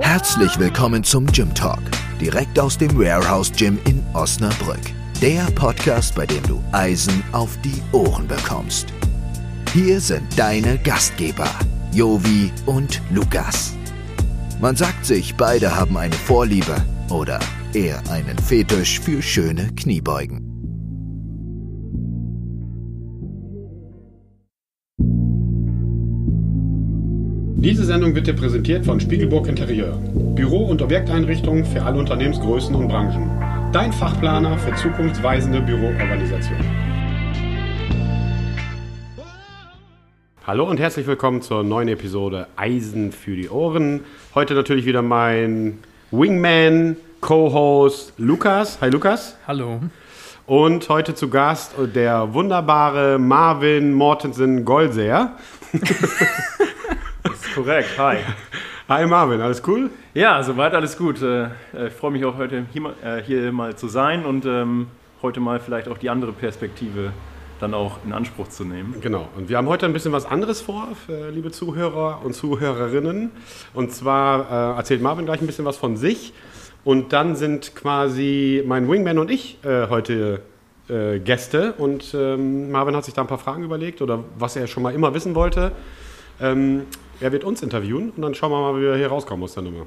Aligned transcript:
Herzlich 0.00 0.56
willkommen 0.60 1.02
zum 1.02 1.26
Gym 1.26 1.52
Talk, 1.54 1.80
direkt 2.20 2.58
aus 2.60 2.78
dem 2.78 2.96
Warehouse 2.96 3.50
Gym 3.50 3.78
in 3.84 4.00
Osnabrück. 4.14 4.80
Der 5.20 5.42
Podcast, 5.56 6.14
bei 6.14 6.24
dem 6.24 6.42
du 6.44 6.62
Eisen 6.70 7.24
auf 7.32 7.58
die 7.62 7.82
Ohren 7.90 8.28
bekommst. 8.28 8.86
Hier 9.72 10.00
sind 10.00 10.26
deine 10.38 10.78
Gastgeber, 10.78 11.50
Jovi 11.92 12.52
und 12.66 13.02
Lukas. 13.10 13.74
Man 14.60 14.76
sagt 14.76 15.04
sich, 15.04 15.34
beide 15.34 15.74
haben 15.74 15.96
eine 15.96 16.14
Vorliebe 16.14 16.76
oder 17.10 17.40
eher 17.74 18.00
einen 18.08 18.38
Fetisch 18.38 19.00
für 19.00 19.20
schöne 19.20 19.68
Kniebeugen. 19.74 20.47
Diese 27.60 27.84
Sendung 27.84 28.14
wird 28.14 28.28
dir 28.28 28.36
präsentiert 28.36 28.84
von 28.86 29.00
Spiegelburg 29.00 29.48
Interieur. 29.48 29.98
Büro- 30.14 30.66
und 30.66 30.80
Objekteinrichtungen 30.80 31.64
für 31.64 31.82
alle 31.82 31.98
Unternehmensgrößen 31.98 32.72
und 32.72 32.86
Branchen. 32.86 33.28
Dein 33.72 33.92
Fachplaner 33.92 34.56
für 34.58 34.72
zukunftsweisende 34.76 35.60
Büroorganisation. 35.62 36.56
Hallo 40.46 40.70
und 40.70 40.78
herzlich 40.78 41.08
willkommen 41.08 41.42
zur 41.42 41.64
neuen 41.64 41.88
Episode 41.88 42.46
Eisen 42.54 43.10
für 43.10 43.34
die 43.34 43.48
Ohren. 43.48 44.04
Heute 44.36 44.54
natürlich 44.54 44.86
wieder 44.86 45.02
mein 45.02 45.80
Wingman, 46.12 46.96
Co-Host 47.20 48.12
Lukas. 48.18 48.80
Hi 48.80 48.88
Lukas. 48.88 49.36
Hallo. 49.48 49.80
Und 50.46 50.88
heute 50.88 51.16
zu 51.16 51.28
Gast 51.28 51.72
der 51.92 52.32
wunderbare 52.34 53.18
Marvin 53.18 53.94
Mortensen 53.94 54.64
Golseer. 54.64 55.32
Korrekt. 57.58 57.98
Hi. 57.98 58.18
Hi 58.88 59.04
Marvin, 59.04 59.40
alles 59.40 59.60
cool? 59.66 59.90
Ja, 60.14 60.40
soweit 60.44 60.74
alles 60.74 60.96
gut. 60.96 61.20
Äh, 61.20 61.48
Ich 61.88 61.92
freue 61.92 62.12
mich 62.12 62.24
auch 62.24 62.36
heute 62.36 62.64
hier, 62.72 62.80
mal- 62.82 62.94
äh, 63.04 63.50
mal 63.50 63.74
zu 63.74 63.88
sein 63.88 64.24
und 64.24 64.46
ähm, 64.46 64.86
heute 65.22 65.40
mal 65.40 65.58
vielleicht 65.58 65.88
auch 65.88 65.98
die 65.98 66.08
andere 66.08 66.30
Perspektive 66.30 67.10
dann 67.58 67.74
auch 67.74 67.98
in 68.06 68.12
Anspruch 68.12 68.46
zu 68.46 68.64
nehmen. 68.64 68.94
Genau. 69.00 69.26
Und 69.36 69.48
wir 69.48 69.56
haben 69.56 69.66
heute 69.66 69.86
ein 69.86 69.92
bisschen 69.92 70.12
was 70.12 70.24
anderes 70.24 70.60
vor, 70.60 70.86
liebe 71.32 71.50
Zuhörer 71.50 72.20
und 72.22 72.32
Zuhörerinnen. 72.34 73.32
Und 73.74 73.90
zwar 73.92 74.74
äh, 74.74 74.76
erzählt 74.78 75.02
Marvin 75.02 75.26
gleich 75.26 75.40
ein 75.40 75.46
bisschen 75.48 75.64
was 75.64 75.76
von 75.76 75.96
sich. 75.96 76.32
Und 76.84 77.12
dann 77.12 77.34
sind 77.34 77.74
quasi 77.74 78.62
mein 78.68 78.88
Wingman 78.88 79.18
und 79.18 79.32
ich 79.32 79.58
äh, 79.64 79.88
heute 79.88 80.42
äh, 80.88 81.18
Gäste. 81.18 81.72
Und 81.76 82.14
ähm, 82.14 82.70
Marvin 82.70 82.94
hat 82.94 83.04
sich 83.04 83.14
da 83.14 83.22
ein 83.22 83.26
paar 83.26 83.38
Fragen 83.38 83.64
überlegt 83.64 84.00
oder 84.00 84.22
was 84.38 84.54
er 84.54 84.68
schon 84.68 84.84
mal 84.84 84.94
immer 84.94 85.12
wissen 85.12 85.34
wollte. 85.34 85.72
Er 87.20 87.32
wird 87.32 87.42
uns 87.42 87.62
interviewen 87.62 88.10
und 88.10 88.22
dann 88.22 88.34
schauen 88.34 88.52
wir 88.52 88.60
mal, 88.60 88.76
wie 88.76 88.84
wir 88.84 88.96
hier 88.96 89.08
rauskommen 89.08 89.42
aus 89.42 89.54
der 89.54 89.64
Nummer. 89.64 89.86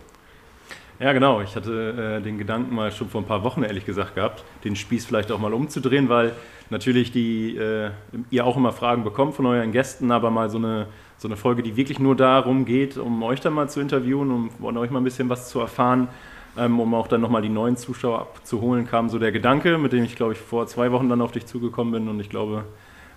Ja, 1.00 1.14
genau. 1.14 1.42
Ich 1.42 1.56
hatte 1.56 2.20
äh, 2.20 2.22
den 2.22 2.38
Gedanken 2.38 2.76
mal 2.76 2.92
schon 2.92 3.10
vor 3.10 3.22
ein 3.22 3.26
paar 3.26 3.44
Wochen 3.44 3.64
ehrlich 3.64 3.86
gesagt 3.86 4.16
gehabt, 4.16 4.44
den 4.64 4.76
Spieß 4.76 5.06
vielleicht 5.06 5.32
auch 5.32 5.40
mal 5.40 5.54
umzudrehen, 5.54 6.10
weil 6.10 6.34
natürlich 6.70 7.12
die, 7.12 7.56
äh, 7.56 7.90
ihr 8.30 8.46
auch 8.46 8.58
immer 8.58 8.74
Fragen 8.74 9.04
bekommt 9.04 9.34
von 9.34 9.46
euren 9.46 9.72
Gästen, 9.72 10.12
aber 10.12 10.30
mal 10.30 10.50
so 10.50 10.58
eine, 10.58 10.88
so 11.18 11.28
eine 11.28 11.38
Folge, 11.38 11.64
die 11.64 11.78
wirklich 11.78 12.00
nur 12.00 12.16
darum 12.16 12.66
geht, 12.66 12.98
um 12.98 13.24
euch 13.24 13.40
dann 13.40 13.54
mal 13.54 13.70
zu 13.70 13.80
interviewen, 13.80 14.30
um 14.30 14.52
von 14.52 14.78
euch 14.78 14.92
mal 14.92 15.00
ein 15.00 15.06
bisschen 15.06 15.30
was 15.30 15.50
zu 15.50 15.60
erfahren, 15.60 16.10
ähm, 16.58 16.80
um 16.80 16.94
auch 16.94 17.08
dann 17.08 17.22
nochmal 17.22 17.42
die 17.42 17.50
neuen 17.50 17.78
Zuschauer 17.78 18.20
abzuholen, 18.20 18.86
kam 18.86 19.10
so 19.10 19.20
der 19.20 19.32
Gedanke, 19.32 19.78
mit 19.78 19.94
dem 19.94 20.04
ich, 20.04 20.16
glaube 20.16 20.34
ich, 20.34 20.40
vor 20.40 20.68
zwei 20.68 20.92
Wochen 20.92 21.08
dann 21.08 21.22
auf 21.22 21.32
dich 21.32 21.46
zugekommen 21.46 21.94
bin 21.94 22.10
und 22.10 22.20
ich 22.20 22.30
glaube, 22.30 22.66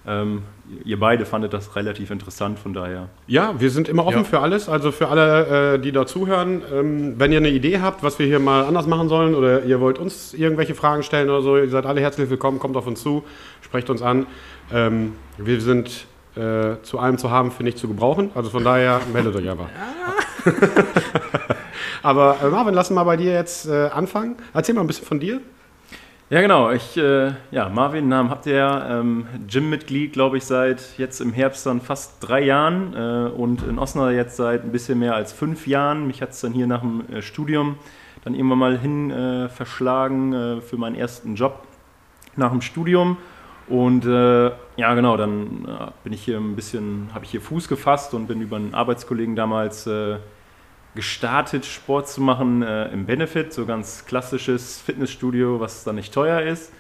ähm, 0.07 0.43
ihr 0.85 0.99
beide 0.99 1.25
fandet 1.27 1.53
das 1.53 1.77
relativ 1.77 2.11
interessant, 2.11 2.59
von 2.59 2.73
daher. 2.75 3.09
Ja, 3.27 3.55
wir 3.59 3.71
sind 3.71 3.89
immer 3.89 4.05
offen 4.07 4.19
Ja. 4.19 4.25
für 4.25 4.41
alles. 4.41 4.69
Also 4.69 4.93
für 4.93 5.09
alle, 5.09 5.75
äh, 5.75 5.79
die 5.79 5.93
da 5.93 6.07
zuhören. 6.07 6.63
Ähm, 6.73 7.15
wenn 7.19 7.33
ihr 7.33 7.39
eine 7.39 7.49
Idee 7.51 7.81
habt, 7.81 8.03
was 8.03 8.19
wir 8.19 8.27
hier 8.27 8.39
mal 8.39 8.65
anders 8.65 8.87
machen 8.87 9.09
sollen 9.09 9.35
oder 9.35 9.65
ihr 9.65 9.81
wollt 9.81 9.99
uns 9.99 10.35
irgendwelche 10.35 10.75
Fragen 10.75 11.03
stellen 11.03 11.29
oder 11.31 11.43
so, 11.43 11.57
ihr 11.57 11.69
seid 11.71 11.87
alle 11.87 12.01
herzlich 12.01 12.29
willkommen, 12.31 12.59
kommt 12.59 12.77
auf 12.77 12.87
uns 12.87 13.03
zu, 13.03 13.25
sprecht 13.63 13.89
uns 13.91 14.03
an. 14.03 14.27
Ähm, 14.73 15.13
wir 15.39 15.61
sind 15.61 16.07
äh, 16.37 16.77
zu 16.83 16.99
allem 16.99 17.17
zu 17.19 17.31
haben, 17.31 17.51
für 17.51 17.63
nicht 17.63 17.79
zu 17.79 17.89
gebrauchen. 17.89 18.31
Also 18.35 18.51
von 18.51 18.65
daher 18.65 19.01
meldet 19.13 19.37
euch 19.37 19.49
einfach. 19.49 19.69
Aber 22.03 22.37
äh, 22.43 22.49
Marvin, 22.49 22.75
lass 22.75 22.91
mal 22.91 23.05
bei 23.05 23.17
dir 23.17 23.33
jetzt 23.33 23.67
äh, 23.67 23.87
anfangen. 23.89 24.37
Erzähl 24.53 24.75
mal 24.75 24.83
ein 24.83 24.87
bisschen 24.87 25.07
von 25.07 25.21
dir. 25.21 25.41
Ja, 26.35 26.41
genau. 26.41 26.73
Ich, 26.73 26.97
äh, 26.97 27.31
ja, 27.53 27.69
Marvin, 27.69 28.09
Namen 28.09 28.29
habt 28.29 28.47
ihr 28.47 28.57
ja. 28.57 28.99
Ähm, 28.99 29.29
Gym-Mitglied, 29.47 30.15
glaube 30.15 30.37
ich, 30.37 30.45
seit 30.45 30.99
jetzt 30.99 31.21
im 31.21 31.33
Herbst 31.33 31.65
dann 31.65 31.81
fast 31.81 32.17
drei 32.29 32.41
Jahren 32.41 32.93
äh, 32.93 33.31
und 33.31 33.63
in 33.63 33.79
Osnabrück 33.79 34.17
jetzt 34.17 34.35
seit 34.35 34.65
ein 34.65 34.73
bisschen 34.73 34.99
mehr 34.99 35.15
als 35.15 35.33
fünf 35.33 35.69
Jahren. 35.69 36.09
Mich 36.09 36.23
hat 36.23 36.31
es 36.31 36.41
dann 36.41 36.53
hier 36.53 36.67
nach 36.67 36.81
dem 36.81 37.09
äh, 37.09 37.23
Studium 37.23 37.77
dann 38.25 38.35
irgendwann 38.35 38.59
mal 38.59 38.77
hin 38.77 39.13
äh, 39.13 39.49
verschlagen 39.49 40.33
äh, 40.33 40.61
für 40.61 40.77
meinen 40.77 40.97
ersten 40.97 41.37
Job 41.37 41.69
nach 42.35 42.51
dem 42.51 42.63
Studium. 42.63 43.17
Und 43.69 44.05
äh, 44.05 44.47
ja, 44.77 44.95
genau, 44.95 45.17
dann 45.17 45.69
bin 46.03 46.13
ich 46.13 46.25
hier 46.25 46.39
ein 46.39 46.57
bisschen, 46.57 47.11
habe 47.15 47.25
ich 47.25 47.31
hier 47.31 47.43
Fuß 47.43 47.69
gefasst 47.69 48.13
und 48.13 48.27
bin 48.27 48.41
über 48.41 48.57
einen 48.57 48.75
Arbeitskollegen 48.75 49.37
damals 49.37 49.89
gestartet, 50.95 51.65
Sport 51.65 52.09
zu 52.09 52.21
machen 52.21 52.63
äh, 52.63 52.89
im 52.89 53.07
Benefit, 53.07 53.53
so 53.53 53.67
ganz 53.67 54.07
klassisches 54.07 54.81
Fitnessstudio, 54.81 55.61
was 55.61 55.85
dann 55.85 55.97
nicht 55.97 56.15
teuer 56.15 56.41
ist. 56.41 56.73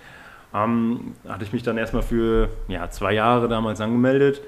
Ähm, 0.54 1.14
hatte 1.28 1.44
ich 1.44 1.52
mich 1.52 1.62
dann 1.62 1.76
erstmal 1.76 2.02
für 2.02 2.48
ja, 2.68 2.88
zwei 2.90 3.12
Jahre 3.12 3.48
damals 3.48 3.80
angemeldet, 3.80 4.40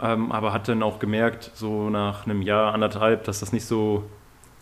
ähm, 0.00 0.32
aber 0.32 0.52
hatte 0.52 0.72
dann 0.72 0.82
auch 0.82 0.98
gemerkt, 0.98 1.50
so 1.54 1.90
nach 1.90 2.24
einem 2.24 2.40
Jahr, 2.40 2.72
anderthalb, 2.72 3.24
dass 3.24 3.40
das 3.40 3.52
nicht 3.52 3.66
so 3.66 4.04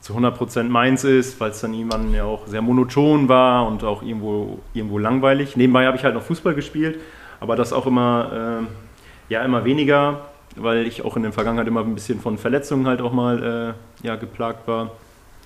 zu 0.01 0.15
100% 0.15 0.65
meins 0.65 1.05
ist, 1.05 1.41
weil 1.41 1.53
es 1.53 1.61
dann 1.61 1.73
irgendwann 1.73 2.13
ja 2.13 2.25
auch 2.25 2.49
sehr 2.49 2.61
monoton 2.61 3.29
war 3.29 3.69
und 3.69 3.85
auch 3.85 4.03
irgendwo, 4.03 4.59
irgendwo 4.75 4.99
langweilig. 4.99 5.57
Nebenbei 5.57 5.87
habe 5.87 5.97
ich 5.97 6.03
halt 6.03 6.15
noch 6.15 6.23
Fußball 6.23 6.55
gespielt, 6.55 6.99
aber 7.39 7.55
das 7.55 7.73
auch 7.73 7.87
immer, 7.87 8.59
ähm, 8.61 8.67
ja, 9.29 9.45
immer 9.45 9.65
weniger, 9.65 10.32
weil 10.57 10.87
ich 10.87 11.05
auch 11.05 11.17
in 11.17 11.23
der 11.23 11.33
Vergangenheit 11.33 11.67
immer 11.67 11.81
ein 11.81 11.95
bisschen 11.95 12.21
von 12.21 12.39
Verletzungen 12.39 12.87
halt 12.87 13.01
auch 13.01 13.13
mal 13.13 13.75
äh, 14.03 14.07
ja, 14.07 14.17
geplagt 14.17 14.67
war 14.69 14.93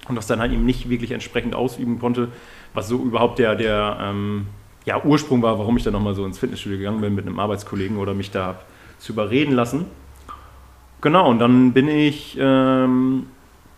und 0.08 0.16
das 0.16 0.26
dann 0.26 0.40
halt 0.40 0.52
eben 0.52 0.64
nicht 0.64 0.88
wirklich 0.88 1.12
entsprechend 1.12 1.54
ausüben 1.54 1.98
konnte, 1.98 2.28
was 2.74 2.88
so 2.88 2.98
überhaupt 2.98 3.38
der, 3.38 3.54
der 3.54 3.98
ähm, 4.00 4.46
ja, 4.84 5.02
Ursprung 5.02 5.42
war, 5.42 5.58
warum 5.58 5.76
ich 5.76 5.84
dann 5.84 5.92
nochmal 5.92 6.14
so 6.14 6.24
ins 6.24 6.38
Fitnessstudio 6.38 6.78
gegangen 6.78 7.00
bin 7.00 7.14
mit 7.14 7.26
einem 7.26 7.40
Arbeitskollegen 7.40 7.96
oder 7.98 8.14
mich 8.14 8.30
da 8.30 8.56
zu 8.98 9.12
überreden 9.12 9.52
lassen. 9.52 9.86
Genau, 11.00 11.28
und 11.28 11.38
dann 11.38 11.72
bin 11.72 11.88
ich 11.88 12.36
ähm, 12.40 13.26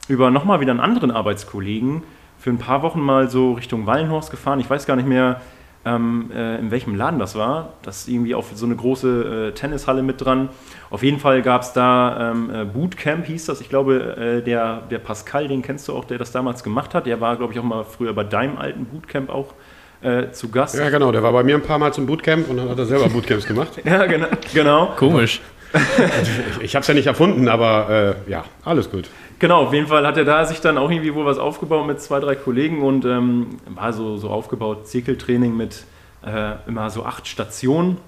über 0.07 0.31
nochmal 0.31 0.61
wieder 0.61 0.71
einen 0.71 0.81
anderen 0.81 1.11
Arbeitskollegen 1.11 2.03
für 2.39 2.51
ein 2.51 2.59
paar 2.59 2.83
Wochen 2.83 3.01
mal 3.01 3.29
so 3.29 3.55
Richtung 3.55 3.87
Wallenhorst 3.87 4.31
gefahren. 4.31 4.61
Ich 4.61 4.71
weiß 4.71 4.87
gar 4.87 4.97
nicht 4.97 5.09
mehr, 5.09 5.41
ähm, 5.85 6.31
äh, 6.35 6.59
in 6.59 6.71
welchem 6.71 6.95
Laden 6.95 7.19
das 7.19 7.35
war. 7.35 7.75
Das 7.83 8.01
ist 8.01 8.09
irgendwie 8.09 8.35
auf 8.35 8.47
so 8.55 8.67
eine 8.67 8.77
große 8.77 9.49
äh, 9.49 9.53
Tennishalle 9.53 10.03
mit 10.03 10.25
dran. 10.25 10.49
Auf 10.91 11.03
jeden 11.03 11.19
Fall 11.19 11.43
gab 11.43 11.63
es 11.63 11.73
da 11.73 12.33
ähm, 12.33 12.51
äh, 12.53 12.65
Bootcamp, 12.65 13.27
hieß 13.27 13.47
das. 13.47 13.61
Ich 13.61 13.69
glaube, 13.69 14.17
äh, 14.17 14.43
der, 14.43 14.83
der 14.91 14.99
Pascal, 14.99 15.49
den 15.49 15.63
kennst 15.63 15.89
du 15.89 15.95
auch, 15.95 16.05
der 16.05 16.19
das 16.19 16.33
damals 16.33 16.63
gemacht 16.63 16.95
hat. 16.95 17.07
Der 17.07 17.21
war, 17.21 17.37
glaube 17.37 17.53
ich, 17.53 17.59
auch 17.59 17.65
mal 17.65 17.85
früher 17.85 18.13
bei 18.13 18.25
deinem 18.25 18.59
alten 18.59 18.87
Bootcamp 18.87 19.31
auch 19.31 19.55
äh, 20.03 20.31
zu 20.31 20.51
Gast. 20.51 20.77
Ja, 20.77 20.91
genau. 20.91 21.13
Der 21.13 21.23
war 21.23 21.33
bei 21.33 21.43
mir 21.43 21.55
ein 21.55 21.63
paar 21.63 21.79
Mal 21.79 21.93
zum 21.93 22.07
Bootcamp 22.07 22.49
und 22.49 22.57
dann 22.57 22.69
hat 22.69 22.79
er 22.79 22.87
selber 22.87 23.09
Bootcamps 23.09 23.47
gemacht. 23.47 23.73
Ja, 23.85 24.07
genau. 24.07 24.27
genau. 24.53 24.87
Komisch. 24.97 25.41
Ich, 25.71 26.65
ich 26.65 26.75
habe 26.75 26.81
es 26.81 26.89
ja 26.89 26.95
nicht 26.95 27.07
erfunden, 27.07 27.47
aber 27.47 28.17
äh, 28.27 28.31
ja, 28.31 28.45
alles 28.65 28.91
gut. 28.91 29.11
Genau, 29.41 29.63
auf 29.63 29.73
jeden 29.73 29.87
Fall 29.87 30.05
hat 30.05 30.17
er 30.17 30.25
da 30.25 30.45
sich 30.45 30.61
dann 30.61 30.79
auch 30.79 30.91
irgendwie 30.91 31.15
wohl 31.15 31.25
was 31.25 31.39
aufgebaut 31.39 31.87
mit 31.87 32.01
zwei, 32.01 32.19
drei 32.19 32.35
Kollegen 32.35 32.83
und 32.83 33.05
ähm, 33.05 33.59
war 33.67 33.93
so, 33.93 34.17
so 34.17 34.31
aufgebaut, 34.31 34.89
Zirkeltraining 34.89 35.57
mit 35.57 35.85
äh, 36.27 36.55
immer 36.67 36.91
so 36.91 37.05
acht 37.05 37.29
Stationen. 37.29 37.99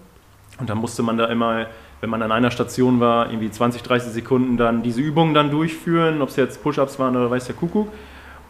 Und 0.58 0.68
dann 0.68 0.78
musste 0.78 1.04
man 1.04 1.16
da 1.16 1.26
immer, 1.26 1.66
wenn 2.00 2.10
man 2.10 2.20
an 2.22 2.32
einer 2.32 2.50
Station 2.50 2.98
war, 2.98 3.30
irgendwie 3.30 3.48
20, 3.48 3.82
30 3.82 4.12
Sekunden 4.12 4.56
dann 4.56 4.82
diese 4.82 5.00
Übungen 5.00 5.32
dann 5.32 5.52
durchführen, 5.52 6.20
ob 6.20 6.30
es 6.30 6.36
jetzt 6.36 6.64
Push-Ups 6.64 6.98
waren 6.98 7.16
oder 7.16 7.30
weiß 7.30 7.46
der 7.46 7.54
Kuckuck. 7.54 7.86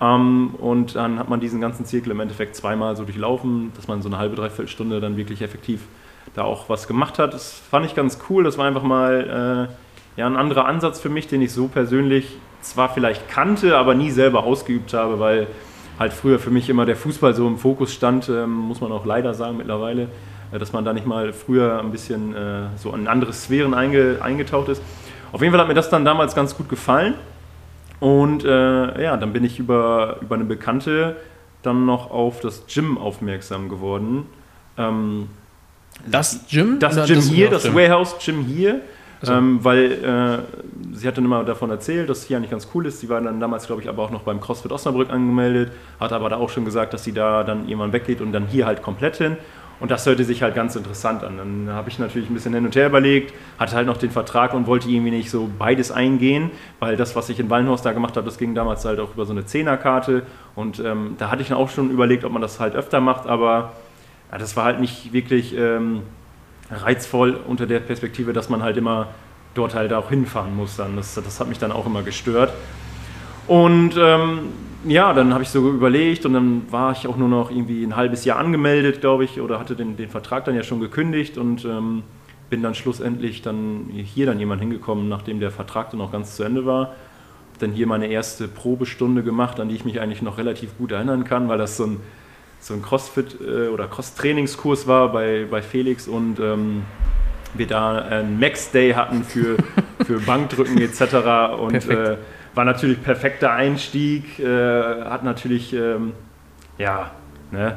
Ähm, 0.01 0.55
und 0.57 0.97
dann 0.97 1.19
hat 1.19 1.29
man 1.29 1.39
diesen 1.39 1.61
ganzen 1.61 1.85
Zirkel 1.85 2.13
im 2.13 2.21
Endeffekt 2.21 2.57
zweimal 2.57 2.97
so 2.97 3.05
durchlaufen, 3.05 3.73
dass 3.77 3.89
man 3.89 4.01
so 4.01 4.09
eine 4.09 4.17
halbe, 4.17 4.37
dreiviertel 4.37 4.69
Stunde 4.69 5.01
dann 5.01 5.19
wirklich 5.19 5.43
effektiv 5.43 5.83
da 6.35 6.45
auch 6.45 6.71
was 6.71 6.89
gemacht 6.89 7.19
hat. 7.19 7.35
Das 7.35 7.61
fand 7.71 7.85
ich 7.85 7.95
ganz 7.95 8.21
cool. 8.31 8.43
Das 8.43 8.57
war 8.57 8.67
einfach 8.67 8.83
mal 8.83 9.69
äh, 9.69 10.21
ja, 10.21 10.27
ein 10.27 10.37
anderer 10.37 10.65
Ansatz 10.65 10.99
für 10.99 11.11
mich, 11.11 11.29
den 11.29 11.43
ich 11.43 11.53
so 11.53 11.69
persönlich 11.69 12.39
zwar 12.63 12.93
vielleicht 12.93 13.29
kannte, 13.29 13.77
aber 13.77 13.95
nie 13.95 14.11
selber 14.11 14.45
ausgeübt 14.45 14.95
habe, 14.95 15.19
weil 15.19 15.47
halt 15.99 16.13
früher 16.13 16.39
für 16.39 16.51
mich 16.51 16.69
immer 16.71 16.87
der 16.87 16.97
Fußball 16.97 17.35
so 17.35 17.47
im 17.47 17.59
Fokus 17.59 17.93
stand, 17.93 18.29
ähm, 18.29 18.51
muss 18.51 18.81
man 18.81 18.91
auch 18.93 19.05
leider 19.05 19.35
sagen 19.35 19.59
mittlerweile, 19.59 20.09
äh, 20.53 20.59
dass 20.59 20.73
man 20.73 20.85
da 20.85 20.93
nicht 20.93 21.07
mal 21.07 21.33
früher 21.33 21.79
ein 21.79 21.93
bisschen 21.93 22.35
äh, 22.35 22.69
so 22.77 22.95
in 22.95 23.07
andere 23.07 23.33
Sphären 23.33 23.75
einge, 23.75 24.19
eingetaucht 24.21 24.69
ist. 24.69 24.83
Auf 25.33 25.43
jeden 25.43 25.53
Fall 25.53 25.61
hat 25.61 25.69
mir 25.69 25.75
das 25.75 25.91
dann 25.91 26.05
damals 26.05 26.35
ganz 26.35 26.57
gut 26.57 26.69
gefallen. 26.69 27.15
Und 28.01 28.45
äh, 28.45 29.03
ja, 29.03 29.17
dann 29.19 29.33
bin 29.33 29.45
ich 29.45 29.59
über, 29.59 30.17
über 30.23 30.35
eine 30.35 30.45
Bekannte 30.45 31.17
dann 31.63 31.85
noch 31.85 32.11
auf 32.11 32.41
das 32.41 32.65
Gym 32.67 32.97
aufmerksam 32.97 33.69
geworden. 33.69 34.27
Ähm, 34.79 35.29
Das 36.07 36.47
Gym? 36.51 36.79
das 36.79 36.97
Gym 37.07 37.21
hier, 37.21 37.51
Warehouse 37.51 37.63
das 37.63 37.75
Warehouse 37.75 38.17
Gym 38.25 38.45
hier. 38.47 38.81
Also. 39.21 39.35
Ähm, 39.35 39.59
weil 39.63 39.93
äh, 39.93 40.95
sie 40.95 41.07
hat 41.07 41.17
dann 41.17 41.25
immer 41.25 41.45
davon 41.45 41.71
erzählt, 41.71 42.09
dass 42.09 42.19
es 42.19 42.25
hier 42.27 42.37
eigentlich 42.37 42.51
ganz 42.51 42.69
cool 42.75 42.87
ist. 42.87 43.01
Sie 43.01 43.09
war 43.09 43.21
dann 43.21 43.39
damals, 43.39 43.67
glaube 43.67 43.83
ich, 43.83 43.89
aber 43.89 44.03
auch 44.03 44.11
noch 44.11 44.23
beim 44.23 44.41
CrossFit 44.41 44.73
Osnabrück 44.73 45.11
angemeldet, 45.11 45.73
hat 45.99 46.13
aber 46.13 46.31
da 46.31 46.37
auch 46.37 46.49
schon 46.49 46.65
gesagt, 46.65 46.95
dass 46.95 47.05
sie 47.05 47.13
da 47.13 47.45
dann 47.45 47.69
irgendwann 47.69 47.93
weggeht 47.93 48.21
und 48.21 48.33
dann 48.33 48.47
hier 48.47 48.67
halt 48.67 48.83
komplett 48.83 49.17
hin. 49.17 49.37
Und 49.79 49.91
das 49.91 50.05
hörte 50.05 50.25
sich 50.25 50.43
halt 50.43 50.55
ganz 50.55 50.77
interessant 50.77 51.25
an. 51.25 51.39
Dann 51.39 51.75
habe 51.75 51.89
ich 51.89 51.99
natürlich 51.99 52.29
ein 52.29 52.35
bisschen 52.35 52.53
hin 52.53 52.67
und 52.67 52.77
her 52.77 52.87
überlegt, 52.87 53.33
hatte 53.59 53.77
halt 53.77 53.87
noch 53.87 53.97
den 53.97 54.11
Vertrag 54.11 54.53
und 54.53 54.67
wollte 54.67 54.91
irgendwie 54.91 55.11
nicht 55.11 55.31
so 55.31 55.49
beides 55.59 55.91
eingehen, 55.91 56.51
weil 56.81 56.97
das, 56.97 57.17
was 57.17 57.31
ich 57.31 57.41
in 57.41 57.49
Wallenhorst 57.49 57.85
da 57.87 57.93
gemacht 57.93 58.17
habe, 58.17 58.27
das 58.27 58.37
ging 58.37 58.55
damals 58.55 58.85
halt 58.85 59.01
auch 59.01 59.15
über 59.15 59.25
so 59.25 59.33
eine 59.33 59.47
Zehnerkarte. 59.47 60.23
Und 60.55 60.81
ähm, 60.81 61.15
da 61.17 61.31
hatte 61.31 61.41
ich 61.41 61.49
dann 61.49 61.57
auch 61.57 61.71
schon 61.71 61.91
überlegt, 61.91 62.25
ob 62.25 62.33
man 62.33 62.43
das 62.43 62.61
halt 62.61 62.75
öfter 62.75 63.01
macht, 63.01 63.27
aber 63.27 63.73
ja, 64.31 64.39
das 64.39 64.55
war 64.55 64.65
halt 64.65 64.81
nicht 64.81 65.15
wirklich 65.15 65.57
ähm, 65.57 66.03
reizvoll 66.71 67.39
unter 67.47 67.67
der 67.67 67.81
Perspektive, 67.81 68.33
dass 68.33 68.49
man 68.49 68.63
halt 68.63 68.77
immer 68.77 69.09
dort 69.55 69.75
halt 69.75 69.93
auch 69.93 70.11
hinfahren 70.11 70.55
muss. 70.55 70.77
Dann. 70.77 70.97
Das, 70.97 71.15
das 71.15 71.41
hat 71.41 71.49
mich 71.49 71.59
dann 71.59 71.73
auch 71.73 71.87
immer 71.87 72.03
gestört. 72.03 72.53
Und 73.47 73.97
ähm, 73.99 74.41
ja, 74.85 75.13
dann 75.13 75.35
habe 75.35 75.43
ich 75.43 75.51
so 75.51 75.69
überlegt 75.69 76.25
und 76.25 76.35
dann 76.35 76.63
war 76.71 76.93
ich 76.93 77.07
auch 77.07 77.17
nur 77.17 77.29
noch 77.29 77.51
irgendwie 77.51 77.85
ein 77.85 77.97
halbes 77.97 78.25
Jahr 78.25 78.39
angemeldet, 78.39 79.01
glaube 79.01 79.25
ich, 79.25 79.41
oder 79.41 79.59
hatte 79.59 79.77
den, 79.77 79.97
den 79.97 80.09
Vertrag 80.09 80.45
dann 80.45 80.55
ja 80.55 80.63
schon 80.63 80.81
gekündigt 80.81 81.37
und 81.37 81.65
ähm, 81.65 82.03
bin 82.49 82.63
dann 82.63 82.75
schlussendlich 82.75 83.43
dann 83.43 83.91
hier 83.93 84.27
dann 84.27 84.39
jemand 84.39 84.61
hingekommen, 84.61 85.09
nachdem 85.09 85.41
der 85.41 85.51
Vertrag 85.51 85.91
dann 85.91 86.01
auch 86.01 86.13
ganz 86.13 86.37
zu 86.37 86.43
Ende 86.43 86.65
war. 86.65 86.95
Dann 87.59 87.73
hier 87.73 87.87
meine 87.87 88.07
erste 88.07 88.49
Probestunde 88.49 89.23
gemacht, 89.23 89.61
an 89.61 89.69
die 89.69 89.75
ich 89.75 89.85
mich 89.85 90.01
eigentlich 90.01 90.23
noch 90.23 90.39
relativ 90.39 90.77
gut 90.79 90.93
erinnern 90.93 91.25
kann, 91.25 91.49
weil 91.49 91.59
das 91.59 91.77
so 91.77 91.85
ein, 91.85 92.01
so 92.61 92.75
ein 92.75 92.83
Crossfit- 92.83 93.41
äh, 93.41 93.69
oder 93.69 93.89
Cross-Trainingskurs 93.89 94.87
war 94.87 95.11
bei, 95.11 95.47
bei 95.51 95.63
Felix 95.63 96.07
und 96.07 96.39
ähm, 96.39 96.83
wir 97.55 97.67
da 97.67 97.99
einen 97.99 98.39
Max-Day 98.39 98.93
hatten 98.93 99.25
für, 99.25 99.57
für 100.05 100.21
Bankdrücken 100.21 100.79
etc. 100.81 101.03
Und 101.59 101.89
äh, 101.89 102.17
war 102.55 102.65
natürlich 102.65 103.03
perfekter 103.03 103.53
Einstieg, 103.53 104.39
äh, 104.39 105.05
hat 105.05 105.25
natürlich, 105.25 105.73
ähm, 105.73 106.13
ja, 106.79 107.11
ne, 107.51 107.77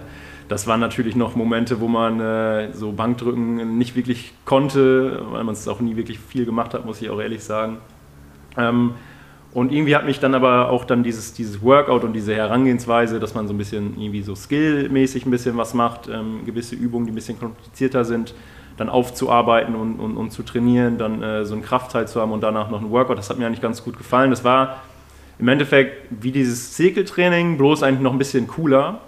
das 0.50 0.68
waren 0.68 0.80
natürlich 0.80 1.16
noch 1.16 1.36
Momente, 1.36 1.80
wo 1.80 1.88
man 1.88 2.20
äh, 2.20 2.74
so 2.74 2.92
Bankdrücken 2.92 3.78
nicht 3.78 3.96
wirklich 3.96 4.34
konnte, 4.46 5.26
weil 5.32 5.44
man 5.44 5.54
es 5.54 5.68
auch 5.68 5.80
nie 5.80 5.96
wirklich 5.96 6.20
viel 6.20 6.46
gemacht 6.46 6.74
hat, 6.74 6.86
muss 6.86 7.02
ich 7.02 7.10
auch 7.10 7.20
ehrlich 7.20 7.44
sagen. 7.44 7.78
Ähm, 8.58 8.94
und 9.54 9.72
irgendwie 9.72 9.96
hat 9.96 10.06
mich 10.06 10.20
dann 10.20 10.34
aber 10.34 10.70
auch 10.70 10.84
dann 10.84 11.04
dieses, 11.04 11.34
dieses 11.34 11.62
Workout 11.62 12.04
und 12.04 12.14
diese 12.14 12.34
Herangehensweise, 12.36 13.20
dass 13.20 13.36
man 13.36 13.48
so 13.48 13.54
ein 13.54 13.58
bisschen 13.58 13.94
irgendwie 14.00 14.24
so 14.24 14.36
skillmäßig 14.36 15.26
ein 15.26 15.32
bisschen 15.32 15.58
was 15.58 15.74
macht, 15.74 16.08
ähm, 16.08 16.46
gewisse 16.46 16.76
Übungen, 16.76 17.06
die 17.06 17.12
ein 17.12 17.16
bisschen 17.16 17.40
komplizierter 17.40 18.04
sind, 18.04 18.34
dann 18.78 18.90
aufzuarbeiten 18.90 19.76
und, 19.76 20.00
und, 20.00 20.18
und 20.18 20.32
zu 20.32 20.42
trainieren, 20.42 20.98
dann 20.98 21.22
äh, 21.22 21.46
so 21.46 21.54
einen 21.54 21.62
Kraftteil 21.62 22.08
zu 22.08 22.20
haben 22.20 22.32
und 22.32 22.42
danach 22.42 22.72
noch 22.72 22.82
einen 22.82 22.90
Workout. 22.90 23.18
Das 23.18 23.30
hat 23.30 23.38
mir 23.38 23.46
eigentlich 23.46 23.62
ganz 23.62 23.84
gut 23.84 23.98
gefallen. 23.98 24.32
Das 24.32 24.44
war 24.44 24.82
im 25.38 25.48
Endeffekt 25.48 26.08
wie 26.10 26.32
dieses 26.32 26.74
Zirkeltraining, 26.74 27.58
bloß 27.58 27.84
eigentlich 27.84 28.02
noch 28.02 28.14
ein 28.14 28.18
bisschen 28.18 28.48
cooler. 28.48 29.02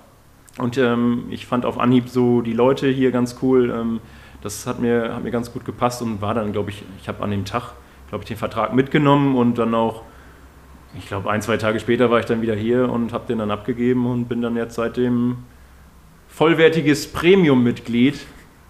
Und 0.59 0.77
ähm, 0.77 1.25
ich 1.31 1.47
fand 1.47 1.65
auf 1.65 1.79
Anhieb 1.79 2.07
so 2.07 2.41
die 2.41 2.53
Leute 2.53 2.87
hier 2.87 3.11
ganz 3.11 3.37
cool. 3.41 3.73
Ähm, 3.75 3.99
das 4.41 4.67
hat 4.67 4.79
mir, 4.79 5.15
hat 5.15 5.23
mir 5.23 5.31
ganz 5.31 5.51
gut 5.51 5.65
gepasst 5.65 6.03
und 6.03 6.21
war 6.21 6.35
dann, 6.35 6.51
glaube 6.51 6.69
ich, 6.69 6.83
ich 7.01 7.07
habe 7.07 7.23
an 7.23 7.31
dem 7.31 7.45
Tag, 7.45 7.73
glaube 8.09 8.23
ich, 8.23 8.27
den 8.27 8.37
Vertrag 8.37 8.75
mitgenommen 8.75 9.35
und 9.35 9.57
dann 9.57 9.73
auch, 9.73 10.03
ich 10.97 11.07
glaube, 11.07 11.29
ein, 11.29 11.41
zwei 11.41 11.57
Tage 11.57 11.79
später 11.79 12.09
war 12.09 12.19
ich 12.19 12.25
dann 12.25 12.41
wieder 12.41 12.55
hier 12.55 12.89
und 12.89 13.13
habe 13.13 13.27
den 13.27 13.39
dann 13.39 13.51
abgegeben 13.51 14.05
und 14.05 14.25
bin 14.25 14.41
dann 14.41 14.55
jetzt 14.55 14.75
seitdem 14.75 15.37
vollwertiges 16.27 17.11
Premium-Mitglied 17.11 18.19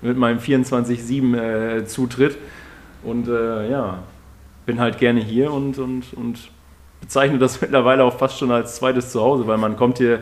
mit 0.02 0.18
meinem 0.18 0.40
24-7-Zutritt. 0.40 2.34
Äh, 2.34 3.08
und 3.08 3.28
äh, 3.28 3.70
ja, 3.70 4.00
bin 4.66 4.80
halt 4.80 4.98
gerne 4.98 5.20
hier 5.20 5.52
und, 5.52 5.78
und, 5.78 6.14
und 6.16 6.50
bezeichne 7.02 7.38
das 7.38 7.62
mittlerweile 7.62 8.04
auch 8.04 8.18
fast 8.18 8.40
schon 8.40 8.52
als 8.52 8.76
zweites 8.76 9.12
Zuhause, 9.12 9.48
weil 9.48 9.58
man 9.58 9.76
kommt 9.78 10.00
hier 10.00 10.22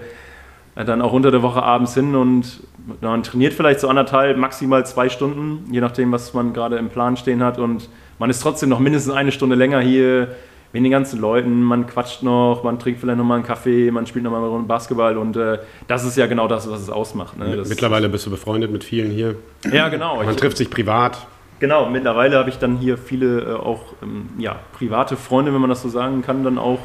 dann 0.76 1.02
auch 1.04 1.14
unter 1.14 1.30
der 1.30 1.44
Woche 1.44 1.62
abends 1.62 1.94
hin 1.94 2.16
und 2.16 2.62
man 3.00 3.22
trainiert 3.22 3.54
vielleicht 3.54 3.80
so 3.80 3.88
anderthalb, 3.88 4.38
maximal 4.38 4.84
zwei 4.86 5.08
Stunden, 5.08 5.72
je 5.72 5.82
nachdem, 5.82 6.12
was 6.12 6.34
man 6.34 6.52
gerade 6.52 6.78
im 6.78 6.90
Plan 6.90 7.16
stehen 7.16 7.44
hat. 7.44 7.60
Und 7.60 7.90
man 8.18 8.32
ist 8.32 8.42
trotzdem 8.42 8.70
noch 8.70 8.80
mindestens 8.80 9.14
eine 9.14 9.32
Stunde 9.32 9.56
länger 9.56 9.82
hier 9.82 10.36
mit 10.74 10.84
den 10.84 10.92
ganzen 10.92 11.22
Leuten, 11.22 11.62
man 11.62 11.86
quatscht 11.86 12.24
noch, 12.24 12.64
man 12.64 12.80
trinkt 12.80 13.00
vielleicht 13.00 13.20
nochmal 13.20 13.38
einen 13.38 13.46
Kaffee, 13.46 13.92
man 13.92 14.08
spielt 14.08 14.24
nochmal 14.24 14.42
eine 14.42 14.50
Runde 14.50 14.68
Basketball 14.68 15.18
und 15.18 15.38
äh, 15.38 15.60
das 15.88 16.04
ist 16.04 16.18
ja 16.18 16.26
genau 16.26 16.48
das, 16.48 16.70
was 16.70 16.82
es 16.82 16.90
ausmacht. 16.90 17.38
Ne? 17.38 17.64
mittlerweile 17.68 18.10
bist 18.10 18.26
du 18.26 18.32
befreundet 18.32 18.72
mit 18.72 18.84
vielen 18.84 19.12
hier. 19.12 19.36
Ja, 19.72 19.90
genau. 19.90 20.18
Man 20.18 20.32
ich, 20.32 20.36
trifft 20.36 20.58
sich 20.58 20.72
privat. 20.72 21.28
Genau, 21.60 21.88
mittlerweile 21.90 22.38
habe 22.38 22.50
ich 22.50 22.58
dann 22.58 22.78
hier 22.78 22.98
viele 22.98 23.42
äh, 23.42 23.54
auch 23.54 23.94
ähm, 24.02 24.30
ja, 24.40 24.60
private 24.74 25.16
Freunde, 25.16 25.54
wenn 25.54 25.62
man 25.62 25.70
das 25.70 25.84
so 25.84 25.90
sagen 25.90 26.24
kann, 26.24 26.44
dann 26.44 26.58
auch 26.58 26.80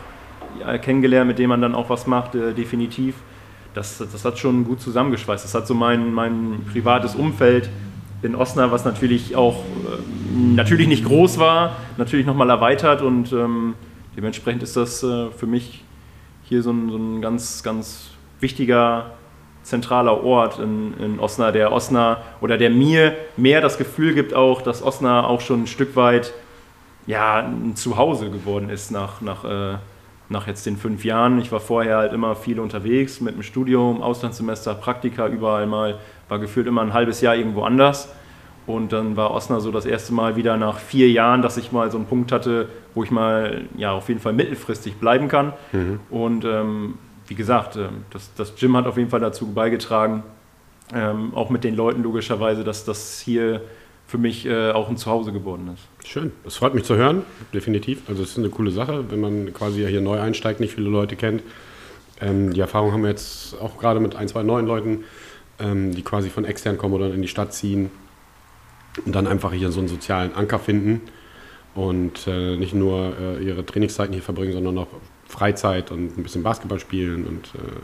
ja, 0.61 0.77
kennengelernt, 0.77 1.27
mit 1.27 1.39
denen 1.39 1.49
man 1.49 1.63
dann 1.63 1.75
auch 1.75 1.89
was 1.89 2.07
macht, 2.07 2.35
äh, 2.35 2.53
definitiv. 2.53 3.15
Das, 3.73 3.99
das 3.99 4.25
hat 4.25 4.39
schon 4.39 4.65
gut 4.65 4.83
zusammengeschweißt. 4.83 5.45
Das 5.45 5.55
hat 5.55 5.67
so 5.67 5.75
mein, 5.75 6.13
mein 6.13 6.65
privates 6.71 7.15
Umfeld 7.15 7.71
in 8.23 8.35
Osnabrück, 8.35 8.73
was 8.73 8.85
natürlich 8.85 9.37
auch 9.37 9.57
äh, 9.57 10.55
natürlich 10.55 10.89
nicht 10.89 11.05
groß 11.05 11.39
war, 11.39 11.77
natürlich 11.97 12.27
nochmal 12.27 12.51
erweitert 12.51 13.03
und 13.03 13.33
ähm, 13.33 13.75
dementsprechend 14.17 14.63
ist 14.63 14.77
das 14.77 15.03
äh, 15.03 15.31
für 15.31 15.47
mich 15.47 15.85
hier 16.45 16.63
so 16.63 16.71
ein, 16.71 16.91
so 16.91 16.97
ein, 16.97 17.21
ganz, 17.21 17.63
ganz 17.63 18.11
wichtiger 18.41 19.13
zentraler 19.63 20.25
Ort 20.25 20.59
in, 20.59 20.95
in 20.99 21.21
Osnabrück, 21.21 21.55
der 21.55 21.73
Osnabrück 21.73 22.25
oder 22.41 22.57
der 22.57 22.71
mir 22.71 23.15
mehr 23.37 23.61
das 23.61 23.79
Gefühl 23.79 24.15
gibt 24.15 24.35
auch, 24.35 24.63
dass 24.63 24.83
Osnabrück 24.83 25.31
auch 25.31 25.41
schon 25.41 25.65
ein 25.65 25.67
Stück 25.67 25.95
weit 25.95 26.33
ja, 27.07 27.39
ein 27.39 27.75
Zuhause 27.77 28.31
geworden 28.31 28.69
ist 28.71 28.91
nach, 28.91 29.21
nach, 29.21 29.45
äh, 29.45 29.79
nach 30.29 30.47
jetzt 30.47 30.67
den 30.67 30.77
fünf 30.77 31.05
Jahren. 31.05 31.41
Ich 31.41 31.51
war 31.53 31.61
vorher 31.61 31.97
halt 31.97 32.13
immer 32.13 32.37
viel 32.37 32.61
unterwegs 32.61 33.21
mit 33.21 33.35
dem 33.35 33.43
Studium, 33.43 34.03
Auslandssemester, 34.03 34.75
Praktika, 34.75 35.27
überall 35.27 35.67
mal 35.67 35.99
war 36.29 36.39
gefühlt 36.39 36.67
immer 36.67 36.83
ein 36.83 36.93
halbes 36.93 37.21
Jahr 37.21 37.35
irgendwo 37.35 37.63
anders. 37.63 38.13
Und 38.67 38.93
dann 38.93 39.17
war 39.17 39.31
Osnabrück 39.31 39.65
so 39.65 39.73
das 39.73 39.87
erste 39.87 40.13
Mal 40.13 40.37
wieder 40.37 40.59
nach 40.59 40.79
vier 40.79 41.11
Jahren, 41.11 41.41
dass 41.41 41.57
ich 41.57 41.73
mal 41.73 41.91
so 41.91 41.97
einen 41.97 42.07
Punkt 42.07 42.33
hatte, 42.33 42.69
wo 42.95 43.03
ich 43.03 43.11
mal 43.11 43.63
ja 43.79 43.93
auf 43.93 44.09
jeden 44.09 44.21
Fall 44.21 44.35
mittelfristig 44.35 44.97
bleiben 44.97 45.29
kann. 45.29 45.55
Mhm. 45.73 46.01
Und 46.11 46.45
ähm, 46.45 46.99
wie 47.27 47.35
gesagt, 47.35 47.77
äh, 47.77 47.89
das, 48.11 48.35
das 48.35 48.57
Gym 48.57 48.77
hat 48.77 48.87
auf 48.87 48.99
jeden 48.99 49.09
Fall 49.09 49.21
dazu 49.21 49.47
beigetragen, 49.55 50.23
ähm, 50.95 51.33
auch 51.35 51.49
mit 51.49 51.65
den 51.65 51.77
Leuten 51.77 52.03
logischerweise, 52.03 52.63
dass 52.63 52.85
das 52.85 53.21
hier 53.21 53.63
für 54.07 54.19
mich 54.19 54.45
äh, 54.45 54.71
auch 54.73 54.91
ein 54.91 54.99
Zuhause 54.99 55.33
geworden 55.33 55.71
ist. 55.73 55.98
Schön, 56.09 56.33
das 56.43 56.57
freut 56.57 56.73
mich 56.73 56.85
zu 56.85 56.97
hören, 56.97 57.23
definitiv. 57.53 58.09
Also 58.09 58.23
es 58.23 58.31
ist 58.31 58.39
eine 58.39 58.49
coole 58.49 58.71
Sache, 58.71 59.11
wenn 59.11 59.21
man 59.21 59.53
quasi 59.53 59.87
hier 59.87 60.01
neu 60.01 60.19
einsteigt, 60.19 60.59
nicht 60.59 60.75
viele 60.75 60.89
Leute 60.89 61.17
kennt. 61.17 61.43
Ähm, 62.19 62.55
die 62.55 62.61
Erfahrung 62.61 62.93
haben 62.93 63.03
wir 63.03 63.11
jetzt 63.11 63.55
auch 63.61 63.77
gerade 63.77 64.01
mit 64.01 64.17
ein, 64.17 64.27
zwei 64.27 64.43
neuen 64.43 64.67
Leuten 64.67 65.05
ähm, 65.59 65.95
die 65.95 66.01
quasi 66.01 66.31
von 66.31 66.47
extern 66.47 66.79
kommen 66.79 66.95
oder 66.95 67.13
in 67.13 67.21
die 67.21 67.29
Stadt 67.29 67.53
ziehen 67.53 67.91
und 69.05 69.15
dann 69.15 69.27
einfach 69.27 69.53
hier 69.53 69.71
so 69.71 69.81
einen 69.81 69.89
sozialen 69.89 70.35
Anker 70.35 70.59
finden 70.59 71.03
und 71.75 72.27
äh, 72.27 72.57
nicht 72.57 72.73
nur 72.73 73.13
äh, 73.21 73.45
ihre 73.45 73.67
Trainingszeiten 73.67 74.15
hier 74.15 74.23
verbringen, 74.23 74.55
sondern 74.55 74.79
auch 74.79 74.89
Freizeit 75.27 75.91
und 75.91 76.17
ein 76.17 76.23
bisschen 76.23 76.43
Basketball 76.43 76.81
spielen 76.81 77.27
und 77.27 77.49
äh, 77.55 77.81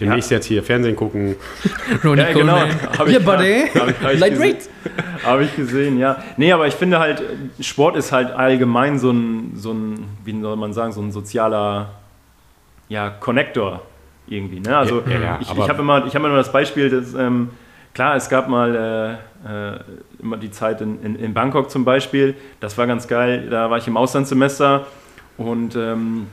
demnächst 0.00 0.30
ja. 0.30 0.36
jetzt 0.36 0.46
hier 0.46 0.62
Fernsehen 0.62 0.96
gucken. 0.96 1.36
ja, 2.04 2.32
genau. 2.32 2.58
Hab 2.98 3.08
ich, 3.08 3.24
buddy. 3.24 3.64
Hab 3.74 4.18
Lightweight. 4.18 4.68
Habe 5.24 5.44
ich 5.44 5.56
gesehen, 5.56 5.98
ja. 5.98 6.22
Nee, 6.36 6.52
aber 6.52 6.66
ich 6.66 6.74
finde 6.74 6.98
halt, 6.98 7.22
Sport 7.60 7.96
ist 7.96 8.12
halt 8.12 8.30
allgemein 8.30 8.98
so 8.98 9.10
ein, 9.10 9.52
so 9.56 9.72
ein, 9.72 10.04
wie 10.24 10.40
soll 10.40 10.56
man 10.56 10.72
sagen, 10.72 10.92
so 10.92 11.00
ein 11.00 11.12
sozialer 11.12 11.90
ja, 12.88 13.10
Connector 13.10 13.82
irgendwie. 14.26 14.60
Ne? 14.60 14.76
Also 14.76 15.02
ja, 15.06 15.20
ja, 15.20 15.38
ich, 15.40 15.50
ich 15.50 15.68
habe 15.68 15.82
immer, 15.82 16.04
hab 16.04 16.14
immer 16.14 16.36
das 16.36 16.52
Beispiel, 16.52 16.90
dass, 16.90 17.14
ähm, 17.14 17.50
klar, 17.92 18.16
es 18.16 18.28
gab 18.28 18.48
mal 18.48 19.18
äh, 19.44 19.72
äh, 19.74 19.80
immer 20.20 20.36
die 20.36 20.50
Zeit 20.50 20.80
in, 20.80 21.02
in, 21.02 21.16
in, 21.16 21.34
Bangkok 21.34 21.70
zum 21.70 21.84
Beispiel, 21.84 22.34
das 22.60 22.76
war 22.78 22.86
ganz 22.86 23.08
geil, 23.08 23.48
da 23.50 23.70
war 23.70 23.78
ich 23.78 23.86
im 23.86 23.96
Auslandssemester 23.96 24.86
und 25.36 25.76
ähm, 25.76 26.26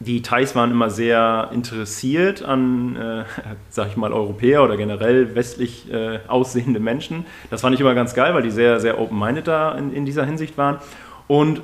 die 0.00 0.22
Thais 0.22 0.54
waren 0.54 0.70
immer 0.70 0.90
sehr 0.90 1.50
interessiert 1.52 2.42
an, 2.42 2.96
äh, 2.96 3.24
sag 3.70 3.88
ich 3.88 3.96
mal, 3.96 4.12
Europäer 4.12 4.62
oder 4.62 4.76
generell 4.76 5.34
westlich 5.34 5.92
äh, 5.92 6.20
aussehende 6.28 6.80
Menschen. 6.80 7.26
Das 7.50 7.62
fand 7.62 7.74
ich 7.74 7.80
immer 7.80 7.94
ganz 7.94 8.14
geil, 8.14 8.34
weil 8.34 8.42
die 8.42 8.50
sehr, 8.50 8.80
sehr 8.80 9.00
open-minded 9.00 9.48
da 9.48 9.72
in, 9.72 9.92
in 9.92 10.06
dieser 10.06 10.24
Hinsicht 10.24 10.56
waren. 10.56 10.78
Und 11.26 11.62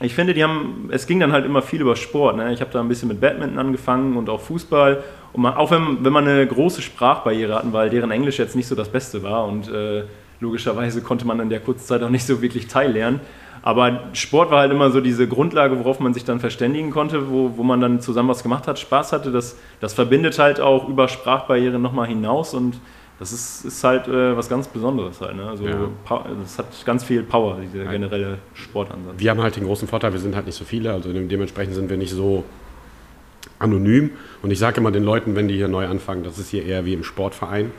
ich 0.00 0.14
finde, 0.14 0.34
die 0.34 0.42
haben, 0.42 0.88
es 0.90 1.06
ging 1.06 1.20
dann 1.20 1.32
halt 1.32 1.44
immer 1.44 1.62
viel 1.62 1.80
über 1.80 1.94
Sport. 1.94 2.36
Ne? 2.36 2.52
Ich 2.52 2.60
habe 2.60 2.70
da 2.72 2.80
ein 2.80 2.88
bisschen 2.88 3.08
mit 3.08 3.20
Badminton 3.20 3.58
angefangen 3.58 4.16
und 4.16 4.28
auch 4.30 4.40
Fußball. 4.40 5.04
Und 5.32 5.42
man, 5.42 5.54
auch 5.54 5.70
wenn, 5.70 6.04
wenn 6.04 6.12
man 6.12 6.26
eine 6.26 6.46
große 6.46 6.82
Sprachbarriere 6.82 7.54
hatten, 7.54 7.72
weil 7.72 7.90
deren 7.90 8.10
Englisch 8.10 8.38
jetzt 8.38 8.56
nicht 8.56 8.66
so 8.66 8.74
das 8.74 8.88
Beste 8.88 9.22
war 9.22 9.46
und 9.46 9.68
äh, 9.68 10.04
logischerweise 10.40 11.02
konnte 11.02 11.26
man 11.26 11.38
in 11.40 11.50
der 11.50 11.60
kurzen 11.60 11.86
Zeit 11.86 12.02
auch 12.02 12.08
nicht 12.08 12.26
so 12.26 12.42
wirklich 12.42 12.66
teillernen. 12.66 13.20
Aber 13.62 14.00
Sport 14.12 14.50
war 14.50 14.60
halt 14.60 14.72
immer 14.72 14.90
so 14.90 15.00
diese 15.00 15.28
Grundlage, 15.28 15.78
worauf 15.78 16.00
man 16.00 16.12
sich 16.14 16.24
dann 16.24 16.40
verständigen 16.40 16.90
konnte, 16.90 17.30
wo, 17.30 17.56
wo 17.56 17.62
man 17.62 17.80
dann 17.80 18.00
zusammen 18.00 18.28
was 18.28 18.42
gemacht 18.42 18.66
hat, 18.66 18.78
Spaß 18.78 19.12
hatte. 19.12 19.30
Das, 19.30 19.56
das 19.80 19.94
verbindet 19.94 20.38
halt 20.38 20.60
auch 20.60 20.88
über 20.88 21.06
Sprachbarrieren 21.08 21.80
nochmal 21.80 22.08
hinaus 22.08 22.54
und 22.54 22.80
das 23.20 23.32
ist, 23.32 23.64
ist 23.64 23.84
halt 23.84 24.08
äh, 24.08 24.36
was 24.36 24.48
ganz 24.48 24.66
Besonderes 24.66 25.20
halt. 25.20 25.36
Ne? 25.36 25.48
Also 25.48 25.64
Ja. 25.64 25.88
das 26.42 26.58
hat 26.58 26.66
ganz 26.84 27.04
viel 27.04 27.22
Power, 27.22 27.58
dieser 27.62 27.84
generelle 27.84 28.38
Sportansatz. 28.52 29.14
Wir 29.18 29.30
haben 29.30 29.40
halt 29.40 29.54
den 29.54 29.64
großen 29.64 29.86
Vorteil, 29.86 30.12
wir 30.12 30.18
sind 30.18 30.34
halt 30.34 30.46
nicht 30.46 30.56
so 30.56 30.64
viele, 30.64 30.92
also 30.92 31.12
dementsprechend 31.12 31.74
sind 31.76 31.88
wir 31.88 31.96
nicht 31.96 32.12
so 32.12 32.42
anonym. 33.60 34.10
Und 34.42 34.50
ich 34.50 34.58
sage 34.58 34.80
immer 34.80 34.90
den 34.90 35.04
Leuten, 35.04 35.36
wenn 35.36 35.46
die 35.46 35.54
hier 35.54 35.68
neu 35.68 35.86
anfangen, 35.86 36.24
das 36.24 36.36
ist 36.38 36.50
hier 36.50 36.64
eher 36.64 36.84
wie 36.84 36.94
im 36.94 37.04
Sportverein 37.04 37.70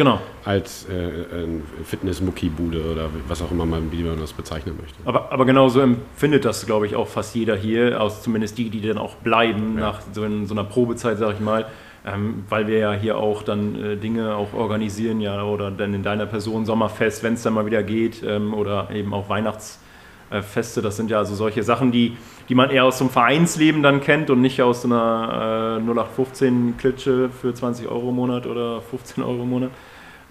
Genau. 0.00 0.18
als 0.46 0.86
äh, 0.88 1.84
Fitness-Mucki-Bude 1.84 2.90
oder 2.90 3.10
was 3.28 3.42
auch 3.42 3.50
immer 3.50 3.66
man, 3.66 3.92
wie 3.92 4.02
man 4.02 4.18
das 4.18 4.32
bezeichnen 4.32 4.78
möchte. 4.80 4.96
Aber, 5.04 5.30
aber 5.30 5.44
genau 5.44 5.68
so 5.68 5.80
empfindet 5.80 6.46
das, 6.46 6.64
glaube 6.64 6.86
ich, 6.86 6.96
auch 6.96 7.06
fast 7.06 7.34
jeder 7.34 7.54
hier, 7.54 8.00
aus 8.00 8.22
zumindest 8.22 8.56
die, 8.56 8.70
die 8.70 8.80
dann 8.80 8.96
auch 8.96 9.16
bleiben 9.16 9.74
nach 9.74 10.00
so, 10.14 10.24
in, 10.24 10.46
so 10.46 10.54
einer 10.54 10.64
Probezeit, 10.64 11.18
sage 11.18 11.34
ich 11.34 11.40
mal. 11.40 11.66
Ähm, 12.06 12.44
weil 12.48 12.66
wir 12.66 12.78
ja 12.78 12.92
hier 12.94 13.18
auch 13.18 13.42
dann 13.42 13.76
äh, 13.78 13.96
Dinge 13.98 14.36
auch 14.36 14.54
organisieren, 14.54 15.20
ja, 15.20 15.42
oder 15.42 15.70
dann 15.70 15.92
in 15.92 16.02
deiner 16.02 16.24
Person 16.24 16.64
Sommerfest, 16.64 17.22
wenn 17.22 17.34
es 17.34 17.42
dann 17.42 17.52
mal 17.52 17.66
wieder 17.66 17.82
geht, 17.82 18.22
ähm, 18.22 18.54
oder 18.54 18.88
eben 18.90 19.12
auch 19.12 19.28
Weihnachtsfeste. 19.28 20.80
Das 20.80 20.96
sind 20.96 21.10
ja 21.10 21.18
also 21.18 21.34
solche 21.34 21.62
Sachen, 21.62 21.92
die, 21.92 22.16
die 22.48 22.54
man 22.54 22.70
eher 22.70 22.86
aus 22.86 22.96
dem 22.96 23.10
Vereinsleben 23.10 23.82
dann 23.82 24.00
kennt 24.00 24.30
und 24.30 24.40
nicht 24.40 24.62
aus 24.62 24.80
so 24.80 24.88
einer 24.88 25.78
äh, 25.78 25.90
0815-Klitsche 25.90 27.28
für 27.28 27.52
20 27.52 27.86
Euro 27.88 28.08
im 28.08 28.16
Monat 28.16 28.46
oder 28.46 28.80
15 28.80 29.22
Euro 29.22 29.42
im 29.42 29.50
Monat. 29.50 29.70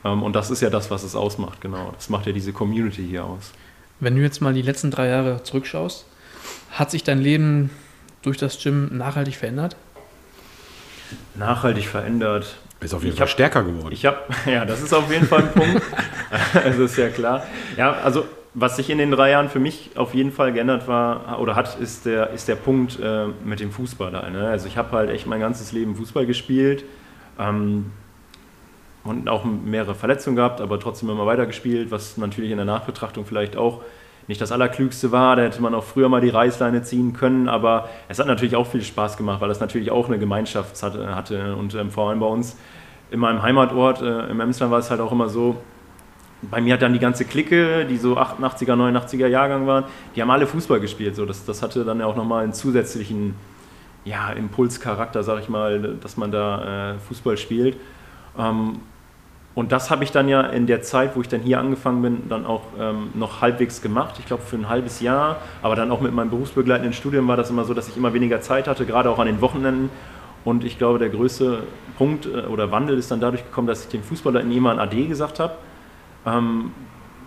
Ähm, 0.06 0.24
und 0.24 0.34
das 0.36 0.50
ist 0.52 0.62
ja 0.62 0.70
das, 0.70 0.90
was 0.92 1.04
es 1.04 1.16
ausmacht, 1.16 1.62
genau. 1.62 1.92
Das 1.96 2.10
macht 2.10 2.26
ja 2.26 2.32
diese 2.32 2.54
Community 2.54 3.06
hier 3.08 3.26
aus. 3.26 3.52
Wenn 4.00 4.16
du 4.16 4.22
jetzt 4.22 4.40
mal 4.42 4.54
die 4.54 4.62
letzten 4.62 4.92
drei 4.92 5.08
Jahre 5.08 5.44
zurückschaust, 5.44 6.06
hat 6.72 6.92
sich 6.92 7.04
dein 7.04 7.20
Leben 7.20 7.70
durch 8.22 8.38
das 8.38 8.62
Gym 8.62 8.96
nachhaltig 8.98 9.36
verändert? 9.36 9.76
nachhaltig 11.36 11.88
verändert. 11.88 12.56
Ist 12.82 12.94
auf 12.94 13.02
jeden 13.04 13.14
Ich 13.14 13.18
Fall 13.20 13.28
hab- 13.28 13.34
stärker 13.34 13.64
geworden. 13.64 13.92
Ich 13.92 14.06
habe, 14.06 14.18
ja, 14.46 14.64
das 14.66 14.82
ist 14.82 14.94
auf 14.94 15.12
jeden 15.12 15.26
Fall 15.28 15.44
ein 15.44 15.52
Punkt. 15.52 15.82
Das 16.54 16.78
ist 16.78 16.98
ja 16.98 17.10
klar. 17.10 17.44
Ja, 17.78 17.94
also 18.04 18.26
was 18.54 18.76
sich 18.76 18.90
in 18.90 18.98
den 19.00 19.12
drei 19.12 19.32
Jahren 19.32 19.50
für 19.50 19.60
mich 19.60 19.92
auf 19.96 20.14
jeden 20.14 20.32
Fall 20.32 20.54
geändert 20.54 20.88
war 20.88 21.40
oder 21.40 21.56
hat, 21.56 21.80
ist 21.80 22.06
der, 22.06 22.30
ist 22.32 22.48
der 22.48 22.56
Punkt 22.56 23.00
äh, 23.00 23.26
mit 23.44 23.60
dem 23.60 23.72
Fußball. 23.72 24.12
Da, 24.12 24.30
ne? 24.30 24.48
Also 24.48 24.68
ich 24.68 24.78
habe 24.78 24.92
halt 24.96 25.10
echt 25.10 25.26
mein 25.28 25.40
ganzes 25.40 25.72
Leben 25.72 25.96
Fußball 25.96 26.26
gespielt 26.26 26.84
ähm, 27.40 27.92
und 29.04 29.30
auch 29.30 29.46
mehrere 29.46 29.96
Verletzungen 29.96 30.36
gehabt, 30.36 30.62
aber 30.62 30.80
trotzdem 30.80 31.10
immer 31.10 31.26
weitergespielt, 31.26 31.92
was 31.92 32.18
natürlich 32.18 32.52
in 32.52 32.58
der 32.58 32.66
Nachbetrachtung 32.66 33.26
vielleicht 33.26 33.56
auch 33.56 33.82
nicht 34.28 34.40
das 34.40 34.52
Allerklügste 34.52 35.12
war. 35.12 35.36
Da 35.36 35.44
hätte 35.44 35.62
man 35.62 35.74
auch 35.74 35.84
früher 35.84 36.08
mal 36.10 36.22
die 36.22 36.30
Reißleine 36.30 36.84
ziehen 36.84 37.14
können, 37.14 37.50
aber 37.50 37.90
es 38.08 38.20
hat 38.20 38.28
natürlich 38.28 38.56
auch 38.56 38.68
viel 38.68 38.84
Spaß 38.84 39.18
gemacht, 39.18 39.42
weil 39.42 39.50
das 39.50 39.60
natürlich 39.60 39.90
auch 39.90 40.08
eine 40.08 40.20
Gemeinschaft 40.20 40.82
hatte, 40.84 41.16
hatte. 41.16 41.56
und 41.56 41.74
ähm, 41.76 41.90
vor 41.90 42.10
allem 42.10 42.20
bei 42.20 42.28
uns 42.28 42.56
in 43.12 43.20
meinem 43.20 43.42
Heimatort, 43.42 44.02
äh, 44.02 44.28
im 44.28 44.40
Emsland, 44.40 44.72
war 44.72 44.80
es 44.80 44.92
halt 44.92 45.02
auch 45.02 45.12
immer 45.12 45.30
so, 45.30 45.58
bei 46.42 46.62
mir 46.62 46.76
hat 46.76 46.82
dann 46.82 46.94
die 46.94 47.00
ganze 47.00 47.26
Clique, 47.26 47.86
die 47.86 47.98
so 47.98 48.18
88er, 48.18 48.76
89er 48.76 49.28
Jahrgang 49.28 49.68
waren, 49.68 49.86
die 50.16 50.22
haben 50.22 50.30
alle 50.30 50.48
Fußball 50.48 50.80
gespielt. 50.80 51.16
So, 51.16 51.26
das, 51.26 51.44
das 51.46 51.62
hatte 51.62 51.84
dann 51.84 52.00
ja 52.00 52.06
auch 52.06 52.16
nochmal 52.16 52.44
einen 52.44 52.54
zusätzlichen 52.54 53.36
ja, 54.06 54.32
Impulscharakter, 54.32 55.24
sag 55.24 55.42
ich 55.42 55.50
mal, 55.50 55.98
dass 56.02 56.18
man 56.18 56.32
da 56.32 56.94
äh, 56.94 57.00
Fußball 57.00 57.38
spielt. 57.38 57.78
Ähm, 58.40 58.80
und 59.56 59.72
das 59.72 59.92
habe 59.92 60.04
ich 60.04 60.12
dann 60.12 60.30
ja 60.30 60.42
in 60.42 60.68
der 60.68 60.82
Zeit, 60.84 61.16
wo 61.16 61.22
ich 61.22 61.28
dann 61.28 61.42
hier 61.42 61.60
angefangen 61.60 62.02
bin, 62.02 62.30
dann 62.30 62.46
auch 62.46 62.62
ähm, 62.80 63.10
noch 63.14 63.42
halbwegs 63.42 63.82
gemacht. 63.82 64.16
Ich 64.20 64.26
glaube 64.26 64.44
für 64.44 64.56
ein 64.56 64.70
halbes 64.70 65.02
Jahr, 65.02 65.38
aber 65.62 65.76
dann 65.76 65.92
auch 65.92 66.00
mit 66.00 66.14
meinem 66.14 66.30
berufsbegleitenden 66.30 66.94
Studium 66.94 67.28
war 67.28 67.36
das 67.36 67.50
immer 67.50 67.66
so, 67.66 67.74
dass 67.74 67.90
ich 67.90 67.98
immer 67.98 68.14
weniger 68.14 68.40
Zeit 68.42 68.68
hatte, 68.68 68.86
gerade 68.86 69.10
auch 69.10 69.20
an 69.20 69.28
den 69.28 69.42
Wochenenden. 69.42 69.90
Und 70.46 70.64
ich 70.64 70.78
glaube, 70.78 71.00
der 71.00 71.10
größte 71.10 71.64
Punkt 71.98 72.26
äh, 72.26 72.46
oder 72.46 72.72
Wandel 72.72 72.98
ist 72.98 73.12
dann 73.12 73.20
dadurch 73.20 73.44
gekommen, 73.44 73.68
dass 73.68 73.84
ich 73.84 73.90
dem 73.90 74.04
Fußballer 74.04 74.40
in 74.40 74.52
jemand 74.52 74.80
AD 74.80 75.08
gesagt 75.08 75.40
habe. 75.40 75.56
Ähm, 76.26 76.72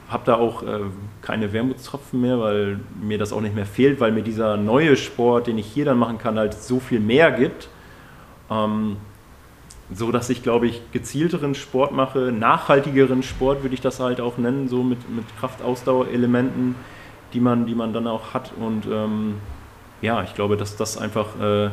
habe 0.08 0.22
da 0.24 0.36
auch 0.36 0.62
äh, 0.62 0.80
keine 1.20 1.52
Wermutstropfen 1.52 2.20
mehr, 2.20 2.38
weil 2.40 2.80
mir 3.00 3.18
das 3.18 3.32
auch 3.32 3.40
nicht 3.40 3.54
mehr 3.54 3.66
fehlt, 3.66 4.00
weil 4.00 4.12
mir 4.12 4.22
dieser 4.22 4.56
neue 4.56 4.96
Sport, 4.96 5.46
den 5.48 5.58
ich 5.58 5.66
hier 5.66 5.84
dann 5.84 5.98
machen 5.98 6.18
kann, 6.18 6.38
halt 6.38 6.54
so 6.54 6.80
viel 6.80 7.00
mehr 7.00 7.30
gibt. 7.30 7.68
Ähm, 8.50 8.96
so 9.94 10.12
dass 10.12 10.30
ich, 10.30 10.42
glaube 10.42 10.66
ich, 10.66 10.80
gezielteren 10.92 11.54
Sport 11.54 11.92
mache, 11.92 12.32
nachhaltigeren 12.32 13.22
Sport 13.22 13.62
würde 13.62 13.74
ich 13.74 13.80
das 13.80 14.00
halt 14.00 14.20
auch 14.20 14.38
nennen, 14.38 14.68
so 14.68 14.82
mit, 14.82 15.10
mit 15.10 15.24
Kraftausdauerelementen, 15.38 16.74
die 17.32 17.40
man, 17.40 17.66
die 17.66 17.74
man 17.74 17.92
dann 17.92 18.06
auch 18.06 18.34
hat. 18.34 18.52
Und 18.58 18.86
ähm, 18.90 19.36
ja, 20.00 20.22
ich 20.22 20.34
glaube, 20.34 20.56
dass 20.56 20.76
das 20.76 20.98
einfach 20.98 21.40
äh, 21.40 21.70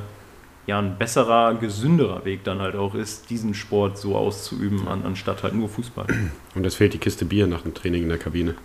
ja, 0.68 0.80
ein 0.80 0.98
besserer, 0.98 1.56
gesünderer 1.56 2.26
Weg 2.26 2.44
dann 2.44 2.60
halt 2.60 2.76
auch 2.76 2.94
ist, 2.94 3.30
diesen 3.30 3.54
Sport 3.54 3.98
so 3.98 4.16
auszuüben, 4.16 4.88
an, 4.88 5.02
anstatt 5.04 5.42
halt 5.44 5.56
nur 5.56 5.68
Fußball. 5.68 6.06
Und 6.56 6.66
es 6.66 6.76
fehlt 6.76 6.94
die 6.94 7.00
Kiste 7.00 7.26
Bier 7.26 7.48
nach 7.48 7.62
dem 7.62 7.74
Training 7.74 8.04
in 8.04 8.10
der 8.10 8.20
Kabine. 8.20 8.56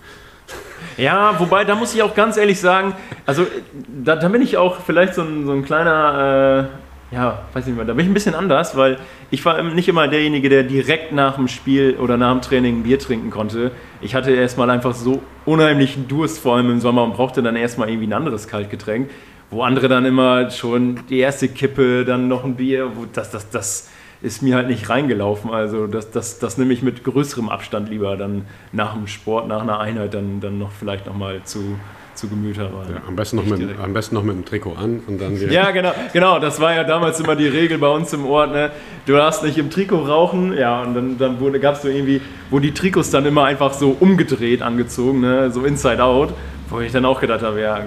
Ja, 0.99 1.41
wobei, 1.41 1.65
da 1.65 1.75
muss 1.75 1.95
ich 1.95 2.03
auch 2.03 2.15
ganz 2.15 2.37
ehrlich 2.37 2.61
sagen, 2.61 2.95
also 3.25 3.47
da, 3.89 4.17
da 4.17 4.29
bin 4.29 4.43
ich 4.43 4.59
auch 4.59 4.81
vielleicht 4.81 5.15
so 5.15 5.23
ein, 5.23 5.47
so 5.47 5.53
ein 5.53 5.65
kleiner, 5.65 6.69
äh, 6.71 6.84
ja, 7.11 7.43
weiß 7.53 7.67
nicht 7.67 7.77
mehr, 7.77 7.85
da 7.85 7.93
bin 7.93 8.05
ich 8.05 8.11
ein 8.11 8.15
bisschen 8.15 8.35
anders, 8.35 8.77
weil 8.77 8.99
ich 9.31 9.45
war 9.45 9.63
nicht 9.63 9.89
immer 9.89 10.09
derjenige, 10.09 10.49
der 10.49 10.63
direkt 10.63 11.13
nach 11.13 11.37
dem 11.37 11.49
Spiel 11.49 11.97
oder 12.01 12.17
nach 12.17 12.33
dem 12.33 12.43
Training 12.43 12.81
ein 12.81 12.83
Bier 12.83 12.99
trinken 12.99 13.31
konnte. 13.31 13.71
Ich 14.01 14.15
hatte 14.15 14.33
erstmal 14.33 14.71
einfach 14.71 14.95
so 14.95 15.23
unheimlichen 15.45 16.09
Durst, 16.09 16.41
vor 16.41 16.57
allem 16.57 16.71
im 16.71 16.81
Sommer, 16.81 17.05
und 17.05 17.15
brauchte 17.15 17.43
dann 17.43 17.57
erstmal 17.57 17.89
irgendwie 17.89 18.09
ein 18.09 18.13
anderes 18.13 18.49
Kaltgetränk, 18.49 19.11
wo 19.51 19.63
andere 19.63 19.89
dann 19.89 20.05
immer 20.05 20.51
schon 20.51 21.01
die 21.09 21.19
erste 21.19 21.49
Kippe, 21.49 22.05
dann 22.05 22.29
noch 22.29 22.45
ein 22.45 22.57
Bier, 22.57 22.91
das, 23.13 23.31
das, 23.31 23.51
das 23.51 23.91
ist 24.25 24.43
mir 24.43 24.57
halt 24.57 24.69
nicht 24.69 24.89
reingelaufen. 24.89 25.51
Also 25.51 25.87
das, 25.87 26.11
das, 26.11 26.39
das 26.39 26.57
nehme 26.57 26.73
ich 26.73 26.83
mit 26.83 27.05
größerem 27.05 27.51
Abstand 27.51 27.91
lieber 27.91 28.17
dann 28.17 28.47
nach 28.73 28.95
dem 28.95 29.07
Sport, 29.07 29.47
nach 29.49 29.63
einer 29.63 29.79
Einheit 29.79 30.15
dann, 30.15 30.41
dann 30.41 30.59
noch 30.59 30.73
vielleicht 30.73 31.07
nochmal 31.07 31.43
zu, 31.45 31.79
zu 32.15 32.29
Gemüte 32.29 32.61
heran. 32.61 32.87
Ja, 32.91 33.03
am, 33.07 33.17
besten 33.17 33.37
noch 33.37 33.45
mit, 33.47 33.59
direkt. 33.59 33.81
am 33.81 33.93
besten 33.93 34.15
noch 34.15 34.23
mit 34.23 34.37
dem 34.37 34.45
Trikot 34.45 34.75
an 34.75 35.01
und 35.07 35.21
dann 35.21 35.39
wieder. 35.41 35.53
Ja, 35.53 35.71
genau, 35.71 35.93
genau. 36.13 36.39
Das 36.39 36.61
war 36.61 36.75
ja 36.75 36.85
damals 36.85 37.21
immer 37.21 37.37
die 37.37 37.49
Regel 37.49 37.79
bei 37.79 37.89
uns 37.89 38.13
im 38.13 38.27
Ort. 38.27 38.53
Ne? 38.53 38.71
Du 39.07 39.13
darfst 39.15 39.43
nicht 39.43 39.59
im 39.59 39.71
Trikot 39.71 40.05
rauchen. 40.05 40.57
Ja, 40.57 40.83
und 40.83 40.95
dann, 40.95 41.19
dann 41.19 41.61
gab 41.61 41.77
es 41.77 41.83
so 41.83 41.89
irgendwie, 41.89 42.21
wo 42.51 42.59
die 42.59 42.73
Trikots 42.73 43.11
dann 43.11 43.27
immer 43.27 43.45
einfach 43.45 43.73
so 43.73 43.97
umgedreht 43.99 44.63
angezogen, 44.63 45.21
ne? 45.21 45.51
so 45.51 45.65
inside 45.65 46.03
out. 46.03 46.33
Wo 46.71 46.81
ich 46.81 46.93
dann 46.93 47.05
auch 47.05 47.21
gedacht 47.21 47.43
habe, 47.43 47.61
ja, 47.61 47.79
ja, 47.79 47.85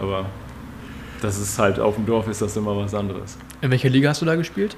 aber 0.00 0.26
das 1.20 1.38
ist 1.38 1.58
halt 1.58 1.78
auf 1.78 1.94
dem 1.94 2.06
Dorf 2.06 2.26
ist 2.28 2.42
das 2.42 2.56
immer 2.56 2.76
was 2.76 2.94
anderes. 2.94 3.38
In 3.60 3.70
welcher 3.70 3.88
Liga 3.88 4.08
hast 4.10 4.20
du 4.20 4.26
da 4.26 4.34
gespielt? 4.34 4.76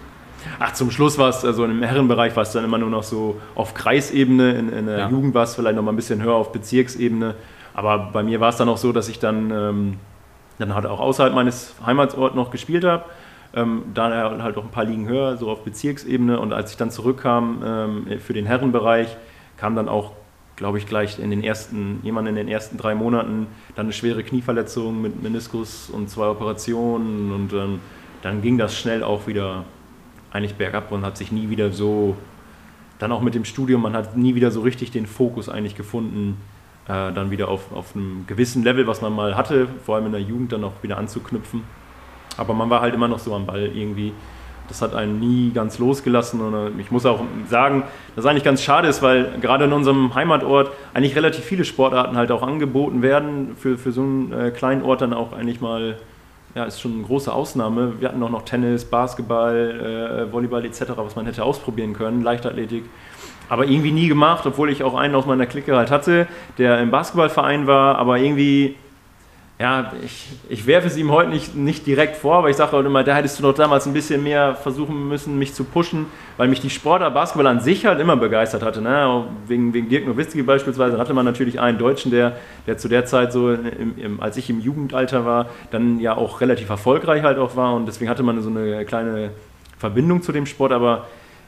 Ach, 0.58 0.72
zum 0.74 0.90
Schluss 0.90 1.16
war 1.16 1.30
es, 1.30 1.44
also 1.44 1.64
im 1.64 1.82
Herrenbereich 1.82 2.36
war 2.36 2.42
es 2.42 2.52
dann 2.52 2.64
immer 2.64 2.76
nur 2.78 2.90
noch 2.90 3.02
so 3.02 3.40
auf 3.54 3.72
Kreisebene, 3.74 4.52
in, 4.52 4.68
in 4.70 4.86
der 4.86 4.98
Ja. 4.98 5.08
Jugend 5.08 5.34
war 5.34 5.44
es 5.44 5.54
vielleicht 5.54 5.76
noch 5.76 5.82
mal 5.82 5.92
ein 5.92 5.96
bisschen 5.96 6.22
höher 6.22 6.34
auf 6.34 6.52
Bezirksebene. 6.52 7.34
Aber 7.74 8.10
bei 8.12 8.22
mir 8.22 8.40
war 8.40 8.48
es 8.48 8.56
dann 8.56 8.68
auch 8.68 8.78
so, 8.78 8.92
dass 8.92 9.08
ich 9.08 9.18
dann, 9.18 9.50
ähm, 9.50 9.96
dann 10.58 10.74
halt 10.74 10.86
auch 10.86 11.00
außerhalb 11.00 11.34
meines 11.34 11.74
Heimatsorts 11.84 12.36
noch 12.36 12.50
gespielt 12.50 12.84
habe. 12.84 13.04
Ähm, 13.52 13.82
da 13.94 14.10
halt 14.42 14.56
auch 14.56 14.64
ein 14.64 14.70
paar 14.70 14.84
Ligen 14.84 15.08
höher, 15.08 15.36
so 15.36 15.50
auf 15.50 15.62
Bezirksebene. 15.64 16.40
Und 16.40 16.52
als 16.52 16.70
ich 16.70 16.76
dann 16.76 16.90
zurückkam 16.90 17.62
ähm, 17.64 18.20
für 18.20 18.32
den 18.32 18.46
Herrenbereich, 18.46 19.16
kam 19.56 19.76
dann 19.76 19.88
auch, 19.88 20.12
glaube 20.56 20.78
ich, 20.78 20.86
gleich 20.86 21.18
in 21.18 21.30
den 21.30 21.42
ersten, 21.42 22.00
jemand 22.02 22.28
in 22.28 22.36
den 22.36 22.48
ersten 22.48 22.78
drei 22.78 22.94
Monaten 22.94 23.48
dann 23.74 23.86
eine 23.86 23.92
schwere 23.92 24.22
Knieverletzung 24.22 25.02
mit 25.02 25.22
Meniskus 25.22 25.90
und 25.90 26.08
zwei 26.10 26.28
Operationen. 26.28 27.32
Und 27.32 27.52
ähm, 27.52 27.80
dann 28.22 28.40
ging 28.40 28.56
das 28.56 28.76
schnell 28.76 29.02
auch 29.02 29.26
wieder 29.26 29.64
eigentlich 30.32 30.54
bergab 30.54 30.90
und 30.90 31.04
hat 31.04 31.16
sich 31.16 31.30
nie 31.30 31.48
wieder 31.48 31.70
so, 31.70 32.16
dann 32.98 33.12
auch 33.12 33.20
mit 33.20 33.34
dem 33.34 33.44
Studium, 33.44 33.82
man 33.82 33.94
hat 33.94 34.16
nie 34.16 34.34
wieder 34.34 34.50
so 34.50 34.62
richtig 34.62 34.90
den 34.90 35.06
Fokus 35.06 35.48
eigentlich 35.48 35.76
gefunden, 35.76 36.38
äh, 36.86 37.12
dann 37.12 37.30
wieder 37.30 37.48
auf, 37.48 37.72
auf 37.72 37.94
einem 37.94 38.24
gewissen 38.26 38.62
Level, 38.62 38.86
was 38.86 39.00
man 39.00 39.12
mal 39.12 39.36
hatte, 39.36 39.68
vor 39.84 39.96
allem 39.96 40.06
in 40.06 40.12
der 40.12 40.20
Jugend 40.20 40.52
dann 40.52 40.64
auch 40.64 40.82
wieder 40.82 40.98
anzuknüpfen. 40.98 41.62
Aber 42.36 42.54
man 42.54 42.68
war 42.70 42.80
halt 42.80 42.94
immer 42.94 43.08
noch 43.08 43.18
so 43.18 43.34
am 43.34 43.46
Ball 43.46 43.70
irgendwie. 43.74 44.12
Das 44.68 44.80
hat 44.80 44.94
einen 44.94 45.20
nie 45.20 45.50
ganz 45.52 45.78
losgelassen 45.78 46.40
und 46.40 46.54
äh, 46.54 46.80
ich 46.80 46.90
muss 46.90 47.04
auch 47.04 47.20
sagen, 47.50 47.84
dass 48.16 48.24
eigentlich 48.24 48.44
ganz 48.44 48.62
schade 48.62 48.88
ist, 48.88 49.02
weil 49.02 49.38
gerade 49.40 49.64
in 49.64 49.72
unserem 49.72 50.14
Heimatort 50.14 50.70
eigentlich 50.94 51.14
relativ 51.16 51.44
viele 51.44 51.66
Sportarten 51.66 52.16
halt 52.16 52.30
auch 52.32 52.42
angeboten 52.42 53.02
werden, 53.02 53.56
für, 53.58 53.76
für 53.76 53.92
so 53.92 54.00
einen 54.00 54.32
äh, 54.32 54.50
kleinen 54.50 54.82
Ort 54.82 55.02
dann 55.02 55.12
auch 55.12 55.34
eigentlich 55.34 55.60
mal 55.60 55.98
ja, 56.54 56.64
ist 56.64 56.80
schon 56.80 56.94
eine 56.94 57.02
große 57.02 57.32
Ausnahme. 57.32 58.00
Wir 58.00 58.08
hatten 58.08 58.22
auch 58.22 58.30
noch 58.30 58.44
Tennis, 58.44 58.84
Basketball, 58.84 60.28
äh, 60.28 60.32
Volleyball 60.32 60.64
etc., 60.64 60.84
was 60.96 61.16
man 61.16 61.26
hätte 61.26 61.44
ausprobieren 61.44 61.94
können, 61.94 62.22
Leichtathletik. 62.22 62.84
Aber 63.48 63.66
irgendwie 63.66 63.92
nie 63.92 64.08
gemacht, 64.08 64.46
obwohl 64.46 64.70
ich 64.70 64.82
auch 64.82 64.94
einen 64.94 65.14
aus 65.14 65.26
meiner 65.26 65.46
Clique 65.46 65.76
halt 65.76 65.90
hatte, 65.90 66.26
der 66.58 66.80
im 66.80 66.90
Basketballverein 66.90 67.66
war, 67.66 67.98
aber 67.98 68.18
irgendwie, 68.18 68.76
ja, 69.58 69.92
ich, 70.04 70.28
ich 70.48 70.66
werfe 70.66 70.88
es 70.88 70.96
ihm 70.96 71.12
heute 71.12 71.30
nicht, 71.30 71.54
nicht 71.54 71.86
direkt 71.86 72.16
vor, 72.16 72.36
aber 72.36 72.50
ich 72.50 72.56
sage 72.56 72.72
halt 72.72 72.86
immer, 72.86 73.04
da 73.04 73.14
hättest 73.14 73.38
du 73.38 73.42
doch 73.42 73.54
damals 73.54 73.86
ein 73.86 73.92
bisschen 73.92 74.22
mehr 74.22 74.56
versuchen 74.56 75.08
müssen, 75.08 75.38
mich 75.38 75.54
zu 75.54 75.62
pushen, 75.62 76.06
weil 76.36 76.48
mich 76.48 76.60
die 76.60 76.70
Sportart 76.70 77.14
Basketball 77.14 77.46
an 77.46 77.60
sich 77.60 77.86
halt 77.86 78.00
immer 78.00 78.16
begeistert 78.16 78.62
hatte. 78.62 78.80
Ne? 78.80 79.24
Wegen, 79.46 79.72
wegen 79.72 79.88
Dirk 79.88 80.06
Nowitzki 80.06 80.42
beispielsweise 80.42 80.98
hatte 80.98 81.14
man 81.14 81.24
natürlich 81.24 81.60
einen 81.60 81.78
Deutschen, 81.78 82.10
der, 82.10 82.36
der 82.66 82.78
zu 82.78 82.88
der 82.88 83.04
Zeit 83.06 83.32
so, 83.32 83.52
im, 83.52 83.96
im, 83.96 84.20
als 84.20 84.36
ich 84.38 84.50
im 84.50 84.60
Jugendalter 84.60 85.24
war, 85.24 85.46
dann 85.70 86.00
ja 86.00 86.16
auch 86.16 86.40
relativ 86.40 86.68
erfolgreich 86.68 87.22
halt 87.22 87.38
auch 87.38 87.54
war 87.54 87.74
und 87.74 87.86
deswegen 87.86 88.10
hatte 88.10 88.22
man 88.22 88.42
so 88.42 88.50
eine 88.50 88.84
kleine 88.84 89.30
Verbindung 89.78 90.22
zu 90.22 90.32
dem 90.32 90.46
Sport, 90.46 90.72
aber 90.72 91.06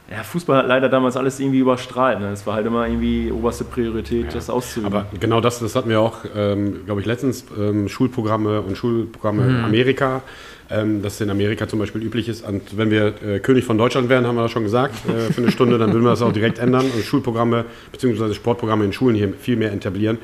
ja, 0.09 0.23
Fußball 0.23 0.59
hat 0.59 0.67
leider 0.67 0.87
damals 0.87 1.17
alles 1.17 1.39
irgendwie 1.39 1.59
überstrahlt. 1.59 2.19
Ne? 2.19 2.31
Es 2.31 2.47
war 2.47 2.55
halt 2.55 2.65
immer 2.65 2.87
irgendwie 2.87 3.31
oberste 3.31 3.65
Priorität, 3.65 4.25
ja. 4.25 4.31
das 4.31 4.49
auszuüben. 4.49 4.91
Aber 4.93 5.05
genau 5.19 5.41
das, 5.41 5.59
das 5.59 5.75
hatten 5.75 5.89
wir 5.89 5.99
auch, 5.99 6.19
ähm, 6.35 6.85
glaube 6.85 7.01
ich, 7.01 7.07
letztens, 7.07 7.45
ähm, 7.57 7.89
Schulprogramme 7.89 8.61
und 8.61 8.77
Schulprogramme 8.77 9.43
mhm. 9.43 9.49
in 9.49 9.63
Amerika. 9.65 10.21
Ähm, 10.69 11.01
dass 11.01 11.13
es 11.13 11.21
in 11.21 11.29
Amerika 11.29 11.65
zum 11.65 11.79
Beispiel 11.79 12.03
üblich 12.03 12.27
ist. 12.27 12.45
Und 12.45 12.77
wenn 12.77 12.91
wir 12.91 13.13
äh, 13.25 13.39
König 13.39 13.63
von 13.63 13.77
Deutschland 13.77 14.09
wären, 14.09 14.27
haben 14.27 14.35
wir 14.35 14.41
das 14.41 14.51
schon 14.51 14.63
gesagt, 14.63 14.95
äh, 15.07 15.31
für 15.31 15.41
eine 15.41 15.49
Stunde, 15.49 15.77
dann 15.77 15.93
würden 15.93 16.03
wir 16.03 16.09
das 16.09 16.21
auch 16.21 16.33
direkt 16.33 16.59
ändern 16.59 16.83
und 16.93 17.05
Schulprogramme 17.05 17.63
bzw. 17.93 18.33
Sportprogramme 18.33 18.83
in 18.83 18.91
Schulen 18.91 19.15
hier 19.15 19.31
viel 19.31 19.55
mehr 19.55 19.71
etablieren, 19.71 20.17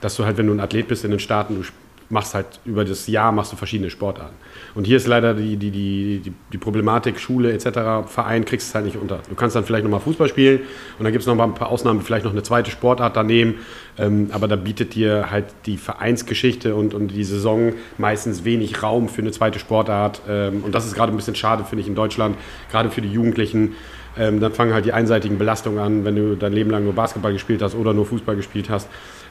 dass 0.00 0.14
du 0.14 0.24
halt, 0.24 0.38
wenn 0.38 0.46
du 0.46 0.52
ein 0.52 0.60
Athlet 0.60 0.86
bist 0.86 1.04
in 1.04 1.10
den 1.10 1.18
Staaten, 1.18 1.56
du 1.56 1.64
machst 2.10 2.34
halt 2.34 2.46
über 2.64 2.84
das 2.84 3.06
Jahr 3.06 3.32
machst 3.32 3.52
du 3.52 3.56
verschiedene 3.56 3.90
Sportarten. 3.90 4.34
Und 4.74 4.86
hier 4.86 4.96
ist 4.96 5.06
leider 5.06 5.34
die, 5.34 5.56
die, 5.56 5.70
die, 5.70 6.32
die, 6.52 6.58
Problematik, 6.58 7.20
Schule 7.20 7.52
etc., 7.52 8.08
Verein 8.08 8.44
kriegst 8.44 8.68
es 8.68 8.74
halt 8.74 8.86
nicht 8.86 8.96
unter. 8.96 9.20
Du 9.28 9.34
kannst 9.34 9.56
dann 9.56 9.64
vielleicht 9.64 9.84
nochmal 9.84 10.00
Fußball 10.00 10.28
spielen 10.28 10.60
und 10.98 11.04
dann 11.04 11.12
gibt 11.12 11.22
es 11.22 11.26
noch 11.26 11.34
mal 11.34 11.44
ein 11.44 11.54
paar 11.54 11.68
Ausnahmen, 11.68 12.00
vielleicht 12.00 12.24
noch 12.24 12.32
eine 12.32 12.42
zweite 12.42 12.70
Sportart 12.70 13.16
daneben. 13.16 13.56
Ähm, 13.98 14.30
aber 14.32 14.48
da 14.48 14.56
bietet 14.56 14.94
dir 14.94 15.30
halt 15.30 15.46
die 15.66 15.76
Vereinsgeschichte 15.76 16.74
und, 16.74 16.94
und 16.94 17.08
die 17.08 17.24
Saison 17.24 17.72
meistens 17.98 18.44
wenig 18.44 18.82
Raum 18.82 19.08
für 19.08 19.20
eine 19.20 19.32
zweite 19.32 19.58
Sportart. 19.58 20.22
Ähm, 20.28 20.64
und 20.64 20.74
das 20.74 20.86
ist 20.86 20.94
gerade 20.94 21.12
ein 21.12 21.16
bisschen 21.16 21.34
schade, 21.34 21.64
finde 21.64 21.82
ich, 21.82 21.88
in 21.88 21.94
Deutschland, 21.94 22.36
gerade 22.70 22.90
für 22.90 23.02
die 23.02 23.12
Jugendlichen. 23.12 23.74
Ähm, 24.16 24.40
dann 24.40 24.52
fangen 24.52 24.72
halt 24.72 24.84
die 24.84 24.92
einseitigen 24.92 25.38
Belastungen 25.38 25.78
an, 25.78 26.04
wenn 26.04 26.16
du 26.16 26.36
dein 26.36 26.52
Leben 26.52 26.70
lang 26.70 26.84
nur 26.84 26.94
Basketball 26.94 27.32
gespielt 27.32 27.62
hast 27.62 27.74
oder 27.74 27.92
nur 27.92 28.06
Fußball 28.06 28.34
gespielt 28.34 28.70
hast. 28.70 28.88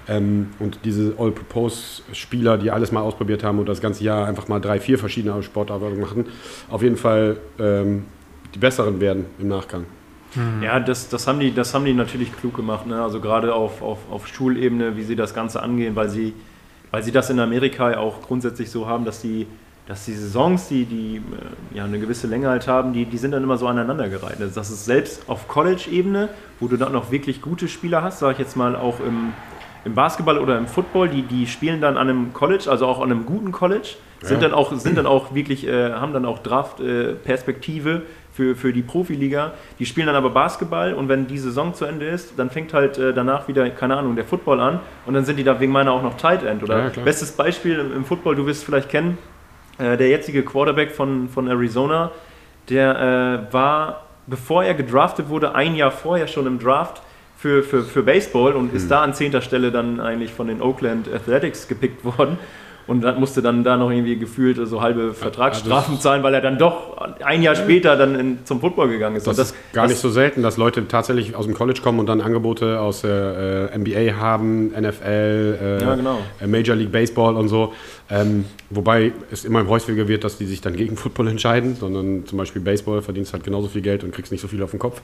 Ähm, 0.10 0.50
und 0.60 0.80
diese 0.86 1.16
All-Propose-Spieler, 1.18 2.58
die 2.58 2.72
alles 2.72 2.92
mal 2.92 3.02
ausprobiert 3.02 3.44
haben 3.44 3.60
und 3.60 3.68
das 3.68 3.82
ganze 3.82 4.04
Jahr 4.04 4.26
einfach 4.26 4.48
mal 4.48 4.60
drei, 4.60 4.80
vier 4.80 4.98
verschiedene 4.98 5.42
Sportarten 5.44 6.00
machen, 6.00 6.26
auf 6.70 6.82
jeden 6.82 6.98
Fall 6.98 7.38
ähm, 7.60 8.06
die 8.54 8.60
besseren 8.60 9.00
werden 9.02 9.26
im 9.40 9.50
Nachgang. 9.50 9.86
Mhm. 10.36 10.64
Ja, 10.64 10.80
das, 10.80 11.10
das, 11.10 11.28
haben 11.28 11.40
die, 11.40 11.54
das 11.54 11.74
haben 11.74 11.86
die 11.86 11.94
natürlich 11.94 12.36
klug 12.36 12.56
gemacht. 12.56 12.88
Ne? 12.88 13.02
Also 13.02 13.20
gerade 13.20 13.54
auf, 13.54 13.82
auf, 13.82 14.00
auf 14.10 14.28
Schulebene, 14.28 14.96
wie 14.96 15.04
sie 15.04 15.16
das 15.16 15.34
Ganze 15.34 15.62
angehen, 15.62 15.96
weil 15.96 16.10
sie, 16.10 16.34
weil 16.92 17.04
sie 17.04 17.12
das 17.12 17.30
in 17.30 17.40
Amerika 17.40 17.92
ja 17.92 18.00
auch 18.00 18.22
grundsätzlich 18.22 18.70
so 18.70 18.88
haben, 18.88 19.04
dass 19.04 19.22
die, 19.22 19.46
dass 19.88 20.06
die 20.06 20.14
Saisons, 20.14 20.68
die, 20.68 20.86
die 20.86 21.18
äh, 21.18 21.78
ja, 21.78 21.86
eine 21.86 22.00
gewisse 22.00 22.28
Länge 22.28 22.50
halt 22.50 22.68
haben, 22.68 22.94
die, 22.94 23.06
die 23.06 23.18
sind 23.18 23.32
dann 23.32 23.44
immer 23.44 23.58
so 23.58 23.68
aneinandergereiht. 23.68 24.40
Also 24.40 24.56
das 24.56 24.70
ist 24.70 24.86
selbst 24.86 25.28
auf 25.28 25.48
College-Ebene, 25.48 26.30
wo 26.60 26.68
du 26.68 26.78
dann 26.78 26.94
noch 26.94 27.12
wirklich 27.12 27.42
gute 27.42 27.68
Spieler 27.68 28.04
hast, 28.04 28.20
sage 28.20 28.34
ich 28.34 28.40
jetzt 28.40 28.56
mal 28.56 28.76
auch 28.76 29.00
im, 29.00 29.34
im 29.88 29.96
Basketball 29.96 30.38
oder 30.38 30.58
im 30.58 30.68
Football, 30.68 31.10
die, 31.10 31.24
die 31.24 31.48
spielen 31.48 31.82
dann 31.82 31.98
an 31.98 32.10
einem 32.10 32.34
College, 32.34 32.66
also 32.70 32.86
auch 32.86 33.00
an 33.00 33.10
einem 33.10 33.26
guten 33.26 33.52
College, 33.52 33.96
sind 34.22 34.42
ja. 34.42 34.50
dann 34.50 34.58
auch, 34.58 34.74
sind 34.74 34.98
dann 34.98 35.06
auch 35.06 35.34
wirklich, 35.34 35.66
äh, 35.68 35.94
haben 35.94 36.14
dann 36.14 36.26
auch 36.26 36.40
Draft-Perspektive 36.40 38.02
für, 38.34 38.56
für 38.56 38.74
die 38.74 38.82
Profiliga. 38.82 39.54
Die 39.80 39.86
spielen 39.86 40.08
dann 40.08 40.16
aber 40.16 40.30
Basketball 40.30 40.94
und 40.94 41.08
wenn 41.08 41.28
die 41.28 41.38
Saison 41.38 41.74
zu 41.74 41.86
Ende 41.86 42.06
ist, 42.06 42.38
dann 42.38 42.50
fängt 42.50 42.74
halt 42.74 42.98
äh, 42.98 43.14
danach 43.14 43.48
wieder, 43.48 43.70
keine 43.70 43.96
Ahnung, 43.96 44.16
der 44.16 44.26
Football 44.26 44.60
an 44.60 44.80
und 45.06 45.14
dann 45.14 45.26
sind 45.26 45.38
die 45.38 45.44
da 45.44 45.60
wegen 45.60 45.72
meiner 45.72 45.92
auch 45.92 46.04
noch 46.04 46.18
Tight 46.18 46.44
End. 46.44 46.64
Oder 46.64 46.86
ja, 46.86 47.04
bestes 47.04 47.32
Beispiel 47.32 47.80
im, 47.80 47.94
im, 47.94 48.06
Football, 48.06 48.36
du 48.36 48.46
wirst 48.46 48.60
es 48.60 48.66
vielleicht 48.66 48.90
kennen, 48.90 49.18
äh, 49.78 49.96
der 49.96 50.10
jetzige 50.10 50.44
Quarterback 50.44 50.92
von, 50.92 51.30
von 51.30 51.48
Arizona, 51.48 52.12
der 52.70 53.48
äh, 53.50 53.54
war, 53.54 54.08
bevor 54.26 54.64
er 54.64 54.74
gedraftet 54.74 55.30
wurde, 55.30 55.56
ein 55.56 55.76
Jahr 55.76 55.92
vorher 55.92 56.28
schon 56.28 56.46
im 56.48 56.60
Draft 56.60 57.02
für, 57.38 57.64
für, 57.64 57.84
für 57.84 58.04
Baseball 58.04 58.54
und 58.54 58.74
ist 58.74 58.84
hm. 58.84 58.90
da 58.90 59.02
an 59.04 59.14
zehnter 59.14 59.42
Stelle 59.42 59.72
dann 59.72 60.00
eigentlich 60.00 60.32
von 60.32 60.48
den 60.48 60.62
Oakland 60.62 61.08
Athletics 61.14 61.68
gepickt 61.68 62.04
worden 62.04 62.38
und 62.88 63.02
dann 63.02 63.20
musste 63.20 63.42
dann 63.42 63.64
da 63.66 63.76
noch 63.76 63.92
irgendwie 63.92 64.18
gefühlt 64.18 64.58
so 64.66 64.82
halbe 64.82 65.14
Vertragsstrafen 65.14 65.96
also 65.96 66.02
zahlen, 66.02 66.24
weil 66.24 66.34
er 66.34 66.42
dann 66.42 66.58
doch 66.58 66.98
ein 67.24 67.44
Jahr 67.44 67.56
später 67.56 67.98
dann 67.98 68.16
in, 68.16 68.46
zum 68.46 68.62
Football 68.62 68.88
gegangen 68.88 69.18
ist. 69.18 69.28
Das, 69.28 69.36
das 69.36 69.52
ist 69.52 69.74
gar 69.74 69.84
das, 69.84 69.92
nicht 69.92 70.02
so 70.02 70.10
selten, 70.10 70.42
dass 70.42 70.56
Leute 70.56 70.88
tatsächlich 70.88 71.36
aus 71.36 71.46
dem 71.46 71.54
College 71.54 71.82
kommen 71.84 72.00
und 72.00 72.06
dann 72.08 72.22
Angebote 72.22 72.80
aus 72.80 73.04
äh, 73.04 73.78
NBA 73.78 74.16
haben, 74.18 74.68
NFL, 74.70 75.58
äh, 75.62 75.82
ja, 75.82 75.96
genau. 75.96 76.20
Äh, 76.40 76.48
Major 76.48 76.76
League 76.78 76.92
Baseball 76.92 77.36
und 77.36 77.50
so. 77.50 77.74
Ähm, 78.10 78.46
wobei 78.70 79.12
es 79.32 79.44
immer 79.44 79.68
häufiger 79.68 80.08
wird, 80.08 80.24
dass 80.24 80.38
die 80.38 80.46
sich 80.46 80.62
dann 80.62 80.76
gegen 80.76 80.96
Football 80.96 81.28
entscheiden, 81.28 81.76
sondern 81.76 82.26
zum 82.26 82.38
Beispiel 82.38 82.62
Baseball 82.62 83.02
verdienst 83.02 83.34
halt 83.34 83.44
genauso 83.44 83.68
viel 83.68 83.82
Geld 83.82 84.06
und 84.06 84.14
kriegst 84.14 84.32
nicht 84.32 84.42
so 84.42 84.48
viel 84.48 84.64
auf 84.64 84.72
den 84.72 84.80
Kopf. 84.80 85.02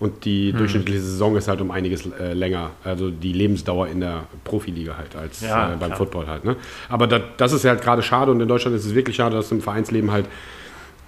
Und 0.00 0.24
die 0.24 0.50
hm. 0.50 0.58
durchschnittliche 0.58 1.00
Saison 1.00 1.36
ist 1.36 1.46
halt 1.46 1.60
um 1.60 1.70
einiges 1.70 2.06
äh, 2.18 2.32
länger. 2.32 2.70
Also 2.82 3.10
die 3.10 3.32
Lebensdauer 3.32 3.88
in 3.88 4.00
der 4.00 4.24
Profiliga 4.44 4.96
halt 4.96 5.14
als 5.14 5.42
ja, 5.42 5.74
äh, 5.74 5.76
beim 5.76 5.88
klar. 5.88 5.96
Football 5.96 6.26
halt. 6.26 6.44
Ne? 6.44 6.56
Aber 6.88 7.06
da, 7.06 7.20
das 7.36 7.52
ist 7.52 7.64
halt 7.64 7.82
gerade 7.82 8.02
schade 8.02 8.32
und 8.32 8.40
in 8.40 8.48
Deutschland 8.48 8.74
ist 8.74 8.86
es 8.86 8.94
wirklich 8.94 9.16
schade, 9.16 9.36
dass 9.36 9.52
im 9.52 9.60
Vereinsleben 9.60 10.10
halt 10.10 10.26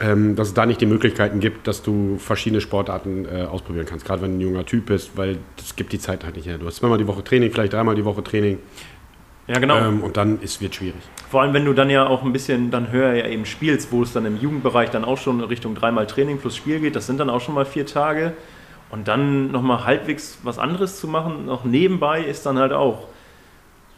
ähm, 0.01 0.37
dass 0.37 0.49
es 0.49 0.55
da 0.55 0.67
nicht 0.67 0.81
die 0.81 0.87
Möglichkeiten 0.87 1.39
gibt, 1.39 1.69
dass 1.69 1.83
du 1.83 2.19
verschiedene 2.19 2.61
Sportarten 2.61 3.25
äh, 3.25 3.45
ausprobieren 3.45 3.87
kannst, 3.87 4.05
gerade 4.05 4.21
wenn 4.23 4.33
du 4.33 4.39
ein 4.39 4.41
junger 4.41 4.67
Typ 4.67 4.87
bist, 4.87 5.17
weil 5.17 5.39
es 5.59 5.77
gibt 5.77 5.93
die 5.93 5.99
Zeit 5.99 6.25
halt 6.25 6.35
nicht 6.35 6.47
her. 6.47 6.59
Du 6.59 6.67
hast 6.67 6.77
zweimal 6.77 6.99
die 6.99 7.07
Woche 7.07 7.23
Training, 7.23 7.53
vielleicht 7.53 7.73
dreimal 7.73 7.95
die 7.95 8.05
Woche 8.05 8.25
Training. 8.25 8.59
Ja, 9.47 9.59
genau. 9.59 9.79
Ähm, 9.79 10.03
und 10.03 10.17
dann 10.17 10.41
ist, 10.41 10.61
wird 10.61 10.75
schwierig. 10.75 11.01
Vor 11.31 11.43
allem, 11.43 11.53
wenn 11.53 11.65
du 11.65 11.73
dann 11.73 11.91
ja 11.91 12.07
auch 12.07 12.25
ein 12.25 12.33
bisschen 12.33 12.71
dann 12.71 12.91
höher 12.91 13.15
ja 13.15 13.27
eben 13.27 13.45
spielst, 13.45 13.93
wo 13.93 14.03
es 14.03 14.13
dann 14.13 14.25
im 14.25 14.37
Jugendbereich 14.37 14.91
dann 14.91 15.05
auch 15.05 15.19
schon 15.19 15.41
Richtung 15.41 15.75
dreimal 15.75 16.07
Training 16.07 16.39
plus 16.39 16.57
Spiel 16.57 16.81
geht, 16.81 16.97
das 16.97 17.07
sind 17.07 17.19
dann 17.19 17.31
auch 17.31 17.41
schon 17.41 17.55
mal 17.55 17.65
vier 17.65 17.87
Tage. 17.87 18.33
Und 18.93 19.09
dann 19.09 19.51
nochmal 19.51 19.87
halbwegs 19.87 20.39
was 20.43 20.59
anderes 20.59 21.01
zu 21.01 21.09
machen, 21.09 21.47
noch 21.47 21.65
nebenbei, 21.65 22.23
ist 22.23 22.45
dann 22.45 22.59
halt 22.59 22.73
auch. 22.73 23.09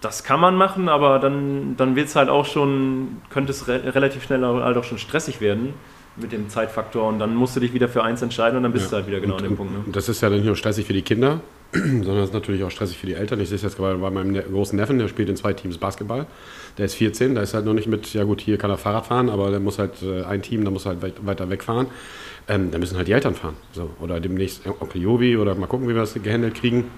Das 0.00 0.22
kann 0.22 0.38
man 0.38 0.54
machen, 0.54 0.88
aber 0.88 1.18
dann, 1.18 1.76
dann 1.76 1.96
wird 1.96 2.06
es 2.06 2.14
halt 2.14 2.28
auch 2.28 2.46
schon, 2.46 3.20
könnte 3.28 3.50
es 3.50 3.66
re 3.66 3.92
relativ 3.92 4.22
schnell 4.22 4.44
halt 4.44 4.76
auch 4.76 4.84
schon 4.84 4.98
stressig 4.98 5.40
werden 5.40 5.74
mit 6.16 6.30
dem 6.30 6.48
Zeitfaktor 6.48 7.08
und 7.08 7.18
dann 7.18 7.34
musst 7.34 7.56
du 7.56 7.60
dich 7.60 7.74
wieder 7.74 7.88
für 7.88 8.04
eins 8.04 8.22
entscheiden 8.22 8.56
und 8.56 8.62
dann 8.62 8.72
bist 8.72 8.84
ja. 8.84 8.90
du 8.90 8.96
halt 8.96 9.06
wieder 9.08 9.18
genau 9.18 9.34
und, 9.34 9.42
an 9.42 9.48
dem 9.48 9.56
Punkt. 9.56 9.72
Ne? 9.72 9.92
Das 9.92 10.08
ist 10.08 10.20
ja 10.20 10.28
dann 10.28 10.38
nicht 10.38 10.46
nur 10.46 10.54
stressig 10.54 10.86
für 10.86 10.92
die 10.92 11.02
Kinder, 11.02 11.40
sondern 11.72 12.18
es 12.18 12.28
ist 12.28 12.34
natürlich 12.34 12.62
auch 12.62 12.70
stressig 12.70 12.96
für 12.96 13.08
die 13.08 13.14
Eltern. 13.14 13.40
Ich 13.40 13.48
sehe 13.48 13.56
es 13.56 13.62
jetzt 13.62 13.76
gerade 13.76 13.98
bei 13.98 14.10
meinem 14.10 14.30
ne-, 14.30 14.42
großen 14.42 14.76
Neffen, 14.78 15.00
der 15.00 15.08
spielt 15.08 15.28
in 15.28 15.34
zwei 15.34 15.54
Teams 15.54 15.76
Basketball. 15.76 16.26
Der 16.78 16.86
ist 16.86 16.94
14, 16.94 17.34
da 17.34 17.42
ist 17.42 17.54
halt 17.54 17.64
noch 17.64 17.74
nicht 17.74 17.86
mit, 17.86 18.12
ja 18.14 18.24
gut, 18.24 18.40
hier 18.40 18.58
kann 18.58 18.70
er 18.70 18.78
Fahrrad 18.78 19.06
fahren, 19.06 19.30
aber 19.30 19.50
der 19.50 19.60
muss 19.60 19.78
halt 19.78 20.02
äh, 20.02 20.24
ein 20.24 20.42
Team, 20.42 20.64
da 20.64 20.70
muss 20.70 20.86
er 20.86 20.96
halt 20.96 21.24
weiter 21.24 21.48
wegfahren 21.48 21.86
ähm, 22.48 22.70
dann 22.70 22.80
müssen 22.80 22.96
halt 22.96 23.08
die 23.08 23.12
Eltern 23.12 23.34
fahren. 23.34 23.56
So. 23.72 23.90
Oder 24.00 24.20
demnächst 24.20 24.66
Onkel 24.66 25.02
Jovi 25.02 25.36
oder 25.36 25.54
mal 25.54 25.66
gucken, 25.66 25.88
wie 25.88 25.94
wir 25.94 26.00
das 26.00 26.14
gehandelt 26.14 26.54
kriegen. 26.54 26.90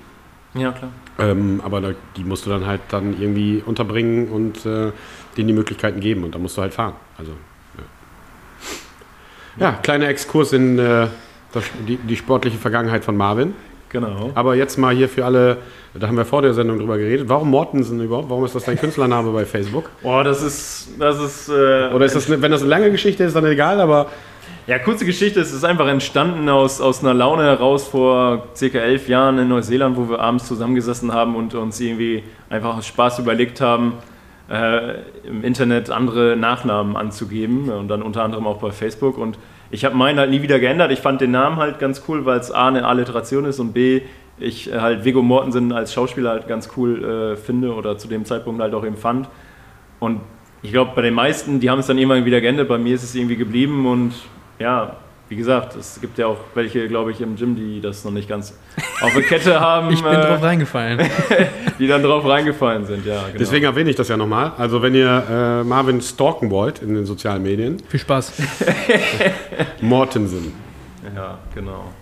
Ja, 0.55 0.73
klar. 0.73 0.91
Ähm, 1.19 1.61
aber 1.65 1.81
da, 1.81 1.91
die 2.17 2.25
musst 2.25 2.47
du 2.47 2.51
dann 2.51 2.67
halt 2.67 2.81
dann 2.89 3.21
irgendwie 3.21 3.63
unterbringen 3.65 4.29
und 4.29 4.65
äh, 4.67 4.93
denen 5.37 5.49
die 5.49 5.55
Möglichkeiten 5.55 6.01
geben 6.01 6.25
und 6.25 6.35
dann 6.35 6.43
musst 6.43 6.57
du 6.57 6.63
halt 6.63 6.75
fahren. 6.75 6.95
Also, 7.19 7.33
ja. 9.59 9.71
ja 9.71 9.73
kleiner 9.73 10.09
Exkurs 10.09 10.53
in 10.53 10.79
äh, 10.79 11.09
das, 11.53 11.65
die, 11.87 11.97
die 11.97 12.17
sportliche 12.17 12.59
Vergangenheit 12.59 13.05
von 13.05 13.17
Marvin. 13.17 13.55
Genau. 13.91 14.31
Aber 14.35 14.55
jetzt 14.55 14.77
mal 14.79 14.95
hier 14.95 15.09
für 15.09 15.25
alle, 15.25 15.59
da 15.95 16.09
haben 16.09 16.17
wir 16.17 16.25
vor 16.25 16.43
der 16.43 16.55
Sendung 16.55 16.79
drüber 16.79 16.99
geredet. 16.99 17.29
Warum 17.29 17.51
Mortensen 17.51 18.01
überhaupt? 18.01 18.29
Warum 18.29 18.45
ist 18.45 18.55
das 18.55 18.65
dein 18.65 18.79
Künstlername 18.79 19.31
bei 19.31 19.45
Facebook? 19.45 19.91
Boah, 20.03 20.25
das 20.25 20.43
ist, 20.43 20.89
das 20.99 21.21
ist. 21.21 21.49
Äh, 21.49 21.95
Oder 21.95 22.05
ist 22.05 22.17
das, 22.17 22.29
wenn 22.29 22.51
das 22.51 22.63
eine 22.63 22.71
lange 22.71 22.91
Geschichte 22.91 23.25
ist, 23.25 23.37
dann 23.37 23.45
egal, 23.47 23.81
aber 23.81 24.09
ja, 24.67 24.81
kurze 24.81 25.07
Geschichte, 25.07 25.41
es 25.41 25.53
ist 25.53 25.65
einfach 25.65 25.87
entstanden 25.87 26.49
aus, 26.49 26.81
aus 26.81 27.01
einer 27.01 27.15
Laune 27.15 27.45
heraus 27.45 27.87
vor 27.87 28.49
circa 28.57 28.79
elf 28.79 29.09
Jahren 29.09 29.39
in 29.39 29.47
Neuseeland, 29.49 29.97
wo 29.97 30.09
wir 30.09 30.19
abends 30.19 30.49
zusammengesessen 30.49 31.13
haben 31.13 31.37
und 31.37 31.55
uns 31.55 31.79
irgendwie 31.79 32.25
einfach 32.51 32.79
aus 32.79 32.87
Spaß 32.87 33.21
überlegt 33.21 33.61
haben, 33.61 33.93
äh, 34.51 34.95
im 35.25 35.45
Internet 35.45 35.91
andere 35.91 36.37
Nachnamen 36.37 36.97
anzugeben 36.97 37.69
und 37.69 37.87
dann 37.87 38.03
unter 38.03 38.25
anderem 38.25 38.49
auch 38.49 38.59
bei 38.59 38.73
Facebook. 38.73 39.19
Und 39.19 39.39
ich 39.71 39.85
habe 39.85 39.97
meinen 39.97 40.19
halt 40.19 40.31
nie 40.31 40.43
wieder 40.43 40.59
geändert. 40.59 40.93
Ich 40.93 41.01
fand 41.01 41.21
den 41.21 41.31
Namen 41.31 41.57
halt 41.57 41.79
ganz 41.79 42.03
cool, 42.09 42.25
weil 42.25 42.39
es 42.39 42.53
A 42.53 42.69
eine 42.69 42.87
Alliteration 42.87 43.45
ist 43.45 43.59
und 43.59 43.73
B 43.73 44.03
ich 44.39 44.71
halt 44.73 45.05
Viggo 45.05 45.23
Mortensen 45.23 45.73
als 45.73 45.93
Schauspieler 45.95 46.31
halt 46.31 46.47
ganz 46.47 46.71
cool 46.77 47.33
äh, 47.33 47.37
finde 47.37 47.75
oder 47.75 47.97
zu 47.97 48.07
dem 48.07 48.25
Zeitpunkt 48.25 48.61
halt 48.61 48.75
auch 48.75 48.85
eben 48.85 48.97
fand. 48.97 49.29
Und 49.99 50.21
ich 50.63 50.73
glaube, 50.73 50.93
bei 50.95 51.03
den 51.03 51.15
meisten, 51.15 51.61
die 51.61 51.71
haben 51.71 51.79
es 51.79 51.87
dann 51.87 51.97
irgendwann 51.97 52.25
wieder 52.25 52.41
geändert. 52.41 52.69
Bei 52.69 52.79
mir 52.79 52.95
ist 52.95 53.03
es 53.03 53.15
irgendwie 53.15 53.37
geblieben 53.37 53.87
und 53.87 54.13
ja, 54.59 54.97
wie 55.29 55.37
gesagt, 55.37 55.75
es 55.75 56.01
gibt 56.01 56.19
ja 56.19 56.29
auch 56.29 56.39
welche, 56.55 56.87
glaube 56.87 57.11
ich, 57.11 57.21
im 57.21 57.35
Gym, 57.35 57.57
die 57.57 57.81
das 57.81 58.05
noch 58.05 58.13
nicht 58.13 58.29
ganz 58.29 58.57
auf 59.01 59.13
der 59.13 59.23
Kette 59.23 59.61
haben. 59.61 59.91
ich 59.91 60.03
bin 60.03 60.13
äh, 60.13 60.21
drauf 60.21 60.43
reingefallen. 60.43 61.01
die 61.79 61.89
dann 61.89 62.03
drauf 62.03 62.25
reingefallen 62.25 62.87
sind, 62.87 63.05
ja. 63.05 63.23
Genau. 63.27 63.39
Deswegen 63.39 63.65
erwähne 63.65 63.91
ich 63.91 63.97
das 63.97 64.09
ja 64.09 64.17
nochmal. 64.17 64.53
Also, 64.57 64.83
wenn 64.83 64.95
ihr 64.95 65.25
äh, 65.29 65.65
Marvin 65.65 66.01
stalken 66.01 66.51
wollt 66.51 66.81
in 66.81 66.95
den 66.95 67.07
sozialen 67.07 67.43
Medien. 67.43 67.83
Viel 67.89 68.01
Spaß. 68.01 68.35
Mortensen. 69.81 70.53
Ja, 71.15 71.39
genau. 71.55 71.93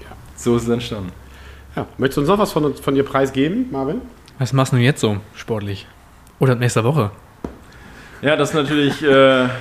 Ja. 0.00 0.08
So 0.36 0.56
ist 0.56 0.64
es 0.64 0.68
entstanden. 0.68 1.12
Ja. 1.76 1.86
Möchtest 1.96 2.18
du 2.18 2.20
uns 2.20 2.28
noch 2.28 2.38
was 2.38 2.52
von, 2.52 2.74
von 2.74 2.94
dir 2.94 3.04
preisgeben, 3.04 3.66
Marvin? 3.70 4.02
Was 4.38 4.52
machst 4.52 4.72
du 4.72 4.76
jetzt 4.76 5.00
so 5.00 5.16
sportlich? 5.34 5.86
Oder 6.38 6.52
ab 6.52 6.58
nächster 6.58 6.84
Woche? 6.84 7.10
Ja, 8.20 8.36
das 8.36 8.50
ist 8.50 8.54
natürlich 8.54 9.02
äh, 9.02 9.08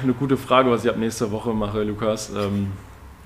eine 0.04 0.14
gute 0.18 0.38
Frage, 0.38 0.70
was 0.70 0.84
ich 0.84 0.90
ab 0.90 0.98
nächster 0.98 1.32
Woche 1.32 1.54
mache, 1.54 1.84
Lukas. 1.84 2.32
Ähm, 2.36 2.68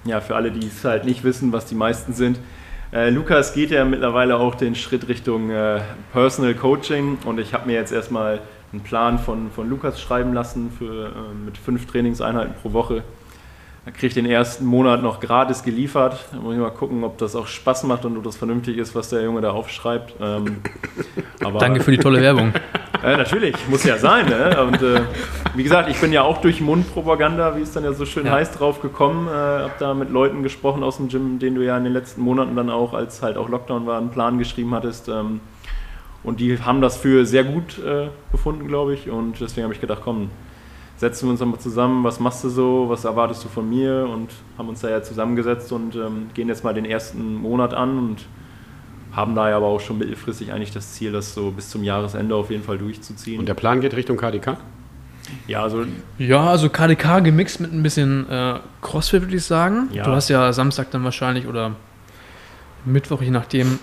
ja, 0.07 0.21
für 0.21 0.35
alle, 0.35 0.51
die 0.51 0.67
es 0.67 0.83
halt 0.83 1.05
nicht 1.05 1.23
wissen, 1.23 1.51
was 1.51 1.65
die 1.65 1.75
meisten 1.75 2.13
sind. 2.13 2.39
Äh, 2.91 3.09
Lukas 3.09 3.53
geht 3.53 3.71
ja 3.71 3.83
mittlerweile 3.83 4.37
auch 4.37 4.55
den 4.55 4.75
Schritt 4.75 5.07
Richtung 5.09 5.49
äh, 5.49 5.81
Personal 6.13 6.53
Coaching 6.53 7.17
und 7.25 7.39
ich 7.39 7.53
habe 7.53 7.67
mir 7.67 7.73
jetzt 7.73 7.91
erstmal 7.91 8.39
einen 8.71 8.81
Plan 8.81 9.19
von, 9.19 9.51
von 9.51 9.69
Lukas 9.69 10.01
schreiben 10.01 10.33
lassen 10.33 10.71
für, 10.71 11.07
äh, 11.07 11.45
mit 11.45 11.57
fünf 11.57 11.85
Trainingseinheiten 11.85 12.53
pro 12.61 12.73
Woche. 12.73 13.03
Da 13.87 13.91
kriege 13.91 14.07
ich 14.07 14.13
den 14.15 14.25
ersten 14.25 14.65
Monat 14.65 15.01
noch 15.01 15.21
gratis 15.21 15.63
geliefert. 15.63 16.25
Da 16.33 16.39
muss 16.39 16.53
ich 16.53 16.59
mal 16.59 16.71
gucken, 16.71 17.05
ob 17.05 17.17
das 17.19 17.37
auch 17.37 17.47
Spaß 17.47 17.85
macht 17.85 18.03
und 18.03 18.17
ob 18.17 18.23
das 18.25 18.35
vernünftig 18.35 18.77
ist, 18.77 18.93
was 18.95 19.07
der 19.07 19.23
Junge 19.23 19.39
da 19.39 19.51
aufschreibt. 19.51 20.13
Ähm, 20.21 20.57
aber, 21.41 21.59
Danke 21.59 21.79
für 21.79 21.91
die 21.91 21.97
tolle 21.97 22.21
Werbung. 22.21 22.51
Äh, 23.03 23.15
natürlich, 23.15 23.55
muss 23.69 23.83
ja 23.83 23.99
sein. 23.99 24.25
Ne? 24.27 24.59
Und 24.59 24.81
äh, 24.81 25.01
wie 25.53 25.61
gesagt, 25.61 25.87
ich 25.87 26.01
bin 26.01 26.11
ja 26.11 26.23
auch 26.23 26.41
durch 26.41 26.61
Mundpropaganda, 26.61 27.55
wie 27.55 27.61
es 27.61 27.71
dann 27.71 27.83
ja 27.83 27.93
so 27.93 28.07
schön 28.07 28.25
Ja. 28.25 28.31
heißt, 28.31 28.59
drauf 28.59 28.81
gekommen. 28.81 29.27
Äh, 29.27 29.31
hab 29.31 29.77
da 29.77 29.93
mit 29.93 30.09
Leuten 30.09 30.41
gesprochen 30.41 30.81
aus 30.83 30.97
dem 30.97 31.07
Gym, 31.07 31.37
denen 31.37 31.57
du 31.57 31.63
ja 31.63 31.77
in 31.77 31.83
den 31.83 31.93
letzten 31.93 32.21
Monaten 32.21 32.55
dann 32.55 32.71
auch, 32.71 32.95
als 32.95 33.21
halt 33.21 33.37
auch 33.37 33.49
Lockdown 33.49 33.85
war, 33.85 33.99
einen 33.99 34.09
Plan 34.09 34.39
geschrieben 34.39 34.73
hattest. 34.73 35.09
Ähm, 35.09 35.41
und 36.23 36.39
die 36.39 36.59
haben 36.59 36.81
das 36.81 36.97
für 36.97 37.27
sehr 37.27 37.43
gut 37.43 37.77
äh, 37.77 38.07
befunden, 38.31 38.67
glaube 38.67 38.95
ich. 38.95 39.11
Und 39.11 39.39
deswegen 39.39 39.65
habe 39.65 39.75
ich 39.75 39.79
gedacht, 39.79 40.01
komm, 40.03 40.31
setzen 40.97 41.27
wir 41.27 41.31
uns 41.31 41.39
nochmal 41.39 41.59
zusammen, 41.59 42.03
was 42.03 42.19
machst 42.19 42.43
du 42.43 42.49
so, 42.49 42.85
was 42.89 43.05
erwartest 43.05 43.43
du 43.43 43.49
von 43.49 43.69
mir 43.69 44.07
und 44.11 44.29
haben 44.57 44.67
uns 44.67 44.81
da 44.81 44.89
ja 44.89 45.01
zusammengesetzt 45.01 45.71
und 45.71 45.95
ähm, 45.95 46.29
gehen 46.33 46.47
jetzt 46.47 46.63
mal 46.63 46.73
den 46.73 46.85
ersten 46.85 47.35
Monat 47.35 47.73
an 47.73 47.97
und 47.97 48.25
haben 49.15 49.35
da 49.35 49.49
ja 49.49 49.57
aber 49.57 49.67
auch 49.67 49.79
schon 49.79 49.97
mittelfristig 49.97 50.51
eigentlich 50.51 50.71
das 50.71 50.93
Ziel, 50.93 51.11
das 51.11 51.33
so 51.33 51.51
bis 51.51 51.69
zum 51.69 51.83
Jahresende 51.83 52.35
auf 52.35 52.51
jeden 52.51 52.63
Fall 52.63 52.77
durchzuziehen. 52.77 53.39
Und 53.39 53.47
der 53.47 53.53
Plan 53.53 53.81
geht 53.81 53.95
Richtung 53.95 54.17
KDK? 54.17 54.57
ja, 55.47 55.63
also 55.63 55.85
Ja, 56.17 56.47
also 56.47 56.69
KDK 56.69 57.19
gemixt 57.23 57.59
mit 57.59 57.73
ein 57.73 57.83
bisschen 57.83 58.29
äh, 58.29 58.59
Crossfit, 58.81 59.21
würde 59.21 59.35
ich 59.35 59.43
sagen. 59.43 59.89
Ja. 59.91 60.03
Du 60.03 60.11
hast 60.11 60.29
ja 60.29 60.51
Samstag 60.53 60.91
dann 60.91 61.03
wahrscheinlich 61.03 61.47
oder 61.47 61.75
Mittwoch, 62.85 63.21
je 63.21 63.31
nachdem, 63.31 63.79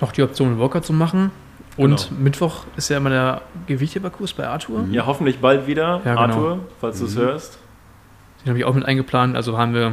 noch 0.00 0.12
die 0.12 0.22
Option, 0.22 0.58
Walker 0.58 0.82
zu 0.82 0.92
machen. 0.92 1.30
Und 1.78 2.08
Genau. 2.10 2.20
Mittwoch 2.22 2.64
ist 2.76 2.90
ja 2.90 2.96
immer 2.98 3.08
der 3.10 3.42
Gewichtheberkurs 3.66 4.34
bei 4.34 4.46
Arthur. 4.46 4.84
ja, 4.90 5.06
hoffentlich 5.06 5.38
bald 5.38 5.66
wieder, 5.66 6.00
Ja, 6.04 6.10
genau. 6.12 6.20
Arthur, 6.20 6.58
falls 6.80 6.98
du 6.98 7.06
es 7.06 7.16
hörst. 7.16 7.58
Den 8.44 8.50
habe 8.50 8.58
ich 8.58 8.64
auch 8.64 8.74
mit 8.74 8.84
eingeplant. 8.84 9.34
Also 9.36 9.56
haben 9.56 9.72
wir. 9.74 9.92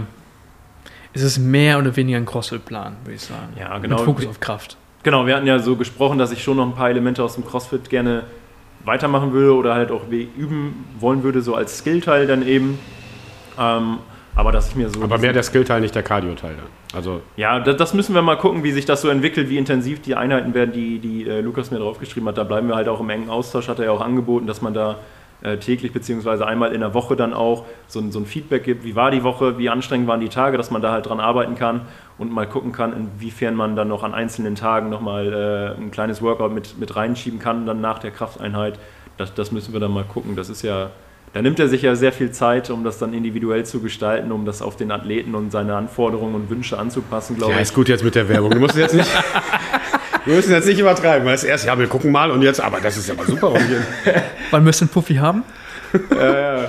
Es 1.14 1.22
ist 1.22 1.38
mehr 1.38 1.80
oder 1.80 1.96
weniger 1.96 2.18
ein 2.18 2.26
Crossfit-Plan, 2.26 2.98
würde 3.04 3.16
ich 3.16 3.22
sagen. 3.22 3.54
Ja, 3.58 3.78
genau. 3.78 3.96
Mit 3.96 4.06
Fokus 4.06 4.28
auf 4.28 4.40
Kraft. 4.42 4.76
Genau, 5.04 5.26
wir 5.26 5.36
hatten 5.36 5.48
ja 5.48 5.60
so 5.60 5.76
gesprochen, 5.78 6.18
dass 6.18 6.32
ich 6.32 6.44
schon 6.44 6.58
noch 6.58 6.66
ein 6.66 6.74
paar 6.76 6.90
Elemente 6.90 7.24
aus 7.24 7.36
dem 7.36 7.46
CrossFit 7.46 7.90
gerne 7.90 8.24
weitermachen 8.84 9.32
würde 9.32 9.54
oder 9.56 9.74
halt 9.76 9.92
auch 9.92 10.08
üben 10.10 10.86
wollen 11.00 11.24
würde, 11.24 11.42
so 11.42 11.56
als 11.56 11.78
Skillteil 11.78 12.28
dann 12.28 12.46
eben. 12.46 12.80
Ähm, 13.58 14.00
aber 14.36 14.52
dass 14.52 14.70
ich 14.70 14.76
mir 14.76 14.90
so. 14.90 15.02
Aber 15.02 15.18
mehr 15.18 15.32
der 15.32 15.44
Skill-Teil, 15.44 15.80
nicht 15.82 15.96
der 15.96 16.04
Cardio-Teil 16.04 16.56
dann. 16.58 16.66
Also, 16.96 17.22
Ja, 17.36 17.60
das, 17.60 17.94
müssen 17.94 18.16
wir 18.16 18.22
mal 18.22 18.38
gucken, 18.38 18.64
wie 18.64 18.72
sich 18.72 18.86
das 18.86 19.02
so 19.02 19.10
entwickelt, 19.10 19.50
wie 19.50 19.58
intensiv 19.58 20.02
die 20.02 20.16
Einheiten 20.16 20.54
werden, 20.54 20.72
die, 20.72 21.00
die 21.00 21.28
äh, 21.28 21.42
Lukas 21.42 21.70
mir 21.72 21.80
draufgeschrieben 21.80 22.28
hat. 22.30 22.38
Da 22.38 22.44
bleiben 22.44 22.68
wir 22.68 22.76
halt 22.76 22.88
auch 22.88 23.00
im 23.02 23.10
engen 23.10 23.30
Austausch, 23.30 23.68
hat 23.68 23.80
er 23.80 23.86
ja 23.86 23.92
auch 23.92 24.02
angeboten, 24.02 24.48
dass 24.48 24.62
man 24.62 24.74
da 24.74 24.98
äh, 25.42 25.58
täglich 25.58 25.92
beziehungsweise 25.92 26.48
einmal 26.48 26.72
in 26.72 26.80
der 26.80 26.94
Woche 26.94 27.16
dann 27.18 27.34
auch 27.34 27.66
so, 27.88 28.00
ein- 28.00 28.12
so 28.12 28.20
ein 28.20 28.26
Feedback 28.26 28.64
gibt, 28.64 28.86
wie 28.86 28.96
war 28.96 29.12
die 29.12 29.24
Woche, 29.24 29.58
wie 29.58 29.70
anstrengend 29.70 30.08
waren 30.08 30.22
die 30.22 30.30
Tage, 30.30 30.56
dass 30.58 30.72
man 30.72 30.82
da 30.82 30.92
halt 30.94 31.06
dran 31.08 31.20
arbeiten 31.20 31.56
kann 31.56 31.82
und 32.18 32.32
mal 32.32 32.48
gucken 32.48 32.72
kann, 32.72 32.94
inwiefern 32.94 33.54
man 33.56 33.76
dann 33.76 33.90
noch 33.90 34.04
an 34.04 34.14
einzelnen 34.14 34.56
Tagen 34.56 34.90
nochmal 34.90 35.76
äh, 35.78 35.82
ein 35.82 35.92
kleines 35.92 36.22
Workout 36.22 36.54
mit, 36.54 36.80
mit 36.80 36.96
reinschieben 36.96 37.40
kann, 37.40 37.66
dann 37.66 37.82
nach 37.82 38.00
der 38.00 38.12
Krafteinheit. 38.12 38.80
Das, 39.18 39.34
das 39.34 39.52
müssen 39.52 39.74
wir 39.74 39.80
dann 39.82 39.92
mal 39.94 40.06
gucken. 40.06 40.36
Das 40.38 40.50
ist 40.50 40.62
ja, 40.62 40.90
da 41.36 41.42
nimmt 41.42 41.60
er 41.60 41.68
sich 41.68 41.82
ja 41.82 41.98
sehr 41.98 42.14
viel 42.14 42.32
Zeit, 42.32 42.70
um 42.70 42.86
das 42.86 42.98
dann 42.98 43.14
individuell 43.14 43.66
zu 43.66 43.82
gestalten, 43.82 44.32
um 44.32 44.46
das 44.46 44.62
auf 44.62 44.78
den 44.78 44.90
Athleten 44.90 45.36
und 45.36 45.52
seine 45.52 45.76
Anforderungen 45.76 46.34
und 46.34 46.50
Wünsche 46.50 46.80
anzupassen, 46.80 47.36
glaube 47.36 47.52
ja, 47.52 47.58
ich. 47.58 47.64
ist 47.64 47.74
gut 47.74 47.90
jetzt 47.90 48.06
mit 48.06 48.16
der 48.16 48.30
Werbung. 48.30 48.52
Du 48.52 48.60
musst 48.60 48.78
jetzt 48.78 48.96
nicht. 48.96 49.10
Wir 50.26 50.38
müssen 50.38 50.54
jetzt 50.54 50.66
nicht 50.66 50.80
übertreiben, 50.80 51.28
weil 51.28 51.36
es 51.36 51.44
erst, 51.44 51.68
ja, 51.68 51.78
wir 51.78 51.86
gucken 51.86 52.12
mal 52.12 52.32
und 52.32 52.42
jetzt, 52.42 52.60
aber 52.60 52.80
das 52.82 52.98
ist 52.98 53.08
ja 53.08 53.14
mal 53.14 53.28
super. 53.28 53.54
Wann 54.50 54.64
müsst 54.64 54.82
ihr 54.82 54.86
einen 54.86 54.90
Puffi 54.90 55.16
haben? 55.18 55.44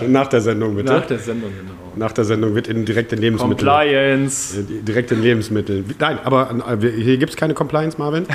nach 0.09 0.26
der 0.26 0.42
Sendung 0.42 0.76
bitte. 0.76 0.92
Nach 0.92 1.07
der 1.07 1.18
Sendung, 1.18 1.50
genau. 1.57 1.72
Nach 1.94 2.12
der 2.12 2.24
Sendung 2.24 2.55
wird 2.55 2.68
in 2.68 2.85
direkt 2.85 3.14
in 3.14 3.20
Lebensmittel. 3.20 3.66
Compliance. 3.66 4.61
Äh, 4.61 4.83
Direkt 4.83 5.11
in 5.11 5.22
Lebensmitteln. 5.22 5.87
Nein, 5.98 6.18
aber 6.22 6.50
äh, 6.83 6.90
hier 6.90 7.16
gibt 7.16 7.31
es 7.31 7.37
keine 7.37 7.55
Compliance, 7.55 7.96
Marvin. 7.98 8.26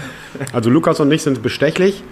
Also 0.53 0.71
Lukas 0.71 0.99
und 0.99 1.11
ich 1.11 1.21
sind 1.21 1.43
bestechlich. 1.43 2.03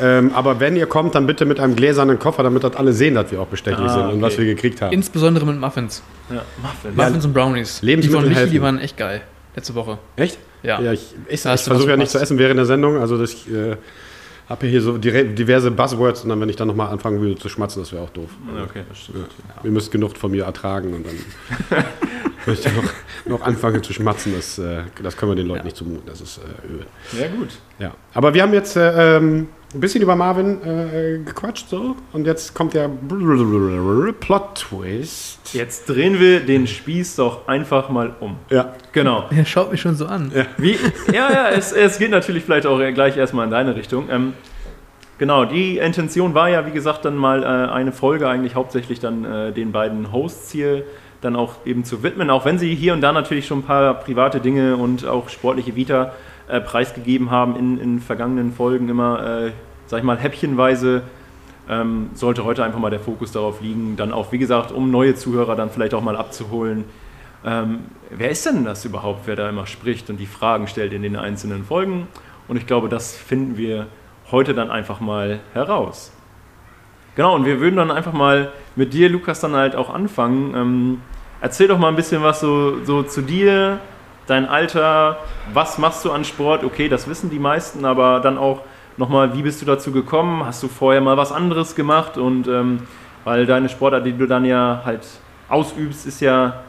Ähm, 0.00 0.30
aber 0.34 0.60
wenn 0.60 0.76
ihr 0.76 0.86
kommt, 0.86 1.14
dann 1.14 1.26
bitte 1.26 1.44
mit 1.46 1.58
einem 1.58 1.74
gläsernen 1.76 2.18
Koffer, 2.18 2.42
damit 2.42 2.62
das 2.64 2.76
alle 2.76 2.92
sehen, 2.92 3.14
dass 3.14 3.30
wir 3.32 3.40
auch 3.40 3.46
bestechlich 3.46 3.86
Ah, 3.88 3.94
sind 3.94 4.12
und 4.14 4.22
was 4.22 4.34
okay. 4.34 4.44
wir 4.44 4.54
gekriegt 4.54 4.82
haben. 4.82 4.92
Insbesondere 4.92 5.46
mit 5.46 5.58
Muffins. 5.58 6.02
Ja, 6.30 6.42
Muffins. 6.62 6.96
Muffins 6.96 7.24
und 7.24 7.32
Brownies. 7.32 7.80
Die 7.80 7.86
Lebensmittel 7.86 8.20
von 8.20 8.28
Michi, 8.28 8.38
helfen. 8.40 8.52
die 8.52 8.62
waren 8.62 8.78
echt 8.78 8.96
geil. 8.96 9.22
Letzte 9.54 9.74
Woche. 9.74 9.98
Echt? 10.16 10.38
Ja. 10.62 10.80
Ja, 10.80 10.92
ich, 10.92 11.14
ich, 11.28 11.44
ich 11.44 11.60
versuche 11.62 11.88
ja 11.90 11.96
nicht 11.96 12.10
zu 12.10 12.18
essen 12.18 12.38
während 12.38 12.58
der 12.58 12.66
Sendung. 12.66 12.98
Also 12.98 13.16
das, 13.16 13.32
ich 13.32 13.50
äh, 13.50 13.76
habe 14.48 14.66
hier 14.66 14.82
so 14.82 14.98
diverse 14.98 15.70
Buzzwords 15.70 16.22
und 16.24 16.28
dann, 16.28 16.40
wenn 16.40 16.48
ich 16.50 16.56
dann 16.56 16.68
nochmal 16.68 16.88
anfangen 16.88 17.20
würde 17.20 17.36
zu 17.36 17.48
schmatzen, 17.48 17.80
das 17.82 17.92
wäre 17.92 18.02
auch 18.02 18.10
doof. 18.10 18.28
Okay, 18.68 18.82
das 18.88 18.98
stimmt. 18.98 19.28
Ja. 19.48 19.64
Ihr 19.64 19.70
müsst 19.70 19.90
genug 19.90 20.16
von 20.16 20.30
mir 20.30 20.44
ertragen 20.44 20.92
und 20.92 21.06
dann 21.06 21.84
möchte 22.46 22.68
ich 22.68 22.74
noch, 22.76 23.38
noch 23.38 23.46
anfangen 23.46 23.82
zu 23.82 23.92
schmatzen. 23.92 24.34
Das, 24.36 24.58
äh, 24.58 24.82
das 25.02 25.16
können 25.16 25.32
wir 25.32 25.36
den 25.36 25.46
Leuten 25.46 25.60
Ja. 25.60 25.64
nicht 25.64 25.76
zumuten. 25.76 26.02
Das 26.06 26.20
ist 26.20 26.38
äh, 26.38 26.66
übel. 26.66 26.86
Ja, 27.18 27.28
gut. 27.28 27.48
Ja. 27.78 27.94
Aber 28.14 28.34
wir 28.34 28.42
haben 28.42 28.52
jetzt 28.52 28.76
äh, 28.76 29.16
ähm, 29.16 29.48
ein 29.76 29.80
bisschen 29.80 30.02
über 30.02 30.16
Marvin 30.16 30.58
äh, 30.62 31.18
gequatscht 31.24 31.68
so 31.68 31.94
und 32.12 32.26
jetzt 32.26 32.54
kommt 32.54 32.74
der 32.74 32.88
Plot-Twist. 34.20 35.52
Jetzt 35.52 35.88
drehen 35.88 36.18
wir 36.18 36.40
den 36.40 36.66
Spieß 36.66 37.16
doch 37.16 37.46
einfach 37.46 37.90
mal 37.90 38.16
um. 38.20 38.36
Ja. 38.50 38.74
Genau. 38.92 39.26
Er 39.30 39.44
schaut 39.44 39.70
mich 39.70 39.82
schon 39.82 39.94
so 39.94 40.06
an. 40.06 40.32
Wie, 40.56 40.78
ja, 41.12 41.30
ja, 41.30 41.50
es, 41.50 41.72
es 41.72 41.98
geht 41.98 42.10
natürlich 42.10 42.44
vielleicht 42.44 42.66
auch 42.66 42.78
gleich 42.94 43.16
erstmal 43.16 43.44
in 43.44 43.50
deine 43.50 43.76
Richtung. 43.76 44.08
Ähm, 44.10 44.32
genau, 45.18 45.44
die 45.44 45.76
Intention 45.78 46.32
war 46.34 46.48
ja, 46.48 46.66
wie 46.66 46.70
gesagt, 46.70 47.04
dann 47.04 47.16
mal 47.16 47.42
äh, 47.42 47.46
eine 47.70 47.92
Folge 47.92 48.28
eigentlich 48.28 48.54
hauptsächlich 48.54 48.98
dann 48.98 49.24
äh, 49.24 49.52
den 49.52 49.72
beiden 49.72 50.10
Hosts 50.12 50.50
hier 50.52 50.84
dann 51.20 51.36
auch 51.36 51.54
eben 51.64 51.84
zu 51.84 52.02
widmen, 52.02 52.30
auch 52.30 52.44
wenn 52.44 52.58
sie 52.58 52.74
hier 52.74 52.92
und 52.94 53.00
da 53.00 53.12
natürlich 53.12 53.46
schon 53.46 53.60
ein 53.60 53.64
paar 53.64 53.94
private 53.94 54.40
Dinge 54.40 54.76
und 54.76 55.06
auch 55.06 55.28
sportliche 55.28 55.76
Vita 55.76 56.12
äh, 56.48 56.60
preisgegeben 56.60 57.30
haben 57.30 57.56
in, 57.56 57.78
in 57.78 58.00
vergangenen 58.00 58.52
Folgen 58.52 58.88
immer, 58.88 59.46
äh, 59.46 59.52
sag 59.86 59.98
ich 59.98 60.04
mal, 60.04 60.18
häppchenweise. 60.18 61.02
Ähm, 61.68 62.10
sollte 62.14 62.44
heute 62.44 62.62
einfach 62.62 62.78
mal 62.78 62.90
der 62.90 63.00
Fokus 63.00 63.32
darauf 63.32 63.60
liegen, 63.60 63.96
dann 63.96 64.12
auch, 64.12 64.30
wie 64.30 64.38
gesagt, 64.38 64.70
um 64.70 64.92
neue 64.92 65.16
Zuhörer 65.16 65.56
dann 65.56 65.68
vielleicht 65.68 65.94
auch 65.94 66.02
mal 66.02 66.16
abzuholen, 66.16 66.84
ähm, 67.46 67.84
wer 68.10 68.30
ist 68.30 68.44
denn 68.44 68.64
das 68.64 68.84
überhaupt, 68.84 69.26
wer 69.26 69.36
da 69.36 69.48
immer 69.48 69.66
spricht 69.66 70.10
und 70.10 70.18
die 70.18 70.26
Fragen 70.26 70.66
stellt 70.66 70.92
in 70.92 71.02
den 71.02 71.16
einzelnen 71.16 71.64
Folgen? 71.64 72.08
Und 72.48 72.56
ich 72.56 72.66
glaube, 72.66 72.88
das 72.88 73.16
finden 73.16 73.56
wir 73.56 73.86
heute 74.30 74.52
dann 74.52 74.70
einfach 74.70 75.00
mal 75.00 75.40
heraus. 75.54 76.12
Genau, 77.14 77.34
und 77.34 77.44
wir 77.44 77.60
würden 77.60 77.76
dann 77.76 77.90
einfach 77.90 78.12
mal 78.12 78.52
mit 78.74 78.92
dir, 78.92 79.08
Lukas, 79.08 79.40
dann 79.40 79.54
halt 79.54 79.76
auch 79.76 79.94
anfangen. 79.94 80.54
Ähm, 80.54 81.00
erzähl 81.40 81.68
doch 81.68 81.78
mal 81.78 81.88
ein 81.88 81.96
bisschen 81.96 82.22
was 82.22 82.40
so, 82.40 82.84
so 82.84 83.04
zu 83.04 83.22
dir, 83.22 83.78
dein 84.26 84.46
Alter, 84.46 85.18
was 85.52 85.78
machst 85.78 86.04
du 86.04 86.10
an 86.10 86.24
Sport? 86.24 86.64
Okay, 86.64 86.88
das 86.88 87.08
wissen 87.08 87.30
die 87.30 87.38
meisten, 87.38 87.84
aber 87.84 88.20
dann 88.20 88.38
auch 88.38 88.62
nochmal, 88.96 89.34
wie 89.36 89.42
bist 89.42 89.60
du 89.62 89.66
dazu 89.66 89.92
gekommen? 89.92 90.44
Hast 90.44 90.62
du 90.62 90.68
vorher 90.68 91.00
mal 91.00 91.16
was 91.16 91.32
anderes 91.32 91.74
gemacht? 91.74 92.18
Und 92.18 92.48
ähm, 92.48 92.80
weil 93.24 93.46
deine 93.46 93.68
Sportart, 93.68 94.06
die 94.06 94.12
du 94.12 94.26
dann 94.26 94.44
ja 94.44 94.82
halt 94.84 95.06
ausübst, 95.48 96.06
ist 96.06 96.20
ja 96.20 96.62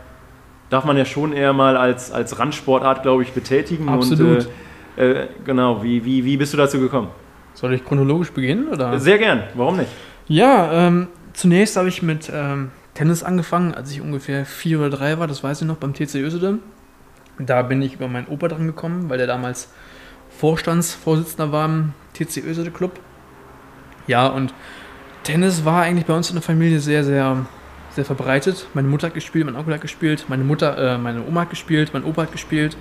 darf 0.70 0.86
man 0.86 0.98
ja 0.98 1.06
schon 1.06 1.34
eher 1.34 1.54
mal 1.54 1.78
als, 1.78 2.12
als 2.12 2.40
Randsportart, 2.40 3.04
glaube 3.04 3.24
ich, 3.24 3.32
betätigen. 3.32 3.90
Absolut. 3.90 4.46
Und, 4.46 4.50
äh, 4.98 5.24
äh, 5.24 5.28
genau, 5.46 5.84
wie, 5.84 6.04
wie, 6.04 6.26
wie 6.26 6.38
bist 6.38 6.54
du 6.54 6.58
dazu 6.58 6.80
gekommen? 6.80 7.10
Soll 7.54 7.74
ich 7.74 7.84
chronologisch 7.84 8.32
beginnen? 8.32 8.68
Oder? 8.68 9.00
Sehr 9.00 9.18
gern, 9.18 9.44
warum 9.56 9.78
nicht? 9.78 9.90
Ja, 10.28 10.88
ähm, 10.88 11.08
zunächst 11.34 11.78
habe 11.78 11.88
ich 11.88 12.02
mit 12.04 12.32
ähm, 12.34 12.72
Tennis 12.94 13.24
angefangen, 13.24 13.74
als 13.74 13.92
ich 13.92 14.02
ungefähr 14.02 14.46
vier 14.46 14.80
oder 14.80 14.90
drei 14.90 15.20
war, 15.20 15.28
das 15.28 15.44
weiß 15.44 15.62
ich 15.62 15.68
noch, 15.68 15.78
beim 15.78 15.94
TC 15.94 16.16
Ösede. 16.16 16.60
Da 17.40 17.62
bin 17.62 17.82
ich 17.82 17.94
über 17.96 18.08
meinen 18.08 18.28
Opa 18.28 18.48
dran 18.48 18.66
gekommen, 18.66 19.10
weil 19.10 19.18
der 19.18 19.28
damals 19.28 19.72
Vorstandsvorsitzender 20.38 21.52
war 21.52 21.70
TC 22.18 22.44
Ösede 22.44 22.72
Club. 22.72 23.00
Ja, 24.08 24.28
und 24.28 24.54
Tennis 25.24 25.66
war 25.66 25.82
eigentlich 25.82 26.06
bei 26.06 26.14
uns 26.14 26.30
in 26.30 26.36
der 26.36 26.42
Familie 26.42 26.80
sehr, 26.80 27.04
sehr, 27.04 27.46
sehr 27.92 28.06
verbreitet. 28.06 28.68
Meine 28.74 28.88
Mutter 28.88 29.08
hat 29.08 29.14
gespielt, 29.14 29.46
mein 29.46 29.56
Onkel 29.56 29.74
hat 29.74 29.82
gespielt, 29.82 30.26
meine 30.30 30.44
Mutter, 30.44 30.78
äh, 30.78 30.98
meine 30.98 31.26
Oma 31.26 31.42
hat 31.42 31.50
gespielt, 31.50 31.92
mein 31.94 32.04
Opa 32.04 32.24
hat 32.24 32.32
gespielt 32.32 32.78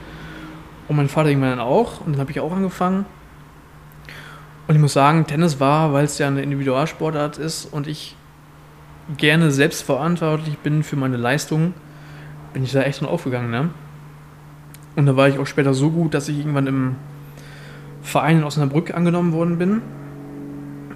und 0.89 0.97
mein 0.97 1.09
Vater 1.09 1.29
irgendwann 1.29 1.59
auch. 1.59 2.01
Und 2.01 2.13
dann 2.13 2.21
habe 2.21 2.31
ich 2.31 2.41
auch 2.41 2.53
angefangen. 2.53 3.05
Und 4.69 4.75
ich 4.75 4.81
muss 4.81 4.93
sagen, 4.93 5.27
Tennis 5.27 5.61
war, 5.61 5.93
weil 5.93 6.05
es 6.05 6.19
ja 6.19 6.27
eine 6.27 6.43
Individualsportart 6.43 7.39
ist 7.39 7.67
und 7.73 7.87
ich 7.87 8.17
gerne 9.17 9.51
selbstverantwortlich 9.51 10.59
bin 10.59 10.83
für 10.83 10.97
meine 10.97 11.17
Leistung, 11.17 11.75
bin 12.53 12.65
ich 12.65 12.73
da 12.73 12.83
echt 12.83 13.01
dran 13.01 13.09
aufgegangen. 13.09 13.51
Ne? 13.51 13.71
Und 14.97 15.07
da 15.07 15.17
war 15.17 15.29
ich 15.29 15.39
auch 15.39 15.47
später 15.47 15.75
so 15.75 15.91
gut, 15.91 16.15
dass 16.15 16.29
ich 16.29 16.39
irgendwann 16.39 16.67
im 16.67 16.97
Verein 18.07 18.39
in 18.39 18.45
Osnabrück 18.45 18.95
angenommen 18.95 19.33
worden 19.33 19.59
bin. 19.59 19.83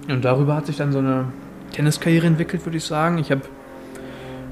Und 0.09 0.25
darüber 0.25 0.55
hat 0.55 0.65
sich 0.65 0.77
dann 0.77 0.91
so 0.91 0.99
eine 0.99 1.25
Tenniskarriere 1.71 2.25
entwickelt, 2.27 2.65
würde 2.65 2.77
ich 2.77 2.83
sagen. 2.83 3.17
Ich 3.17 3.31
habe 3.31 3.41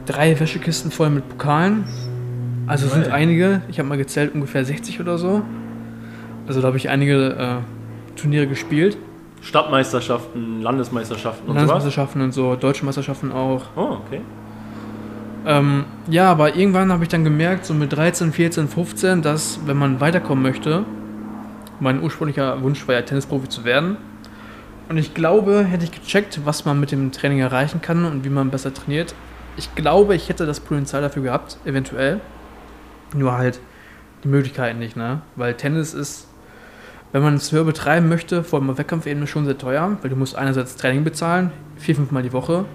drei 0.06 0.40
Wäschekisten 0.40 0.92
voll 0.92 1.10
mit 1.10 1.28
Pokalen. 1.28 1.86
Also 2.68 2.88
sind 2.88 3.06
Right. 3.06 3.14
einige, 3.14 3.62
ich 3.70 3.80
habe 3.80 3.90
mal 3.90 3.98
gezählt, 3.98 4.34
ungefähr 4.34 4.64
60 4.64 5.00
oder 5.00 5.18
so. 5.18 5.42
Also 6.48 6.62
da 6.62 6.68
habe 6.68 6.78
ich 6.78 6.90
einige 6.90 7.30
äh, 7.36 8.18
Turniere 8.20 8.48
gespielt. 8.48 8.98
Stadtmeisterschaften, 9.42 10.62
Landesmeisterschaften 10.62 11.48
und 11.48 11.56
sowas? 11.56 11.68
Landesmeisterschaften 11.68 12.22
und 12.22 12.34
so, 12.34 12.56
deutsche 12.56 12.86
Meisterschaften 12.86 13.32
auch. 13.32 13.64
Oh, 13.76 13.98
okay. 14.06 14.22
Ähm, 15.46 15.86
ja, 16.10 16.30
aber 16.30 16.56
irgendwann 16.56 16.92
habe 16.92 17.04
ich 17.04 17.10
dann 17.10 17.24
gemerkt, 17.24 17.66
so 17.66 17.74
mit 17.74 17.94
13, 17.94 18.34
14, 18.34 18.68
15, 18.68 19.22
dass 19.22 19.60
wenn 19.66 19.78
man 19.78 20.02
weiterkommen 20.02 20.44
möchte, 20.44 20.84
mein 21.80 22.02
ursprünglicher 22.02 22.62
Wunsch 22.62 22.88
war 22.88 22.96
ja 22.96 23.02
Tennisprofi 23.02 23.50
zu 23.50 23.64
werden. 23.64 23.98
Und 24.90 24.98
ich 24.98 25.14
glaube, 25.14 25.64
hätte 25.64 25.86
ich 25.86 25.92
gecheckt, 25.92 26.42
was 26.46 26.66
man 26.66 26.80
mit 26.80 26.92
dem 26.92 27.12
Training 27.12 27.40
erreichen 27.40 27.82
kann 27.82 28.06
und 28.06 28.26
wie 28.26 28.30
man 28.30 28.50
besser 28.50 28.74
trainiert. 28.74 29.14
Ich 29.56 29.76
glaube, 29.76 30.16
ich 30.16 30.30
hätte 30.30 30.46
das 30.46 30.60
Potenzial 30.60 31.02
dafür 31.02 31.24
gehabt, 31.24 31.58
eventuell. 31.66 32.22
Nur 33.14 33.38
halt 33.38 33.60
die 34.24 34.28
Möglichkeiten 34.28 34.80
nicht, 34.80 34.96
ne? 34.96 35.22
Weil 35.36 35.54
Tennis 35.56 35.94
ist, 35.94 36.28
wenn 37.12 37.22
man 37.22 37.36
es 37.36 37.52
höher 37.52 37.64
betreiben 37.64 38.10
möchte, 38.10 38.44
vor 38.44 38.60
allem 38.60 38.70
auf 38.70 38.78
Wettkampfebene 38.78 39.28
schon 39.28 39.46
sehr 39.46 39.58
teuer, 39.58 39.98
weil 40.02 40.10
du 40.10 40.16
musst 40.16 40.36
einerseits 40.36 40.76
Training 40.76 41.04
bezahlen, 41.04 41.52
vier, 41.78 41.96
fünf 41.96 42.12
Mal 42.12 42.24
die 42.24 42.34
Woche. 42.34 42.66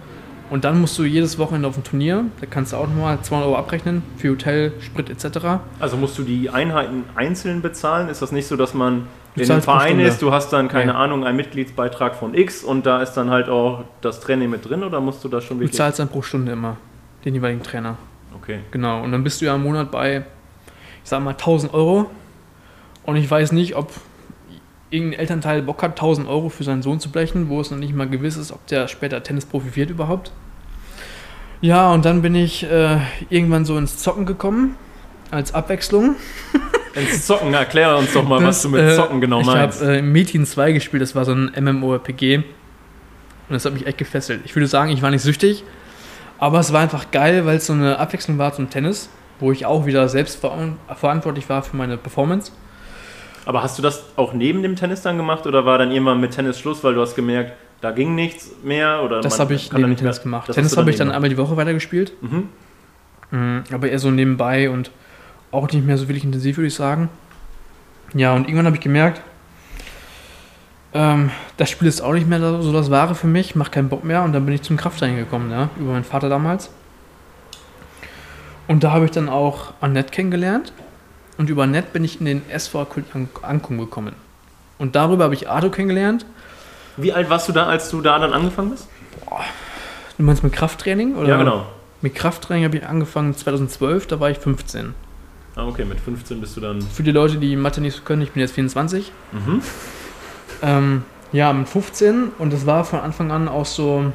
Und 0.51 0.65
dann 0.65 0.81
musst 0.81 0.99
du 0.99 1.05
jedes 1.05 1.39
Wochenende 1.39 1.67
auf 1.69 1.77
ein 1.77 1.85
Turnier, 1.85 2.25
da 2.41 2.47
kannst 2.47 2.73
du 2.73 2.77
auch 2.77 2.87
nochmal 2.87 3.19
200 3.21 3.49
Euro 3.49 3.59
abrechnen 3.59 4.03
für 4.19 4.31
Hotel, 4.31 4.73
Sprit 4.81 5.09
etc. 5.11 5.39
Also 5.81 5.97
musst 5.97 6.19
du 6.19 6.23
die 6.23 6.51
Einheiten 6.51 7.05
einzeln 7.15 7.63
bezahlen? 7.63 8.09
Ist 8.09 8.21
das 8.23 8.31
nicht 8.31 8.47
so, 8.47 8.57
dass 8.57 8.75
man 8.75 9.07
Du 9.37 9.43
in 9.43 9.51
einem 9.51 9.63
Verein 9.63 9.99
ist, 9.99 10.23
du 10.23 10.31
hast 10.33 10.53
dann, 10.53 10.69
keine 10.69 10.93
Nee. 10.93 10.99
Ahnung, 10.99 11.25
einen 11.25 11.37
Mitgliedsbeitrag 11.37 12.15
von 12.15 12.35
X 12.35 12.63
und 12.63 12.87
da 12.87 13.03
ist 13.03 13.15
dann 13.15 13.31
halt 13.31 13.49
auch 13.49 13.83
das 14.01 14.21
Training 14.21 14.49
mit 14.49 14.69
drin 14.69 14.85
oder 14.85 15.01
musst 15.01 15.25
du 15.25 15.29
das 15.29 15.43
schon 15.43 15.57
Du 15.57 15.63
wirklich? 15.63 15.77
zahlst 15.77 15.99
dann 15.99 16.09
pro 16.09 16.23
Stunde 16.23 16.53
immer 16.53 16.77
den 17.25 17.35
jeweiligen 17.35 17.63
Trainer. 17.65 17.97
Okay. 18.41 18.61
Genau, 18.71 19.03
und 19.03 19.11
dann 19.11 19.25
bist 19.25 19.41
du 19.41 19.47
ja 19.47 19.57
im 19.57 19.63
Monat 19.65 19.91
bei, 19.91 20.19
ich 21.03 21.11
sag 21.11 21.21
mal, 21.23 21.31
1000 21.31 21.75
Euro. 21.75 22.09
Und 23.05 23.17
ich 23.17 23.29
weiß 23.29 23.51
nicht, 23.53 23.75
ob 23.77 23.91
irgendein 24.95 25.21
Elternteil 25.21 25.63
Bock 25.63 25.83
hat, 25.83 25.93
1000 25.93 26.29
Euro 26.29 26.49
für 26.49 26.65
seinen 26.65 26.83
Sohn 26.83 27.01
zu 27.01 27.11
blechen, 27.11 27.49
wo 27.49 27.61
es 27.61 27.71
noch 27.71 27.79
nicht 27.79 27.95
mal 27.95 28.09
gewiss 28.09 28.37
ist, 28.37 28.53
ob 28.53 28.67
der 28.69 28.89
später 28.89 29.23
Tennisprofi 29.23 29.75
wird 29.77 29.91
überhaupt. 29.91 30.31
Ja, 31.61 31.93
und 31.93 32.05
dann 32.05 32.23
bin 32.23 32.35
ich 32.35 32.63
äh, 32.65 32.99
irgendwann 33.31 33.65
so 33.65 33.77
ins 33.79 33.99
Zocken 33.99 34.27
gekommen, 34.27 34.77
als 35.31 35.55
Abwechslung. 35.55 36.17
Ins 36.95 37.27
Zocken, 37.27 37.53
erklär 37.53 37.97
uns 37.97 38.13
doch 38.13 38.23
mal, 38.23 38.41
was 38.45 38.63
du 38.63 38.69
mit 38.69 38.81
äh, 38.81 38.95
Zocken 38.95 39.21
genau 39.21 39.41
ich 39.41 39.47
meinst. 39.47 39.81
Ich 39.83 39.87
habe 39.89 39.97
äh, 39.99 40.03
Metin 40.03 40.47
2 40.47 40.71
gespielt, 40.71 41.03
das 41.03 41.17
war 41.17 41.25
so 41.25 41.33
ein 41.33 41.51
MMORPG. 41.59 42.37
Und 42.37 42.45
das 43.49 43.65
hat 43.65 43.73
mich 43.75 43.87
echt 43.89 43.99
gefesselt. 43.99 44.43
Ich 44.45 44.55
würde 44.55 44.69
sagen, 44.69 44.93
ich 44.93 45.03
war 45.03 45.11
nicht 45.11 45.23
süchtig, 45.23 45.65
aber 46.39 46.61
es 46.61 46.73
war 46.73 46.81
einfach 46.83 47.11
geil, 47.11 47.47
weil 47.47 47.57
es 47.57 47.67
so 47.67 47.73
eine 47.73 47.99
Abwechslung 47.99 48.39
war 48.39 48.53
zum 48.53 48.71
Tennis, 48.71 49.09
wo 49.41 49.51
ich 49.51 49.67
auch 49.67 49.87
wieder 49.87 50.09
selbst 50.09 50.37
veran- 50.41 50.77
verantwortlich 50.95 51.49
war 51.49 51.63
für 51.65 51.77
meine 51.77 51.97
Performance. 51.97 52.53
Aber 53.47 53.63
hast 53.63 53.77
du 53.79 53.83
das 53.83 54.05
auch 54.17 54.33
neben 54.33 54.63
dem 54.63 54.75
Tennis 54.77 55.03
dann 55.03 55.17
gemacht 55.17 55.47
oder 55.47 55.67
war 55.67 55.79
dann 55.79 55.91
irgendwann 55.91 56.21
mit 56.21 56.33
Tennis 56.33 56.59
Schluss, 56.59 56.83
weil 56.83 56.95
du 56.95 57.01
hast 57.03 57.15
gemerkt, 57.15 57.53
da 57.81 57.91
ging 57.91 58.15
nichts 58.15 58.51
mehr? 58.63 59.03
Oder 59.05 59.21
Das 59.21 59.39
habe 59.39 59.55
ich 59.55 59.71
neben 59.73 59.91
nicht 59.91 59.99
Tennis 59.99 60.17
mehr- 60.19 60.23
gemacht. 60.23 60.51
Tennis 60.53 60.77
habe 60.77 60.91
ich 60.91 60.97
dann 60.97 61.11
einmal 61.11 61.29
die 61.29 61.37
Woche 61.37 61.57
weitergespielt. 61.57 62.13
Mhm. 62.23 62.49
Mhm, 63.31 63.65
aber 63.73 63.89
eher 63.91 63.99
so 63.99 64.11
nebenbei 64.11 64.71
und 64.71 64.91
auch 65.51 65.69
nicht 65.71 65.85
mehr 65.85 65.99
so 65.99 66.09
wirklich 66.09 66.25
intensiv, 66.25 66.57
würde 66.57 66.69
ich 66.69 66.75
sagen. 66.75 67.09
Ja, 68.15 68.33
und 68.35 68.45
irgendwann 68.45 68.67
habe 68.67 68.77
ich 68.77 68.83
gemerkt, 68.83 69.21
ähm, 70.95 71.31
das 71.57 71.69
Spiel 71.71 71.89
ist 71.89 72.01
auch 72.01 72.13
nicht 72.13 72.29
mehr 72.29 72.41
so 72.63 72.73
das 72.73 72.91
Wahre 72.91 73.15
für 73.15 73.27
mich, 73.27 73.55
macht 73.57 73.73
keinen 73.73 73.89
Bock 73.89 74.05
mehr 74.05 74.23
und 74.23 74.33
dann 74.33 74.45
bin 74.47 74.55
ich 74.55 74.63
zum 74.63 74.77
Krafttraining 74.77 75.17
gekommen, 75.17 75.51
ja, 75.51 75.69
über 75.79 75.93
meinen 75.93 76.05
Vater 76.05 76.29
damals. 76.29 76.71
Und 78.69 78.85
da 78.85 78.93
habe 78.93 79.05
ich 79.05 79.11
dann 79.11 79.29
auch 79.29 79.75
Annette 79.81 80.11
kennengelernt 80.11 80.73
und 81.39 81.51
über 81.51 81.65
Annette 81.65 81.89
bin 81.93 82.05
ich 82.05 82.21
in 82.21 82.27
den 82.27 82.49
SV 82.49 82.87
Ankum 83.43 83.79
gekommen. 83.79 84.15
Und 84.79 84.97
darüber 84.97 85.25
habe 85.25 85.35
ich 85.35 85.49
Arto 85.49 85.71
kennengelernt. 85.71 86.27
Wie 86.97 87.13
alt 87.13 87.31
warst 87.31 87.49
du 87.49 87.53
da, 87.53 87.67
als 87.67 87.91
du 87.91 88.01
da 88.01 88.19
dann 88.19 88.33
angefangen 88.33 88.71
bist? 88.71 88.89
Du 90.17 90.23
meinst 90.23 90.45
mit 90.45 90.53
Krafttraining? 90.53 91.17
Oder? 91.17 91.29
Ja, 91.29 91.37
genau. 91.37 91.67
Mit 92.03 92.15
Krafttraining 92.15 92.65
habe 92.65 92.77
ich 92.77 92.87
angefangen 92.87 93.35
2012, 93.35 94.07
da 94.07 94.21
war 94.21 94.31
ich 94.31 94.39
15. 94.39 94.95
Ah, 95.57 95.67
okay, 95.67 95.85
mit 95.85 96.01
15 96.01 96.41
bist 96.41 96.57
du 96.57 96.61
dann. 96.61 96.83
Für 96.83 97.03
die 97.03 97.13
Leute, 97.13 97.39
die 97.39 97.57
Mathe 97.57 97.81
nicht 97.81 97.97
so 97.97 98.03
können, 98.03 98.23
ich 98.23 98.33
bin 98.33 98.41
jetzt 98.41 98.55
24. 98.55 99.13
Mhm. 99.33 99.63
Ähm, 100.63 101.03
ja, 101.33 101.53
mit 101.53 101.69
15 101.69 102.31
und 102.39 102.53
das 102.53 102.67
war 102.67 102.85
von 102.85 103.01
Anfang 103.01 103.31
an 103.31 103.49
auch 103.49 103.67
so. 103.67 104.13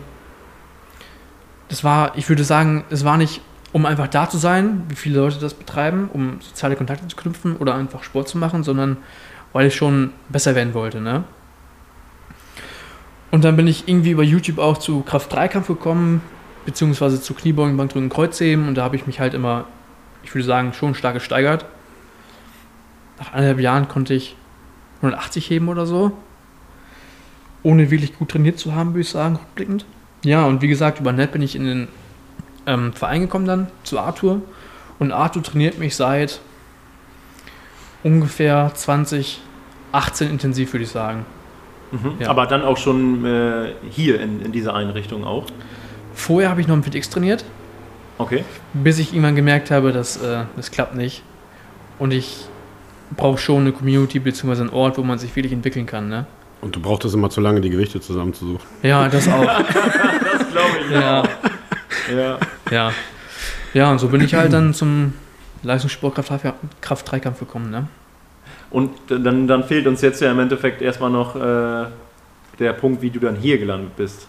Das 1.69 1.83
war, 1.83 2.17
ich 2.17 2.27
würde 2.29 2.43
sagen, 2.43 2.83
es 2.89 3.05
war 3.05 3.17
nicht, 3.17 3.41
um 3.71 3.85
einfach 3.85 4.07
da 4.07 4.29
zu 4.29 4.37
sein, 4.37 4.83
wie 4.89 4.95
viele 4.95 5.19
Leute 5.19 5.39
das 5.39 5.53
betreiben, 5.53 6.09
um 6.11 6.41
soziale 6.41 6.75
Kontakte 6.75 7.07
zu 7.07 7.15
knüpfen 7.15 7.55
oder 7.57 7.75
einfach 7.75 8.03
Sport 8.03 8.27
zu 8.27 8.37
machen, 8.37 8.63
sondern 8.63 8.97
weil 9.53 9.67
ich 9.67 9.75
schon 9.75 10.11
besser 10.29 10.55
werden 10.55 10.73
wollte, 10.73 11.01
ne? 11.01 11.23
Und 13.31 13.43
dann 13.43 13.55
bin 13.55 13.67
ich 13.67 13.87
irgendwie 13.87 14.11
über 14.11 14.23
YouTube 14.23 14.57
auch 14.57 14.79
zu 14.79 15.01
Kraft-3-Kampf 15.01 15.67
gekommen, 15.67 16.21
beziehungsweise 16.65 17.21
zu 17.21 17.35
Kniebeugen, 17.35 17.77
Bankdrücken, 17.77 18.09
Kreuzheben 18.09 18.67
und 18.67 18.75
da 18.75 18.83
habe 18.83 18.95
ich 18.95 19.05
mich 19.05 19.19
halt 19.19 19.35
immer, 19.35 19.65
ich 20.23 20.33
würde 20.33 20.45
sagen, 20.45 20.73
schon 20.73 20.95
stark 20.95 21.13
gesteigert. 21.13 21.65
Nach 23.19 23.33
anderthalb 23.33 23.59
Jahren 23.59 23.87
konnte 23.87 24.15
ich 24.15 24.35
180 24.97 25.49
heben 25.49 25.69
oder 25.69 25.85
so. 25.85 26.11
Ohne 27.61 27.91
wirklich 27.91 28.17
gut 28.17 28.29
trainiert 28.29 28.57
zu 28.57 28.73
haben, 28.73 28.91
würde 28.91 29.01
ich 29.01 29.09
sagen, 29.09 29.35
rückblickend. 29.35 29.85
Ja, 30.23 30.45
und 30.45 30.61
wie 30.61 30.67
gesagt, 30.67 30.99
über 30.99 31.11
Net 31.11 31.31
bin 31.31 31.41
ich 31.41 31.55
in 31.55 31.65
den 31.65 31.87
ähm, 32.69 32.93
Verein 32.93 33.21
gekommen 33.21 33.45
dann, 33.45 33.67
zu 33.83 33.99
Arthur. 33.99 34.41
Und 34.99 35.11
Arthur 35.11 35.41
trainiert 35.43 35.79
mich 35.79 35.95
seit 35.95 36.39
ungefähr 38.03 38.71
2018 38.73 40.29
intensiv, 40.29 40.73
würde 40.73 40.83
ich 40.83 40.91
sagen. 40.91 41.25
Mhm. 41.91 42.13
Ja. 42.19 42.29
Aber 42.29 42.45
dann 42.45 42.61
auch 42.63 42.77
schon 42.77 43.25
äh, 43.25 43.73
hier 43.89 44.21
in, 44.21 44.41
in 44.41 44.51
dieser 44.51 44.75
Einrichtung 44.75 45.23
auch. 45.25 45.45
Vorher 46.13 46.49
habe 46.49 46.61
ich 46.61 46.67
noch 46.67 46.75
im 46.75 46.83
FitX 46.83 47.09
trainiert, 47.09 47.43
Okay. 48.17 48.43
bis 48.73 48.99
ich 48.99 49.13
irgendwann 49.13 49.35
gemerkt 49.35 49.71
habe, 49.71 49.91
dass 49.91 50.17
äh, 50.17 50.43
das 50.55 50.69
klappt 50.71 50.95
nicht. 50.95 51.23
Und 51.97 52.11
ich 52.11 52.45
brauche 53.15 53.37
schon 53.37 53.61
eine 53.61 53.71
Community 53.71 54.19
bzw. 54.19 54.61
einen 54.61 54.69
Ort, 54.69 54.97
wo 54.97 55.03
man 55.03 55.17
sich 55.17 55.35
wirklich 55.35 55.53
entwickeln 55.53 55.85
kann. 55.85 56.09
Ne? 56.09 56.27
Und 56.61 56.75
du 56.75 56.79
brauchtest 56.81 57.15
immer 57.15 57.29
zu 57.29 57.41
lange, 57.41 57.61
die 57.61 57.69
Gewichte 57.69 57.99
zusammenzusuchen. 58.01 58.59
Ja, 58.83 59.07
das 59.07 59.27
auch. 59.27 59.43
Das 60.31 60.51
glaube 60.51 60.77
ich. 60.85 60.91
ja. 60.91 60.99
ja. 60.99 61.23
Ja. 62.15 62.37
Ja, 62.71 63.91
und 63.91 63.99
so 63.99 64.07
bin 64.07 64.21
ich 64.21 64.33
halt 64.33 64.53
dann 64.53 64.73
zum 64.73 65.13
Leistungssport 65.63 66.15
Kraft-3-Kampf 66.15 67.39
gekommen, 67.39 67.69
ne? 67.69 67.87
Und 68.71 68.91
dann, 69.09 69.47
dann 69.47 69.63
fehlt 69.63 69.87
uns 69.87 70.01
jetzt 70.01 70.21
ja 70.21 70.31
im 70.31 70.39
Endeffekt 70.39 70.81
erstmal 70.81 71.09
noch 71.09 71.35
äh, 71.35 71.85
der 72.59 72.73
Punkt, 72.73 73.01
wie 73.01 73.09
du 73.09 73.19
dann 73.19 73.35
hier 73.35 73.57
gelandet 73.57 73.95
bist. 73.95 74.27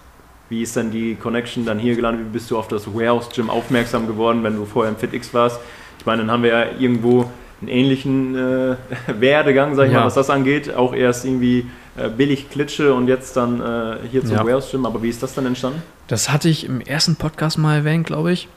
Wie 0.49 0.63
ist 0.63 0.77
dann 0.77 0.91
die 0.91 1.15
Connection 1.15 1.65
dann 1.65 1.79
hier 1.79 1.95
gelandet? 1.95 2.27
Wie 2.27 2.31
bist 2.33 2.51
du 2.51 2.59
auf 2.59 2.67
das 2.69 2.93
Warehouse 2.93 3.29
Gym 3.35 3.51
aufmerksam 3.51 4.07
geworden, 4.07 4.43
wenn 4.43 4.57
du 4.57 4.65
vorher 4.65 4.91
im 4.93 4.99
FitX 4.99 5.33
warst? 5.35 5.61
Ich 5.99 6.07
meine, 6.07 6.23
dann 6.23 6.31
haben 6.31 6.43
wir 6.43 6.51
ja 6.51 6.67
irgendwo 6.79 7.31
einen 7.61 7.69
ähnlichen 7.69 8.35
äh, 8.35 8.77
Werdegang, 9.21 9.75
sag 9.75 9.87
ich 9.89 9.93
Ja. 9.93 10.01
mal, 10.01 10.07
was 10.07 10.15
das 10.15 10.31
angeht. 10.31 10.75
Auch 10.75 10.95
erst 10.95 11.25
irgendwie 11.25 11.67
äh, 12.01 12.09
billig 12.09 12.51
Klitsche 12.51 12.95
und 12.95 13.09
jetzt 13.09 13.37
dann 13.37 13.61
äh, 13.61 13.97
hier 14.11 14.25
zum 14.25 14.33
Ja. 14.37 14.45
Warehouse 14.45 14.71
Gym. 14.71 14.87
Aber 14.87 15.03
wie 15.03 15.09
ist 15.09 15.23
das 15.23 15.35
dann 15.35 15.47
entstanden? 15.47 15.83
Das 16.09 16.31
hatte 16.31 16.49
ich 16.49 16.65
im 16.67 16.81
ersten 16.81 17.17
Podcast 17.17 17.59
mal 17.59 17.77
erwähnt, 17.77 18.07
glaube 18.07 18.33
ich. 18.33 18.49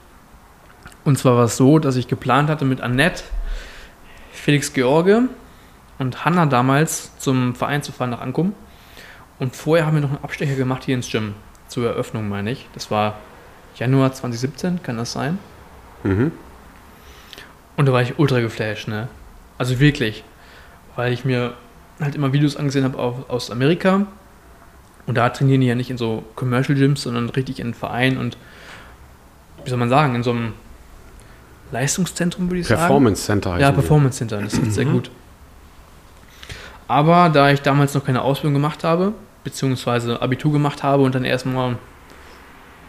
Und 1.04 1.18
zwar 1.18 1.36
war 1.36 1.44
es 1.44 1.56
so, 1.56 1.78
dass 1.78 1.96
ich 1.96 2.08
geplant 2.08 2.48
hatte 2.48 2.64
mit 2.64 2.80
Annette, 2.80 3.24
Felix 4.32 4.72
George 4.72 5.28
und 5.98 6.24
Hanna 6.24 6.46
damals 6.46 7.16
zum 7.18 7.54
Verein 7.54 7.82
zu 7.82 7.92
fahren 7.92 8.10
nach 8.10 8.20
Ankum. 8.20 8.54
Und 9.38 9.54
vorher 9.54 9.86
haben 9.86 9.94
wir 9.94 10.00
noch 10.00 10.10
einen 10.10 10.24
Abstecher 10.24 10.54
gemacht 10.54 10.84
hier 10.84 10.94
ins 10.94 11.10
Gym. 11.10 11.34
Zur 11.68 11.86
Eröffnung, 11.88 12.28
meine 12.28 12.50
ich. 12.50 12.68
Das 12.74 12.90
war 12.90 13.18
Januar 13.76 14.12
2017, 14.12 14.82
kann 14.82 14.96
das 14.96 15.12
sein? 15.12 15.38
Mhm. 16.04 16.30
Und 17.76 17.86
da 17.86 17.92
war 17.92 18.02
ich 18.02 18.18
ultra 18.18 18.40
geflasht, 18.40 18.86
ne? 18.88 19.08
Also 19.58 19.80
wirklich. 19.80 20.24
Weil 20.96 21.12
ich 21.12 21.24
mir 21.24 21.54
halt 22.00 22.14
immer 22.14 22.32
Videos 22.32 22.56
angesehen 22.56 22.84
habe 22.84 22.98
au- 22.98 23.24
aus 23.28 23.50
Amerika. 23.50 24.06
Und 25.06 25.16
da 25.16 25.28
trainieren 25.28 25.60
die 25.60 25.66
ja 25.66 25.74
nicht 25.74 25.90
in 25.90 25.98
so 25.98 26.24
Commercial 26.34 26.76
Gyms, 26.78 27.02
sondern 27.02 27.28
richtig 27.30 27.60
in 27.60 27.74
Vereinen 27.74 28.16
und, 28.16 28.36
wie 29.64 29.68
soll 29.70 29.78
man 29.78 29.90
sagen, 29.90 30.14
in 30.14 30.22
so 30.22 30.30
einem 30.30 30.54
Leistungszentrum, 31.72 32.48
würde 32.50 32.60
ich 32.60 32.66
sagen. 32.66 32.80
Performance 32.80 33.22
Center 33.24 33.58
Ja, 33.58 33.70
Performance 33.72 34.18
Center, 34.18 34.40
das 34.40 34.54
ist 34.54 34.74
sehr 34.74 34.84
gut. 34.86 35.10
Aber 36.88 37.28
da 37.30 37.50
ich 37.50 37.60
damals 37.62 37.94
noch 37.94 38.04
keine 38.04 38.22
Ausbildung 38.22 38.54
gemacht 38.54 38.84
habe, 38.84 39.12
beziehungsweise 39.42 40.20
Abitur 40.22 40.52
gemacht 40.52 40.82
habe 40.82 41.02
und 41.02 41.14
dann 41.14 41.24
erstmal 41.24 41.76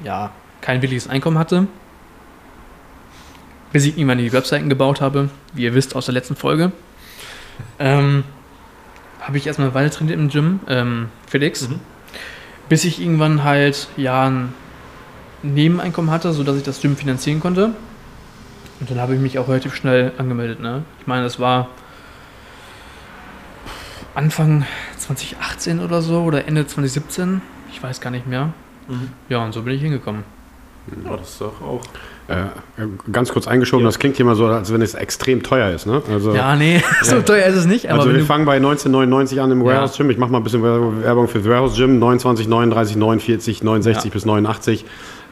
ja, 0.03 0.31
kein 0.61 0.81
wirkliches 0.81 1.07
Einkommen 1.09 1.37
hatte, 1.37 1.67
bis 3.71 3.85
ich 3.85 3.97
irgendwann 3.97 4.17
die 4.19 4.31
Webseiten 4.31 4.69
gebaut 4.69 5.01
habe, 5.01 5.29
wie 5.53 5.63
ihr 5.63 5.73
wisst 5.73 5.95
aus 5.95 6.05
der 6.05 6.13
letzten 6.13 6.35
Folge, 6.35 6.71
ähm, 7.79 8.23
habe 9.25 9.37
ich 9.37 9.47
erstmal 9.47 9.73
weiter 9.73 9.89
trainiert 9.91 10.19
im 10.19 10.29
Gym, 10.29 10.59
ähm, 10.67 11.09
Felix, 11.27 11.67
Mhm. 11.67 11.79
bis 12.69 12.83
ich 12.85 13.01
irgendwann 13.01 13.43
halt 13.43 13.87
ja 13.97 14.27
ein 14.27 14.53
Nebeneinkommen 15.43 16.11
hatte, 16.11 16.31
sodass 16.33 16.57
ich 16.57 16.63
das 16.63 16.81
Gym 16.81 16.95
finanzieren 16.95 17.39
konnte. 17.39 17.71
Und 18.79 18.89
dann 18.91 18.99
habe 18.99 19.15
ich 19.15 19.21
mich 19.21 19.39
auch 19.39 19.47
relativ 19.47 19.73
schnell 19.75 20.11
angemeldet. 20.17 20.59
Ne? 20.59 20.83
Ich 20.99 21.07
meine, 21.07 21.23
das 21.23 21.39
war 21.39 21.69
Anfang 24.13 24.65
2018 24.97 25.79
oder 25.79 26.01
so 26.01 26.21
oder 26.23 26.47
Ende 26.47 26.65
2017. 26.65 27.41
Ich 27.71 27.81
weiß 27.81 28.01
gar 28.01 28.11
nicht 28.11 28.27
mehr. 28.27 28.53
Mhm. 28.87 29.09
Ja, 29.29 29.43
und 29.43 29.53
so 29.53 29.61
bin 29.63 29.73
ich 29.75 29.81
hingekommen. 29.81 30.23
Ja, 31.03 31.17
das 31.17 31.31
ist 31.31 31.41
doch 31.41 31.61
auch. 31.61 31.81
Äh, 32.27 32.45
ganz 33.11 33.31
kurz 33.31 33.47
eingeschoben, 33.47 33.83
Ja. 33.83 33.89
das 33.89 33.99
klingt 33.99 34.15
hier 34.17 34.25
mal 34.25 34.35
so, 34.35 34.47
als 34.47 34.73
wenn 34.73 34.81
es 34.81 34.95
extrem 34.95 35.43
teuer 35.43 35.69
ist. 35.69 35.85
Ne? 35.85 36.01
Also, 36.11 36.33
Ja, 36.33 36.55
nee, 36.55 36.81
so 37.03 37.21
teuer 37.21 37.45
ist 37.45 37.55
es 37.55 37.65
nicht. 37.67 37.89
Also 37.91 38.11
wir 38.11 38.25
fangen 38.25 38.45
bei 38.45 38.55
1999 38.55 39.41
an 39.41 39.51
im 39.51 39.63
Warehouse 39.63 39.95
Gym. 39.97 40.09
Ich 40.09 40.17
mache 40.17 40.31
mal 40.31 40.39
ein 40.39 40.43
bisschen 40.43 40.63
Werbung 40.63 41.27
für 41.27 41.39
das 41.39 41.47
Warehouse 41.47 41.75
Gym. 41.75 41.99
29, 41.99 42.47
39, 42.47 42.95
49, 42.95 43.63
69 43.63 44.05
Ja. 44.05 44.11
bis 44.13 44.25
89. 44.25 44.85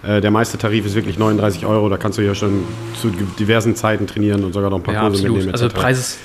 Äh, 0.03 0.21
der 0.21 0.31
meiste 0.31 0.57
Tarif 0.57 0.85
ist 0.85 0.95
wirklich 0.95 1.17
39 1.17 1.65
Euro. 1.65 1.89
Da 1.89 1.97
kannst 1.97 2.17
du 2.17 2.21
ja 2.21 2.35
schon 2.35 2.63
zu 3.01 3.09
diversen 3.39 3.75
Zeiten 3.75 4.05
trainieren 4.05 4.43
und 4.43 4.53
sogar 4.53 4.69
noch 4.69 4.77
ein 4.77 4.83
paar 4.83 4.93
ja, 4.93 5.01
Kurse 5.01 5.23
mitnehmen. 5.23 5.51
Also. 5.51 5.69
Preis 5.69 5.97
ist 5.97 6.19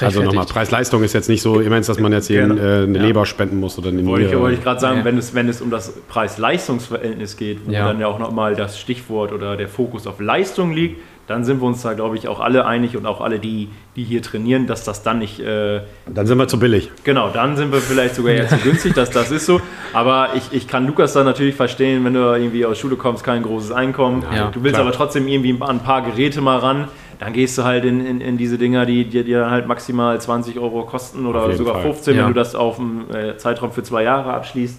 also 0.00 0.22
nochmal. 0.22 0.44
Preis-Leistung 0.46 1.02
ist 1.02 1.12
jetzt 1.12 1.28
nicht 1.28 1.42
so 1.42 1.60
immens, 1.60 1.86
dass 1.86 1.98
man 1.98 2.12
jetzt 2.12 2.26
hier 2.28 2.46
Gerne. 2.46 2.60
äh, 2.60 2.82
eine 2.84 2.98
Ja. 2.98 3.04
Leber 3.04 3.26
spenden 3.26 3.58
muss 3.60 3.78
oder 3.78 3.88
eine 3.88 4.04
Wollte 4.06 4.24
ich, 4.24 4.30
Niere. 4.30 4.40
wollte 4.42 4.56
ich 4.58 4.62
gerade 4.64 4.80
sagen, 4.80 4.98
Ja. 4.98 5.04
wenn, 5.04 5.18
es, 5.18 5.34
wenn 5.34 5.48
es 5.48 5.60
um 5.60 5.70
das 5.70 5.92
Preis-Leistungs-Verhältnis 6.08 7.36
geht, 7.36 7.66
wo 7.66 7.72
Ja. 7.72 7.86
dann 7.88 8.00
ja 8.00 8.06
auch 8.06 8.18
nochmal 8.18 8.54
das 8.54 8.78
Stichwort 8.78 9.32
oder 9.32 9.56
der 9.56 9.68
Fokus 9.68 10.06
auf 10.06 10.20
Leistung 10.20 10.72
liegt, 10.72 11.00
dann 11.26 11.44
sind 11.44 11.60
wir 11.60 11.66
uns 11.66 11.82
da, 11.82 11.92
glaube 11.92 12.16
ich, 12.16 12.26
auch 12.26 12.40
alle 12.40 12.64
einig 12.64 12.96
und 12.96 13.04
auch 13.04 13.20
alle, 13.20 13.38
die, 13.38 13.68
die 13.96 14.02
hier 14.04 14.22
trainieren, 14.22 14.66
dass 14.66 14.84
das 14.84 15.02
dann 15.02 15.18
nicht, 15.18 15.38
äh, 15.40 15.82
Dann 16.06 16.26
sind 16.26 16.38
wir 16.38 16.48
zu 16.48 16.58
billig. 16.58 16.90
genau, 17.04 17.28
dann 17.28 17.54
sind 17.54 17.70
wir 17.70 17.80
vielleicht 17.80 18.14
sogar 18.14 18.32
eher 18.32 18.48
zu 18.48 18.56
günstig, 18.64 18.94
dass 18.94 19.10
das 19.10 19.30
ist 19.30 19.44
so. 19.44 19.60
Aber 19.92 20.30
ich, 20.36 20.44
ich 20.52 20.66
kann 20.68 20.86
Lukas 20.86 21.12
da 21.12 21.24
natürlich 21.24 21.54
verstehen, 21.54 22.02
wenn 22.06 22.14
du 22.14 22.20
irgendwie 22.20 22.64
aus 22.64 22.78
Schule 22.78 22.96
kommst, 22.96 23.24
kein 23.24 23.42
großes 23.42 23.72
Einkommen. 23.72 24.24
Ja, 24.34 24.46
du 24.50 24.62
willst 24.62 24.76
klar. 24.76 24.86
aber 24.86 24.96
trotzdem 24.96 25.28
irgendwie 25.28 25.54
an 25.60 25.68
ein 25.68 25.80
paar 25.80 26.00
Geräte 26.00 26.40
mal 26.40 26.58
ran. 26.60 26.88
Dann 27.18 27.32
gehst 27.32 27.58
du 27.58 27.64
halt 27.64 27.84
in, 27.84 28.04
in, 28.06 28.20
in 28.20 28.38
diese 28.38 28.58
Dinger, 28.58 28.86
die 28.86 29.04
dir 29.04 29.24
dir 29.24 29.50
halt 29.50 29.66
maximal 29.66 30.20
20 30.20 30.58
Euro 30.58 30.84
kosten 30.84 31.26
oder 31.26 31.52
sogar 31.56 31.74
Fall. 31.74 31.82
15, 31.82 32.14
Ja. 32.16 32.20
wenn 32.26 32.28
du 32.32 32.38
das 32.38 32.54
auf 32.54 32.78
einen 32.78 33.10
äh, 33.12 33.36
Zeitraum 33.36 33.72
für 33.72 33.82
zwei 33.82 34.04
Jahre 34.04 34.32
abschließt. 34.34 34.78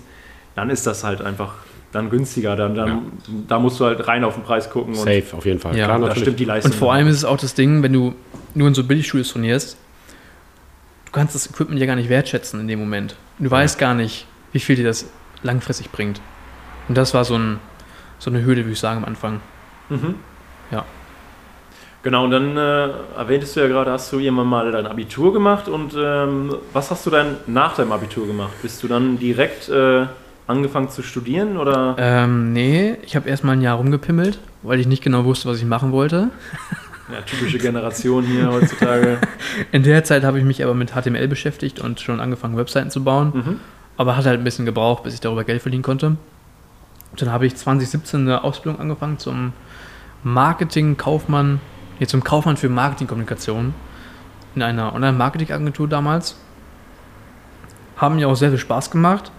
Dann 0.55 0.69
ist 0.69 0.87
das 0.87 1.03
halt 1.03 1.21
einfach 1.21 1.53
dann 1.91 2.09
günstiger. 2.09 2.55
Dann, 2.55 2.75
dann, 2.75 3.11
Da 3.47 3.59
musst 3.59 3.79
du 3.79 3.85
halt 3.85 4.07
rein 4.07 4.23
auf 4.23 4.35
den 4.35 4.43
Preis 4.43 4.69
gucken. 4.69 4.93
Und 4.93 4.99
Safe, 4.99 5.23
auf 5.33 5.45
jeden 5.45 5.59
Fall. 5.59 5.75
Ja, 5.77 5.85
Klar, 5.85 5.99
da 5.99 6.05
natürlich. 6.07 6.23
stimmt 6.23 6.39
die 6.39 6.45
Leistung. 6.45 6.71
Und 6.71 6.77
vor 6.77 6.93
allem 6.93 7.07
ist 7.07 7.17
es 7.17 7.25
auch 7.25 7.37
das 7.37 7.55
Ding, 7.55 7.83
wenn 7.83 7.91
du 7.93 8.13
nur 8.55 8.67
in 8.69 8.73
so 8.73 8.83
Billigstudios 8.85 9.33
trainierst, 9.33 9.77
du 11.05 11.11
kannst 11.11 11.35
das 11.35 11.49
Equipment 11.49 11.79
ja 11.79 11.87
gar 11.87 11.95
nicht 11.95 12.09
wertschätzen 12.09 12.59
in 12.61 12.67
dem 12.67 12.79
Moment. 12.79 13.15
Du 13.37 13.49
weißt 13.51 13.77
gar 13.79 13.93
nicht, 13.95 14.27
wie 14.53 14.59
viel 14.59 14.75
dir 14.75 14.85
das 14.85 15.05
langfristig 15.43 15.91
bringt. 15.91 16.21
Und 16.87 16.97
das 16.97 17.13
war 17.13 17.25
so, 17.25 17.35
ein, 17.37 17.59
so 18.17 18.29
eine 18.29 18.43
Hürde, 18.45 18.61
würde 18.63 18.73
ich 18.73 18.79
sagen, 18.79 18.99
am 18.99 19.05
Anfang. 19.05 19.41
Mhm. 19.89 20.15
Genau, 22.01 22.23
und 22.23 22.31
dann 22.31 22.55
äh, 22.55 22.89
erwähntest 23.17 23.55
du 23.55 23.59
ja 23.59 23.67
gerade, 23.67 23.91
hast 23.91 24.11
du 24.13 24.19
irgendwann 24.19 24.47
mal 24.47 24.71
dein 24.71 24.87
Abitur 24.87 25.33
gemacht 25.33 25.67
und 25.67 25.93
ähm, 25.97 26.55
was 26.71 26.91
hast 26.91 27.05
du 27.05 27.09
dann 27.09 27.37
nach 27.45 27.75
deinem 27.75 27.91
Abitur 27.91 28.25
gemacht? 28.25 28.53
Bist 28.61 28.81
du 28.83 28.87
dann 28.87 29.19
direkt 29.19 29.67
äh, 29.67 30.05
angefangen 30.47 30.89
zu 30.89 31.03
studieren 31.03 31.57
oder? 31.57 31.95
Ähm, 31.97 32.53
nee, 32.53 32.95
ich 33.01 33.17
habe 33.17 33.27
erstmal 33.27 33.57
ein 33.57 33.61
Jahr 33.61 33.77
rumgepimmelt, 33.77 34.39
weil 34.63 34.79
ich 34.79 34.87
nicht 34.87 35.03
genau 35.03 35.25
wusste, 35.25 35.49
was 35.49 35.57
ich 35.57 35.65
machen 35.65 35.91
wollte. 35.91 36.29
Ja, 37.11 37.21
typische 37.21 37.57
Generation 37.57 38.23
hier 38.23 38.51
heutzutage. 38.51 39.17
In 39.71 39.83
der 39.83 40.03
Zeit 40.03 40.23
habe 40.23 40.37
ich 40.37 40.45
mich 40.45 40.63
aber 40.63 40.75
mit 40.75 40.91
HTML 40.91 41.27
beschäftigt 41.27 41.79
und 41.79 41.99
schon 41.99 42.19
angefangen, 42.19 42.55
Webseiten 42.55 42.91
zu 42.91 43.03
bauen. 43.03 43.31
Mhm. 43.33 43.59
Aber 43.97 44.15
hat 44.15 44.25
halt 44.25 44.39
ein 44.39 44.43
bisschen 44.43 44.65
gebraucht, 44.65 45.03
bis 45.03 45.15
ich 45.15 45.19
darüber 45.19 45.43
Geld 45.43 45.61
verdienen 45.61 45.83
konnte. 45.83 46.17
Dann 47.17 47.31
habe 47.31 47.47
ich 47.47 47.55
2017 47.55 48.21
eine 48.21 48.43
Ausbildung 48.43 48.79
angefangen 48.79 49.17
zum 49.17 49.53
Marketing-Kaufmann, 50.23 51.59
nee, 51.99 52.07
zum 52.07 52.23
Kaufmann 52.23 52.57
für 52.57 52.69
Marketingkommunikation 52.69 53.73
in 54.55 54.63
einer 54.63 54.93
Online-Marketing-Agentur 54.93 55.87
damals. 55.87 56.35
Haben 57.97 58.15
mir 58.15 58.27
auch 58.27 58.35
sehr 58.35 58.49
viel 58.49 58.57
Spaß 58.57 58.91
gemacht. 58.91 59.31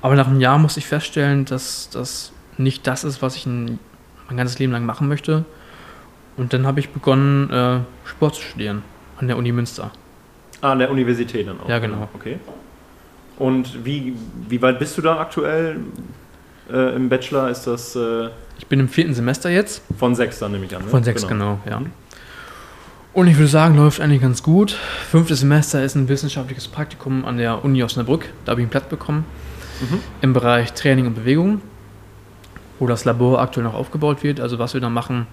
Aber 0.00 0.14
nach 0.14 0.28
einem 0.28 0.40
Jahr 0.40 0.58
musste 0.58 0.80
ich 0.80 0.86
feststellen, 0.86 1.44
dass 1.44 1.90
das 1.90 2.32
nicht 2.56 2.86
das 2.86 3.04
ist, 3.04 3.20
was 3.20 3.36
ich 3.36 3.46
ein, 3.46 3.78
mein 4.28 4.36
ganzes 4.36 4.58
Leben 4.58 4.72
lang 4.72 4.86
machen 4.86 5.08
möchte. 5.08 5.44
Und 6.36 6.52
dann 6.52 6.66
habe 6.66 6.80
ich 6.80 6.90
begonnen, 6.90 7.50
äh, 7.50 7.80
Sport 8.04 8.36
zu 8.36 8.42
studieren 8.42 8.82
an 9.18 9.26
der 9.26 9.36
Uni 9.36 9.50
Münster. 9.50 9.90
Ah, 10.60 10.72
an 10.72 10.78
der 10.78 10.90
Universität 10.90 11.48
dann 11.48 11.60
auch. 11.60 11.68
Ja, 11.68 11.78
genau. 11.78 12.08
Okay. 12.14 12.38
Und 13.38 13.84
wie, 13.84 14.14
wie 14.48 14.62
weit 14.62 14.78
bist 14.78 14.96
du 14.98 15.02
da 15.02 15.18
aktuell 15.18 15.80
äh, 16.70 16.94
im 16.94 17.08
Bachelor? 17.08 17.48
Ist 17.50 17.64
das 17.64 17.94
äh, 17.96 18.28
Ich 18.58 18.66
bin 18.66 18.80
im 18.80 18.88
vierten 18.88 19.14
Semester 19.14 19.50
jetzt. 19.50 19.82
von 19.98 20.14
sechs 20.14 20.38
dann 20.38 20.52
nehme 20.52 20.64
ich 20.66 20.76
an? 20.76 20.82
Ne? 20.82 20.88
Von 20.88 21.02
sechs, 21.04 21.26
genau, 21.26 21.58
ja. 21.68 21.80
Und 23.14 23.26
ich 23.26 23.36
würde 23.36 23.48
sagen, 23.48 23.76
läuft 23.76 24.00
eigentlich 24.00 24.20
ganz 24.22 24.42
gut. 24.42 24.72
Fünftes 25.10 25.40
Semester 25.40 25.82
ist 25.82 25.94
ein 25.94 26.08
wissenschaftliches 26.08 26.68
Praktikum 26.68 27.24
an 27.24 27.38
der 27.38 27.64
Uni 27.64 27.82
Osnabrück. 27.82 28.28
Da 28.44 28.50
habe 28.52 28.60
ich 28.60 28.64
einen 28.64 28.70
Platz 28.70 28.88
bekommen 28.88 29.24
Mhm. 29.80 30.00
im 30.22 30.32
Bereich 30.32 30.72
Training 30.72 31.06
und 31.06 31.14
Bewegung, 31.14 31.60
wo 32.80 32.86
das 32.88 33.04
Labor 33.04 33.40
aktuell 33.40 33.64
noch 33.64 33.74
aufgebaut 33.74 34.22
wird. 34.24 34.40
Also 34.40 34.58
was 34.58 34.74
wir 34.74 34.80
da 34.80 34.88
machen, 34.90 35.26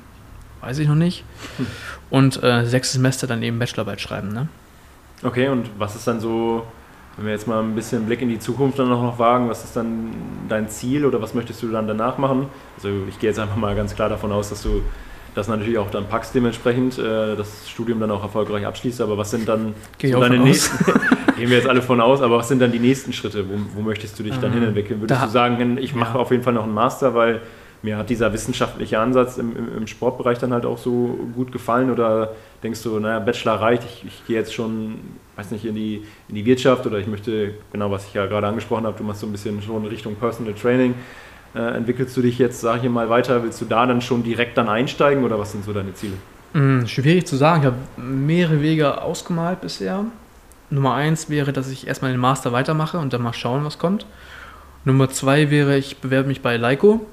weiß 0.62 0.78
ich 0.80 0.88
noch 0.88 0.96
nicht. 0.96 1.24
Hm. 1.58 1.66
Und 2.12 2.44
äh, 2.44 2.64
sechstes 2.66 2.94
Semester 2.94 3.26
dann 3.28 3.42
eben 3.44 3.58
Bachelorarbeit 3.60 4.02
schreiben. 4.02 4.30
Ne? 4.34 4.48
Okay, 5.24 5.48
und 5.50 5.70
was 5.80 5.96
ist 5.96 6.08
dann 6.08 6.20
so, 6.20 6.66
wenn 7.18 7.26
wir 7.26 7.34
jetzt 7.34 7.48
mal 7.48 7.62
ein 7.64 7.76
bisschen 7.76 8.06
Blick 8.06 8.22
in 8.22 8.30
die 8.30 8.40
Zukunft 8.40 8.78
dann 8.80 8.92
auch 8.92 9.02
noch 9.02 9.20
wagen, 9.20 9.50
was 9.50 9.64
ist 9.64 9.76
dann 9.76 10.10
dein 10.50 10.68
Ziel 10.70 11.06
oder 11.06 11.22
was 11.22 11.34
möchtest 11.34 11.64
du 11.64 11.68
dann 11.70 11.88
danach 11.88 12.18
machen? 12.18 12.48
Also 12.76 12.90
ich 13.08 13.20
gehe 13.20 13.30
jetzt 13.30 13.40
einfach 13.40 13.56
mal 13.56 13.76
ganz 13.76 13.96
klar 13.96 14.10
davon 14.10 14.32
aus, 14.32 14.50
dass 14.50 14.62
du 14.64 14.82
das 15.34 15.48
natürlich 15.50 15.78
auch 15.78 15.90
dann 15.92 16.08
packst 16.08 16.34
dementsprechend, 16.34 16.98
äh, 16.98 17.36
das 17.36 17.70
Studium 17.70 18.00
dann 18.00 18.10
auch 18.12 18.24
erfolgreich 18.24 18.66
abschließt, 18.66 19.02
aber 19.02 19.18
was 19.18 19.32
sind 19.32 19.48
dann 19.50 19.74
ich 20.02 20.12
so 20.12 20.20
deine 20.20 20.38
nächsten, 20.40 20.78
gehen 21.38 21.50
wir 21.50 21.58
jetzt 21.58 21.68
alle 21.68 21.82
von 21.82 22.00
aus, 22.00 22.22
aber 22.22 22.38
was 22.38 22.48
sind 22.48 22.62
dann 22.62 22.72
die 22.72 22.80
nächsten 22.80 23.12
Schritte? 23.12 23.46
Wo, 23.50 23.54
wo 23.76 23.82
möchtest 23.82 24.18
du 24.18 24.24
dich 24.24 24.36
dann 24.40 24.52
Ähm, 24.54 24.60
hinentwickeln? 24.60 25.02
Würdest 25.02 25.20
da- 25.22 25.26
du 25.26 25.32
sagen, 25.32 25.78
ich 25.78 25.94
mache 25.94 26.14
Ja. 26.18 26.22
auf 26.22 26.32
jeden 26.32 26.44
Fall 26.44 26.54
noch 26.54 26.64
einen 26.64 26.74
Master, 26.74 27.14
weil 27.16 27.42
mir 27.82 27.98
hat 27.98 28.10
dieser 28.10 28.34
wissenschaftliche 28.34 29.00
Ansatz 29.00 29.38
im, 29.38 29.56
im, 29.56 29.78
im 29.78 29.88
Sportbereich 29.88 30.40
dann 30.40 30.54
halt 30.54 30.66
auch 30.66 30.78
so 30.78 31.18
gut 31.36 31.52
gefallen 31.52 31.92
oder 31.92 32.34
denkst 32.64 32.82
du, 32.84 33.00
naja, 33.00 33.20
Bachelor 33.20 33.62
reicht, 33.62 33.84
ich, 33.84 34.06
ich 34.06 34.26
gehe 34.26 34.38
jetzt 34.38 34.54
schon, 34.54 35.00
weiß 35.36 35.52
nicht, 35.52 35.66
in 35.66 35.76
die, 35.76 36.04
in 36.28 36.36
die 36.36 36.46
Wirtschaft 36.46 36.86
oder 36.86 36.98
ich 36.98 37.08
möchte, 37.08 37.54
genau 37.72 37.92
was 37.92 38.08
ich 38.08 38.14
ja 38.14 38.26
gerade 38.26 38.48
angesprochen 38.48 38.86
habe, 38.86 38.98
du 38.98 39.04
machst 39.04 39.22
so 39.22 39.28
ein 39.28 39.32
bisschen 39.32 39.62
schon 39.62 39.86
Richtung 39.86 40.16
Personal 40.16 40.54
Training. 40.54 40.96
Äh, 41.56 41.78
entwickelst 41.78 42.18
du 42.18 42.22
dich 42.22 42.38
jetzt, 42.38 42.60
sag 42.60 42.84
ich 42.84 42.90
mal, 42.90 43.10
weiter? 43.10 43.42
Willst 43.42 43.62
du 43.62 43.66
da 43.66 43.86
dann 43.86 44.02
schon 44.02 44.24
direkt 44.24 44.58
dann 44.58 44.68
einsteigen 44.68 45.24
oder 45.24 45.40
was 45.40 45.54
sind 45.54 45.64
so 45.64 45.72
deine 45.72 45.94
Ziele? 45.94 46.14
Hm, 46.52 46.86
schwierig 46.88 47.28
zu 47.28 47.38
sagen. 47.38 47.62
Ich 47.62 47.68
habe 47.68 47.78
mehrere 47.98 48.62
Wege 48.62 49.02
ausgemalt 49.02 49.62
bisher. 49.62 50.06
Nummer 50.70 50.96
eins 50.96 51.30
wäre, 51.30 51.54
dass 51.54 51.70
ich 51.70 51.88
erstmal 51.88 52.12
den 52.12 52.20
Master 52.20 52.52
weitermache 52.52 52.98
und 52.98 53.14
dann 53.14 53.22
mal 53.22 53.34
schauen, 53.34 53.64
was 53.64 53.78
kommt. 53.78 54.06
Nummer 54.84 55.10
zwei 55.10 55.50
wäre, 55.50 55.78
ich 55.78 55.98
bewerbe 55.98 56.28
mich 56.28 56.42
bei 56.42 56.58
Leico. 56.58 57.06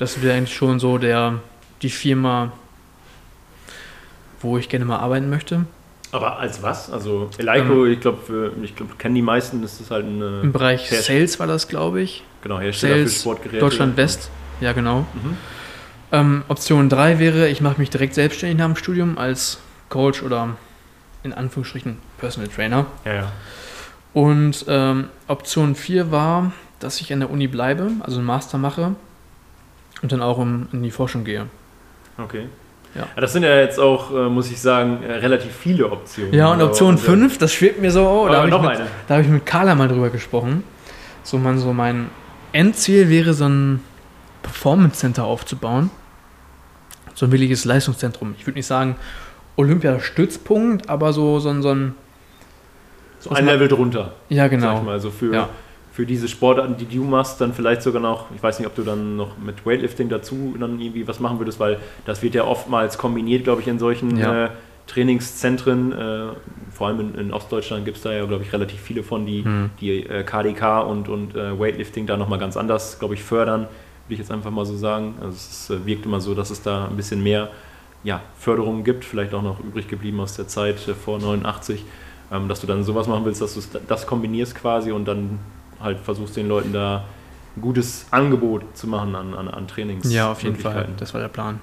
Das 0.00 0.22
wäre 0.22 0.34
eigentlich 0.36 0.54
schon 0.56 0.80
so 0.80 0.96
der, 0.96 1.34
die 1.82 1.90
Firma, 1.90 2.52
wo 4.40 4.56
ich 4.56 4.68
gerne 4.70 4.86
mal 4.86 4.98
arbeiten 4.98 5.28
möchte. 5.28 5.66
Aber 6.12 6.38
als 6.38 6.62
was? 6.62 6.90
Also 6.90 7.28
Eleiko, 7.36 7.84
Ähm. 7.84 7.92
ich 7.92 8.00
glaube, 8.00 8.52
ich 8.62 8.74
glaub, 8.74 8.98
kennen 8.98 9.14
die 9.14 9.22
meisten, 9.22 9.60
das 9.62 9.78
ist 9.80 9.90
halt 9.90 10.06
ein 10.06 10.42
Im 10.44 10.52
Bereich 10.52 10.90
Her- 10.90 11.02
Sales 11.02 11.38
war 11.38 11.46
das, 11.46 11.68
glaube 11.68 12.00
ich. 12.00 12.24
genau, 12.42 12.58
Hersteller 12.58 12.94
Sales, 12.96 13.12
für 13.14 13.20
Sportgeräte. 13.20 13.58
Deutschland 13.60 13.96
West. 13.98 14.30
Ja, 14.62 14.72
genau. 14.72 15.00
Mhm. 15.12 15.36
Ähm, 16.12 16.42
Option 16.48 16.88
3 16.88 17.18
wäre, 17.18 17.48
ich 17.48 17.60
mache 17.60 17.78
mich 17.78 17.90
direkt 17.90 18.14
selbstständig 18.14 18.58
nach 18.58 18.66
dem 18.66 18.76
Studium 18.76 19.18
als 19.18 19.58
Coach 19.90 20.22
oder 20.22 20.56
in 21.22 21.32
Anführungsstrichen 21.34 21.98
Personal 22.18 22.48
Trainer. 22.48 22.86
Ja, 23.04 23.14
ja. 23.14 23.32
Und 24.14 24.64
ähm, 24.66 25.08
Option 25.28 25.74
4 25.76 26.10
war, 26.10 26.52
dass 26.80 27.00
ich 27.02 27.12
an 27.12 27.20
der 27.20 27.30
Uni 27.30 27.46
bleibe, 27.46 27.90
also 28.00 28.16
einen 28.16 28.26
Master 28.26 28.56
mache 28.56 28.94
und 30.02 30.12
dann 30.12 30.22
auch 30.22 30.38
in, 30.40 30.68
die 30.82 30.90
Forschung 30.90 31.24
gehe. 31.24 31.46
Okay. 32.18 32.46
Ja. 32.94 33.06
Das 33.16 33.32
sind 33.32 33.44
ja 33.44 33.56
jetzt 33.60 33.78
auch, 33.78 34.10
äh, 34.10 34.28
muss 34.28 34.50
ich 34.50 34.60
sagen, 34.60 35.02
äh, 35.04 35.12
relativ 35.12 35.52
viele 35.54 35.88
Optionen. 35.90 36.34
Ja, 36.34 36.48
und 36.48 36.54
Aber- 36.60 36.70
Option 36.70 36.90
und, 36.94 37.00
äh, 37.00 37.06
5, 37.06 37.38
das 37.38 37.52
schwebt 37.54 37.80
mir 37.80 37.90
so, 37.92 38.04
oh, 38.06 38.28
da 38.28 38.38
habe 38.38 38.48
ich, 38.48 38.50
noch 38.52 38.62
mit- 38.62 38.70
eine. 38.72 38.86
da 39.06 39.14
hab 39.14 39.20
ich 39.22 39.28
mit 39.28 39.46
Carla 39.46 39.74
mal 39.76 39.86
drüber 39.88 40.10
gesprochen. 40.10 40.64
So, 41.22 41.38
man, 41.38 41.58
so 41.58 41.72
mein 41.72 42.10
Endziel 42.52 43.08
wäre, 43.08 43.32
so 43.34 43.44
ein 43.48 43.80
Performance 44.42 44.96
Center 44.98 45.24
aufzubauen. 45.24 45.90
So 47.14 47.26
ein 47.26 47.32
wirkliches 47.32 47.64
Leistungszentrum. 47.64 48.34
Ich 48.38 48.46
würde 48.46 48.58
nicht 48.58 48.66
sagen 48.66 48.96
Olympiastützpunkt, 49.56 50.88
aber 50.88 51.12
so, 51.12 51.38
so, 51.38 51.50
ein- 51.50 51.62
so 51.62 51.70
ein. 51.70 51.94
So 53.20 53.30
ein 53.30 53.44
Level 53.44 53.68
drunter, 53.68 54.14
Ja, 54.30 54.44
sag 54.44 54.50
genau. 54.52 54.78
ich 54.78 54.82
mal. 54.82 54.92
Also 54.92 55.10
für, 55.10 55.32
Ja. 55.34 55.48
Für 56.00 56.06
diese 56.06 56.28
Sportarten, 56.28 56.78
die 56.78 56.86
du 56.86 57.04
machst, 57.04 57.42
dann 57.42 57.52
vielleicht 57.52 57.82
sogar 57.82 58.00
noch, 58.00 58.30
ich 58.34 58.42
weiß 58.42 58.58
nicht, 58.58 58.66
ob 58.66 58.74
du 58.74 58.80
dann 58.84 59.16
noch 59.16 59.36
mit 59.36 59.66
Weightlifting 59.66 60.08
dazu 60.08 60.56
dann 60.58 60.80
irgendwie 60.80 61.06
was 61.06 61.20
machen 61.20 61.38
würdest, 61.38 61.60
weil 61.60 61.78
das 62.06 62.22
wird 62.22 62.34
ja 62.34 62.44
oftmals 62.44 62.96
kombiniert, 62.96 63.44
glaube 63.44 63.60
ich, 63.60 63.68
in 63.68 63.78
solchen 63.78 64.16
Ja. 64.16 64.46
äh, 64.46 64.50
Trainingszentren. 64.86 65.92
Äh, 65.92 66.28
vor 66.72 66.86
allem 66.86 67.00
in, 67.00 67.14
in 67.16 67.32
Ostdeutschland 67.34 67.84
gibt 67.84 67.98
es 67.98 68.02
da 68.02 68.14
ja, 68.14 68.24
glaube 68.24 68.44
ich, 68.44 68.52
relativ 68.54 68.80
viele 68.80 69.02
von, 69.02 69.26
die, 69.26 69.44
Hm. 69.44 69.68
die 69.78 70.06
äh, 70.06 70.22
KDK 70.24 70.80
und, 70.88 71.10
und 71.10 71.34
äh, 71.36 71.58
Weightlifting 71.60 72.06
da 72.06 72.16
nochmal 72.16 72.38
ganz 72.38 72.56
anders, 72.56 72.98
glaube 72.98 73.12
ich, 73.12 73.22
fördern, 73.22 73.62
würde 73.62 73.68
ich 74.14 74.18
jetzt 74.20 74.30
einfach 74.30 74.50
mal 74.50 74.64
so 74.64 74.76
sagen. 74.78 75.16
Also 75.20 75.32
es 75.36 75.68
äh, 75.68 75.84
wirkt 75.84 76.06
immer 76.06 76.20
so, 76.22 76.34
dass 76.34 76.48
es 76.48 76.62
da 76.62 76.86
ein 76.86 76.96
bisschen 76.96 77.22
mehr 77.22 77.50
ja, 78.04 78.22
Förderung 78.38 78.84
gibt, 78.84 79.04
vielleicht 79.04 79.34
auch 79.34 79.42
noch 79.42 79.60
übrig 79.60 79.86
geblieben 79.86 80.18
aus 80.20 80.34
der 80.34 80.48
Zeit 80.48 80.88
äh, 80.88 80.94
vor 80.94 81.18
89, 81.18 81.84
ähm, 82.32 82.48
dass 82.48 82.62
du 82.62 82.66
dann 82.66 82.84
sowas 82.84 83.06
machen 83.06 83.26
willst, 83.26 83.42
dass 83.42 83.52
du 83.52 83.60
das 83.86 84.06
kombinierst 84.06 84.54
quasi 84.54 84.92
und 84.92 85.04
dann 85.06 85.38
halt 85.82 85.98
versuchst 86.00 86.36
den 86.36 86.48
Leuten 86.48 86.72
da 86.72 87.04
ein 87.56 87.62
gutes 87.62 88.06
Angebot 88.10 88.62
zu 88.74 88.86
machen 88.86 89.14
an, 89.14 89.34
an, 89.34 89.48
an 89.48 89.66
Trainings. 89.66 90.12
Ja, 90.12 90.32
auf 90.32 90.42
jeden 90.42 90.56
Fall. 90.56 90.88
Das 90.98 91.12
war 91.14 91.20
der 91.20 91.28
Plan. 91.28 91.58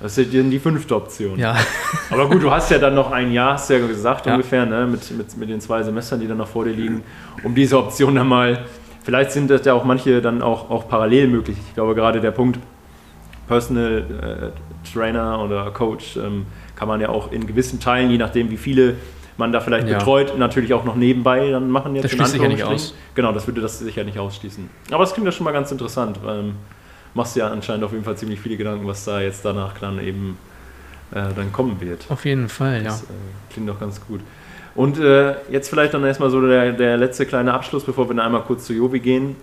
Das 0.00 0.16
ist 0.18 0.32
ja 0.32 0.42
die 0.42 0.58
fünfte 0.58 0.94
Option. 0.94 1.38
Ja, 1.38 1.56
Aber 2.10 2.28
gut, 2.28 2.42
du 2.42 2.50
hast 2.50 2.70
ja 2.70 2.78
dann 2.78 2.94
noch 2.94 3.10
ein 3.10 3.32
Jahr, 3.32 3.54
hast 3.54 3.70
du 3.70 3.78
ja 3.78 3.86
gesagt, 3.86 4.26
Ja. 4.26 4.32
ungefähr, 4.34 4.66
ne? 4.66 4.86
mit, 4.86 5.10
mit, 5.16 5.36
mit 5.38 5.48
den 5.48 5.60
zwei 5.60 5.82
Semestern, 5.82 6.20
die 6.20 6.28
dann 6.28 6.36
noch 6.36 6.48
vor 6.48 6.64
dir 6.64 6.72
liegen, 6.72 7.02
um 7.42 7.54
diese 7.54 7.78
Option 7.78 8.14
dann 8.14 8.28
mal, 8.28 8.66
vielleicht 9.04 9.32
sind 9.32 9.48
das 9.50 9.64
ja 9.64 9.72
auch 9.72 9.84
manche 9.84 10.20
dann 10.20 10.42
auch, 10.42 10.68
auch 10.68 10.86
parallel 10.88 11.28
möglich. 11.28 11.56
Ich 11.66 11.74
glaube, 11.74 11.94
gerade 11.94 12.20
der 12.20 12.30
Punkt 12.30 12.58
Personal 13.48 14.52
äh, 14.52 14.92
Trainer 14.92 15.40
oder 15.40 15.70
Coach 15.70 16.16
ähm, 16.16 16.46
kann 16.74 16.88
man 16.88 17.00
ja 17.00 17.08
auch 17.08 17.32
in 17.32 17.46
gewissen 17.46 17.80
Teilen, 17.80 18.10
je 18.10 18.18
nachdem 18.18 18.50
wie 18.50 18.56
viele 18.56 18.96
man 19.38 19.52
da 19.52 19.60
vielleicht 19.60 19.88
Ja. 19.88 19.98
betreut, 19.98 20.38
natürlich 20.38 20.72
auch 20.74 20.84
noch 20.84 20.96
nebenbei 20.96 21.50
dann 21.50 21.70
machen 21.70 21.94
jetzt 21.94 22.04
Das 22.04 22.12
schließt 22.12 22.32
sich 22.32 22.42
ja 22.42 22.48
nicht 22.48 22.64
aus. 22.64 22.94
Genau, 23.14 23.32
das 23.32 23.46
würde 23.46 23.60
das 23.60 23.78
sicher 23.78 24.04
nicht 24.04 24.18
ausschließen. 24.18 24.68
Aber 24.90 25.04
es 25.04 25.12
klingt 25.12 25.26
ja 25.26 25.32
schon 25.32 25.44
mal 25.44 25.52
ganz 25.52 25.70
interessant. 25.70 26.18
Ähm, 26.26 26.54
machst 27.14 27.36
dir 27.36 27.40
ja 27.40 27.48
anscheinend 27.48 27.84
auf 27.84 27.92
jeden 27.92 28.04
Fall 28.04 28.16
ziemlich 28.16 28.40
viele 28.40 28.56
Gedanken, 28.56 28.86
was 28.86 29.04
da 29.04 29.20
jetzt 29.20 29.44
danach 29.44 29.78
dann 29.78 29.98
eben 29.98 30.38
äh, 31.12 31.22
dann 31.34 31.52
kommen 31.52 31.80
wird. 31.80 32.06
auf 32.10 32.24
jeden 32.24 32.48
Fall, 32.48 32.78
ja. 32.78 32.84
Das 32.84 33.02
äh, 33.02 33.06
klingt 33.52 33.68
doch 33.68 33.78
ganz 33.78 34.00
gut. 34.06 34.20
Und 34.74 34.98
äh, 34.98 35.34
jetzt 35.50 35.70
vielleicht 35.70 35.94
dann 35.94 36.04
erstmal 36.04 36.28
so 36.30 36.40
der, 36.46 36.72
der 36.72 36.98
letzte 36.98 37.24
kleine 37.24 37.54
Abschluss, 37.54 37.84
bevor 37.84 38.08
wir 38.10 38.14
dann 38.14 38.26
einmal 38.26 38.42
kurz 38.42 38.66
zu 38.66 38.74
Jovi 38.74 39.00
gehen. 39.00 39.36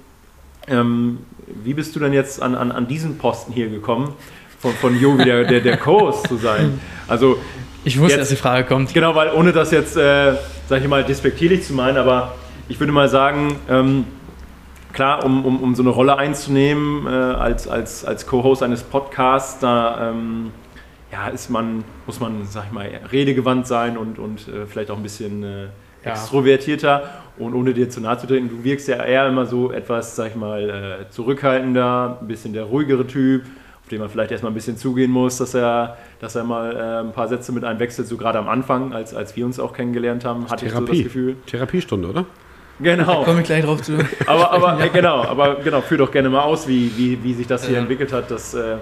Ähm, 0.68 1.20
wie 1.64 1.74
bist 1.74 1.96
du 1.96 2.00
denn 2.00 2.14
jetzt 2.14 2.42
an, 2.42 2.56
an, 2.56 2.72
an 2.72 2.88
diesen 2.88 3.18
Posten 3.18 3.52
hier 3.52 3.70
gekommen, 3.70 4.14
von, 4.60 4.74
von 4.74 5.00
Jovi, 5.00 5.24
der, 5.26 5.44
der, 5.46 5.62
der 5.62 5.78
Co-Host 5.78 6.28
zu 6.28 6.38
sein? 6.38 6.80
Also, 7.08 7.38
Ich 7.86 8.00
wusste, 8.00 8.14
Jetzt- 8.14 8.22
dass 8.22 8.30
die 8.30 8.36
Frage 8.42 8.66
kommt. 8.66 8.94
genau, 8.94 9.14
weil 9.16 9.32
ohne 9.34 9.52
das 9.52 9.72
jetzt, 9.72 9.98
äh, 9.98 10.34
sag 10.68 10.82
ich 10.82 10.88
mal, 10.88 11.04
despektierlich 11.04 11.64
zu 11.64 11.74
meinen, 11.74 11.98
aber 11.98 12.36
ich 12.70 12.80
würde 12.80 12.94
mal 12.94 13.10
sagen, 13.10 13.58
ähm, 13.70 14.06
klar, 14.94 15.26
um, 15.26 15.44
um, 15.46 15.62
um 15.62 15.76
so 15.76 15.84
eine 15.84 15.90
Rolle 15.90 16.18
einzunehmen 16.18 17.06
äh, 17.06 17.10
als, 17.10 17.68
als, 17.68 18.06
als 18.06 18.26
Co-Host 18.26 18.64
eines 18.64 18.84
Podcasts, 18.84 19.60
da 19.60 20.12
ähm, 20.12 20.52
ja, 21.12 21.28
ist 21.28 21.50
man, 21.50 21.84
muss 22.06 22.20
man, 22.20 22.46
sag 22.46 22.66
ich 22.68 22.72
mal, 22.72 22.90
redegewandt 23.12 23.68
sein 23.68 23.98
und, 23.98 24.18
und 24.18 24.48
äh, 24.48 24.66
vielleicht 24.66 24.90
auch 24.90 24.98
ein 24.98 25.04
bisschen 25.04 25.44
äh, 25.44 25.68
extrovertierter. 26.04 27.10
Und 27.38 27.54
ohne 27.56 27.74
dir 27.74 27.90
zu 27.90 28.00
nahe 28.00 28.18
zu 28.18 28.28
treten, 28.28 28.50
du 28.50 28.64
wirkst 28.64 28.88
ja 28.88 29.04
eher 29.04 29.28
immer 29.28 29.46
so 29.46 29.72
etwas, 29.72 30.16
sag 30.16 30.30
ich 30.30 30.36
mal, 30.36 30.70
äh, 30.70 31.10
zurückhaltender, 31.10 32.20
ein 32.22 32.28
bisschen 32.28 32.54
der 32.54 32.64
ruhigere 32.64 33.08
Typ, 33.08 33.44
den 33.94 34.02
man 34.02 34.10
vielleicht 34.10 34.32
erstmal 34.32 34.52
ein 34.52 34.56
bisschen 34.56 34.76
zugehen 34.78 35.12
muss, 35.12 35.38
dass 35.38 35.54
er, 35.54 35.98
dass 36.20 36.36
er 36.36 36.44
mal 36.44 36.76
äh, 36.76 37.00
ein 37.08 37.14
paar 37.14 37.28
Sätze 37.28 37.52
mit 37.52 37.64
einem 37.64 37.80
wechselt, 37.80 38.08
so 38.08 38.18
gerade 38.18 38.40
am 38.40 38.48
Anfang, 38.50 38.94
als, 38.94 39.14
als 39.14 39.36
wir 39.36 39.46
uns 39.46 39.60
auch 39.60 39.74
kennengelernt 39.74 40.26
haben, 40.26 40.50
hatte 40.50 40.66
ich 40.66 40.72
so 40.72 40.80
das 40.80 40.86
Therapie. 40.88 41.04
Gefühl. 41.04 41.36
Therapiestunde, 41.46 42.10
oder? 42.10 42.26
Genau. 42.80 43.24
Komme 43.24 43.42
ich 43.42 43.46
gleich 43.46 43.64
drauf 43.64 43.82
zu. 43.84 43.94
Aber, 44.26 44.52
aber 44.52 44.84
äh, 44.84 44.90
genau, 44.90 45.24
aber 45.24 45.56
genau, 45.64 45.82
führ 45.82 46.00
doch 46.00 46.12
gerne 46.12 46.28
mal 46.30 46.42
aus, 46.42 46.68
wie, 46.68 46.92
wie, 46.98 47.24
wie 47.24 47.34
sich 47.36 47.46
das 47.46 47.66
hier 47.66 47.76
Ähm. 47.78 47.84
entwickelt 47.84 48.12
hat, 48.12 48.32
dass, 48.32 48.56
äh, 48.56 48.78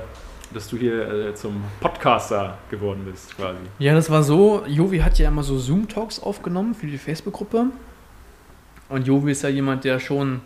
dass 0.54 0.70
du 0.70 0.78
hier 0.78 1.28
äh, 1.30 1.36
zum 1.36 1.62
Podcaster 1.82 2.58
geworden 2.70 3.02
bist, 3.10 3.36
quasi. 3.36 3.58
Ja, 3.80 3.94
das 3.94 4.10
war 4.10 4.24
so, 4.24 4.64
Jovi 4.66 5.00
hat 5.00 5.20
ja 5.20 5.28
immer 5.28 5.44
so 5.44 5.58
Zoom-Talks 5.58 6.22
aufgenommen 6.24 6.74
für 6.74 6.88
die 6.88 6.98
Facebook-Gruppe. 6.98 7.66
Und 8.88 9.06
Jovi 9.08 9.32
ist 9.34 9.44
ja 9.44 9.50
jemand, 9.50 9.84
der 9.84 10.00
schon 10.00 10.40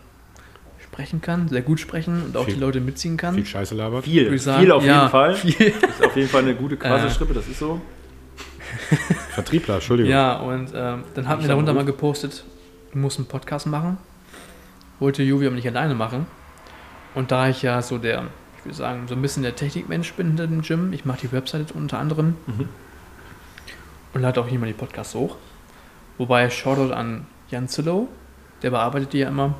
sprechen 0.96 1.20
kann, 1.20 1.46
sehr 1.48 1.60
gut 1.60 1.78
sprechen 1.78 2.22
und 2.24 2.36
auch 2.38 2.46
Viel- 2.46 2.54
die 2.54 2.60
Leute 2.60 2.80
mitziehen 2.80 3.18
kann. 3.18 3.34
Viel 3.34 3.44
Scheiße 3.44 3.74
labert. 3.74 4.04
Viel, 4.04 4.38
sagen. 4.38 4.62
viel 4.62 4.72
auf 4.72 4.82
Ja, 4.84 5.00
jeden 5.00 5.10
Fall. 5.10 5.34
Viel. 5.36 5.52
Ist 5.66 6.02
auf 6.04 6.16
jeden 6.16 6.28
Fall 6.28 6.42
eine 6.42 6.54
gute 6.54 6.78
Quasselstrippe, 6.78 7.34
das 7.34 7.46
ist 7.48 7.58
so. 7.58 7.80
Vertriebler, 9.30 9.74
Entschuldigung. 9.74 10.10
Ja, 10.10 10.36
und 10.38 10.70
ähm, 10.74 11.04
dann 11.14 11.28
hatten 11.28 11.40
Ich 11.40 11.44
wir 11.46 11.48
darunter 11.48 11.74
mal 11.74 11.84
gepostet, 11.84 12.44
du 12.92 12.98
musst 12.98 13.18
einen 13.18 13.28
Podcast 13.28 13.66
machen. 13.66 13.98
Wollte 14.98 15.22
Jovi 15.22 15.46
aber 15.46 15.54
nicht 15.54 15.68
alleine 15.68 15.94
machen. 15.94 16.26
Und 17.14 17.30
da 17.30 17.48
ich 17.50 17.60
ja 17.60 17.82
so 17.82 17.98
der, 17.98 18.24
ich 18.58 18.64
würde 18.64 18.76
sagen, 18.76 19.06
so 19.06 19.14
ein 19.14 19.20
bisschen 19.22 19.42
der 19.42 19.54
Technikmensch 19.54 20.14
bin 20.14 20.28
hinter 20.28 20.46
dem 20.46 20.62
Gym, 20.62 20.94
ich 20.94 21.04
mache 21.04 21.20
die 21.22 21.32
Webseite 21.32 21.74
unter 21.74 21.98
anderem 21.98 22.36
Mhm. 22.46 22.68
und 24.14 24.22
lade 24.22 24.40
auch 24.40 24.48
hier 24.48 24.58
mal 24.58 24.66
die 24.66 24.72
Podcasts 24.72 25.14
hoch. 25.14 25.36
Wobei, 26.16 26.48
Shoutout 26.48 26.92
an 26.94 27.26
Jan 27.50 27.68
Zillow, 27.68 28.08
der 28.62 28.70
bearbeitet 28.70 29.12
die 29.12 29.18
ja 29.18 29.28
immer 29.28 29.54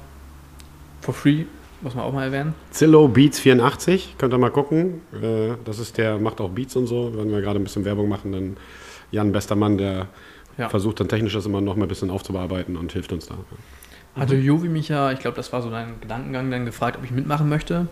for 1.06 1.14
free, 1.14 1.44
muss 1.80 1.94
man 1.94 2.04
auch 2.04 2.12
mal 2.12 2.24
erwähnen. 2.24 2.54
Zillow 2.70 3.08
Beats 3.08 3.38
84, 3.40 4.16
könnt 4.18 4.34
ihr 4.34 4.38
mal 4.38 4.50
gucken. 4.50 5.00
Äh, 5.22 5.54
Das 5.64 5.78
ist 5.78 5.96
der, 5.98 6.18
macht 6.18 6.40
auch 6.40 6.50
Beats 6.50 6.76
und 6.76 6.86
so. 6.86 7.12
Wenn 7.14 7.30
wir 7.30 7.40
gerade 7.40 7.58
ein 7.58 7.64
bisschen 7.64 7.84
Werbung 7.84 8.08
machen, 8.08 8.32
dann 8.32 8.56
Jan, 9.10 9.32
bester 9.32 9.56
Mann, 9.56 9.78
der 9.78 10.08
Ja. 10.58 10.68
versucht 10.68 11.00
dann 11.00 11.08
technisch 11.08 11.34
das 11.34 11.46
immer 11.46 11.60
noch 11.60 11.76
mal 11.76 11.84
ein 11.84 11.88
bisschen 11.88 12.10
aufzubearbeiten 12.10 12.76
und 12.76 12.92
hilft 12.92 13.12
uns 13.12 13.26
da. 13.26 13.34
Hatte 14.18 14.36
Jovi 14.36 14.68
mich 14.68 14.88
ja, 14.88 15.12
ich 15.12 15.18
glaube, 15.20 15.36
das 15.36 15.52
war 15.52 15.60
so 15.62 15.70
dein 15.70 16.00
Gedankengang, 16.00 16.50
dann 16.50 16.64
gefragt, 16.64 16.96
ob 16.98 17.04
ich 17.04 17.10
mitmachen 17.10 17.48
möchte. 17.48 17.86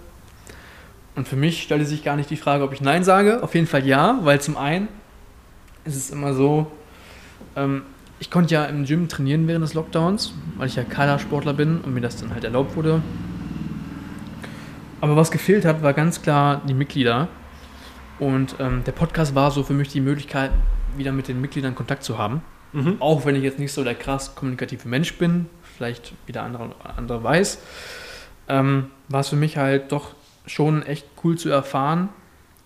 Und 1.16 1.28
für 1.28 1.36
mich 1.36 1.62
stellte 1.62 1.84
sich 1.84 2.02
gar 2.02 2.16
nicht 2.16 2.30
die 2.30 2.36
Frage, 2.38 2.64
ob 2.64 2.72
ich 2.72 2.80
Nein 2.80 3.04
sage. 3.04 3.42
Auf 3.42 3.54
jeden 3.54 3.66
Fall 3.66 3.86
ja, 3.86 4.18
weil 4.22 4.40
zum 4.40 4.56
einen 4.56 4.88
ist 5.84 5.94
es 5.96 6.10
immer 6.10 6.32
so, 6.34 6.66
ähm, 7.54 7.82
ich 8.18 8.30
konnte 8.30 8.54
ja 8.54 8.64
im 8.64 8.84
Gym 8.84 9.08
trainieren 9.08 9.46
während 9.48 9.64
des 9.64 9.74
Lockdowns, 9.74 10.34
weil 10.56 10.68
ich 10.68 10.76
ja 10.76 10.84
Kadersportler 10.84 11.52
bin 11.52 11.80
und 11.80 11.92
mir 11.94 12.00
das 12.00 12.16
dann 12.16 12.32
halt 12.32 12.44
erlaubt 12.44 12.76
wurde. 12.76 13.02
Aber 15.00 15.16
was 15.16 15.30
gefehlt 15.30 15.64
hat, 15.64 15.82
war 15.82 15.92
ganz 15.92 16.22
klar 16.22 16.62
die 16.66 16.74
Mitglieder. 16.74 17.28
Und 18.18 18.56
ähm, 18.60 18.84
der 18.84 18.92
Podcast 18.92 19.34
war 19.34 19.50
so 19.50 19.62
für 19.62 19.74
mich 19.74 19.88
die 19.88 20.00
Möglichkeit, 20.00 20.50
wieder 20.96 21.12
mit 21.12 21.28
den 21.28 21.40
Mitgliedern 21.40 21.74
Kontakt 21.74 22.04
zu 22.04 22.16
haben. 22.16 22.42
Mhm. 22.72 22.96
Auch 23.00 23.26
wenn 23.26 23.36
ich 23.36 23.42
jetzt 23.42 23.58
nicht 23.58 23.72
so 23.72 23.84
der 23.84 23.94
krass 23.94 24.34
kommunikative 24.34 24.88
Mensch 24.88 25.14
bin, 25.18 25.46
vielleicht 25.76 26.12
wieder 26.26 26.42
andere, 26.42 26.70
andere 26.96 27.22
weiß, 27.22 27.58
ähm, 28.48 28.86
war 29.08 29.20
es 29.20 29.28
für 29.28 29.36
mich 29.36 29.56
halt 29.56 29.92
doch 29.92 30.14
schon 30.46 30.82
echt 30.82 31.06
cool 31.22 31.36
zu 31.36 31.48
erfahren 31.48 32.08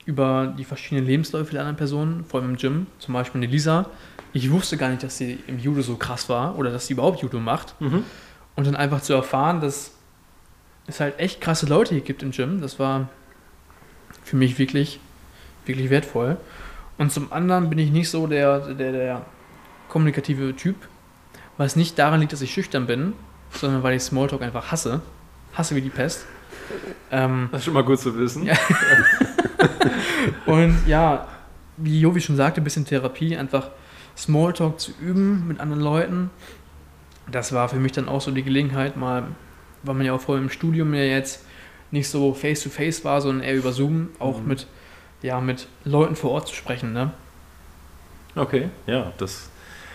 über 0.05 0.55
die 0.57 0.65
verschiedenen 0.65 1.07
Lebensläufe 1.07 1.53
der 1.53 1.61
anderen 1.61 1.77
Personen, 1.77 2.25
vor 2.25 2.41
allem 2.41 2.51
im 2.51 2.57
Gym. 2.57 2.87
Zum 2.99 3.15
Beispiel 3.15 3.41
eine 3.41 3.51
Lisa. 3.51 3.91
Ich 4.33 4.51
wusste 4.51 4.77
gar 4.77 4.91
nicht, 4.91 5.03
dass 5.03 5.19
sie 5.19 5.39
im 5.47 5.59
Judo 5.59 5.83
so 5.83 5.97
krass 5.97 6.29
war 6.29 6.59
oder 6.59 6.71
dass 6.71 6.87
sie 6.87 6.93
überhaupt 6.93 7.23
Judo 7.23 7.41
macht. 7.41 7.81
Mhm. 7.81 8.05
Und 8.57 8.67
dann 8.67 8.77
einfach 8.77 9.01
zu 9.01 9.13
erfahren, 9.13 9.61
dass 9.61 9.93
es 10.87 11.01
halt 11.01 11.19
echt 11.19 11.41
krasse 11.41 11.67
Leute 11.67 11.95
hier 11.95 12.03
gibt 12.03 12.23
im 12.23 12.31
Gym, 12.33 12.61
das 12.61 12.79
war 12.79 13.09
für 14.25 14.37
mich 14.37 14.59
wirklich, 14.59 15.01
wirklich 15.67 15.91
wertvoll. 15.91 16.39
Und 16.97 17.13
zum 17.13 17.33
anderen 17.33 17.71
bin 17.71 17.79
ich 17.79 17.91
nicht 17.91 18.11
so 18.11 18.27
der, 18.27 18.75
der, 18.75 18.93
der 18.93 19.27
kommunikative 19.89 20.57
Typ, 20.57 20.77
was 21.57 21.77
nicht 21.77 21.99
daran 21.99 22.21
liegt, 22.21 22.33
dass 22.33 22.41
ich 22.41 22.53
schüchtern 22.53 22.87
bin, 22.87 23.13
sondern 23.53 23.83
weil 23.83 23.97
ich 23.97 24.03
Smalltalk 24.03 24.43
einfach 24.43 24.73
hasse. 24.73 25.01
Hasse 25.55 25.77
wie 25.77 25.81
die 25.81 25.91
Pest. 25.91 26.27
Ähm, 27.11 27.49
Das 27.51 27.61
ist 27.61 27.65
schon 27.67 27.75
mal 27.75 27.85
gut 27.85 28.01
zu 28.01 28.17
wissen. 28.19 28.45
Ja. 28.45 28.55
und 30.47 30.77
ja, 30.87 31.29
wie 31.77 32.01
Jovi 32.01 32.21
schon 32.21 32.37
sagte, 32.37 32.61
ein 32.61 32.65
bisschen 32.65 32.85
Therapie, 32.85 33.37
einfach 33.37 33.71
Smalltalk 34.19 34.81
zu 34.81 34.93
üben 35.01 35.47
mit 35.49 35.61
anderen 35.61 35.83
Leuten. 35.83 36.31
Das 37.31 37.53
war 37.53 37.69
für 37.69 37.77
mich 37.77 37.93
dann 37.93 38.09
auch 38.09 38.21
so 38.21 38.31
die 38.31 38.43
Gelegenheit, 38.43 38.97
mal, 38.97 39.25
weil 39.83 39.95
man 39.95 40.05
ja 40.05 40.13
auch 40.15 40.21
vorher 40.21 40.43
im 40.43 40.51
Studium 40.51 40.93
ja 40.95 41.03
jetzt 41.03 41.45
nicht 41.91 42.09
so 42.09 42.35
face-to-face 42.35 43.05
war, 43.05 43.21
sondern 43.21 43.47
eher 43.47 43.57
über 43.57 43.73
Zoom, 43.73 44.09
auch 44.19 44.41
Mhm. 44.41 44.49
mit, 44.49 44.67
ja, 45.23 45.41
mit 45.41 45.69
Leuten 45.85 46.17
vor 46.17 46.33
Ort 46.33 46.49
zu 46.49 46.55
sprechen. 46.55 46.93
Ne? 46.93 47.13
Okay, 48.35 48.69
ja, 48.87 49.13
das. 49.19 49.51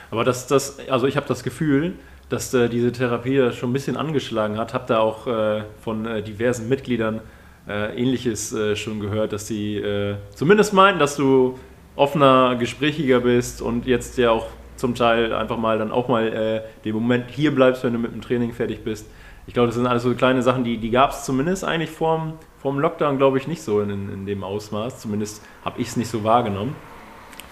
Aber 0.10 0.24
das, 0.24 0.48
das, 0.48 0.80
also 0.90 1.08
ich 1.08 1.18
habe 1.18 1.28
das 1.28 1.44
Gefühl, 1.44 1.94
dass 2.30 2.54
äh, 2.54 2.70
diese 2.70 2.92
Therapie 2.92 3.38
da 3.38 3.52
schon 3.52 3.70
ein 3.72 3.74
bisschen 3.74 3.98
angeschlagen 3.98 4.58
hat. 4.58 4.74
Habe 4.74 4.86
da 4.88 5.00
auch 5.00 5.28
äh, 5.28 5.64
von 5.82 6.06
äh, 6.06 6.22
diversen 6.24 6.70
Mitgliedern 6.70 7.22
äh, 7.68 7.96
Ähnliches 8.00 8.54
äh, 8.54 8.76
schon 8.76 9.00
gehört, 9.00 9.34
dass 9.34 9.48
sie 9.48 9.78
äh, 9.78 10.16
zumindest 10.36 10.74
meinen, 10.74 11.00
dass 11.00 11.16
du 11.16 11.58
offener, 11.96 12.56
gesprächiger 12.56 13.20
bist 13.22 13.62
und 13.62 13.86
jetzt 13.86 14.18
ja 14.18 14.32
auch 14.32 14.48
zum 14.76 14.96
Teil 14.96 15.34
einfach 15.34 15.58
mal 15.58 15.78
dann 15.78 15.92
auch 15.92 16.08
mal 16.08 16.28
äh, 16.28 16.62
den 16.84 16.96
Moment 16.96 17.26
hier 17.30 17.54
bleibst, 17.54 17.84
wenn 17.84 17.94
du 17.94 18.00
mit 18.00 18.12
dem 18.14 18.22
Training 18.22 18.54
fertig 18.54 18.84
bist. 18.84 19.06
Ich 19.46 19.54
glaube, 19.54 19.68
das 19.68 19.76
sind 19.76 19.86
alles 19.88 20.04
so 20.04 20.14
kleine 20.14 20.42
Sachen, 20.42 20.64
die, 20.64 20.78
die 20.78 20.90
gab 20.90 21.12
es 21.12 21.26
zumindest 21.26 21.64
eigentlich 21.64 21.90
vorm, 21.90 22.34
vorm 22.62 22.80
Lockdown, 22.80 23.18
glaube 23.18 23.38
ich, 23.38 23.48
nicht 23.48 23.62
so 23.62 23.82
in, 23.82 23.90
in 23.90 24.26
dem 24.26 24.44
Ausmaß. 24.44 25.00
Zumindest 25.00 25.42
habe 25.66 25.82
ich 25.82 25.90
es 25.90 25.98
nicht 25.98 26.10
so 26.10 26.24
wahrgenommen. 26.24 26.76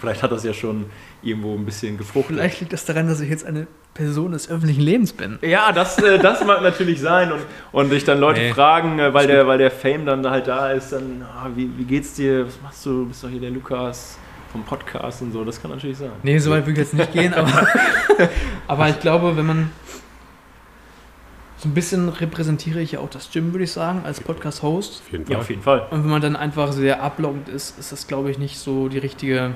Vielleicht 0.00 0.22
hat 0.22 0.32
das 0.32 0.42
ja 0.42 0.52
schon 0.52 0.86
irgendwo 1.22 1.54
ein 1.54 1.64
bisschen 1.64 1.96
gefruchtet. 1.96 2.36
Vielleicht 2.36 2.60
liegt 2.60 2.72
das 2.72 2.84
daran, 2.84 3.06
dass 3.06 3.20
ich 3.20 3.30
jetzt 3.30 3.46
eine 3.46 3.68
Person 3.94 4.32
des 4.32 4.50
öffentlichen 4.50 4.80
Lebens 4.80 5.12
bin. 5.12 5.38
Ja, 5.42 5.70
das, 5.70 5.96
äh, 5.98 6.18
das 6.18 6.44
mag 6.44 6.60
natürlich 6.62 7.00
sein 7.00 7.30
und, 7.30 7.40
und 7.70 7.90
dich 7.92 8.04
dann 8.04 8.18
Leute 8.18 8.40
Nee. 8.40 8.52
fragen, 8.52 8.98
äh, 8.98 9.14
weil 9.14 9.28
der, 9.28 9.46
weil 9.46 9.58
der 9.58 9.70
Fame 9.70 10.04
dann 10.04 10.28
halt 10.28 10.48
da 10.48 10.72
ist, 10.72 10.92
dann, 10.92 11.22
ah, 11.22 11.50
wie, 11.54 11.70
wie 11.76 11.84
geht's 11.84 12.14
dir, 12.14 12.46
was 12.46 12.60
machst 12.62 12.84
du, 12.84 13.02
du 13.02 13.06
bist 13.06 13.22
doch 13.22 13.28
hier 13.28 13.40
der 13.40 13.50
Lukas 13.50 14.18
vom 14.52 14.62
Podcast 14.64 15.22
und 15.22 15.32
so, 15.32 15.44
das 15.44 15.60
kann 15.60 15.70
natürlich 15.70 15.98
sein. 15.98 16.10
Nee, 16.22 16.38
so 16.38 16.50
weit 16.50 16.66
will 16.66 16.72
ich 16.74 16.78
jetzt 16.78 16.94
nicht 16.94 17.12
gehen, 17.12 17.32
aber, 17.34 17.66
aber 18.68 18.88
ich 18.88 19.00
glaube, 19.00 19.36
wenn 19.36 19.46
man 19.46 19.70
so 21.58 21.68
ein 21.68 21.74
bisschen 21.74 22.08
repräsentiere 22.08 22.80
ich 22.80 22.92
ja 22.92 22.98
auch 23.00 23.08
das 23.10 23.30
Gym, 23.30 23.52
würde 23.52 23.64
ich 23.64 23.72
sagen, 23.72 24.02
als 24.04 24.20
Podcast-Host. 24.20 25.02
Auf 25.06 25.12
jeden 25.12 25.24
Fall. 25.26 25.32
Ja, 25.34 25.38
auf 25.38 25.48
jeden 25.50 25.62
Fall. 25.62 25.86
Und 25.90 26.02
wenn 26.02 26.10
man 26.10 26.20
dann 26.20 26.34
einfach 26.36 26.72
sehr 26.72 27.02
ablockend 27.02 27.48
ist, 27.48 27.78
ist 27.78 27.92
das, 27.92 28.06
glaube 28.08 28.30
ich, 28.30 28.38
nicht 28.38 28.58
so 28.58 28.88
die 28.88 28.98
richtige 28.98 29.52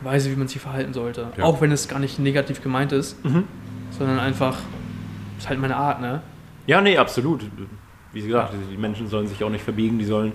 Weise, 0.00 0.30
wie 0.30 0.36
man 0.36 0.46
sich 0.46 0.60
verhalten 0.62 0.92
sollte. 0.92 1.26
Ja. 1.36 1.42
Auch 1.44 1.60
wenn 1.60 1.72
es 1.72 1.88
gar 1.88 1.98
nicht 1.98 2.20
negativ 2.20 2.62
gemeint 2.62 2.92
ist, 2.92 3.22
Mhm. 3.24 3.44
sondern 3.90 4.20
einfach, 4.20 4.58
ist 5.38 5.48
halt 5.48 5.58
meine 5.60 5.76
Art, 5.76 6.00
ne? 6.00 6.22
Ja, 6.68 6.80
nee, 6.80 6.96
absolut. 6.98 7.44
wie 8.12 8.22
gesagt, 8.22 8.54
die 8.72 8.76
Menschen 8.76 9.08
sollen 9.08 9.26
sich 9.26 9.42
auch 9.44 9.50
nicht 9.50 9.64
verbiegen, 9.64 9.98
die 9.98 10.04
sollen 10.04 10.32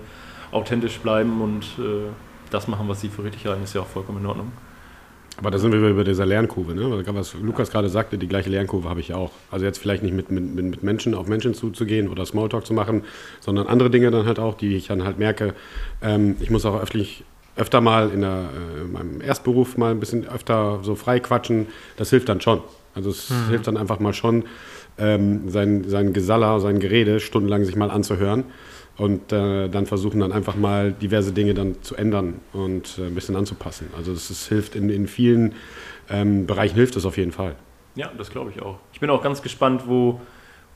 authentisch 0.52 0.98
bleiben 0.98 1.40
und 1.40 1.64
äh, 1.78 2.08
das 2.54 2.68
machen, 2.68 2.88
was 2.88 3.00
sie 3.00 3.08
für 3.08 3.24
richtig 3.24 3.46
halten, 3.46 3.64
ist 3.64 3.74
ja 3.74 3.82
auch 3.82 3.86
vollkommen 3.86 4.20
in 4.20 4.26
Ordnung. 4.26 4.52
Aber 5.36 5.50
da 5.50 5.58
sind 5.58 5.72
wir 5.72 5.80
über 5.88 6.04
dieser 6.04 6.26
Lernkurve, 6.26 6.74
ne? 6.74 7.04
Was 7.08 7.34
Lukas 7.34 7.70
gerade 7.70 7.88
sagte, 7.88 8.18
die 8.18 8.28
gleiche 8.28 8.50
Lernkurve 8.50 8.88
habe 8.88 9.00
ich 9.00 9.14
auch. 9.14 9.32
Also 9.50 9.64
jetzt 9.64 9.78
vielleicht 9.78 10.04
nicht 10.04 10.14
mit, 10.14 10.30
mit, 10.30 10.54
mit 10.54 10.82
Menschen 10.84 11.14
auf 11.14 11.26
Menschen 11.26 11.54
zuzugehen 11.54 12.08
oder 12.08 12.24
Smalltalk 12.24 12.64
zu 12.64 12.72
machen, 12.72 13.02
sondern 13.40 13.66
andere 13.66 13.90
Dinge 13.90 14.12
dann 14.12 14.26
halt 14.26 14.38
auch, 14.38 14.54
die 14.54 14.76
ich 14.76 14.86
dann 14.86 15.04
halt 15.04 15.18
merke. 15.18 15.54
Ähm, 16.02 16.36
ich 16.38 16.50
muss 16.50 16.64
auch 16.64 16.80
öffentlich, 16.80 17.24
öfter 17.56 17.80
mal 17.80 18.10
in, 18.10 18.20
der, 18.20 18.48
äh, 18.76 18.82
in 18.82 18.92
meinem 18.92 19.20
Erstberuf 19.20 19.76
mal 19.76 19.90
ein 19.90 19.98
bisschen 19.98 20.28
öfter 20.28 20.78
so 20.82 20.94
frei 20.94 21.18
quatschen. 21.18 21.66
Das 21.96 22.10
hilft 22.10 22.28
dann 22.28 22.40
schon. 22.40 22.60
Also 22.94 23.10
es 23.10 23.30
mhm. 23.30 23.48
hilft 23.48 23.66
dann 23.66 23.76
einfach 23.76 23.98
mal 23.98 24.12
schon, 24.12 24.44
ähm, 24.98 25.48
sein, 25.48 25.84
sein 25.88 26.12
Gesaller, 26.12 26.60
sein 26.60 26.78
Gerede 26.78 27.18
stundenlang 27.18 27.64
sich 27.64 27.74
mal 27.74 27.90
anzuhören 27.90 28.44
und 28.96 29.32
äh, 29.32 29.68
dann 29.68 29.86
versuchen 29.86 30.20
dann 30.20 30.32
einfach 30.32 30.56
mal 30.56 30.92
diverse 30.92 31.32
Dinge 31.32 31.54
dann 31.54 31.82
zu 31.82 31.96
ändern 31.96 32.40
und 32.52 32.98
äh, 32.98 33.06
ein 33.06 33.14
bisschen 33.14 33.36
anzupassen. 33.36 33.88
Also 33.96 34.12
das, 34.12 34.28
das 34.28 34.46
hilft 34.48 34.76
in, 34.76 34.88
in 34.88 35.08
vielen 35.08 35.54
ähm, 36.08 36.46
Bereichen 36.46 36.74
hilft 36.74 36.96
es 36.96 37.04
auf 37.04 37.16
jeden 37.16 37.32
Fall. 37.32 37.56
Ja, 37.96 38.10
das 38.16 38.30
glaube 38.30 38.50
ich 38.50 38.62
auch. 38.62 38.78
Ich 38.92 39.00
bin 39.00 39.10
auch 39.10 39.22
ganz 39.22 39.42
gespannt, 39.42 39.84
wo, 39.86 40.20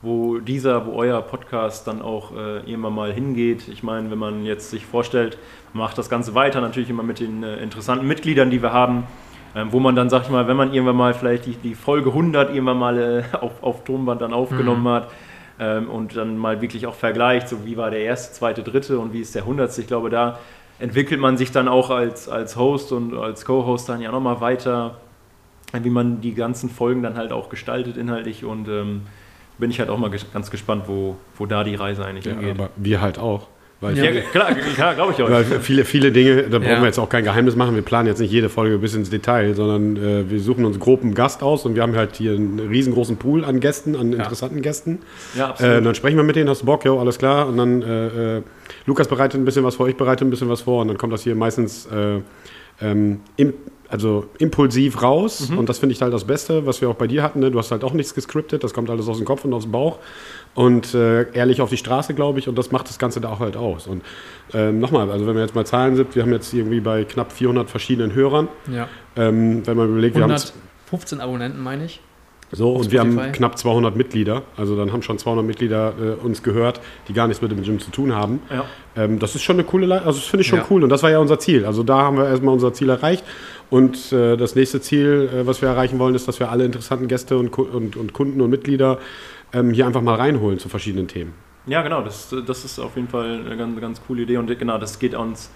wo 0.01 0.39
dieser, 0.39 0.85
wo 0.85 0.93
euer 0.93 1.21
Podcast 1.21 1.87
dann 1.87 2.01
auch 2.01 2.35
äh, 2.35 2.59
irgendwann 2.59 2.95
mal 2.95 3.13
hingeht. 3.13 3.67
Ich 3.67 3.83
meine, 3.83 4.09
wenn 4.11 4.17
man 4.17 4.45
jetzt 4.45 4.69
sich 4.69 4.85
vorstellt, 4.85 5.37
macht 5.73 5.97
das 5.97 6.09
Ganze 6.09 6.33
weiter, 6.35 6.61
natürlich 6.61 6.89
immer 6.89 7.03
mit 7.03 7.19
den 7.19 7.43
äh, 7.43 7.57
interessanten 7.57 8.07
Mitgliedern, 8.07 8.49
die 8.49 8.61
wir 8.61 8.73
haben, 8.73 9.03
ähm, 9.55 9.71
wo 9.71 9.79
man 9.79 9.95
dann, 9.95 10.09
sag 10.09 10.23
ich 10.23 10.29
mal, 10.29 10.47
wenn 10.47 10.57
man 10.57 10.73
irgendwann 10.73 10.95
mal 10.95 11.13
vielleicht 11.13 11.45
die, 11.45 11.55
die 11.55 11.75
Folge 11.75 12.09
100 12.09 12.53
irgendwann 12.53 12.79
mal 12.79 12.97
äh, 12.97 13.23
auf, 13.37 13.63
auf 13.63 13.83
Tonband 13.83 14.21
dann 14.21 14.33
aufgenommen 14.33 14.83
mhm. 14.83 14.89
hat, 14.89 15.11
ähm, 15.59 15.89
und 15.89 16.15
dann 16.15 16.37
mal 16.37 16.61
wirklich 16.61 16.87
auch 16.87 16.95
vergleicht, 16.95 17.49
so 17.49 17.65
wie 17.65 17.77
war 17.77 17.91
der 17.91 18.01
erste, 18.01 18.33
zweite, 18.33 18.63
dritte 18.63 18.99
und 18.99 19.13
wie 19.13 19.19
ist 19.19 19.35
der 19.35 19.45
hundertste. 19.45 19.81
Ich 19.81 19.87
glaube, 19.87 20.09
da 20.09 20.39
entwickelt 20.79 21.19
man 21.19 21.37
sich 21.37 21.51
dann 21.51 21.67
auch 21.67 21.89
als, 21.89 22.29
als 22.29 22.55
Host 22.55 22.91
und 22.91 23.15
als 23.15 23.45
Co-Host 23.45 23.89
dann 23.89 24.01
ja 24.01 24.11
nochmal 24.11 24.41
weiter, 24.41 24.97
wie 25.73 25.89
man 25.89 26.21
die 26.21 26.33
ganzen 26.33 26.69
Folgen 26.69 27.03
dann 27.03 27.17
halt 27.17 27.31
auch 27.31 27.49
gestaltet 27.49 27.97
inhaltlich 27.97 28.45
und 28.45 28.67
ähm, 28.67 29.01
bin 29.57 29.69
ich 29.69 29.79
halt 29.79 29.89
auch 29.89 29.97
mal 29.97 30.09
ganz 30.09 30.49
gespannt, 30.49 30.83
wo, 30.87 31.17
wo 31.37 31.45
da 31.45 31.63
die 31.63 31.75
Reise 31.75 32.05
eigentlich 32.05 32.25
ja, 32.25 32.31
hingeht. 32.31 32.57
Aber 32.57 32.69
wir 32.77 33.01
halt 33.01 33.19
auch. 33.19 33.47
Weil 33.81 33.97
ja, 33.97 34.21
klar, 34.31 34.53
klar 34.55 34.95
glaube 34.95 35.13
ich 35.13 35.21
auch. 35.23 35.29
Weil 35.29 35.45
viele, 35.45 35.85
viele 35.85 36.11
Dinge, 36.11 36.43
da 36.43 36.59
brauchen 36.59 36.69
ja. 36.69 36.79
wir 36.81 36.87
jetzt 36.87 36.99
auch 36.99 37.07
kein 37.07 37.23
Geheimnis 37.23 37.55
machen. 37.55 37.75
Wir 37.75 37.81
planen 37.81 38.07
jetzt 38.07 38.19
nicht 38.19 38.31
jede 38.31 38.49
Folge 38.49 38.77
bis 38.77 38.93
ins 38.93 39.09
Detail, 39.09 39.53
sondern 39.53 39.95
äh, 39.95 40.29
wir 40.29 40.41
suchen 40.41 40.65
uns 40.65 40.79
grob 40.79 41.01
einen 41.01 41.13
Gast 41.13 41.41
aus 41.43 41.65
und 41.65 41.75
wir 41.75 41.81
haben 41.81 41.95
halt 41.95 42.17
hier 42.17 42.33
einen 42.33 42.59
riesengroßen 42.59 43.15
Pool 43.15 43.45
an 43.45 43.61
Gästen, 43.61 43.95
an 43.95 44.11
interessanten 44.11 44.57
ja. 44.57 44.63
Gästen. 44.63 44.99
Ja, 45.35 45.49
absolut. 45.51 45.75
Äh, 45.75 45.81
dann 45.81 45.95
sprechen 45.95 46.17
wir 46.17 46.23
mit 46.25 46.35
denen, 46.35 46.49
hast 46.49 46.61
du 46.61 46.65
Bock, 46.65 46.83
ja, 46.83 46.93
alles 46.93 47.17
klar. 47.17 47.47
Und 47.47 47.57
dann 47.57 47.81
äh, 47.81 48.37
äh, 48.37 48.41
Lukas 48.85 49.07
bereitet 49.07 49.39
ein 49.39 49.45
bisschen 49.45 49.63
was 49.63 49.75
vor, 49.75 49.87
ich 49.87 49.95
bereite 49.95 50.25
ein 50.25 50.29
bisschen 50.29 50.49
was 50.49 50.61
vor 50.61 50.81
und 50.81 50.89
dann 50.89 50.97
kommt 50.97 51.13
das 51.13 51.23
hier 51.23 51.35
meistens 51.35 51.85
äh, 51.85 52.19
ähm, 52.81 53.21
im 53.37 53.53
also 53.89 54.27
impulsiv 54.37 55.01
raus 55.01 55.49
mhm. 55.49 55.57
und 55.57 55.69
das 55.69 55.79
finde 55.79 55.93
ich 55.93 56.01
halt 56.01 56.13
das 56.13 56.25
Beste, 56.25 56.65
was 56.67 56.79
wir 56.79 56.89
auch 56.89 56.95
bei 56.95 57.07
dir 57.07 57.23
hatten. 57.23 57.39
Ne? 57.39 57.49
Du 57.49 57.57
hast 57.57 57.71
halt 57.71 57.83
auch 57.83 57.93
nichts 57.93 58.13
gescriptet, 58.13 58.63
das 58.63 58.73
kommt 58.73 58.89
alles 58.91 59.07
aus 59.07 59.17
dem 59.17 59.25
Kopf 59.25 59.45
und 59.45 59.53
aus 59.53 59.63
dem 59.63 59.71
Bauch 59.71 59.97
und 60.55 60.93
äh, 60.93 61.31
ehrlich 61.33 61.61
auf 61.61 61.69
die 61.69 61.77
Straße, 61.77 62.13
glaube 62.13 62.39
ich, 62.39 62.47
und 62.47 62.57
das 62.57 62.71
macht 62.71 62.89
das 62.89 62.99
Ganze 62.99 63.21
da 63.21 63.29
auch 63.29 63.39
halt 63.39 63.55
aus. 63.55 63.87
Und 63.87 64.03
äh, 64.53 64.71
nochmal, 64.71 65.09
also 65.11 65.25
wenn 65.27 65.35
wir 65.35 65.41
jetzt 65.41 65.55
mal 65.55 65.65
Zahlen 65.65 65.95
sind, 65.95 66.15
wir 66.15 66.23
haben 66.23 66.33
jetzt 66.33 66.53
irgendwie 66.53 66.79
bei 66.79 67.03
knapp 67.03 67.31
400 67.31 67.69
verschiedenen 67.69 68.13
Hörern. 68.13 68.47
Ja. 68.71 68.87
Ähm, 69.15 69.65
wenn 69.65 69.77
man 69.77 69.89
überlegt, 69.89 70.15
115 70.15 71.17
wir 71.17 71.23
haben 71.23 71.29
Abonnenten, 71.29 71.61
meine 71.61 71.85
ich. 71.85 72.01
So, 72.51 72.71
und 72.71 72.91
wir 72.91 72.99
haben 72.99 73.31
knapp 73.31 73.57
200 73.59 73.95
Mitglieder. 73.95 74.41
Also 74.57 74.75
dann 74.75 74.91
haben 74.91 75.03
schon 75.03 75.19
200 75.19 75.45
Mitglieder 75.45 75.93
äh, 75.99 76.25
uns 76.25 76.41
gehört, 76.41 76.81
die 77.07 77.13
gar 77.13 77.27
nichts 77.27 77.41
mit 77.43 77.51
dem 77.51 77.61
Gym 77.61 77.79
zu 77.79 77.91
tun 77.91 78.15
haben. 78.15 78.41
Ja. 78.49 78.65
Ähm, 78.95 79.19
das 79.19 79.35
ist 79.35 79.43
schon 79.43 79.57
eine 79.57 79.65
coole 79.65 79.85
Leistung. 79.85 80.07
Also 80.07 80.19
das 80.19 80.27
finde 80.27 80.41
ich 80.41 80.47
schon 80.47 80.59
ja. 80.59 80.65
cool. 80.69 80.83
Und 80.83 80.89
das 80.89 81.03
war 81.03 81.11
ja 81.11 81.19
unser 81.19 81.37
Ziel. 81.37 81.65
Also 81.65 81.83
da 81.83 81.99
haben 81.99 82.17
wir 82.17 82.27
erstmal 82.27 82.53
unser 82.53 82.73
Ziel 82.73 82.89
erreicht. 82.89 83.23
Und 83.69 84.11
äh, 84.11 84.35
das 84.35 84.55
nächste 84.55 84.81
Ziel, 84.81 85.29
äh, 85.31 85.45
was 85.45 85.61
wir 85.61 85.69
erreichen 85.69 85.99
wollen, 85.99 86.15
ist, 86.15 86.27
dass 86.27 86.39
wir 86.39 86.49
alle 86.49 86.65
interessanten 86.65 87.07
Gäste 87.07 87.37
und, 87.37 87.55
und, 87.55 87.95
und 87.95 88.13
Kunden 88.13 88.41
und 88.41 88.49
Mitglieder 88.49 88.97
ähm, 89.53 89.71
hier 89.73 89.85
einfach 89.85 90.01
mal 90.01 90.15
reinholen 90.15 90.59
zu 90.59 90.69
verschiedenen 90.69 91.07
Themen. 91.07 91.33
Ja, 91.65 91.81
genau. 91.81 92.01
Das, 92.01 92.33
das 92.45 92.65
ist 92.65 92.79
auf 92.79 92.95
jeden 92.95 93.07
Fall 93.07 93.41
eine 93.45 93.57
ganz, 93.57 93.79
ganz 93.79 94.01
coole 94.05 94.23
Idee. 94.23 94.37
Und 94.37 94.47
genau, 94.57 94.77
das 94.77 94.99
geht 94.99 95.15
uns 95.15 95.49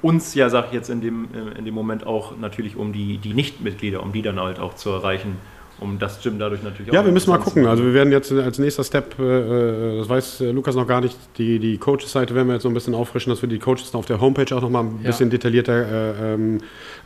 uns 0.00 0.34
ja, 0.34 0.48
sag 0.48 0.66
ich 0.66 0.72
jetzt 0.72 0.90
in 0.90 1.00
dem, 1.00 1.28
äh, 1.34 1.58
in 1.58 1.64
dem 1.64 1.74
Moment 1.74 2.06
auch 2.06 2.36
natürlich 2.38 2.76
um 2.76 2.92
die, 2.92 3.18
die 3.18 3.34
Nichtmitglieder, 3.34 4.00
um 4.02 4.12
die 4.12 4.22
dann 4.22 4.38
halt 4.38 4.60
auch 4.60 4.74
zu 4.74 4.90
erreichen 4.90 5.38
um 5.80 5.98
das 5.98 6.20
Gym 6.22 6.38
dadurch 6.38 6.62
natürlich 6.62 6.90
auch. 6.90 6.94
Ja, 6.94 7.04
wir 7.04 7.12
müssen 7.12 7.30
mal 7.30 7.38
gucken. 7.38 7.66
Also 7.66 7.84
wir 7.84 7.94
werden 7.94 8.12
jetzt 8.12 8.32
als 8.32 8.58
nächster 8.58 8.84
Step, 8.84 9.18
äh, 9.18 9.22
äh, 9.22 9.98
das 9.98 10.08
weiß 10.08 10.40
äh, 10.40 10.50
Lukas 10.50 10.74
noch 10.74 10.86
gar 10.86 11.00
nicht, 11.00 11.16
die, 11.38 11.58
die 11.58 11.78
Coaches-Seite 11.78 12.34
werden 12.34 12.48
wir 12.48 12.54
jetzt 12.54 12.64
so 12.64 12.68
ein 12.68 12.74
bisschen 12.74 12.94
auffrischen, 12.94 13.30
dass 13.30 13.42
wir 13.42 13.48
die 13.48 13.58
Coaches 13.58 13.94
auf 13.94 14.06
der 14.06 14.20
Homepage 14.20 14.54
auch 14.56 14.60
noch 14.60 14.70
mal 14.70 14.80
ein 14.80 15.00
ja. 15.02 15.08
bisschen 15.08 15.30
detaillierter 15.30 15.72
äh, 15.72 16.34
ähm, 16.34 16.58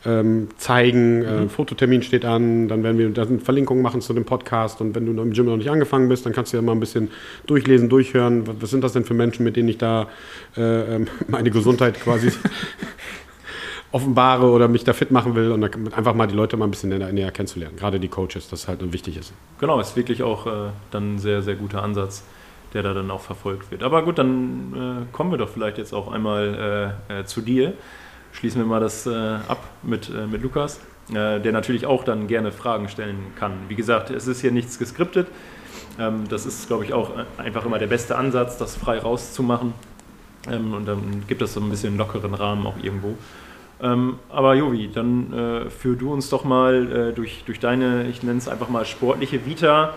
ähm 0.04 0.48
zeigen. 0.56 1.18
Mhm. 1.18 1.24
Äh, 1.24 1.48
Fototermin 1.48 2.02
steht 2.02 2.24
an, 2.24 2.68
dann 2.68 2.82
werden 2.82 2.98
wir 2.98 3.10
da 3.10 3.26
Verlinkungen 3.42 3.82
machen 3.82 4.00
zu 4.00 4.12
dem 4.12 4.24
Podcast 4.24 4.80
und 4.80 4.94
wenn 4.94 5.06
du 5.06 5.22
im 5.22 5.32
Gym 5.32 5.46
noch 5.46 5.56
nicht 5.56 5.70
angefangen 5.70 6.08
bist, 6.08 6.26
dann 6.26 6.32
kannst 6.32 6.52
du 6.52 6.56
ja 6.56 6.62
mal 6.62 6.72
ein 6.72 6.80
bisschen 6.80 7.10
durchlesen, 7.46 7.88
durchhören. 7.88 8.46
Was, 8.46 8.56
was 8.60 8.70
sind 8.70 8.82
das 8.84 8.92
denn 8.92 9.04
für 9.04 9.14
Menschen, 9.14 9.44
mit 9.44 9.56
denen 9.56 9.68
ich 9.68 9.78
da 9.78 10.08
äh, 10.56 10.96
ähm, 10.96 11.06
meine 11.28 11.50
Gesundheit 11.50 12.00
quasi 12.00 12.30
offenbare 13.92 14.50
oder 14.50 14.68
mich 14.68 14.84
da 14.84 14.92
fit 14.94 15.10
machen 15.10 15.34
will 15.34 15.52
und 15.52 15.64
einfach 15.94 16.14
mal 16.14 16.26
die 16.26 16.34
Leute 16.34 16.56
mal 16.56 16.64
ein 16.64 16.70
bisschen 16.70 16.90
näher, 16.90 17.12
näher 17.12 17.30
kennenzulernen. 17.30 17.76
Gerade 17.76 18.00
die 18.00 18.08
Coaches, 18.08 18.48
das 18.48 18.66
halt 18.66 18.92
wichtig 18.92 19.18
ist. 19.18 19.32
Genau, 19.60 19.78
ist 19.78 19.96
wirklich 19.96 20.22
auch 20.22 20.46
äh, 20.46 20.70
dann 20.90 21.14
ein 21.14 21.18
sehr, 21.18 21.42
sehr 21.42 21.54
guter 21.54 21.82
Ansatz, 21.82 22.24
der 22.72 22.82
da 22.82 22.94
dann 22.94 23.10
auch 23.10 23.20
verfolgt 23.20 23.70
wird. 23.70 23.82
Aber 23.82 24.02
gut, 24.02 24.18
dann 24.18 25.06
äh, 25.10 25.14
kommen 25.14 25.30
wir 25.30 25.38
doch 25.38 25.50
vielleicht 25.50 25.76
jetzt 25.76 25.92
auch 25.92 26.10
einmal 26.10 26.96
äh, 27.08 27.20
äh 27.20 27.24
zu 27.24 27.42
dir. 27.42 27.74
Schließen 28.32 28.60
wir 28.60 28.66
mal 28.66 28.80
das 28.80 29.06
äh, 29.06 29.10
ab 29.10 29.62
mit, 29.82 30.08
äh, 30.08 30.26
mit 30.26 30.42
Lukas, 30.42 30.80
der 31.08 31.52
natürlich 31.52 31.84
auch 31.84 32.04
dann 32.04 32.26
gerne 32.26 32.52
Fragen 32.52 32.88
stellen 32.88 33.18
kann. 33.38 33.52
Wie 33.68 33.74
gesagt, 33.74 34.10
es 34.10 34.26
ist 34.28 34.40
hier 34.40 34.52
nichts 34.52 34.78
geskriptet. 34.78 35.26
Ähm, 35.98 36.24
das 36.28 36.46
ist, 36.46 36.68
glaube 36.68 36.84
ich, 36.84 36.92
auch 36.92 37.10
einfach 37.38 37.66
immer 37.66 37.78
der 37.78 37.86
beste 37.86 38.16
Ansatz, 38.16 38.56
das 38.56 38.76
frei 38.76 38.98
rauszumachen. 38.98 39.74
Ähm, 40.50 40.74
und 40.74 40.86
dann 40.86 41.24
gibt 41.26 41.42
es 41.42 41.54
so 41.54 41.60
ein 41.60 41.70
bisschen 41.70 41.96
lockeren 41.96 42.34
Rahmen 42.34 42.66
auch 42.66 42.76
irgendwo. 42.82 43.16
Ähm, 43.80 44.18
aber 44.30 44.54
Jovi, 44.54 44.90
dann 44.92 45.32
äh, 45.32 45.70
führ 45.70 45.96
du 45.96 46.12
uns 46.12 46.30
doch 46.30 46.44
mal 46.44 47.10
äh, 47.10 47.12
durch, 47.12 47.42
durch 47.46 47.58
deine, 47.58 48.08
ich 48.08 48.22
nenne 48.22 48.38
es 48.38 48.48
einfach 48.48 48.68
mal 48.68 48.84
sportliche 48.84 49.44
Vita. 49.44 49.94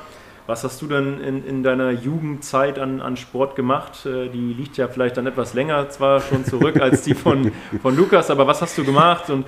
Was 0.48 0.64
hast 0.64 0.80
du 0.82 0.88
denn 0.88 1.20
in, 1.22 1.46
in 1.46 1.64
deiner 1.64 1.90
Jugendzeit 1.90 2.78
an, 2.78 3.02
an 3.02 3.18
Sport 3.18 3.56
gemacht? 3.56 4.06
Äh, 4.06 4.30
die 4.30 4.54
liegt 4.54 4.78
ja 4.78 4.88
vielleicht 4.88 5.18
dann 5.18 5.26
etwas 5.26 5.54
länger 5.56 5.90
zwar 5.90 6.22
schon 6.22 6.46
zurück 6.46 6.80
als 6.80 7.02
die 7.02 7.16
von, 7.16 7.52
von 7.82 7.96
Lukas, 7.96 8.30
aber 8.30 8.46
was 8.46 8.62
hast 8.62 8.78
du 8.78 8.86
gemacht 8.86 9.30
und 9.30 9.46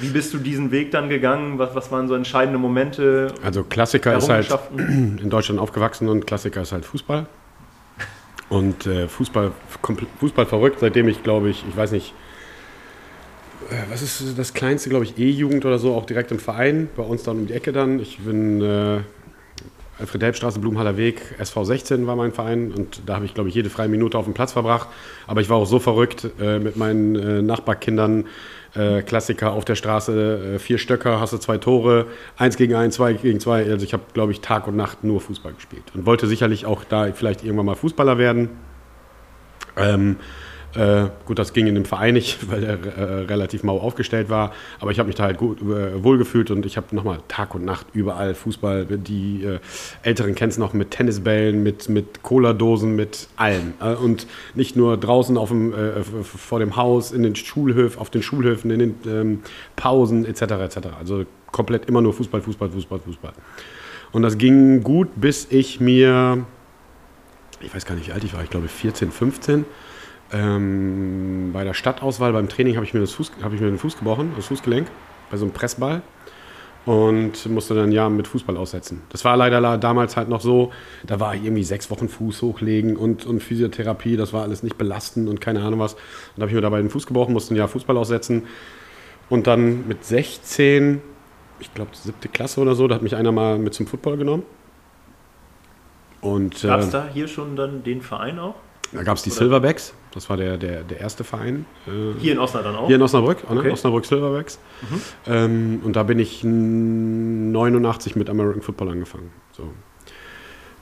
wie 0.00 0.08
bist 0.08 0.32
du 0.34 0.38
diesen 0.38 0.70
Weg 0.70 0.90
dann 0.90 1.08
gegangen? 1.08 1.58
Was, 1.58 1.74
was 1.74 1.90
waren 1.90 2.08
so 2.08 2.14
entscheidende 2.14 2.58
Momente? 2.58 3.32
Also 3.42 3.64
Klassiker 3.64 4.16
ist 4.16 4.28
halt 4.28 4.48
in 4.76 5.30
Deutschland 5.30 5.60
aufgewachsen 5.60 6.08
und 6.08 6.26
Klassiker 6.26 6.62
ist 6.62 6.72
halt 6.72 6.84
Fußball. 6.84 7.26
Und 8.48 8.86
äh, 8.86 9.08
Fußball, 9.08 9.52
Fußball 10.20 10.46
verrückt, 10.46 10.78
seitdem 10.80 11.08
ich 11.08 11.22
glaube 11.22 11.48
ich, 11.48 11.64
ich 11.68 11.76
weiß 11.76 11.92
nicht, 11.92 12.12
äh, 13.70 13.74
was 13.90 14.02
ist 14.02 14.38
das 14.38 14.52
kleinste, 14.54 14.90
glaube 14.90 15.04
ich, 15.04 15.18
E-Jugend 15.18 15.64
oder 15.64 15.78
so, 15.78 15.94
auch 15.94 16.06
direkt 16.06 16.30
im 16.32 16.38
Verein, 16.38 16.88
bei 16.96 17.02
uns 17.02 17.22
dann 17.22 17.38
um 17.38 17.46
die 17.46 17.54
Ecke 17.54 17.72
dann. 17.72 17.98
Ich 17.98 18.18
bin 18.18 18.60
äh, 18.60 19.00
Alfred-Delp-Straße, 19.98 20.58
Blumenhaller 20.58 20.96
Weg, 20.96 21.20
SV 21.38 21.64
16 21.64 22.06
war 22.06 22.16
mein 22.16 22.32
Verein 22.32 22.72
und 22.72 23.02
da 23.06 23.16
habe 23.16 23.24
ich, 23.24 23.34
glaube 23.34 23.48
ich, 23.48 23.54
jede 23.54 23.70
freie 23.70 23.88
Minute 23.88 24.18
auf 24.18 24.24
dem 24.24 24.34
Platz 24.34 24.52
verbracht. 24.52 24.88
Aber 25.26 25.40
ich 25.40 25.48
war 25.48 25.58
auch 25.58 25.66
so 25.66 25.78
verrückt 25.78 26.28
äh, 26.40 26.58
mit 26.58 26.76
meinen 26.76 27.14
äh, 27.14 27.42
Nachbarkindern, 27.42 28.26
äh, 28.74 29.02
Klassiker 29.02 29.52
auf 29.52 29.64
der 29.64 29.74
Straße, 29.74 30.54
äh, 30.54 30.58
vier 30.58 30.78
Stöcker, 30.78 31.20
hast 31.20 31.32
du 31.32 31.38
zwei 31.38 31.58
Tore, 31.58 32.06
eins 32.36 32.56
gegen 32.56 32.74
eins, 32.74 32.96
zwei 32.96 33.12
gegen 33.12 33.38
zwei. 33.38 33.64
Also 33.70 33.84
ich 33.84 33.92
habe, 33.92 34.04
glaube 34.14 34.32
ich, 34.32 34.40
Tag 34.40 34.66
und 34.66 34.76
Nacht 34.76 35.04
nur 35.04 35.20
Fußball 35.20 35.52
gespielt 35.52 35.84
und 35.94 36.06
wollte 36.06 36.26
sicherlich 36.26 36.64
auch 36.64 36.84
da 36.84 37.12
vielleicht 37.12 37.44
irgendwann 37.44 37.66
mal 37.66 37.76
Fußballer 37.76 38.18
werden. 38.18 38.48
Ähm, 39.76 40.16
äh, 40.74 41.08
gut, 41.26 41.38
das 41.38 41.52
ging 41.52 41.66
in 41.66 41.74
dem 41.74 41.84
Verein 41.84 42.14
nicht, 42.14 42.38
weil 42.50 42.64
er 42.64 42.78
äh, 42.86 43.02
relativ 43.24 43.62
mau 43.62 43.78
aufgestellt 43.78 44.28
war. 44.28 44.52
Aber 44.80 44.90
ich 44.90 44.98
habe 44.98 45.06
mich 45.06 45.16
da 45.16 45.24
halt 45.24 45.38
gut 45.38 45.60
äh, 45.60 46.02
wohlgefühlt 46.02 46.50
und 46.50 46.64
ich 46.66 46.76
habe 46.76 46.94
nochmal 46.94 47.18
Tag 47.28 47.54
und 47.54 47.64
Nacht 47.64 47.86
überall 47.92 48.34
Fußball. 48.34 48.86
Die 48.86 49.44
äh, 49.44 49.58
Älteren 50.02 50.34
kennen 50.34 50.50
es 50.50 50.58
noch 50.58 50.72
mit 50.72 50.90
Tennisbällen, 50.90 51.62
mit, 51.62 51.88
mit 51.88 52.22
Cola-Dosen, 52.22 52.96
mit 52.96 53.28
allem. 53.36 53.74
Äh, 53.80 53.94
und 53.94 54.26
nicht 54.54 54.76
nur 54.76 54.96
draußen 54.96 55.36
auf 55.36 55.48
dem, 55.48 55.74
vor 56.22 56.58
dem 56.58 56.76
Haus, 56.76 57.12
in 57.12 57.22
den 57.22 57.36
Schulhöfen, 57.36 58.00
auf 58.00 58.10
den 58.10 58.22
Schulhöfen, 58.22 58.70
in 58.70 58.78
den 58.78 58.94
ähm, 59.06 59.42
Pausen 59.76 60.24
etc. 60.24 60.42
etc. 60.42 60.78
Also 60.98 61.24
komplett 61.50 61.86
immer 61.86 62.00
nur 62.00 62.12
Fußball, 62.12 62.40
Fußball, 62.40 62.70
Fußball, 62.70 62.98
Fußball. 63.00 63.32
Und 64.12 64.22
das 64.22 64.38
ging 64.38 64.82
gut, 64.82 65.08
bis 65.16 65.46
ich 65.50 65.80
mir, 65.80 66.44
ich 67.60 67.74
weiß 67.74 67.86
gar 67.86 67.94
nicht, 67.94 68.08
wie 68.08 68.12
alt 68.12 68.24
ich 68.24 68.34
war, 68.34 68.42
ich 68.42 68.50
glaube 68.50 68.68
14, 68.68 69.10
15 69.10 69.64
ähm, 70.32 71.50
bei 71.52 71.64
der 71.64 71.74
Stadtauswahl, 71.74 72.32
beim 72.32 72.48
Training 72.48 72.76
habe 72.76 72.86
ich, 72.86 72.94
mir 72.94 73.00
das 73.00 73.12
Fuß, 73.12 73.32
hab 73.42 73.52
ich 73.52 73.60
mir 73.60 73.66
den 73.66 73.78
Fuß 73.78 73.98
gebrochen, 73.98 74.32
das 74.36 74.46
Fußgelenk, 74.46 74.88
bei 75.30 75.36
so 75.36 75.44
einem 75.44 75.52
Pressball. 75.52 76.02
und 76.84 77.46
musste 77.46 77.74
dann 77.74 77.90
ein 77.90 77.92
Jahr 77.92 78.10
mit 78.10 78.26
Fußball 78.26 78.56
aussetzen. 78.56 79.02
Das 79.10 79.24
war 79.24 79.36
leider 79.36 79.78
damals 79.78 80.16
halt 80.16 80.28
noch 80.28 80.40
so, 80.40 80.72
da 81.06 81.20
war 81.20 81.34
ich 81.34 81.44
irgendwie 81.44 81.62
sechs 81.62 81.90
Wochen 81.90 82.08
Fuß 82.08 82.42
hochlegen 82.42 82.96
und, 82.96 83.24
und 83.24 83.40
Physiotherapie, 83.40 84.16
das 84.16 84.32
war 84.32 84.42
alles 84.42 84.62
nicht 84.64 84.78
belastend 84.78 85.28
und 85.28 85.40
keine 85.40 85.62
Ahnung 85.62 85.78
was. 85.78 85.94
Und 85.94 86.00
da 86.36 86.42
habe 86.42 86.50
ich 86.50 86.54
mir 86.54 86.60
dabei 86.60 86.80
den 86.80 86.90
Fuß 86.90 87.06
gebrochen, 87.06 87.34
musste 87.34 87.54
ein 87.54 87.56
Jahr 87.56 87.68
Fußball 87.68 87.96
aussetzen 87.96 88.46
und 89.28 89.46
dann 89.46 89.86
mit 89.86 90.04
16, 90.04 91.00
ich 91.60 91.72
glaube 91.72 91.92
siebte 91.94 92.28
Klasse 92.28 92.60
oder 92.60 92.74
so, 92.74 92.88
da 92.88 92.96
hat 92.96 93.02
mich 93.02 93.14
einer 93.14 93.32
mal 93.32 93.58
mit 93.58 93.74
zum 93.74 93.86
Football 93.86 94.16
genommen. 94.16 94.42
Gab 96.62 96.80
es 96.80 96.88
äh, 96.88 96.92
da 96.92 97.08
hier 97.12 97.28
schon 97.28 97.56
dann 97.56 97.82
den 97.82 98.00
Verein 98.00 98.38
auch? 98.38 98.54
Da 98.92 99.02
gab 99.02 99.16
es 99.16 99.22
die? 99.22 99.30
Silverbacks, 99.30 99.94
das 100.14 100.28
war 100.30 100.36
der, 100.36 100.56
der, 100.58 100.82
der 100.82 101.00
erste 101.00 101.24
Verein. 101.24 101.66
Äh, 101.86 102.18
hier 102.20 102.32
in 102.32 102.38
Osnabrück 102.38 102.72
dann 102.72 102.76
auch? 102.76 102.86
Hier 102.86 102.96
in 102.96 103.02
Osnabrück, 103.02 103.38
okay. 103.48 103.66
ne? 103.66 103.72
Osnabrück 103.72 104.04
Silverbacks. 104.04 104.58
Mhm. 104.82 105.00
Ähm, 105.26 105.80
und 105.84 105.96
da 105.96 106.02
bin 106.02 106.18
ich 106.18 106.42
89 106.44 108.16
mit 108.16 108.30
American 108.30 108.62
Football 108.62 108.90
angefangen. 108.90 109.30
So. 109.52 109.64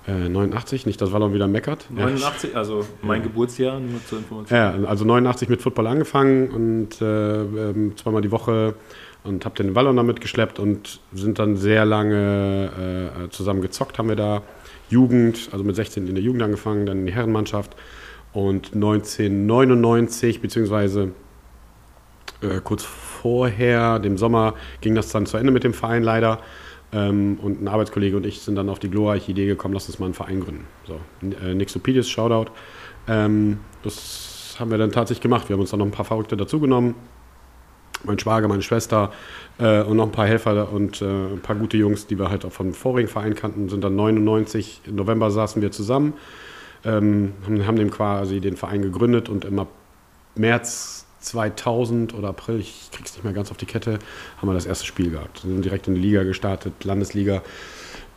Äh, 0.06 0.28
89, 0.28 0.86
nicht, 0.86 1.00
dass 1.00 1.12
Wallon 1.12 1.34
wieder 1.34 1.46
meckert. 1.46 1.86
89, 1.90 2.56
also 2.56 2.84
mein 3.02 3.20
ja. 3.20 3.26
Geburtsjahr, 3.26 3.78
nur 3.80 4.04
zur 4.04 4.18
Information. 4.18 4.56
Ja, 4.56 4.88
also 4.88 5.04
89 5.04 5.48
mit 5.48 5.62
Football 5.62 5.86
angefangen 5.86 6.48
und 6.50 7.00
äh, 7.00 7.42
ähm, 7.42 7.96
zweimal 7.96 8.22
die 8.22 8.30
Woche 8.30 8.74
und 9.22 9.44
habe 9.44 9.54
den 9.56 9.74
Wallon 9.74 9.96
damit 9.96 10.20
geschleppt 10.20 10.58
und 10.58 11.00
sind 11.12 11.38
dann 11.38 11.56
sehr 11.56 11.84
lange 11.84 12.70
äh, 13.26 13.30
zusammen 13.30 13.60
gezockt, 13.60 13.98
haben 13.98 14.08
wir 14.08 14.16
da. 14.16 14.42
Jugend, 14.88 15.50
also 15.52 15.62
mit 15.62 15.76
16 15.76 16.08
in 16.08 16.16
der 16.16 16.24
Jugend 16.24 16.42
angefangen, 16.42 16.84
dann 16.84 16.98
in 17.00 17.06
die 17.06 17.12
Herrenmannschaft 17.12 17.76
und 18.32 18.74
1999, 18.74 20.40
beziehungsweise 20.40 21.12
äh, 22.42 22.60
kurz 22.62 22.84
vorher, 22.84 23.98
dem 23.98 24.16
Sommer, 24.16 24.54
ging 24.80 24.94
das 24.94 25.10
dann 25.10 25.26
zu 25.26 25.36
Ende 25.36 25.52
mit 25.52 25.64
dem 25.64 25.74
Verein 25.74 26.02
leider. 26.02 26.40
Ähm, 26.92 27.38
und 27.40 27.62
ein 27.62 27.68
Arbeitskollege 27.68 28.16
und 28.16 28.26
ich 28.26 28.40
sind 28.40 28.56
dann 28.56 28.68
auf 28.68 28.80
die 28.80 28.90
glorreiche 28.90 29.30
Idee 29.30 29.46
gekommen, 29.46 29.74
lass 29.74 29.86
uns 29.86 29.98
mal 29.98 30.06
einen 30.06 30.14
Verein 30.14 30.40
gründen. 30.40 30.66
So, 30.86 30.98
äh, 31.44 31.54
Nixopidis, 31.54 32.08
Shoutout. 32.08 32.50
Ähm, 33.06 33.58
das 33.82 34.56
haben 34.58 34.70
wir 34.70 34.78
dann 34.78 34.90
tatsächlich 34.90 35.22
gemacht. 35.22 35.48
Wir 35.48 35.54
haben 35.54 35.60
uns 35.60 35.70
dann 35.70 35.78
noch 35.78 35.86
ein 35.86 35.92
paar 35.92 36.04
Verrückte 36.04 36.36
dazugenommen. 36.36 36.94
Mein 38.02 38.18
Schwager, 38.18 38.48
meine 38.48 38.62
Schwester 38.62 39.12
äh, 39.58 39.82
und 39.82 39.98
noch 39.98 40.06
ein 40.06 40.12
paar 40.12 40.26
Helfer 40.26 40.72
und 40.72 41.02
äh, 41.02 41.04
ein 41.04 41.40
paar 41.42 41.56
gute 41.56 41.76
Jungs, 41.76 42.06
die 42.06 42.18
wir 42.18 42.30
halt 42.30 42.44
auch 42.44 42.52
vom 42.52 42.72
vorigen 42.72 43.08
Verein 43.08 43.34
kannten, 43.34 43.68
sind 43.68 43.84
dann 43.84 43.94
99, 43.94 44.82
im 44.86 44.96
November 44.96 45.30
saßen 45.30 45.60
wir 45.60 45.70
zusammen 45.70 46.14
ähm, 46.84 47.34
haben, 47.44 47.66
haben 47.66 47.76
dem 47.76 47.90
quasi 47.90 48.40
den 48.40 48.56
Verein 48.56 48.82
gegründet 48.82 49.28
und 49.28 49.44
im 49.44 49.60
März 50.34 51.06
2000 51.20 52.14
oder 52.14 52.28
April, 52.28 52.60
ich 52.60 52.90
krieg's 52.92 53.14
nicht 53.14 53.24
mehr 53.24 53.32
ganz 53.32 53.50
auf 53.50 53.56
die 53.56 53.66
Kette, 53.66 53.98
haben 54.38 54.48
wir 54.48 54.54
das 54.54 54.66
erste 54.66 54.86
Spiel 54.86 55.10
gehabt. 55.10 55.44
Wir 55.44 55.52
sind 55.52 55.64
direkt 55.64 55.86
in 55.88 55.94
die 55.94 56.00
Liga 56.00 56.22
gestartet, 56.22 56.84
Landesliga. 56.84 57.42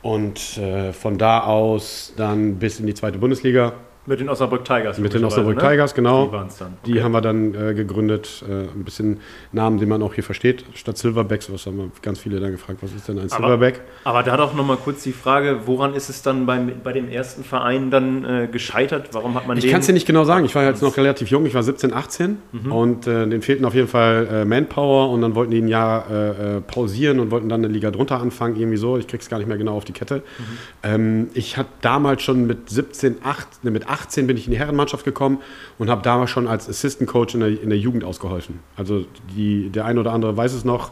Und 0.02 0.58
äh, 0.58 0.92
von 0.92 1.18
da 1.18 1.42
aus 1.42 2.14
dann 2.18 2.60
bis 2.60 2.80
in 2.80 2.88
die 2.88 2.94
zweite 2.94 3.18
Bundesliga. 3.20 3.74
Mit 4.06 4.20
den 4.20 4.28
Osnabrück 4.28 4.66
Tigers. 4.66 4.98
Mit 4.98 5.14
den 5.14 5.24
Osnabrück 5.24 5.56
ne? 5.56 5.70
Tigers, 5.70 5.96
genau. 5.96 6.26
Die, 6.26 6.32
dann. 6.32 6.48
Okay. 6.48 6.68
die 6.86 7.04
haben 7.04 7.14
wir 7.14 7.22
dann 7.22 7.56
äh, 7.56 7.74
gegründet. 7.74 8.44
Äh, 8.46 8.64
ein 8.64 8.84
bisschen 8.84 9.22
Namen, 9.54 9.80
den 9.80 9.88
man 9.88 10.04
auch 10.04 10.14
hier 10.14 10.26
versteht. 10.26 10.66
Statt 10.74 10.98
Silverbacks, 10.98 11.52
was 11.52 11.66
haben 11.66 11.78
wir 11.78 11.90
ganz 12.02 12.20
viele 12.20 12.42
dann 12.42 12.52
gefragt, 12.52 12.80
was 12.82 12.92
ist 12.94 13.08
denn 13.08 13.18
ein 13.18 13.32
aber, 13.32 13.48
Silverback? 13.48 13.82
Aber 14.04 14.24
da 14.24 14.36
doch 14.36 14.54
nochmal 14.54 14.76
kurz 14.76 15.04
die 15.04 15.14
Frage, 15.14 15.62
woran 15.68 15.94
ist 15.94 16.10
es 16.10 16.22
dann 16.22 16.46
beim, 16.46 16.70
bei 16.84 16.92
dem 16.92 17.08
ersten 17.08 17.46
Verein 17.46 17.92
dann 17.92 18.26
äh, 18.26 18.48
gescheitert? 18.52 19.10
Warum 19.14 19.36
hat 19.36 19.48
man 19.48 19.58
Ich 19.58 19.70
kann 19.70 19.80
es 19.80 19.86
dir 19.86 19.94
nicht 19.94 20.06
genau 20.06 20.26
sagen. 20.26 20.46
Ich 20.46 20.54
war 20.54 20.66
jetzt 20.66 20.82
noch 20.82 20.98
relativ 20.98 21.30
jung. 21.30 21.46
Ich 21.46 21.54
war 21.54 21.64
17, 21.64 21.94
18. 21.94 22.38
Mhm. 22.52 22.72
Und 22.74 23.08
äh, 23.08 23.26
denen 23.26 23.42
fehlten 23.42 23.64
auf 23.64 23.74
jeden 23.74 23.88
Fall 23.88 24.28
äh, 24.30 24.46
Manpower. 24.46 25.12
Und 25.12 25.22
dann 25.22 25.34
wollten 25.34 25.52
die 25.52 25.62
ein 25.62 25.70
Jahr 25.70 26.12
äh, 26.12 26.60
pausieren 26.60 27.22
und 27.22 27.32
wollten 27.32 27.48
dann 27.48 27.64
eine 27.64 27.72
Liga 27.72 27.90
drunter 27.90 28.20
anfangen. 28.20 28.58
Irgendwie 28.58 28.78
so. 28.78 28.98
Ich 28.98 29.08
krieg's 29.08 29.30
gar 29.30 29.38
nicht 29.38 29.48
mehr 29.48 29.58
genau 29.58 29.78
auf 29.78 29.86
die 29.86 29.94
Kette. 29.94 30.18
Mhm. 30.18 30.44
Ähm, 30.84 31.28
ich 31.36 31.56
hatte 31.56 31.70
damals 31.80 32.22
schon 32.22 32.46
mit 32.46 32.70
17, 32.70 33.18
8, 33.24 33.64
ne, 33.64 33.72
mit 33.72 33.88
18 33.88 33.93
bin 34.28 34.38
ich 34.38 34.46
in 34.46 34.52
die 34.52 34.60
Herrenmannschaft 34.60 35.06
gekommen 35.06 35.40
und 35.78 35.90
habe 35.90 36.02
damals 36.02 36.30
schon 36.30 36.48
als 36.48 36.70
Assistant 36.70 37.10
Coach 37.10 37.34
in 37.34 37.40
der, 37.40 37.62
in 37.62 37.70
der 37.70 37.78
Jugend 37.78 38.04
ausgeholfen. 38.04 38.60
Also 38.76 39.06
die, 39.36 39.70
der 39.70 39.86
eine 39.86 40.00
oder 40.00 40.14
andere 40.14 40.36
weiß 40.36 40.54
es 40.54 40.66
noch, 40.66 40.92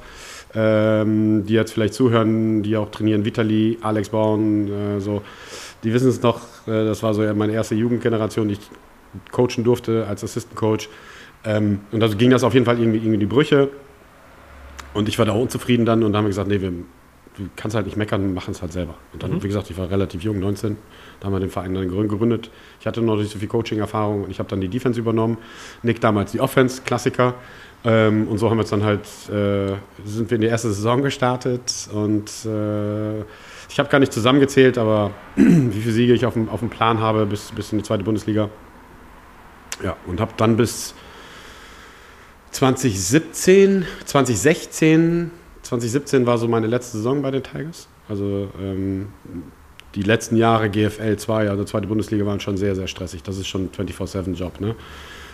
ähm, 0.54 1.45
die 1.45 1.54
jetzt 1.54 1.74
vielleicht 1.74 1.93
zuhören, 1.93 2.64
die 2.64 2.76
auch 2.78 2.91
trainieren, 2.91 3.26
Vitali, 3.26 3.78
Alex 3.82 4.10
Bauen, 4.10 4.68
äh, 4.72 4.99
so, 4.99 5.22
die 5.84 5.93
wissen 5.93 6.10
es 6.10 6.22
noch, 6.22 6.41
äh, 6.68 6.86
das 6.86 7.04
war 7.04 7.14
so 7.14 7.22
meine 7.34 7.54
erste 7.54 7.76
Jugendgeneration, 7.76 8.47
die 8.47 8.56
ich 8.56 8.70
coachen 9.32 9.64
durfte 9.64 10.08
als 10.08 10.24
Assistant 10.24 10.56
Coach. 10.56 10.89
Ähm, 11.43 11.82
und 11.91 12.04
also 12.04 12.18
ging 12.18 12.30
das 12.30 12.43
auf 12.43 12.54
jeden 12.54 12.66
Fall 12.66 12.80
irgendwie, 12.80 12.99
irgendwie 12.99 13.18
die 13.18 13.26
Brüche. 13.26 13.70
Und 14.93 15.08
ich 15.08 15.18
war 15.18 15.26
da 15.26 15.32
unzufrieden 15.32 15.86
dann 15.86 16.04
und 16.04 16.12
da 16.12 16.18
haben 16.18 16.26
wir 16.26 16.30
gesagt, 16.30 16.49
nee, 16.49 16.62
wir, 16.62 16.72
du 16.72 17.49
kannst 17.56 17.76
halt 17.76 17.86
nicht 17.86 17.97
meckern, 17.97 18.34
machen 18.34 18.52
es 18.52 18.62
halt 18.62 18.74
selber. 18.74 18.95
Und 19.14 19.24
dann, 19.24 19.32
mhm. 19.32 19.43
wie 19.43 19.47
gesagt, 19.47 19.70
ich 19.70 19.78
war 19.78 19.89
relativ 19.89 20.22
jung, 20.22 20.39
19, 20.39 20.78
da 21.22 21.28
haben 21.28 21.34
wir 21.34 21.39
den 21.39 21.49
Verein 21.49 21.74
dann 21.74 21.88
gegründet. 21.88 22.49
Ich 22.82 22.88
hatte 22.88 23.01
noch 23.01 23.15
nicht 23.15 23.32
so 23.32 23.39
viel 23.39 23.47
Coaching-Erfahrung 23.47 24.26
und 24.26 24.32
ich 24.32 24.39
habe 24.39 24.49
dann 24.49 24.59
die 24.59 24.67
Defense 24.67 24.99
übernommen. 24.99 25.38
Nick 25.84 26.01
damals 26.01 26.34
die 26.34 26.41
Offense, 26.41 26.82
Klassiker. 26.84 27.36
Ähm, 27.86 28.28
und 28.28 28.38
so 28.38 28.49
haben 28.49 28.57
wir 28.57 28.63
dann 28.65 28.84
halt, 28.84 29.05
äh, 29.30 29.74
sind 30.05 30.30
wir 30.30 30.36
in 30.36 30.41
die 30.41 30.47
erste 30.47 30.67
Saison 30.67 31.01
gestartet 31.01 31.89
und 31.93 32.30
äh, 32.45 33.22
ich 33.69 33.80
habe 33.80 33.89
gar 33.89 33.99
nicht 33.99 34.13
zusammengezählt, 34.13 34.78
aber 34.78 35.11
wie 35.36 35.82
viele 35.82 35.93
Siege 35.93 36.13
ich 36.13 36.26
auf 36.26 36.34
dem, 36.34 36.49
auf 36.49 36.59
dem 36.59 36.69
Plan 36.69 36.99
habe 36.99 37.26
bis, 37.26 37.51
bis 37.51 37.72
in 37.72 37.80
die 37.80 37.84
zweite 37.84 38.03
Bundesliga. 38.03 38.49
Ja, 39.84 39.95
und 40.05 40.19
habe 40.19 40.34
dann 40.38 40.57
bis 40.57 40.93
2017, 42.51 43.86
2016 44.05 45.32
2017 45.72 46.26
war 46.26 46.38
so 46.38 46.49
meine 46.49 46.67
letzte 46.67 46.97
Saison 46.97 47.22
bei 47.22 47.32
den 47.32 47.43
Tigers. 47.43 47.88
Also 48.09 48.49
ähm, 48.61 49.07
die 49.96 50.04
letzten 50.04 50.38
Jahre 50.38 50.70
GFL 50.70 51.18
2, 51.18 51.50
also 51.50 51.64
zweite 51.64 51.88
Bundesliga, 51.88 52.26
waren 52.26 52.39
schon 52.39 52.58
sehr, 52.58 52.76
sehr 52.76 52.88
stressig. 52.88 53.24
Das 53.24 53.38
ist 53.38 53.48
schon 53.48 53.70
24-7-Job. 53.72 54.62
Ne? 54.62 54.76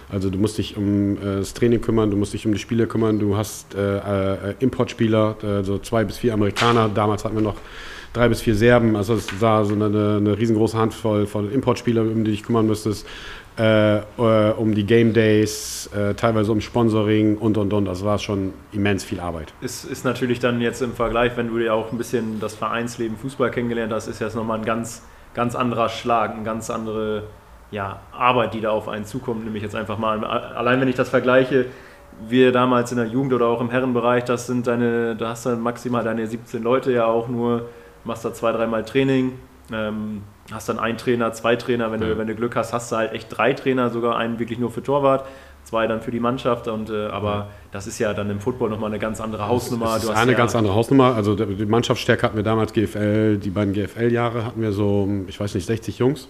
Also 0.10 0.30
du 0.30 0.38
musst 0.38 0.58
dich 0.58 0.78
um 0.78 1.18
äh, 1.18 1.38
das 1.38 1.54
Training 1.54 1.82
kümmern, 1.82 2.10
du 2.10 2.18
musst 2.18 2.34
dich 2.34 2.46
um 2.46 2.54
die 2.54 2.60
Spiele 2.60 2.88
kümmern, 2.88 3.20
du 3.20 3.36
hast 3.36 3.76
äh, 3.76 3.98
äh, 3.98 4.56
Importspieler, 4.60 5.38
äh, 5.44 5.64
so 5.64 5.78
zwei 5.80 6.06
bis 6.06 6.18
vier 6.18 6.34
Amerikaner. 6.34 6.90
Damals 6.94 7.26
hatten 7.26 7.36
wir 7.36 7.44
noch 7.44 7.58
drei 8.14 8.30
bis 8.30 8.42
vier 8.42 8.56
Serben. 8.56 8.96
Also 8.96 9.16
es 9.16 9.42
war 9.42 9.66
so 9.66 9.74
eine, 9.74 9.86
eine 10.18 10.38
riesengroße 10.38 10.78
Handvoll 10.78 11.28
von 11.28 11.52
Importspielern, 11.52 12.10
um 12.10 12.24
die 12.24 12.32
dich 12.32 12.44
kümmern 12.44 12.66
müsstest 12.68 13.06
äh, 13.58 13.98
äh, 13.98 14.52
um 14.52 14.76
die 14.76 14.86
Game 14.86 15.14
Days, 15.14 15.90
äh, 15.96 16.14
teilweise 16.14 16.52
um 16.52 16.62
Sponsoring 16.62 17.38
und 17.38 17.58
und 17.58 17.74
und. 17.74 17.86
Das 17.86 18.06
war 18.06 18.20
schon 18.20 18.54
immens 18.72 19.04
viel 19.04 19.20
Arbeit. 19.20 19.54
Ist, 19.62 19.86
ist 19.86 20.06
natürlich 20.06 20.40
dann 20.40 20.62
jetzt 20.62 20.82
im 20.82 20.94
Vergleich, 20.94 21.36
wenn 21.38 21.48
du 21.48 21.58
dir 21.58 21.74
auch 21.74 21.92
ein 21.92 21.98
bisschen 21.98 22.40
das 22.40 22.56
Vereinsleben 22.56 23.18
Fußball 23.18 23.50
kennengelernt 23.50 23.92
hast, 23.92 24.08
ist 24.08 24.20
jetzt 24.20 24.36
nochmal 24.36 24.60
ein 24.60 24.66
ganz, 24.66 25.02
ganz 25.34 25.56
anderer 25.56 25.90
Schlag, 25.90 26.34
eine 26.34 26.44
ganz 26.44 26.70
andere 26.70 27.24
ja, 27.72 28.00
Arbeit, 28.12 28.54
die 28.54 28.62
da 28.62 28.70
auf 28.70 28.88
einen 28.88 29.06
zukommt. 29.06 29.44
Nämlich 29.44 29.64
jetzt 29.64 29.76
einfach 29.76 29.98
mal, 29.98 30.24
allein 30.24 30.80
wenn 30.80 30.88
ich 30.88 30.96
das 30.96 31.10
vergleiche, 31.10 31.66
wir 32.28 32.52
damals 32.52 32.92
in 32.92 32.98
der 32.98 33.08
Jugend 33.08 33.34
oder 33.34 33.48
auch 33.48 33.62
im 33.62 33.70
Herrenbereich, 33.70 34.24
das 34.24 34.48
sind 34.48 34.68
deine, 34.68 35.16
da 35.16 35.30
hast 35.30 35.46
du 35.46 35.56
maximal 35.56 36.04
deine 36.04 36.26
17 36.26 36.64
Leute 36.64 36.92
ja 36.92 37.06
auch 37.06 37.28
nur, 37.28 37.70
machst 38.04 38.26
da 38.26 38.34
zwei, 38.34 38.52
dreimal 38.52 38.86
Training. 38.86 39.34
Ähm, 39.72 40.22
hast 40.52 40.70
dann 40.70 40.80
einen 40.80 40.98
Trainer, 40.98 41.34
zwei 41.34 41.56
Trainer, 41.56 41.92
wenn, 41.92 42.02
ja. 42.02 42.08
du, 42.08 42.18
wenn 42.18 42.28
du 42.28 42.36
Glück 42.36 42.56
hast, 42.56 42.74
hast 42.74 42.92
du 42.92 42.96
halt 42.96 43.12
echt 43.14 43.28
drei 43.30 43.54
Trainer, 43.54 43.90
sogar 43.90 44.18
einen 44.18 44.40
wirklich 44.40 44.60
nur 44.60 44.72
für 44.72 44.82
Torwart, 44.82 45.28
zwei 45.64 45.88
dann 45.88 46.02
für 46.02 46.12
die 46.12 46.20
Mannschaft. 46.20 46.68
Und, 46.68 46.90
äh, 46.90 47.08
aber 47.08 47.32
ja. 47.32 47.48
das 47.72 47.88
ist 47.88 48.00
ja 48.00 48.14
dann 48.14 48.30
im 48.30 48.40
Football 48.40 48.70
nochmal 48.70 48.90
eine 48.90 49.00
ganz 49.00 49.20
andere 49.20 49.48
Hausnummer. 49.48 49.86
Das 49.86 50.06
ist 50.06 50.10
eine 50.10 50.32
ja 50.32 50.38
ganz 50.38 50.56
andere 50.56 50.74
Hausnummer. 50.74 51.16
Also 51.16 51.36
die 51.36 51.66
Mannschaftsstärke 51.66 52.24
hatten 52.24 52.38
wir 52.38 52.44
damals 52.44 52.74
GFL, 52.74 53.38
die 53.38 53.50
beiden 53.50 53.74
GFL-Jahre 53.74 54.46
hatten 54.46 54.62
wir 54.62 54.72
so, 54.72 55.08
ich 55.28 55.40
weiß 55.40 55.54
nicht, 55.56 55.66
60 55.66 56.00
Jungs. 56.00 56.30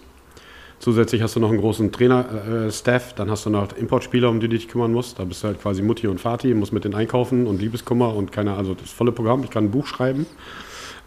Zusätzlich 0.80 1.22
hast 1.22 1.34
du 1.34 1.40
noch 1.40 1.48
einen 1.48 1.58
großen 1.58 1.90
Trainer-Staff, 1.90 3.10
äh, 3.10 3.14
dann 3.16 3.30
hast 3.30 3.44
du 3.44 3.50
noch 3.50 3.72
Importspieler, 3.72 4.30
um 4.30 4.38
die 4.38 4.48
du 4.48 4.54
dich 4.54 4.68
kümmern 4.68 4.92
musst. 4.92 5.18
Da 5.18 5.24
bist 5.24 5.42
du 5.42 5.48
halt 5.48 5.60
quasi 5.60 5.82
Mutti 5.82 6.06
und 6.06 6.24
Vati, 6.24 6.54
musst 6.54 6.72
mit 6.72 6.84
denen 6.84 6.94
einkaufen 6.94 7.48
und 7.48 7.60
Liebeskummer 7.60 8.14
und 8.14 8.30
keine, 8.30 8.54
also 8.54 8.74
das 8.74 8.90
volle 8.90 9.10
Programm. 9.10 9.42
Ich 9.42 9.50
kann 9.50 9.64
ein 9.64 9.70
Buch 9.72 9.86
schreiben. 9.86 10.26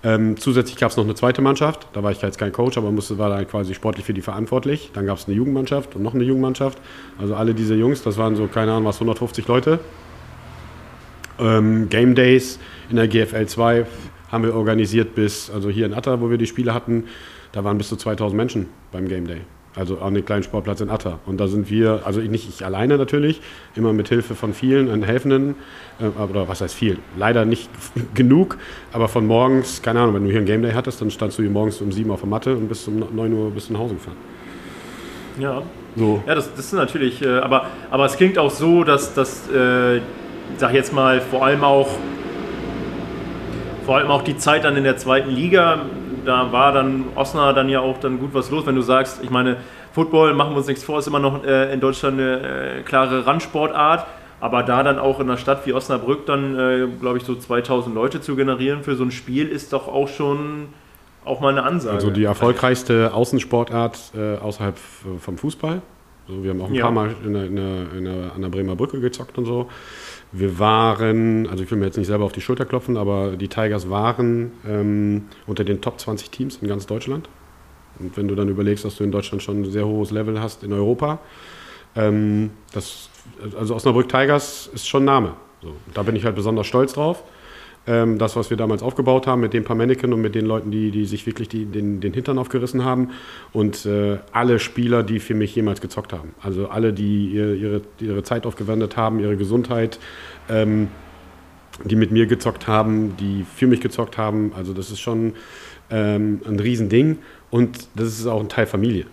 Ähm, 0.04 0.36
zusätzlich 0.38 0.78
gab 0.78 0.90
es 0.90 0.98
noch 0.98 1.04
eine 1.04 1.14
zweite 1.14 1.42
Mannschaft. 1.42 1.88
Da 1.94 2.02
war 2.02 2.12
ich 2.12 2.22
jetzt 2.22 2.40
kein 2.40 2.52
Coach, 2.52 2.78
aber 2.78 2.92
musste, 2.92 3.18
war 3.18 3.30
da 3.30 3.44
quasi 3.46 3.76
sportlich 3.76 4.06
für 4.06 4.14
die 4.14 4.22
verantwortlich. 4.22 4.92
Dann 4.94 5.06
gab 5.06 5.18
es 5.18 5.28
eine 5.28 5.36
Jugendmannschaft 5.36 5.96
und 5.96 6.02
noch 6.02 6.16
eine 6.16 6.24
Jugendmannschaft. 6.24 6.80
Also 7.20 7.36
alle 7.36 7.54
diese 7.54 7.76
Jungs, 7.76 8.02
das 8.02 8.18
waren 8.18 8.36
so, 8.36 8.48
keine 8.48 8.72
Ahnung, 8.72 8.86
was, 8.86 8.96
150 8.96 9.48
Leute. 9.48 9.80
Ähm, 11.40 11.90
Game 11.90 12.16
Days 12.16 12.60
in 12.90 12.96
der 12.96 13.08
GFL 13.08 13.46
2 13.46 13.86
haben 14.32 14.44
wir 14.44 14.56
organisiert 14.56 15.14
bis, 15.14 15.52
also 15.52 15.70
hier 15.70 15.86
in 15.86 15.94
Atta, 15.94 16.20
wo 16.22 16.30
wir 16.30 16.38
die 16.38 16.48
Spiele 16.48 16.74
hatten, 16.74 17.06
da 17.52 17.64
waren 17.64 17.78
bis 17.78 17.90
zu 17.90 17.96
2000 17.96 18.38
Menschen 18.38 18.70
beim 18.92 19.08
Game 19.08 19.28
Day. 19.28 19.42
Also 19.76 20.00
an 20.00 20.14
den 20.14 20.26
kleinen 20.26 20.44
Sportplatz 20.44 20.82
in 20.82 20.90
Atta. 20.90 21.20
Und 21.26 21.40
da 21.40 21.48
sind 21.48 21.70
wir, 21.70 22.02
also 22.04 22.20
nicht 22.20 22.50
ich 22.50 22.66
alleine 22.66 22.98
natürlich, 22.98 23.42
immer 23.76 23.94
mit 23.94 24.10
Hilfe 24.10 24.36
von 24.36 24.54
vielen 24.54 24.90
und 24.90 25.04
Helfenden, 25.04 25.56
äh, 26.00 26.22
oder 26.22 26.48
was 26.48 26.62
heißt 26.62 26.76
viel? 26.76 26.98
Leider 27.18 27.46
nicht 27.46 27.70
genug, 28.14 28.58
aber 28.92 29.08
von 29.08 29.26
morgens, 29.26 29.82
keine 29.82 30.02
Ahnung, 30.02 30.16
wenn 30.16 30.26
du 30.26 30.30
hier 30.30 30.40
ein 30.40 30.46
Game 30.46 30.62
Day 30.62 30.74
hattest, 30.74 31.02
dann 31.02 31.10
standst 31.10 31.38
du 31.38 31.44
hier 31.44 31.52
morgens 31.52 31.80
um 31.80 31.92
7 31.92 32.10
Uhr 32.10 32.16
auf 32.16 32.22
der 32.22 32.30
Matte 32.30 32.56
und 32.56 32.68
bis 32.68 32.88
um 32.88 33.00
9 33.00 33.34
Uhr 33.34 33.52
bist 33.52 33.70
du 33.70 33.74
nach 33.74 33.80
Hause 33.80 33.96
gefahren. 33.96 34.18
Ja. 35.40 35.64
So. 35.96 36.24
Ja, 36.26 36.36
das, 36.36 36.50
das 36.54 36.66
ist 36.66 36.74
natürlich, 36.74 37.22
äh, 37.22 37.40
aber, 37.40 37.68
aber 37.90 38.06
es 38.06 38.16
klingt 38.16 38.38
auch 38.38 38.52
so, 38.52 38.84
dass, 38.84 39.14
dass 39.14 39.50
äh, 39.50 40.00
sag 40.58 40.74
jetzt 40.74 40.94
mal, 40.94 41.22
vor 41.22 41.46
allem 41.46 41.64
auch 41.64 41.90
vor 43.86 43.98
allem 43.98 44.08
auch 44.08 44.22
die 44.22 44.38
Zeit 44.38 44.64
dann 44.64 44.78
in 44.78 44.84
der 44.84 44.98
zweiten 44.98 45.32
Liga, 45.32 45.86
da 46.26 46.52
war 46.52 46.72
dann 46.72 47.06
Osnabrück 47.16 47.56
dann 47.56 47.70
ja 47.70 47.80
auch 47.80 48.00
dann 48.00 48.20
gut 48.20 48.34
was 48.34 48.50
los, 48.52 48.66
wenn 48.66 48.76
du 48.76 48.82
sagst, 48.82 49.22
ich 49.24 49.30
meine, 49.30 49.58
Football, 49.94 50.34
machen 50.34 50.52
wir 50.54 50.58
uns 50.58 50.68
nichts 50.68 50.84
vor, 50.84 51.00
ist 51.00 51.08
immer 51.08 51.20
noch 51.20 51.44
äh, 51.44 51.74
in 51.74 51.80
Deutschland 51.80 52.20
eine 52.20 52.80
äh, 52.80 52.82
klare 52.84 53.26
Randsportart. 53.26 54.06
Aber 54.40 54.64
da 54.64 54.82
dann 54.82 54.98
auch 54.98 55.20
in 55.20 55.30
einer 55.30 55.38
Stadt 55.38 55.68
wie 55.68 55.74
Osnabrück 55.74 56.26
dann, 56.26 56.58
äh, 56.58 56.88
glaube 57.00 57.18
ich, 57.20 57.24
so 57.26 57.36
2000 57.36 57.94
Leute 57.94 58.22
zu 58.22 58.36
generieren 58.36 58.82
für 58.84 58.96
so 58.96 59.04
ein 59.04 59.12
Spiel, 59.12 59.48
ist 59.48 59.72
doch 59.72 59.88
auch 59.88 60.08
schon 60.08 60.70
auch 61.26 61.42
mal 61.42 61.50
eine 61.50 61.62
Ansage. 61.62 61.94
Also 61.96 62.10
die 62.10 62.24
erfolgreichste 62.24 63.14
Außensportart 63.14 64.00
äh, 64.18 64.38
außerhalb 64.38 64.76
vom 65.20 65.38
Fußball. 65.38 65.82
Also 66.28 66.44
wir 66.44 66.52
haben 66.52 66.62
auch 66.62 66.70
ein 66.70 66.74
Ja. 66.74 66.86
paar 66.86 66.92
Mal 66.92 67.14
in 67.24 67.34
der, 67.34 67.46
in 67.46 67.56
der, 67.56 67.94
in 67.96 68.06
der, 68.06 68.32
an 68.36 68.42
der 68.42 68.50
Bremer 68.50 68.76
Brücke 68.76 69.00
gezockt 69.00 69.38
und 69.38 69.46
so. 69.46 69.68
Wir 70.32 70.60
waren, 70.60 71.48
also 71.48 71.64
ich 71.64 71.72
will 71.72 71.78
mir 71.78 71.86
jetzt 71.86 71.98
nicht 71.98 72.08
selber 72.08 72.24
auf 72.24 72.32
die 72.32 72.42
Schulter 72.42 72.66
klopfen, 72.66 72.96
aber 72.96 73.36
die 73.36 73.50
Tigers 73.50 73.90
waren 73.90 74.52
ähm, 74.68 75.26
unter 75.46 75.64
den 75.64 75.82
Top 75.82 76.00
20 76.00 76.30
Teams 76.30 76.60
in 76.62 76.68
ganz 76.68 76.86
Deutschland. 76.86 77.28
Und 78.00 78.16
wenn 78.16 78.28
du 78.28 78.36
dann 78.36 78.48
überlegst, 78.48 78.86
dass 78.86 78.96
du 78.96 79.04
in 79.04 79.12
Deutschland 79.12 79.44
schon 79.44 79.62
ein 79.62 79.72
sehr 79.72 79.86
hohes 79.86 80.12
Level 80.12 80.40
hast 80.40 80.64
in 80.64 80.72
Europa, 80.72 81.20
ähm, 81.96 82.52
das, 82.74 83.10
also 83.58 83.76
Osnabrück 83.76 84.08
Tigers 84.08 84.70
ist 84.74 84.88
schon 84.88 85.04
Name. 85.04 85.34
So, 85.62 85.76
da 85.94 86.04
bin 86.04 86.16
ich 86.16 86.24
halt 86.24 86.36
besonders 86.36 86.66
stolz 86.66 86.94
drauf. 86.94 87.24
Ähm, 87.88 88.20
das, 88.20 88.36
was 88.36 88.52
wir 88.52 88.58
damals 88.58 88.84
aufgebaut 88.84 89.26
haben 89.26 89.42
mit 89.42 89.54
den 89.54 89.64
paar 89.64 89.76
Mannequin 89.76 90.14
und 90.14 90.22
mit 90.22 90.36
den 90.36 90.46
Leuten, 90.46 90.70
die, 90.70 90.92
die 90.92 91.06
sich 91.06 91.26
wirklich 91.26 91.50
die, 91.50 91.66
den, 91.66 92.00
den 92.00 92.14
Hintern 92.14 92.38
aufgerissen 92.38 92.86
haben. 92.86 93.10
Und 93.54 93.86
äh, 93.88 94.20
alle 94.32 94.60
Spieler, 94.60 95.02
die 95.02 95.20
für 95.20 95.34
mich 95.34 95.56
jemals 95.56 95.82
gezockt 95.82 96.14
haben. 96.14 96.34
Also 96.42 96.68
alle, 96.68 96.94
die 96.94 97.30
ihre, 97.30 97.56
ihre, 97.56 97.82
ihre 98.00 98.24
Zeit 98.24 98.46
aufgewendet 98.46 98.98
haben, 98.98 99.20
ihre 99.20 99.36
Gesundheit, 99.36 100.00
ähm, 100.48 100.90
die 101.84 101.96
mit 101.96 102.12
mir 102.12 102.28
gezockt 102.28 102.68
haben, 102.68 103.18
die 103.18 103.46
für 103.56 103.66
mich 103.66 103.82
gezockt 103.82 104.18
haben. 104.18 104.52
Also 104.56 104.74
das 104.74 104.92
ist 104.92 105.00
schon 105.00 105.34
ähm, 105.90 106.42
ein 106.48 106.60
Riesending. 106.60 107.18
Und 107.50 107.88
das 107.96 108.08
ist 108.08 108.28
auch 108.28 108.42
ein 108.42 108.50
Teil 108.50 108.68
Familie. 108.68 109.06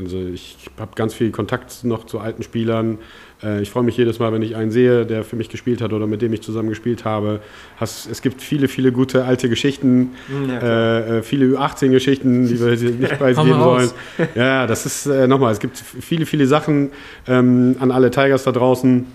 Also 0.00 0.18
ich 0.18 0.56
habe 0.78 0.92
ganz 0.94 1.12
viel 1.14 1.30
Kontakt 1.30 1.84
noch 1.84 2.06
zu 2.06 2.18
alten 2.20 2.42
Spielern. 2.42 2.98
Äh, 3.42 3.60
ich 3.60 3.70
freue 3.70 3.82
mich 3.82 3.96
jedes 3.96 4.18
Mal, 4.18 4.32
wenn 4.32 4.40
ich 4.42 4.56
einen 4.56 4.70
sehe, 4.70 5.04
der 5.04 5.24
für 5.24 5.36
mich 5.36 5.48
gespielt 5.50 5.82
hat 5.82 5.92
oder 5.92 6.06
mit 6.06 6.22
dem 6.22 6.32
ich 6.32 6.40
zusammen 6.42 6.70
gespielt 6.70 7.04
habe. 7.04 7.40
Es 7.80 8.22
gibt 8.22 8.40
viele, 8.40 8.68
viele 8.68 8.92
gute 8.92 9.24
alte 9.24 9.48
Geschichten, 9.48 10.10
Ja, 10.48 10.58
klar. 10.58 10.62
äh, 10.62 11.18
äh, 11.18 11.22
viele 11.22 11.46
Ü18-Geschichten, 11.56 12.46
die 12.46 12.58
wir 12.58 12.70
nicht 12.92 13.18
preisgeben 13.18 13.60
wollen. 13.60 13.90
Ja, 14.34 14.66
das 14.66 14.86
ist 14.86 15.06
nochmal, 15.06 15.52
es 15.52 15.58
gibt 15.60 15.76
viele, 15.78 16.24
viele 16.24 16.46
Sachen 16.46 16.90
ähm, 17.26 17.76
an 17.78 17.90
alle 17.90 18.10
Tigers 18.10 18.44
da 18.44 18.52
draußen. 18.52 19.06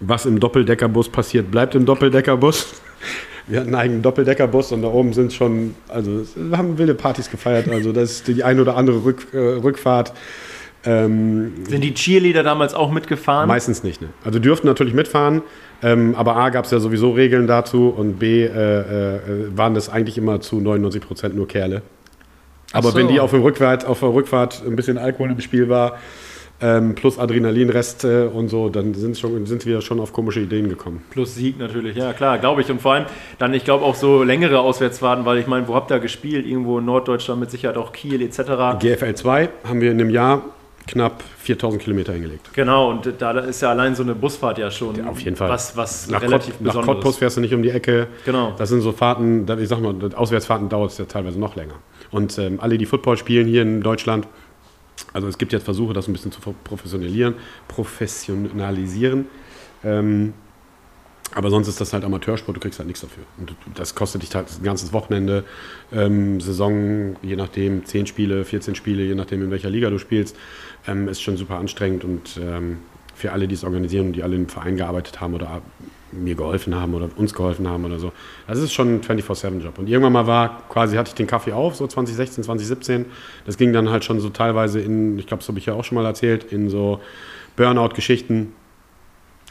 Was 0.00 0.24
im 0.24 0.40
Doppeldeckerbus 0.40 1.10
passiert, 1.10 1.50
bleibt 1.50 1.74
im 1.74 1.84
Doppeldeckerbus. 1.84 2.80
Wir 3.46 3.60
hatten 3.60 3.68
einen 3.68 3.82
eigenen 3.82 4.02
Doppeldeckerbus 4.02 4.72
und 4.72 4.82
da 4.82 4.88
oben 4.88 5.12
sind 5.12 5.32
schon, 5.32 5.74
also 5.88 6.24
wir 6.34 6.56
haben 6.56 6.78
wilde 6.78 6.94
Partys 6.94 7.30
gefeiert. 7.30 7.68
Also 7.68 7.92
das 7.92 8.10
ist 8.12 8.28
die 8.28 8.44
ein 8.44 8.60
oder 8.60 8.76
andere 8.76 9.04
Rück, 9.04 9.28
äh, 9.32 9.38
Rückfahrt. 9.38 10.12
Ähm, 10.84 11.52
Sind 11.68 11.82
die 11.84 11.92
Cheerleader 11.92 12.42
damals 12.42 12.72
auch 12.72 12.90
mitgefahren? 12.90 13.48
Meistens 13.48 13.82
nicht. 13.82 14.00
Ne? 14.00 14.08
Also 14.24 14.38
dürften 14.38 14.66
natürlich 14.66 14.94
mitfahren, 14.94 15.42
ähm, 15.82 16.14
aber 16.14 16.36
A 16.36 16.48
gab 16.48 16.64
es 16.64 16.70
ja 16.70 16.78
sowieso 16.80 17.10
Regeln 17.10 17.46
dazu 17.46 17.88
und 17.88 18.18
B 18.18 18.44
äh, 18.44 18.46
äh, 18.48 19.20
waren 19.54 19.74
das 19.74 19.90
eigentlich 19.90 20.16
immer 20.16 20.40
zu 20.40 20.60
99 20.60 21.02
Prozent 21.02 21.36
nur 21.36 21.46
Kerle. 21.46 21.82
Aber 22.72 22.90
so. 22.90 22.96
wenn 22.96 23.08
die 23.08 23.20
auf, 23.20 23.32
dem 23.32 23.42
Rückfahrt, 23.42 23.84
auf 23.84 24.00
der 24.00 24.14
Rückfahrt 24.14 24.62
ein 24.66 24.76
bisschen 24.76 24.96
Alkohol 24.96 25.32
im 25.32 25.40
Spiel 25.40 25.68
war, 25.68 25.98
ähm, 26.62 26.94
plus 26.94 27.18
Adrenalinreste 27.18 28.28
und 28.30 28.48
so, 28.48 28.68
dann 28.68 28.94
sind, 28.94 29.18
schon, 29.18 29.46
sind 29.46 29.66
wir 29.66 29.80
schon 29.80 30.00
auf 30.00 30.12
komische 30.12 30.40
Ideen 30.40 30.68
gekommen. 30.68 31.02
Plus 31.10 31.34
Sieg 31.34 31.58
natürlich, 31.58 31.96
ja 31.96 32.12
klar, 32.12 32.38
glaube 32.38 32.60
ich. 32.60 32.70
Und 32.70 32.80
vor 32.80 32.94
allem 32.94 33.06
dann, 33.38 33.54
ich 33.54 33.64
glaube 33.64 33.84
auch 33.84 33.94
so 33.94 34.22
längere 34.22 34.60
Auswärtsfahrten, 34.60 35.24
weil 35.24 35.38
ich 35.38 35.46
meine, 35.46 35.68
wo 35.68 35.74
habt 35.74 35.90
ihr 35.90 35.98
gespielt? 35.98 36.46
Irgendwo 36.46 36.78
in 36.78 36.84
Norddeutschland 36.84 37.40
mit 37.40 37.50
Sicherheit 37.50 37.76
auch 37.76 37.92
Kiel 37.92 38.20
etc. 38.22 38.78
GFL 38.78 39.14
2 39.14 39.48
haben 39.64 39.80
wir 39.80 39.90
in 39.90 40.00
einem 40.00 40.10
Jahr 40.10 40.42
knapp 40.86 41.22
4000 41.38 41.82
Kilometer 41.82 42.12
hingelegt. 42.12 42.50
Genau, 42.52 42.90
und 42.90 43.12
da 43.18 43.30
ist 43.40 43.60
ja 43.60 43.70
allein 43.70 43.94
so 43.94 44.02
eine 44.02 44.14
Busfahrt 44.14 44.58
ja 44.58 44.70
schon 44.70 44.96
Ja, 44.96 45.06
auf 45.06 45.20
jeden 45.20 45.36
Fall. 45.36 45.48
was, 45.48 45.76
was 45.76 46.08
Nach, 46.10 46.20
relativ 46.20 46.56
Kott, 46.58 46.74
nach. 46.74 46.84
Cottbus 46.84 47.18
fährst 47.18 47.36
du 47.36 47.40
nicht 47.40 47.54
um 47.54 47.62
die 47.62 47.70
Ecke. 47.70 48.08
Genau. 48.24 48.54
Das 48.58 48.70
sind 48.70 48.80
so 48.80 48.92
Fahrten, 48.92 49.46
ich 49.60 49.68
sag 49.68 49.80
mal, 49.80 49.94
Auswärtsfahrten 50.14 50.68
dauert 50.68 50.90
es 50.92 50.98
ja 50.98 51.04
teilweise 51.04 51.38
noch 51.38 51.54
länger. 51.54 51.74
Und 52.10 52.38
ähm, 52.38 52.58
alle, 52.60 52.76
die 52.76 52.86
Football 52.86 53.16
spielen 53.16 53.46
hier 53.46 53.62
in 53.62 53.82
Deutschland, 53.82 54.26
also 55.12 55.28
es 55.28 55.38
gibt 55.38 55.52
jetzt 55.52 55.64
Versuche, 55.64 55.92
das 55.92 56.08
ein 56.08 56.12
bisschen 56.12 56.32
zu 56.32 56.40
professionalisieren, 56.64 57.34
professionalisieren. 57.68 59.26
Ähm, 59.84 60.34
aber 61.32 61.50
sonst 61.50 61.68
ist 61.68 61.80
das 61.80 61.92
halt 61.92 62.04
Amateursport, 62.04 62.56
du 62.56 62.60
kriegst 62.60 62.78
halt 62.80 62.88
nichts 62.88 63.02
dafür. 63.02 63.22
Und 63.38 63.54
das 63.74 63.94
kostet 63.94 64.22
dich 64.22 64.34
halt 64.34 64.48
ein 64.50 64.64
ganzes 64.64 64.92
Wochenende, 64.92 65.44
ähm, 65.92 66.40
Saison, 66.40 67.16
je 67.22 67.36
nachdem, 67.36 67.84
10 67.84 68.06
Spiele, 68.06 68.44
14 68.44 68.74
Spiele, 68.74 69.04
je 69.04 69.14
nachdem, 69.14 69.42
in 69.42 69.50
welcher 69.50 69.70
Liga 69.70 69.90
du 69.90 69.98
spielst, 69.98 70.36
ähm, 70.88 71.06
ist 71.08 71.22
schon 71.22 71.36
super 71.36 71.58
anstrengend. 71.58 72.02
Und 72.04 72.36
ähm, 72.42 72.78
für 73.14 73.30
alle, 73.30 73.46
die 73.46 73.54
es 73.54 73.62
organisieren 73.62 74.08
und 74.08 74.12
die 74.14 74.24
alle 74.24 74.34
im 74.34 74.48
Verein 74.48 74.76
gearbeitet 74.76 75.20
haben 75.20 75.34
oder 75.34 75.62
mir 76.12 76.34
geholfen 76.34 76.74
haben 76.74 76.94
oder 76.94 77.08
uns 77.16 77.34
geholfen 77.34 77.68
haben 77.68 77.84
oder 77.84 77.98
so, 77.98 78.12
das 78.46 78.58
ist 78.58 78.72
schon 78.72 78.96
ein 78.96 79.00
24-7-Job. 79.00 79.78
Und 79.78 79.88
irgendwann 79.88 80.12
mal 80.12 80.26
war 80.26 80.62
quasi, 80.68 80.96
hatte 80.96 81.08
ich 81.08 81.14
den 81.14 81.26
Kaffee 81.26 81.52
auf, 81.52 81.76
so 81.76 81.86
2016, 81.86 82.44
2017. 82.44 83.06
Das 83.46 83.56
ging 83.56 83.72
dann 83.72 83.90
halt 83.90 84.04
schon 84.04 84.20
so 84.20 84.30
teilweise 84.30 84.80
in, 84.80 85.18
ich 85.18 85.26
glaube, 85.26 85.40
das 85.40 85.48
habe 85.48 85.58
ich 85.58 85.66
ja 85.66 85.74
auch 85.74 85.84
schon 85.84 85.96
mal 85.96 86.04
erzählt, 86.04 86.44
in 86.52 86.68
so 86.68 87.00
Burnout-Geschichten 87.56 88.52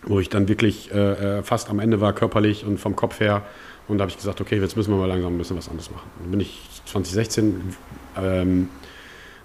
wo 0.04 0.20
ich 0.20 0.30
dann 0.30 0.48
wirklich 0.48 0.92
äh, 0.92 1.40
äh, 1.40 1.44
fast 1.44 1.70
am 1.70 1.80
Ende 1.80 2.02
war, 2.02 2.14
körperlich 2.14 2.66
und 2.66 2.80
vom 2.80 2.96
Kopf 2.96 3.20
her. 3.20 3.44
Und 3.88 3.98
da 3.98 4.04
habe 4.04 4.12
ich 4.12 4.18
gesagt, 4.18 4.40
okay, 4.40 4.60
jetzt 4.60 4.78
müssen 4.78 4.92
wir 4.92 4.98
mal 4.98 5.08
langsam 5.08 5.34
ein 5.34 5.38
bisschen 5.38 5.58
was 5.58 5.68
anderes 5.68 5.90
machen. 5.92 6.10
Dann 6.22 6.32
bin 6.32 6.40
ich 6.40 6.62
2016, 6.86 7.76
ähm, 8.18 8.70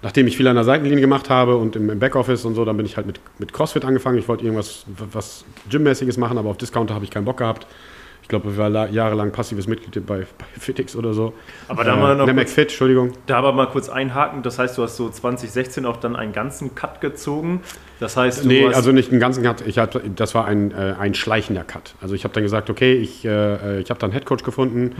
nachdem 0.05 0.27
ich 0.27 0.37
viel 0.37 0.47
an 0.47 0.53
der 0.53 0.63
Seitenlinie 0.63 1.01
gemacht 1.01 1.31
habe 1.31 1.55
und 1.57 1.75
im, 1.75 1.89
im 1.89 1.97
Backoffice 1.97 2.45
und 2.45 2.53
so, 2.53 2.63
dann 2.63 2.77
bin 2.77 2.85
ich 2.85 2.95
halt 2.95 3.07
mit, 3.07 3.19
mit 3.39 3.51
CrossFit 3.53 3.83
angefangen. 3.85 4.19
Ich 4.19 4.27
wollte 4.27 4.43
irgendwas 4.45 4.85
was 5.11 5.45
Gymmäßiges 5.69 6.17
machen, 6.17 6.37
aber 6.37 6.49
auf 6.51 6.57
Discounter 6.57 6.93
habe 6.93 7.03
ich 7.05 7.09
keinen 7.09 7.25
Bock 7.25 7.37
gehabt. 7.37 7.65
Ich 8.21 8.27
glaube, 8.29 8.49
ich 8.51 8.57
war 8.57 8.69
la- 8.69 8.87
jahrelang 8.87 9.31
passives 9.31 9.65
Mitglied 9.67 10.05
bei, 10.05 10.19
bei 10.19 10.45
Fitix 10.59 10.95
oder 10.95 11.13
so. 11.15 11.33
Aber 11.67 11.83
da 11.83 11.95
mal 11.95 12.15
noch 12.15 12.27
äh, 12.27 12.33
kurz- 12.35 12.53
Fit, 12.53 12.63
Entschuldigung. 12.69 13.13
Da 13.25 13.37
aber 13.39 13.51
mal 13.51 13.65
kurz 13.67 13.89
einhaken, 13.89 14.43
das 14.43 14.59
heißt, 14.59 14.77
du 14.77 14.83
hast 14.83 14.95
so 14.97 15.09
2016 15.09 15.85
auch 15.87 15.97
dann 15.97 16.15
einen 16.15 16.33
ganzen 16.33 16.75
Cut 16.75 17.01
gezogen. 17.01 17.61
Das 17.99 18.17
heißt, 18.17 18.43
du 18.43 18.47
Nee, 18.47 18.67
also 18.67 18.91
nicht 18.91 19.11
einen 19.11 19.19
ganzen 19.19 19.43
Cut. 19.43 19.65
Ich 19.65 19.77
hatte, 19.77 20.01
das 20.15 20.35
war 20.35 20.45
ein, 20.45 20.71
äh, 20.71 20.95
ein 20.99 21.13
schleichender 21.13 21.63
Cut. 21.63 21.95
Also 22.01 22.13
ich 22.13 22.23
habe 22.23 22.33
dann 22.33 22.43
gesagt, 22.43 22.69
okay, 22.69 22.93
ich, 22.93 23.23
äh, 23.23 23.79
ich 23.79 23.89
habe 23.89 23.99
dann 23.99 24.09
einen 24.09 24.13
Headcoach 24.13 24.43
gefunden. 24.43 24.95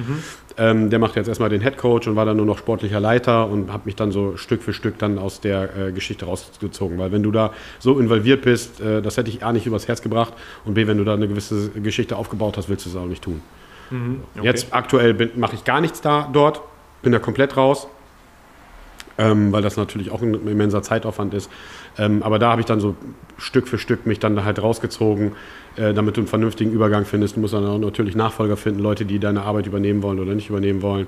Ähm, 0.57 0.89
der 0.89 0.99
macht 0.99 1.15
jetzt 1.15 1.27
erstmal 1.27 1.49
den 1.49 1.61
Headcoach 1.61 2.07
und 2.07 2.15
war 2.15 2.25
dann 2.25 2.37
nur 2.37 2.45
noch 2.45 2.57
sportlicher 2.57 2.99
Leiter 2.99 3.47
und 3.49 3.71
habe 3.71 3.83
mich 3.85 3.95
dann 3.95 4.11
so 4.11 4.37
Stück 4.37 4.63
für 4.63 4.73
Stück 4.73 4.97
dann 4.97 5.17
aus 5.17 5.41
der 5.41 5.77
äh, 5.77 5.91
Geschichte 5.91 6.25
rausgezogen. 6.25 6.97
Weil 6.97 7.11
wenn 7.11 7.23
du 7.23 7.31
da 7.31 7.51
so 7.79 7.99
involviert 7.99 8.43
bist, 8.43 8.79
äh, 8.79 9.01
das 9.01 9.17
hätte 9.17 9.29
ich 9.29 9.43
A 9.43 9.51
nicht 9.51 9.65
übers 9.65 9.87
Herz 9.87 10.01
gebracht 10.01 10.33
und 10.63 10.75
B, 10.75 10.87
wenn 10.87 10.97
du 10.97 11.03
da 11.03 11.13
eine 11.13 11.27
gewisse 11.27 11.69
Geschichte 11.71 12.15
aufgebaut 12.15 12.57
hast, 12.57 12.69
willst 12.69 12.85
du 12.85 12.89
es 12.89 12.95
auch 12.95 13.05
nicht 13.05 13.23
tun. 13.23 13.41
okay. 13.91 14.45
Jetzt 14.45 14.67
aktuell 14.73 15.31
mache 15.35 15.55
ich 15.55 15.63
gar 15.65 15.81
nichts 15.81 16.01
da 16.01 16.29
dort, 16.31 16.61
bin 17.01 17.11
da 17.11 17.19
komplett 17.19 17.57
raus, 17.57 17.87
ähm, 19.18 19.51
weil 19.51 19.61
das 19.61 19.78
natürlich 19.78 20.11
auch 20.11 20.22
ein 20.22 20.34
immenser 20.47 20.82
Zeitaufwand 20.82 21.34
ist. 21.34 21.49
Ähm, 21.97 22.24
aber 22.24 22.39
da 22.39 22.51
habe 22.51 22.61
ich 22.61 22.68
dann 22.68 22.80
so 22.80 22.95
Stück 23.38 23.68
für 23.68 23.78
Stück 23.78 24.05
mich 24.05 24.20
dann 24.20 24.43
halt 24.43 24.61
rausgezogen, 24.61 25.34
äh, 25.76 25.93
damit 25.93 26.18
du 26.18 26.22
einen 26.22 26.28
vernünftigen 26.28 26.72
Übergang 26.72 27.05
findest. 27.05 27.36
Du 27.36 27.39
musst 27.39 27.53
dann 27.53 27.66
auch 27.66 27.80
natürlich 27.80 28.16
Nachfolger 28.16 28.57
finden, 28.57 28.82
Leute, 28.82 29.05
die 29.05 29.20
deine 29.20 29.43
Arbeit 29.43 29.68
übernehmen 29.68 30.03
wollen 30.03 30.20
oder 30.20 30.34
nicht 30.34 30.49
übernehmen 30.49 30.82
wollen 30.82 31.07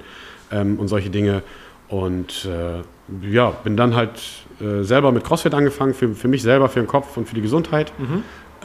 ähm, 0.51 0.79
und 0.79 0.87
solche 0.87 1.09
Dinge. 1.09 1.43
Und 1.89 2.45
äh, 2.45 2.81
ja, 3.29 3.51
bin 3.63 3.77
dann 3.77 3.95
halt 3.95 4.21
äh, 4.59 4.83
selber 4.83 5.11
mit 5.11 5.23
CrossFit 5.23 5.53
angefangen, 5.53 5.93
für, 5.93 6.13
für 6.13 6.27
mich 6.27 6.41
selber, 6.41 6.67
für 6.69 6.79
den 6.79 6.87
Kopf 6.87 7.15
und 7.15 7.27
für 7.27 7.35
die 7.35 7.41
Gesundheit. 7.41 7.93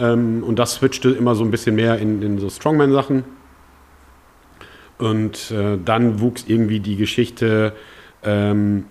Ähm, 0.00 0.42
und 0.42 0.58
das 0.58 0.74
switchte 0.74 1.10
immer 1.10 1.34
so 1.34 1.44
ein 1.44 1.50
bisschen 1.50 1.76
mehr 1.76 1.98
in, 1.98 2.22
in 2.22 2.38
so 2.38 2.48
Strongman-Sachen. 2.50 3.24
Und 4.98 5.50
äh, 5.50 5.78
dann 5.84 6.20
wuchs 6.20 6.44
irgendwie 6.46 6.80
die 6.80 6.96
Geschichte. 6.96 7.74
Ähm, 8.24 8.84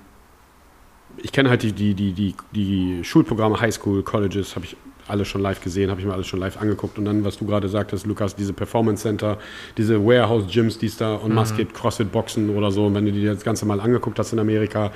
ich 1.18 1.32
kenne 1.32 1.50
halt 1.50 1.64
die, 1.64 1.74
die, 1.74 1.94
die, 1.94 2.14
die, 2.14 2.36
die 2.54 3.04
Schulprogramme, 3.04 3.60
Highschool, 3.60 4.04
Colleges, 4.04 4.56
habe 4.56 4.66
ich 4.66 4.76
alle 5.08 5.26
schon 5.26 5.42
live 5.42 5.62
gesehen, 5.62 5.90
habe 5.90 6.00
ich 6.00 6.08
mir 6.08 6.14
alles 6.14 6.28
schon 6.28 6.40
live 6.40 6.58
angeguckt. 6.58 6.98
Und 6.98 7.06
dann, 7.06 7.24
was 7.24 7.38
du 7.38 7.46
gerade 7.46 7.68
sagtest, 7.68 8.06
Lukas, 8.06 8.36
diese 8.36 8.54
Performance 8.54 9.04
Center, 9.04 9.38
diese 9.78 10.04
Warehouse-Gyms, 10.04 10.78
die 10.78 10.86
es 10.86 10.98
da 10.98 11.16
und 11.16 11.34
Musket, 11.34 11.74
CrossFit-Boxen 11.74 12.56
oder 12.56 12.72
so, 12.72 12.94
wenn 12.94 13.06
du 13.06 13.12
dir 13.12 13.34
das 13.34 13.44
Ganze 13.44 13.66
mal 13.66 13.80
angeguckt 13.80 14.18
hast 14.20 14.32
in 14.34 14.40
Amerika. 14.40 14.92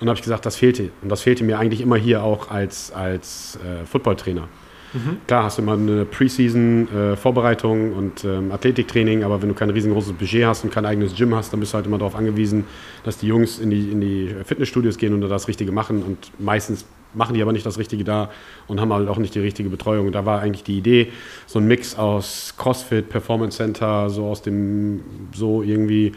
Und 0.00 0.08
habe 0.08 0.16
ich 0.16 0.22
gesagt, 0.22 0.46
das 0.46 0.56
fehlte. 0.56 0.90
Und 1.02 1.08
das 1.08 1.22
fehlte 1.22 1.42
mir 1.42 1.58
eigentlich 1.58 1.80
immer 1.80 1.96
hier 1.96 2.22
auch 2.22 2.50
als, 2.50 2.92
als 2.92 3.56
äh, 3.56 3.84
Footballtrainer. 3.86 4.48
Mhm. 4.92 5.18
Klar 5.26 5.44
hast 5.44 5.58
du 5.58 5.62
immer 5.62 5.74
eine 5.74 6.04
Preseason-Vorbereitung 6.04 7.92
äh, 7.92 7.94
und 7.94 8.24
ähm, 8.24 8.52
Athletiktraining, 8.52 9.24
aber 9.24 9.42
wenn 9.42 9.48
du 9.48 9.54
kein 9.54 9.70
riesengroßes 9.70 10.12
Budget 10.12 10.46
hast 10.46 10.64
und 10.64 10.72
kein 10.72 10.86
eigenes 10.86 11.14
Gym 11.14 11.34
hast, 11.34 11.52
dann 11.52 11.60
bist 11.60 11.72
du 11.72 11.76
halt 11.76 11.86
immer 11.86 11.98
darauf 11.98 12.14
angewiesen, 12.14 12.64
dass 13.04 13.18
die 13.18 13.26
Jungs 13.26 13.58
in 13.58 13.70
die, 13.70 13.90
in 13.90 14.00
die 14.00 14.34
Fitnessstudios 14.44 14.98
gehen 14.98 15.14
und 15.14 15.20
da 15.20 15.28
das 15.28 15.48
Richtige 15.48 15.72
machen. 15.72 16.02
Und 16.02 16.30
meistens 16.38 16.86
machen 17.16 17.34
die 17.34 17.42
aber 17.42 17.52
nicht 17.52 17.66
das 17.66 17.78
Richtige 17.78 18.04
da 18.04 18.30
und 18.66 18.80
haben 18.80 18.92
halt 18.92 19.08
auch 19.08 19.18
nicht 19.18 19.34
die 19.34 19.40
richtige 19.40 19.68
Betreuung. 19.68 20.12
Da 20.12 20.26
war 20.26 20.40
eigentlich 20.40 20.64
die 20.64 20.78
Idee, 20.78 21.08
so 21.46 21.58
ein 21.58 21.66
Mix 21.66 21.96
aus 21.96 22.54
CrossFit, 22.56 23.08
Performance 23.08 23.56
Center, 23.56 24.10
so 24.10 24.26
aus 24.26 24.42
dem, 24.42 25.00
so 25.34 25.62
irgendwie 25.62 26.12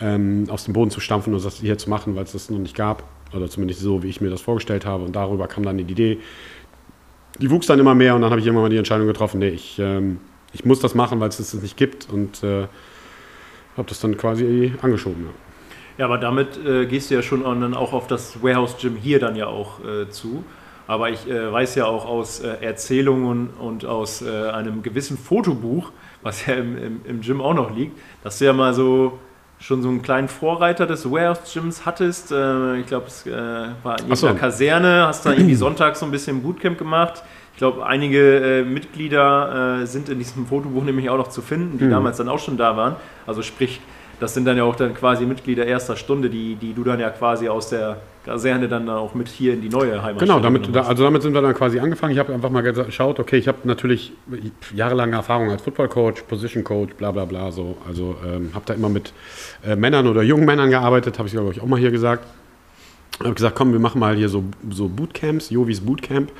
ähm, 0.00 0.46
aus 0.48 0.64
dem 0.64 0.74
Boden 0.74 0.90
zu 0.90 1.00
stampfen 1.00 1.34
und 1.34 1.44
das 1.44 1.56
hier 1.56 1.76
zu 1.76 1.90
machen, 1.90 2.14
weil 2.14 2.24
es 2.24 2.32
das 2.32 2.50
noch 2.50 2.58
nicht 2.58 2.76
gab. 2.76 3.04
Oder 3.34 3.50
zumindest 3.50 3.80
so, 3.80 4.02
wie 4.04 4.08
ich 4.08 4.20
mir 4.20 4.30
das 4.30 4.40
vorgestellt 4.40 4.86
habe. 4.86 5.04
Und 5.04 5.16
darüber 5.16 5.48
kam 5.48 5.64
dann 5.64 5.76
die 5.76 5.84
Idee. 5.84 6.18
Die 7.38 7.50
wuchs 7.50 7.66
dann 7.66 7.78
immer 7.78 7.94
mehr 7.94 8.14
und 8.14 8.22
dann 8.22 8.30
habe 8.30 8.40
ich 8.40 8.46
irgendwann 8.46 8.64
mal 8.64 8.70
die 8.70 8.76
Entscheidung 8.76 9.06
getroffen, 9.06 9.40
nee, 9.40 9.48
ich, 9.48 9.78
ähm, 9.78 10.18
ich 10.52 10.64
muss 10.64 10.80
das 10.80 10.94
machen, 10.94 11.18
weil 11.20 11.28
es 11.28 11.38
das 11.38 11.54
nicht 11.54 11.76
gibt. 11.76 12.08
Und 12.10 12.42
äh, 12.44 12.66
habe 13.76 13.88
das 13.88 14.00
dann 14.00 14.16
quasi 14.16 14.72
angeschoben. 14.82 15.24
Ja. 15.24 15.30
Ja, 15.96 16.06
aber 16.06 16.18
damit 16.18 16.58
äh, 16.64 16.86
gehst 16.86 17.10
du 17.10 17.14
ja 17.14 17.22
schon 17.22 17.44
dann 17.44 17.74
auch 17.74 17.92
auf 17.92 18.08
das 18.08 18.42
Warehouse 18.42 18.76
Gym 18.80 18.96
hier 18.96 19.20
dann 19.20 19.36
ja 19.36 19.46
auch 19.46 19.78
äh, 19.84 20.08
zu. 20.08 20.44
Aber 20.88 21.08
ich 21.08 21.28
äh, 21.28 21.52
weiß 21.52 21.76
ja 21.76 21.86
auch 21.86 22.04
aus 22.04 22.40
äh, 22.40 22.56
Erzählungen 22.60 23.50
und 23.58 23.86
aus 23.86 24.20
äh, 24.20 24.50
einem 24.50 24.82
gewissen 24.82 25.16
Fotobuch, 25.16 25.92
was 26.22 26.46
ja 26.46 26.54
im, 26.54 26.76
im, 26.76 27.00
im, 27.04 27.20
Gym 27.20 27.40
auch 27.40 27.54
noch 27.54 27.74
liegt, 27.74 27.96
dass 28.24 28.38
du 28.38 28.44
ja 28.46 28.52
mal 28.52 28.74
so 28.74 29.18
schon 29.64 29.82
so 29.82 29.88
einen 29.88 30.02
kleinen 30.02 30.28
Vorreiter 30.28 30.86
des 30.86 31.10
Warehouse 31.10 31.52
Gyms 31.52 31.86
hattest. 31.86 32.32
Äh, 32.32 32.80
ich 32.80 32.86
glaube, 32.86 33.06
es 33.06 33.26
war 33.26 33.98
in 33.98 34.14
so. 34.14 34.34
Kaserne, 34.34 35.06
hast 35.06 35.24
da 35.24 35.32
irgendwie 35.32 35.54
sonntags 35.54 36.00
so 36.00 36.06
ein 36.06 36.12
bisschen 36.12 36.42
Bootcamp 36.42 36.78
gemacht. 36.78 37.22
Ich 37.52 37.58
glaube, 37.58 37.86
einige 37.86 38.66
Mitglieder 38.68 39.86
sind 39.86 40.08
in 40.08 40.18
diesem 40.18 40.44
Fotobuch 40.44 40.82
nämlich 40.82 41.08
auch 41.08 41.16
noch 41.16 41.28
zu 41.28 41.40
finden, 41.40 41.78
die 41.78 41.84
mhm. 41.84 41.90
damals 41.90 42.16
dann 42.16 42.28
auch 42.28 42.40
schon 42.40 42.56
da 42.56 42.76
waren. 42.76 42.96
Also 43.28 43.42
sprich, 43.42 43.80
das 44.20 44.34
sind 44.34 44.44
dann 44.44 44.56
ja 44.56 44.64
auch 44.64 44.76
dann 44.76 44.94
quasi 44.94 45.26
Mitglieder 45.26 45.66
erster 45.66 45.96
Stunde, 45.96 46.30
die, 46.30 46.56
die 46.56 46.72
du 46.72 46.84
dann 46.84 47.00
ja 47.00 47.10
quasi 47.10 47.48
aus 47.48 47.70
der 47.70 47.98
Kaserne 48.24 48.68
dann 48.68 48.88
auch 48.88 49.14
mit 49.14 49.28
hier 49.28 49.52
in 49.52 49.60
die 49.60 49.68
neue 49.68 50.02
Heimat 50.02 50.20
Genau, 50.20 50.40
damit, 50.40 50.74
also 50.74 51.04
damit 51.04 51.22
sind 51.22 51.34
wir 51.34 51.42
dann 51.42 51.54
quasi 51.54 51.78
angefangen. 51.78 52.12
Ich 52.12 52.18
habe 52.18 52.32
einfach 52.32 52.50
mal 52.50 52.62
geschaut, 52.62 53.20
okay, 53.20 53.36
ich 53.36 53.48
habe 53.48 53.58
natürlich 53.64 54.12
jahrelange 54.74 55.16
Erfahrung 55.16 55.50
als 55.50 55.62
Football 55.62 55.88
Coach, 55.88 56.22
Position 56.22 56.64
Coach, 56.64 56.94
bla 56.94 57.10
bla 57.10 57.24
bla 57.24 57.52
so. 57.52 57.76
Also 57.86 58.16
ähm, 58.26 58.50
habe 58.54 58.64
da 58.66 58.74
immer 58.74 58.88
mit 58.88 59.12
äh, 59.66 59.76
Männern 59.76 60.06
oder 60.06 60.22
jungen 60.22 60.46
Männern 60.46 60.70
gearbeitet, 60.70 61.18
habe 61.18 61.28
ich 61.28 61.34
glaube 61.34 61.52
ich 61.52 61.60
auch 61.60 61.66
mal 61.66 61.78
hier 61.78 61.90
gesagt. 61.90 62.24
Habe 63.20 63.34
gesagt, 63.34 63.54
komm, 63.54 63.72
wir 63.72 63.78
machen 63.78 64.00
mal 64.00 64.16
hier 64.16 64.28
so, 64.28 64.42
so 64.70 64.88
Bootcamps, 64.88 65.50
Jovis 65.50 65.80
Bootcamp. 65.80 66.32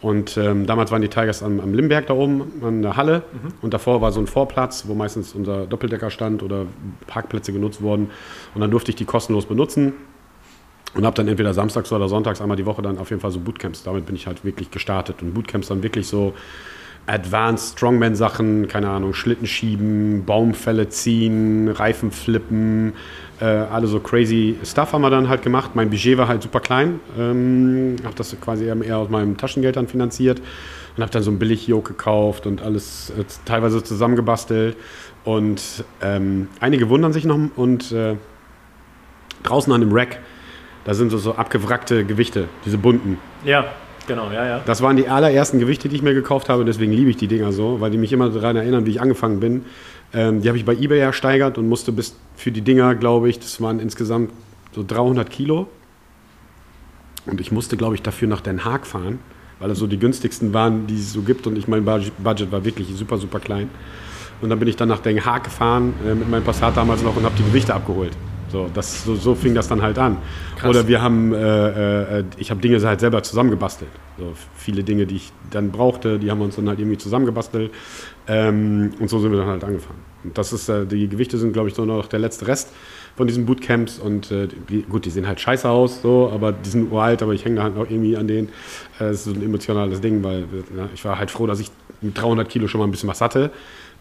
Und 0.00 0.38
ähm, 0.38 0.66
damals 0.66 0.90
waren 0.90 1.02
die 1.02 1.08
Tigers 1.08 1.42
am, 1.42 1.60
am, 1.60 1.74
Limberg 1.74 2.06
da 2.06 2.14
oben 2.14 2.62
an 2.62 2.80
der 2.80 2.96
Halle 2.96 3.22
mhm. 3.32 3.52
und 3.60 3.74
davor 3.74 4.00
war 4.00 4.12
so 4.12 4.20
ein 4.20 4.26
Vorplatz, 4.26 4.84
wo 4.86 4.94
meistens 4.94 5.34
unser 5.34 5.66
Doppeldecker 5.66 6.10
stand 6.10 6.42
oder 6.42 6.64
Parkplätze 7.06 7.52
genutzt 7.52 7.82
wurden. 7.82 8.10
Und 8.54 8.62
dann 8.62 8.70
durfte 8.70 8.90
ich 8.90 8.96
die 8.96 9.04
kostenlos 9.04 9.44
benutzen 9.44 9.92
und 10.94 11.04
habe 11.04 11.14
dann 11.14 11.28
entweder 11.28 11.52
samstags 11.52 11.92
oder 11.92 12.08
sonntags 12.08 12.40
einmal 12.40 12.56
die 12.56 12.64
Woche 12.64 12.80
dann 12.80 12.98
auf 12.98 13.10
jeden 13.10 13.20
Fall 13.20 13.30
so 13.30 13.40
Bootcamps. 13.40 13.82
Damit 13.82 14.06
bin 14.06 14.16
ich 14.16 14.26
halt 14.26 14.42
wirklich 14.44 14.70
gestartet. 14.70 15.20
Und 15.20 15.34
Bootcamps 15.34 15.68
dann 15.68 15.82
wirklich 15.82 16.06
so 16.06 16.32
Advanced 17.06 17.72
Strongman-Sachen, 17.76 18.68
keine 18.68 18.88
Ahnung, 18.88 19.14
Schlitten 19.14 19.46
schieben, 19.46 20.24
Baumfälle 20.24 20.88
ziehen, 20.88 21.68
Reifen 21.68 22.10
flippen, 22.10 22.94
äh, 23.40 23.44
alle 23.44 23.86
so 23.86 24.00
crazy 24.00 24.56
Stuff 24.64 24.92
haben 24.92 25.02
wir 25.02 25.10
dann 25.10 25.28
halt 25.28 25.42
gemacht. 25.42 25.70
Mein 25.74 25.90
Budget 25.90 26.18
war 26.18 26.28
halt 26.28 26.42
super 26.42 26.60
klein. 26.60 27.00
Ähm, 27.18 27.96
habe 28.04 28.14
das 28.14 28.36
quasi 28.40 28.66
eher 28.66 28.98
aus 28.98 29.08
meinem 29.08 29.36
Taschengeld 29.36 29.76
dann 29.76 29.88
finanziert 29.88 30.40
und 30.96 31.02
habe 31.02 31.12
dann 31.12 31.22
so 31.22 31.30
ein 31.30 31.38
Billig-Yoke 31.38 31.94
gekauft 31.94 32.46
und 32.46 32.62
alles 32.62 33.10
äh, 33.10 33.24
teilweise 33.44 33.82
zusammengebastelt. 33.82 34.76
Und 35.24 35.84
ähm, 36.02 36.48
einige 36.60 36.88
wundern 36.88 37.12
sich 37.12 37.24
noch 37.24 37.38
und 37.56 37.92
äh, 37.92 38.16
draußen 39.42 39.72
an 39.72 39.80
dem 39.80 39.92
Rack, 39.92 40.18
da 40.84 40.94
sind 40.94 41.10
so, 41.10 41.18
so 41.18 41.34
abgewrackte 41.34 42.04
Gewichte, 42.04 42.48
diese 42.64 42.78
bunten. 42.78 43.18
Ja, 43.44 43.66
genau, 44.06 44.30
ja, 44.30 44.46
ja. 44.46 44.60
Das 44.64 44.82
waren 44.82 44.96
die 44.96 45.08
allerersten 45.08 45.58
Gewichte, 45.58 45.88
die 45.88 45.96
ich 45.96 46.02
mir 46.02 46.14
gekauft 46.14 46.48
habe, 46.48 46.64
deswegen 46.64 46.92
liebe 46.92 47.10
ich 47.10 47.16
die 47.16 47.28
Dinger 47.28 47.52
so, 47.52 47.80
weil 47.80 47.90
die 47.90 47.98
mich 47.98 48.12
immer 48.12 48.30
daran 48.30 48.56
erinnern, 48.56 48.86
wie 48.86 48.90
ich 48.90 49.00
angefangen 49.00 49.40
bin. 49.40 49.64
Ähm, 50.12 50.42
die 50.42 50.48
habe 50.48 50.58
ich 50.58 50.64
bei 50.64 50.74
eBay 50.74 50.98
ersteigert 50.98 51.58
und 51.58 51.68
musste 51.68 51.92
bis 51.92 52.16
für 52.36 52.50
die 52.50 52.62
Dinger, 52.62 52.94
glaube 52.94 53.28
ich, 53.28 53.38
das 53.38 53.60
waren 53.60 53.78
insgesamt 53.78 54.32
so 54.72 54.84
300 54.86 55.30
Kilo. 55.30 55.68
Und 57.26 57.40
ich 57.40 57.52
musste, 57.52 57.76
glaube 57.76 57.94
ich, 57.94 58.02
dafür 58.02 58.28
nach 58.28 58.40
Den 58.40 58.64
Haag 58.64 58.86
fahren, 58.86 59.18
weil 59.58 59.68
das 59.68 59.78
so 59.78 59.86
die 59.86 59.98
günstigsten 59.98 60.52
waren, 60.52 60.86
die 60.86 60.96
es 60.96 61.12
so 61.12 61.22
gibt. 61.22 61.46
Und 61.46 61.56
ich 61.56 61.68
mein 61.68 61.84
Budget 61.84 62.50
war 62.50 62.64
wirklich 62.64 62.88
super, 62.94 63.18
super 63.18 63.40
klein. 63.40 63.68
Und 64.40 64.48
dann 64.48 64.58
bin 64.58 64.68
ich 64.68 64.76
dann 64.76 64.88
nach 64.88 65.00
Den 65.00 65.24
Haag 65.24 65.44
gefahren 65.44 65.94
äh, 66.06 66.14
mit 66.14 66.28
meinem 66.28 66.44
Passat 66.44 66.76
damals 66.76 67.02
noch 67.02 67.16
und 67.16 67.24
habe 67.24 67.34
die 67.36 67.44
Gewichte 67.44 67.74
abgeholt. 67.74 68.16
So, 68.50 68.68
das, 68.72 69.04
so, 69.04 69.14
so, 69.14 69.34
fing 69.34 69.54
das 69.54 69.68
dann 69.68 69.80
halt 69.80 69.98
an. 69.98 70.16
Krass. 70.56 70.70
Oder 70.70 70.88
wir 70.88 71.00
haben, 71.00 71.32
äh, 71.32 72.18
äh, 72.18 72.24
ich 72.36 72.50
habe 72.50 72.60
Dinge 72.60 72.80
halt 72.82 72.98
selber 72.98 73.22
zusammengebastelt. 73.22 73.90
So, 74.18 74.32
viele 74.56 74.82
Dinge, 74.82 75.06
die 75.06 75.16
ich 75.16 75.32
dann 75.50 75.70
brauchte, 75.70 76.18
die 76.18 76.30
haben 76.30 76.38
wir 76.38 76.46
uns 76.46 76.56
dann 76.56 76.68
halt 76.68 76.80
irgendwie 76.80 76.98
zusammengebastelt. 76.98 77.70
Ähm, 78.30 78.92
und 79.00 79.10
so 79.10 79.18
sind 79.18 79.32
wir 79.32 79.38
dann 79.38 79.48
halt 79.48 79.64
angefangen. 79.64 79.98
Und 80.22 80.38
das 80.38 80.52
ist, 80.52 80.68
äh, 80.68 80.86
die 80.86 81.08
Gewichte 81.08 81.36
sind, 81.36 81.52
glaube 81.52 81.68
ich, 81.68 81.74
so 81.74 81.84
noch 81.84 82.06
der 82.06 82.20
letzte 82.20 82.46
Rest 82.46 82.72
von 83.16 83.26
diesen 83.26 83.44
Bootcamps. 83.44 83.98
Und 83.98 84.30
äh, 84.30 84.46
die, 84.68 84.82
gut, 84.82 85.04
die 85.04 85.10
sehen 85.10 85.26
halt 85.26 85.40
scheiße 85.40 85.68
aus, 85.68 86.00
so, 86.00 86.30
aber 86.32 86.52
die 86.52 86.70
sind 86.70 86.92
uralt, 86.92 87.22
aber 87.22 87.32
ich 87.32 87.44
hänge 87.44 87.56
da 87.56 87.64
halt 87.64 87.74
noch 87.74 87.90
irgendwie 87.90 88.16
an 88.16 88.28
denen. 88.28 88.48
Äh, 89.00 89.10
das 89.10 89.16
ist 89.16 89.24
so 89.24 89.32
ein 89.32 89.42
emotionales 89.42 90.00
Ding, 90.00 90.22
weil 90.22 90.44
ja, 90.76 90.88
ich 90.94 91.04
war 91.04 91.18
halt 91.18 91.32
froh, 91.32 91.48
dass 91.48 91.58
ich 91.58 91.72
mit 92.00 92.16
300 92.16 92.48
Kilo 92.48 92.68
schon 92.68 92.78
mal 92.78 92.86
ein 92.86 92.92
bisschen 92.92 93.08
was 93.08 93.20
hatte. 93.20 93.50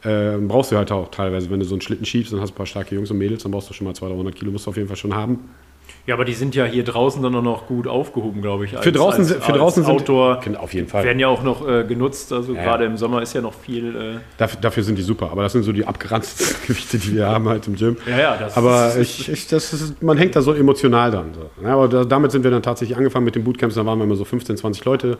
Äh, 0.03 0.37
brauchst 0.37 0.71
du 0.71 0.77
halt 0.77 0.91
auch 0.91 1.09
teilweise, 1.09 1.49
wenn 1.49 1.59
du 1.59 1.65
so 1.65 1.73
einen 1.73 1.81
Schlitten 1.81 2.05
schiebst, 2.05 2.31
dann 2.31 2.39
hast 2.39 2.51
du 2.51 2.53
ein 2.53 2.57
paar 2.57 2.67
starke 2.67 2.93
Jungs 2.93 3.09
und 3.09 3.17
Mädels, 3.17 3.41
dann 3.41 3.51
brauchst 3.51 3.69
du 3.69 3.73
schon 3.73 3.87
mal 3.87 3.95
200, 3.95 4.15
300 4.15 4.35
Kilo, 4.35 4.51
musst 4.51 4.67
du 4.67 4.69
auf 4.69 4.77
jeden 4.77 4.87
Fall 4.87 4.97
schon 4.97 5.15
haben. 5.15 5.39
Ja, 6.05 6.15
aber 6.15 6.25
die 6.25 6.33
sind 6.33 6.55
ja 6.55 6.65
hier 6.65 6.83
draußen 6.83 7.21
dann 7.21 7.35
auch 7.35 7.43
noch 7.43 7.67
gut 7.67 7.87
aufgehoben, 7.87 8.41
glaube 8.41 8.65
ich. 8.65 8.75
Als, 8.75 8.83
für 8.83 8.91
draußen, 8.91 9.21
als, 9.21 9.45
für 9.45 9.51
draußen 9.51 9.83
als 9.83 9.91
Outdoor 9.91 10.41
sind 10.43 10.57
auf 10.57 10.73
jeden 10.73 10.87
Fall. 10.87 11.03
werden 11.03 11.19
ja 11.19 11.27
auch 11.27 11.43
noch 11.43 11.67
äh, 11.67 11.83
genutzt. 11.83 12.33
Also 12.33 12.53
ja, 12.53 12.63
gerade 12.63 12.85
im 12.85 12.97
Sommer 12.97 13.21
ist 13.21 13.33
ja 13.33 13.41
noch 13.41 13.53
viel. 13.53 13.95
Äh 13.95 14.19
dafür, 14.37 14.59
dafür, 14.59 14.83
sind 14.83 14.97
die 14.97 15.03
super. 15.03 15.29
Aber 15.31 15.43
das 15.43 15.51
sind 15.51 15.63
so 15.63 15.71
die 15.71 15.85
abgeranzten 15.85 16.55
Gewichte, 16.67 16.97
die 16.97 17.15
wir 17.15 17.27
haben 17.27 17.47
halt 17.47 17.67
im 17.67 17.75
Gym. 17.75 17.97
Ja, 18.07 18.17
ja. 18.17 18.37
Das 18.37 18.57
aber 18.57 18.97
ich, 18.97 19.29
ich, 19.29 19.47
das 19.47 19.71
ist, 19.73 20.01
man 20.01 20.17
hängt 20.17 20.35
da 20.35 20.41
so 20.41 20.53
emotional 20.53 21.11
dran. 21.11 21.31
So. 21.33 21.63
Ja, 21.63 21.73
aber 21.73 21.87
da, 21.87 22.05
damit 22.05 22.31
sind 22.31 22.43
wir 22.43 22.51
dann 22.51 22.63
tatsächlich 22.63 22.97
angefangen 22.97 23.25
mit 23.25 23.35
den 23.35 23.43
Bootcamps. 23.43 23.75
Da 23.75 23.85
waren 23.85 23.99
wir 23.99 24.05
immer 24.05 24.15
so 24.15 24.25
15, 24.25 24.57
20 24.57 24.85
Leute, 24.85 25.17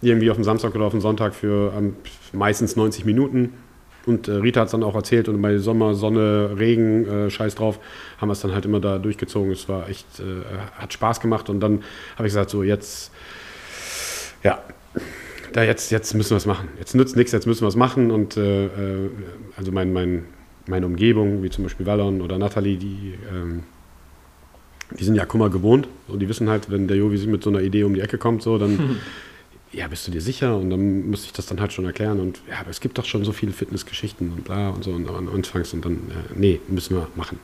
irgendwie 0.00 0.30
auf 0.30 0.36
dem 0.36 0.44
Samstag 0.44 0.74
oder 0.74 0.86
auf 0.86 0.92
dem 0.92 1.00
Sonntag 1.00 1.34
für 1.34 1.72
um, 1.76 1.96
meistens 2.32 2.76
90 2.76 3.04
Minuten. 3.04 3.54
Und 4.06 4.28
äh, 4.28 4.32
Rita 4.32 4.60
hat 4.60 4.66
es 4.66 4.72
dann 4.72 4.82
auch 4.82 4.94
erzählt 4.94 5.28
und 5.28 5.40
bei 5.40 5.58
Sommer, 5.58 5.94
Sonne, 5.94 6.56
Regen, 6.58 7.06
äh, 7.06 7.30
Scheiß 7.30 7.54
drauf, 7.54 7.78
haben 8.18 8.28
wir 8.28 8.32
es 8.32 8.40
dann 8.40 8.52
halt 8.52 8.64
immer 8.64 8.80
da 8.80 8.98
durchgezogen. 8.98 9.52
Es 9.52 9.68
war 9.68 9.88
echt, 9.88 10.20
äh, 10.20 10.22
hat 10.76 10.92
Spaß 10.92 11.20
gemacht 11.20 11.48
und 11.48 11.60
dann 11.60 11.82
habe 12.16 12.26
ich 12.26 12.32
gesagt, 12.32 12.50
so 12.50 12.62
jetzt, 12.62 13.12
ja, 14.42 14.58
da 15.52 15.62
jetzt, 15.62 15.90
jetzt 15.90 16.14
müssen 16.14 16.30
wir 16.30 16.38
es 16.38 16.46
machen. 16.46 16.68
Jetzt 16.78 16.94
nützt 16.94 17.16
nichts, 17.16 17.32
jetzt 17.32 17.46
müssen 17.46 17.62
wir 17.62 17.68
es 17.68 17.76
machen. 17.76 18.10
Und 18.10 18.36
äh, 18.36 18.66
äh, 18.66 19.10
also 19.56 19.70
mein, 19.70 19.92
mein, 19.92 20.24
meine 20.66 20.86
Umgebung, 20.86 21.42
wie 21.42 21.50
zum 21.50 21.64
Beispiel 21.64 21.86
Wallon 21.86 22.20
oder 22.22 22.38
Nathalie, 22.38 22.76
die, 22.76 23.14
ähm, 23.30 23.62
die 24.98 25.04
sind 25.04 25.14
ja 25.14 25.24
Kummer 25.26 25.50
gewohnt. 25.50 25.88
Und 26.08 26.20
die 26.20 26.28
wissen 26.28 26.48
halt, 26.48 26.70
wenn 26.70 26.88
der 26.88 26.96
Jovi 26.96 27.26
mit 27.26 27.42
so 27.42 27.50
einer 27.50 27.60
Idee 27.60 27.84
um 27.84 27.94
die 27.94 28.00
Ecke 28.00 28.18
kommt, 28.18 28.42
so, 28.42 28.58
dann 28.58 29.00
ja, 29.72 29.88
bist 29.88 30.06
du 30.06 30.10
dir 30.10 30.20
sicher? 30.20 30.56
Und 30.56 30.70
dann 30.70 31.08
müsste 31.08 31.26
ich 31.26 31.32
das 31.32 31.46
dann 31.46 31.60
halt 31.60 31.72
schon 31.72 31.84
erklären. 31.84 32.20
Und 32.20 32.40
ja, 32.48 32.60
aber 32.60 32.70
es 32.70 32.80
gibt 32.80 32.98
doch 32.98 33.04
schon 33.04 33.24
so 33.24 33.32
viele 33.32 33.52
Fitnessgeschichten 33.52 34.30
und 34.30 34.44
bla 34.44 34.70
und 34.70 34.84
so. 34.84 34.92
Und 34.92 35.06
dann 35.06 35.28
anfangs 35.28 35.72
und 35.72 35.84
dann, 35.84 35.94
äh, 35.94 36.34
nee, 36.34 36.60
müssen 36.68 36.96
wir 36.96 37.08
machen. 37.16 37.38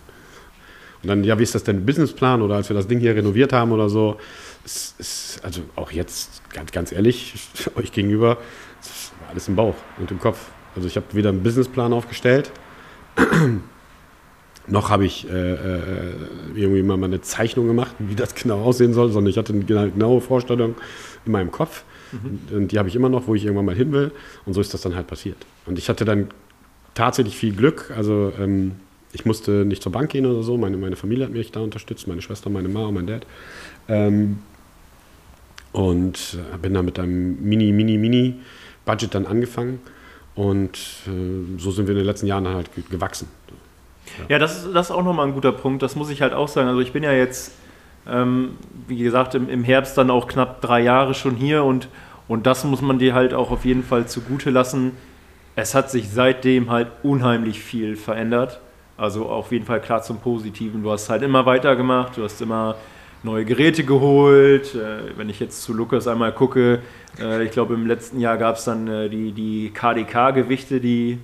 Und 1.02 1.08
dann, 1.08 1.24
ja, 1.24 1.38
wie 1.38 1.42
ist 1.42 1.54
das 1.54 1.64
denn 1.64 1.86
Businessplan? 1.86 2.42
Oder 2.42 2.56
als 2.56 2.68
wir 2.68 2.74
das 2.74 2.86
Ding 2.86 2.98
hier 2.98 3.14
renoviert 3.14 3.52
haben 3.52 3.72
oder 3.72 3.88
so, 3.88 4.18
es 4.64 4.94
ist, 4.98 5.40
also 5.42 5.62
auch 5.76 5.90
jetzt, 5.90 6.42
ganz, 6.52 6.72
ganz 6.72 6.92
ehrlich, 6.92 7.34
euch 7.76 7.92
gegenüber, 7.92 8.38
es 8.80 9.12
war 9.20 9.30
alles 9.30 9.48
im 9.48 9.56
Bauch 9.56 9.76
und 9.98 10.10
im 10.10 10.18
Kopf. 10.18 10.50
Also 10.76 10.86
ich 10.86 10.96
habe 10.96 11.06
weder 11.12 11.30
einen 11.30 11.42
Businessplan 11.42 11.92
aufgestellt, 11.92 12.52
noch 14.66 14.90
habe 14.90 15.06
ich 15.06 15.28
äh, 15.28 15.32
äh, 15.32 16.14
irgendwie 16.54 16.82
mal 16.82 17.02
eine 17.02 17.20
Zeichnung 17.20 17.66
gemacht, 17.66 17.94
wie 17.98 18.14
das 18.14 18.34
genau 18.34 18.62
aussehen 18.62 18.92
soll, 18.92 19.10
sondern 19.10 19.30
ich 19.30 19.38
hatte 19.38 19.52
eine 19.52 19.64
genaue 19.64 20.20
Vorstellung 20.20 20.74
in 21.24 21.32
meinem 21.32 21.50
Kopf. 21.50 21.84
Mhm. 22.12 22.56
Und 22.56 22.72
die 22.72 22.78
habe 22.78 22.88
ich 22.88 22.96
immer 22.96 23.08
noch, 23.08 23.26
wo 23.26 23.34
ich 23.34 23.44
irgendwann 23.44 23.66
mal 23.66 23.74
hin 23.74 23.92
will. 23.92 24.12
Und 24.46 24.54
so 24.54 24.60
ist 24.60 24.72
das 24.74 24.80
dann 24.82 24.94
halt 24.94 25.06
passiert. 25.06 25.36
Und 25.66 25.78
ich 25.78 25.88
hatte 25.88 26.04
dann 26.04 26.28
tatsächlich 26.94 27.36
viel 27.36 27.54
Glück. 27.54 27.92
Also 27.96 28.32
ähm, 28.38 28.72
ich 29.12 29.24
musste 29.24 29.64
nicht 29.64 29.82
zur 29.82 29.92
Bank 29.92 30.10
gehen 30.10 30.26
oder 30.26 30.42
so. 30.42 30.56
Meine, 30.56 30.76
meine 30.76 30.96
Familie 30.96 31.26
hat 31.26 31.32
mich 31.32 31.52
da 31.52 31.60
unterstützt, 31.60 32.08
meine 32.08 32.22
Schwester, 32.22 32.50
meine 32.50 32.68
Mama 32.68 32.90
mein 32.90 33.06
Dad. 33.06 33.26
Ähm, 33.88 34.38
und 35.72 36.36
äh, 36.54 36.58
bin 36.58 36.74
dann 36.74 36.84
mit 36.84 36.98
einem 36.98 37.42
Mini, 37.42 37.72
Mini, 37.72 37.98
Mini 37.98 38.34
Budget 38.84 39.14
dann 39.14 39.26
angefangen. 39.26 39.80
Und 40.34 40.78
äh, 41.06 41.58
so 41.58 41.70
sind 41.70 41.86
wir 41.86 41.92
in 41.92 41.98
den 41.98 42.06
letzten 42.06 42.26
Jahren 42.26 42.46
halt 42.48 42.70
gewachsen. 42.90 43.28
Ja, 44.18 44.24
ja 44.30 44.38
das, 44.38 44.64
ist, 44.64 44.74
das 44.74 44.86
ist 44.86 44.92
auch 44.92 45.02
nochmal 45.02 45.26
ein 45.26 45.34
guter 45.34 45.52
Punkt. 45.52 45.82
Das 45.82 45.96
muss 45.96 46.10
ich 46.10 46.22
halt 46.22 46.32
auch 46.32 46.48
sagen. 46.48 46.68
Also 46.68 46.80
ich 46.80 46.92
bin 46.92 47.02
ja 47.02 47.12
jetzt 47.12 47.52
ähm, 48.10 48.50
wie 48.86 48.98
gesagt, 48.98 49.34
im, 49.34 49.48
im, 49.48 49.64
Herbst 49.64 49.98
dann 49.98 50.10
auch 50.10 50.26
knapp 50.26 50.60
drei 50.60 50.80
Jahre 50.80 51.14
schon 51.14 51.36
hier 51.36 51.64
und, 51.64 51.88
Und 52.26 52.46
das 52.46 52.64
muss 52.64 52.82
man 52.82 52.98
dir 52.98 53.14
halt 53.14 53.34
auch 53.34 53.50
auf 53.50 53.64
jeden 53.64 53.82
Fall 53.82 54.06
zugute 54.06 54.50
lassen. 54.50 54.92
Es 55.56 55.74
hat 55.74 55.90
sich 55.90 56.10
seitdem 56.10 56.70
halt 56.70 56.88
unheimlich 57.02 57.60
viel 57.60 57.96
verändert. 57.96 58.60
Also 58.96 59.26
auf 59.26 59.52
jeden 59.52 59.64
Fall 59.64 59.80
klar 59.80 60.02
zum 60.02 60.18
Positiven. 60.18 60.82
Du 60.82 60.90
hast 60.90 61.08
halt 61.08 61.22
immer 61.22 61.46
weitergemacht, 61.46 62.16
du 62.16 62.24
hast 62.24 62.40
immer 62.42 62.74
neue 63.22 63.44
Geräte 63.44 63.84
geholt. 63.84 64.74
Äh, 64.74 65.16
wenn 65.16 65.28
ich 65.28 65.40
jetzt 65.40 65.62
zu 65.62 65.72
Lukas 65.72 66.06
einmal 66.06 66.32
gucke, 66.32 66.80
äh, 67.20 67.44
ich 67.44 67.50
glaube 67.50 67.74
im 67.74 67.86
letzten 67.86 68.20
Jahr 68.20 68.36
gab 68.38 68.56
es 68.56 68.64
dann 68.64 68.88
äh, 68.88 69.08
die, 69.08 69.32
die 69.32 69.70
KDK-Gewichte, 69.72 70.80
die, 70.80 71.18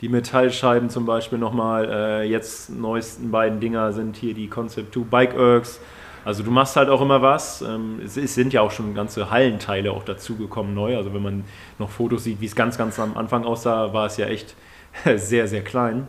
die 0.00 0.08
Metallscheiben 0.08 0.90
zum 0.90 1.06
Beispiel 1.06 1.38
nochmal. 1.38 1.88
Äh, 1.90 2.22
jetzt 2.28 2.70
neuesten 2.70 3.30
beiden 3.30 3.60
Dinger 3.60 3.92
sind 3.92 4.16
hier 4.16 4.34
die 4.34 4.48
Concept 4.48 4.94
2 4.94 5.00
Bike 5.10 5.34
Ergs. 5.34 5.80
Also 6.24 6.42
du 6.42 6.50
machst 6.50 6.76
halt 6.76 6.88
auch 6.88 7.00
immer 7.00 7.22
was. 7.22 7.62
Ähm, 7.62 8.00
es, 8.04 8.14
sind 8.14 8.52
ja 8.52 8.60
auch 8.60 8.70
schon 8.70 8.94
ganze 8.94 9.30
Hallenteile 9.30 9.92
auch 9.92 10.04
dazugekommen 10.04 10.74
neu. 10.74 10.96
Also 10.96 11.14
wenn 11.14 11.22
man 11.22 11.44
noch 11.78 11.90
Fotos 11.90 12.24
sieht, 12.24 12.40
wie 12.40 12.46
es 12.46 12.54
ganz, 12.54 12.78
ganz 12.78 12.98
am 12.98 13.16
Anfang 13.16 13.44
aussah, 13.44 13.92
war 13.92 14.06
es 14.06 14.16
ja 14.16 14.26
echt 14.26 14.54
sehr, 15.16 15.48
sehr 15.48 15.62
klein. 15.62 16.08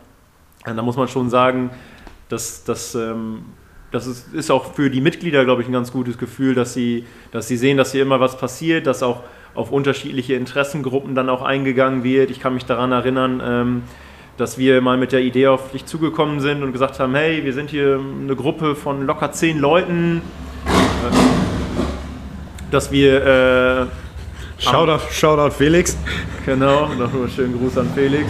Und 0.66 0.76
da 0.76 0.82
muss 0.82 0.96
man 0.96 1.08
schon 1.08 1.30
sagen, 1.30 1.70
dass 2.28 2.64
das 2.64 2.94
ähm, 2.94 3.44
das 3.90 4.06
ist, 4.06 4.32
ist, 4.32 4.50
auch 4.50 4.74
für 4.74 4.88
die 4.88 5.00
Mitglieder, 5.00 5.44
glaube 5.44 5.62
ich, 5.62 5.68
ein 5.68 5.72
ganz 5.72 5.90
gutes 5.90 6.16
Gefühl, 6.16 6.54
dass 6.54 6.74
sie, 6.74 7.06
dass 7.32 7.48
sie 7.48 7.56
sehen, 7.56 7.76
dass 7.76 7.92
hier 7.92 8.02
immer 8.02 8.20
was 8.20 8.38
passiert, 8.38 8.86
dass 8.86 9.02
auch 9.02 9.22
auf 9.54 9.72
unterschiedliche 9.72 10.34
Interessengruppen 10.34 11.14
dann 11.14 11.28
auch 11.28 11.42
eingegangen 11.42 12.04
wird. 12.04 12.30
Ich 12.30 12.38
kann 12.38 12.54
mich 12.54 12.66
daran 12.66 12.92
erinnern, 12.92 13.42
ähm, 13.44 13.82
dass 14.40 14.56
wir 14.56 14.80
mal 14.80 14.96
mit 14.96 15.12
der 15.12 15.20
Idee 15.20 15.48
auf 15.48 15.70
dich 15.70 15.84
zugekommen 15.84 16.40
sind 16.40 16.62
und 16.62 16.72
gesagt 16.72 16.98
haben, 16.98 17.14
hey, 17.14 17.44
wir 17.44 17.52
sind 17.52 17.68
hier 17.68 18.00
eine 18.00 18.34
Gruppe 18.34 18.74
von 18.74 19.04
locker 19.04 19.32
zehn 19.32 19.58
Leuten, 19.58 20.22
äh, 20.66 20.70
dass 22.70 22.90
wir... 22.90 23.26
Äh, 23.26 23.86
Shoutout, 24.58 25.10
Shoutout 25.10 25.50
Felix. 25.50 25.96
Genau, 26.46 26.88
noch 26.98 27.12
einen 27.12 27.28
schönen 27.28 27.58
Gruß 27.58 27.78
an 27.78 27.90
Felix. 27.94 28.24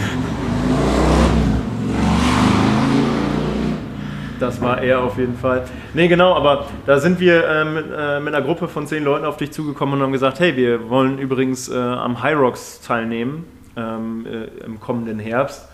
Das 4.40 4.60
war 4.60 4.82
er 4.82 5.02
auf 5.02 5.16
jeden 5.16 5.36
Fall. 5.36 5.64
Nee, 5.94 6.08
genau, 6.08 6.34
aber 6.34 6.66
da 6.86 6.98
sind 6.98 7.20
wir 7.20 7.46
äh, 7.46 7.64
mit, 7.64 7.86
äh, 7.96 8.18
mit, 8.20 8.34
einer 8.34 8.44
Gruppe 8.44 8.66
von 8.66 8.86
zehn 8.86 9.04
Leuten 9.04 9.24
auf 9.24 9.36
dich 9.36 9.52
zugekommen 9.52 9.96
und 9.96 10.02
haben 10.02 10.12
gesagt, 10.12 10.40
hey, 10.40 10.56
wir 10.56 10.88
wollen 10.88 11.18
übrigens 11.18 11.68
äh, 11.68 11.76
am 11.76 12.20
High 12.22 12.36
Rocks 12.36 12.80
teilnehmen 12.80 13.44
ähm, 13.76 14.26
äh, 14.26 14.64
im 14.64 14.80
kommenden 14.80 15.18
Herbst. 15.18 15.69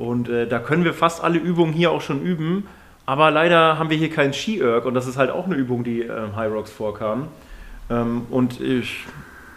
Und 0.00 0.30
äh, 0.30 0.46
da 0.46 0.58
können 0.58 0.84
wir 0.84 0.94
fast 0.94 1.22
alle 1.22 1.38
Übungen 1.38 1.74
hier 1.74 1.90
auch 1.90 2.00
schon 2.00 2.22
üben. 2.22 2.66
Aber 3.04 3.30
leider 3.30 3.78
haben 3.78 3.90
wir 3.90 3.98
hier 3.98 4.08
keinen 4.08 4.32
Ski-Erg 4.32 4.86
und 4.86 4.94
das 4.94 5.06
ist 5.06 5.18
halt 5.18 5.30
auch 5.30 5.44
eine 5.44 5.56
Übung, 5.56 5.84
die 5.84 6.00
im 6.00 6.10
ähm, 6.10 6.36
High 6.36 6.50
Rocks 6.50 6.70
vorkam. 6.70 7.28
Ähm, 7.90 8.22
und 8.30 8.62
ich 8.62 9.04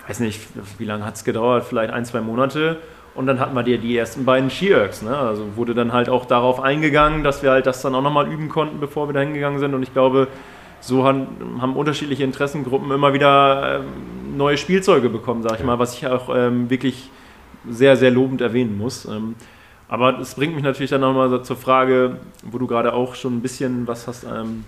weiß 0.05 0.19
nicht, 0.19 0.41
wie 0.79 0.83
lange 0.83 1.05
hat 1.05 1.15
es 1.15 1.23
gedauert, 1.23 1.63
vielleicht 1.63 1.93
ein, 1.93 2.03
zwei 2.03 2.19
Monate. 2.19 2.77
Und 3.15 3.25
dann 3.25 3.39
hatten 3.39 3.55
wir 3.55 3.63
die, 3.63 3.77
die 3.77 3.97
ersten 3.97 4.25
beiden 4.25 4.49
Ski-Ergs. 4.49 5.01
Ne? 5.01 5.15
Also 5.15 5.55
wurde 5.55 5.73
dann 5.73 5.93
halt 5.93 6.09
auch 6.09 6.25
darauf 6.25 6.59
eingegangen, 6.59 7.23
dass 7.23 7.41
wir 7.41 7.51
halt 7.51 7.65
das 7.65 7.81
dann 7.81 7.95
auch 7.95 8.01
nochmal 8.01 8.29
üben 8.29 8.49
konnten, 8.49 8.81
bevor 8.81 9.07
wir 9.07 9.13
da 9.13 9.21
hingegangen 9.21 9.59
sind. 9.59 9.73
Und 9.73 9.83
ich 9.83 9.93
glaube, 9.93 10.27
so 10.81 11.05
haben, 11.05 11.61
haben 11.61 11.77
unterschiedliche 11.77 12.25
Interessengruppen 12.25 12.91
immer 12.91 13.13
wieder 13.13 13.79
ähm, 13.79 14.35
neue 14.35 14.57
Spielzeuge 14.57 15.07
bekommen, 15.07 15.41
sag 15.41 15.57
ich 15.57 15.65
mal, 15.65 15.79
was 15.79 15.93
ich 15.93 16.05
auch 16.05 16.35
ähm, 16.35 16.69
wirklich 16.69 17.09
sehr, 17.69 17.95
sehr 17.95 18.11
lobend 18.11 18.41
erwähnen 18.41 18.77
muss. 18.77 19.07
Aber 19.93 20.17
es 20.17 20.33
bringt 20.33 20.55
mich 20.55 20.63
natürlich 20.63 20.89
dann 20.89 21.01
nochmal 21.01 21.43
zur 21.43 21.55
Frage, 21.55 22.17
wo 22.41 22.57
du 22.57 22.65
gerade 22.65 22.93
auch 22.93 23.13
schon 23.13 23.37
ein 23.37 23.41
bisschen 23.41 23.85
was 23.85 24.07
hast 24.07 24.23
ähm, 24.23 24.65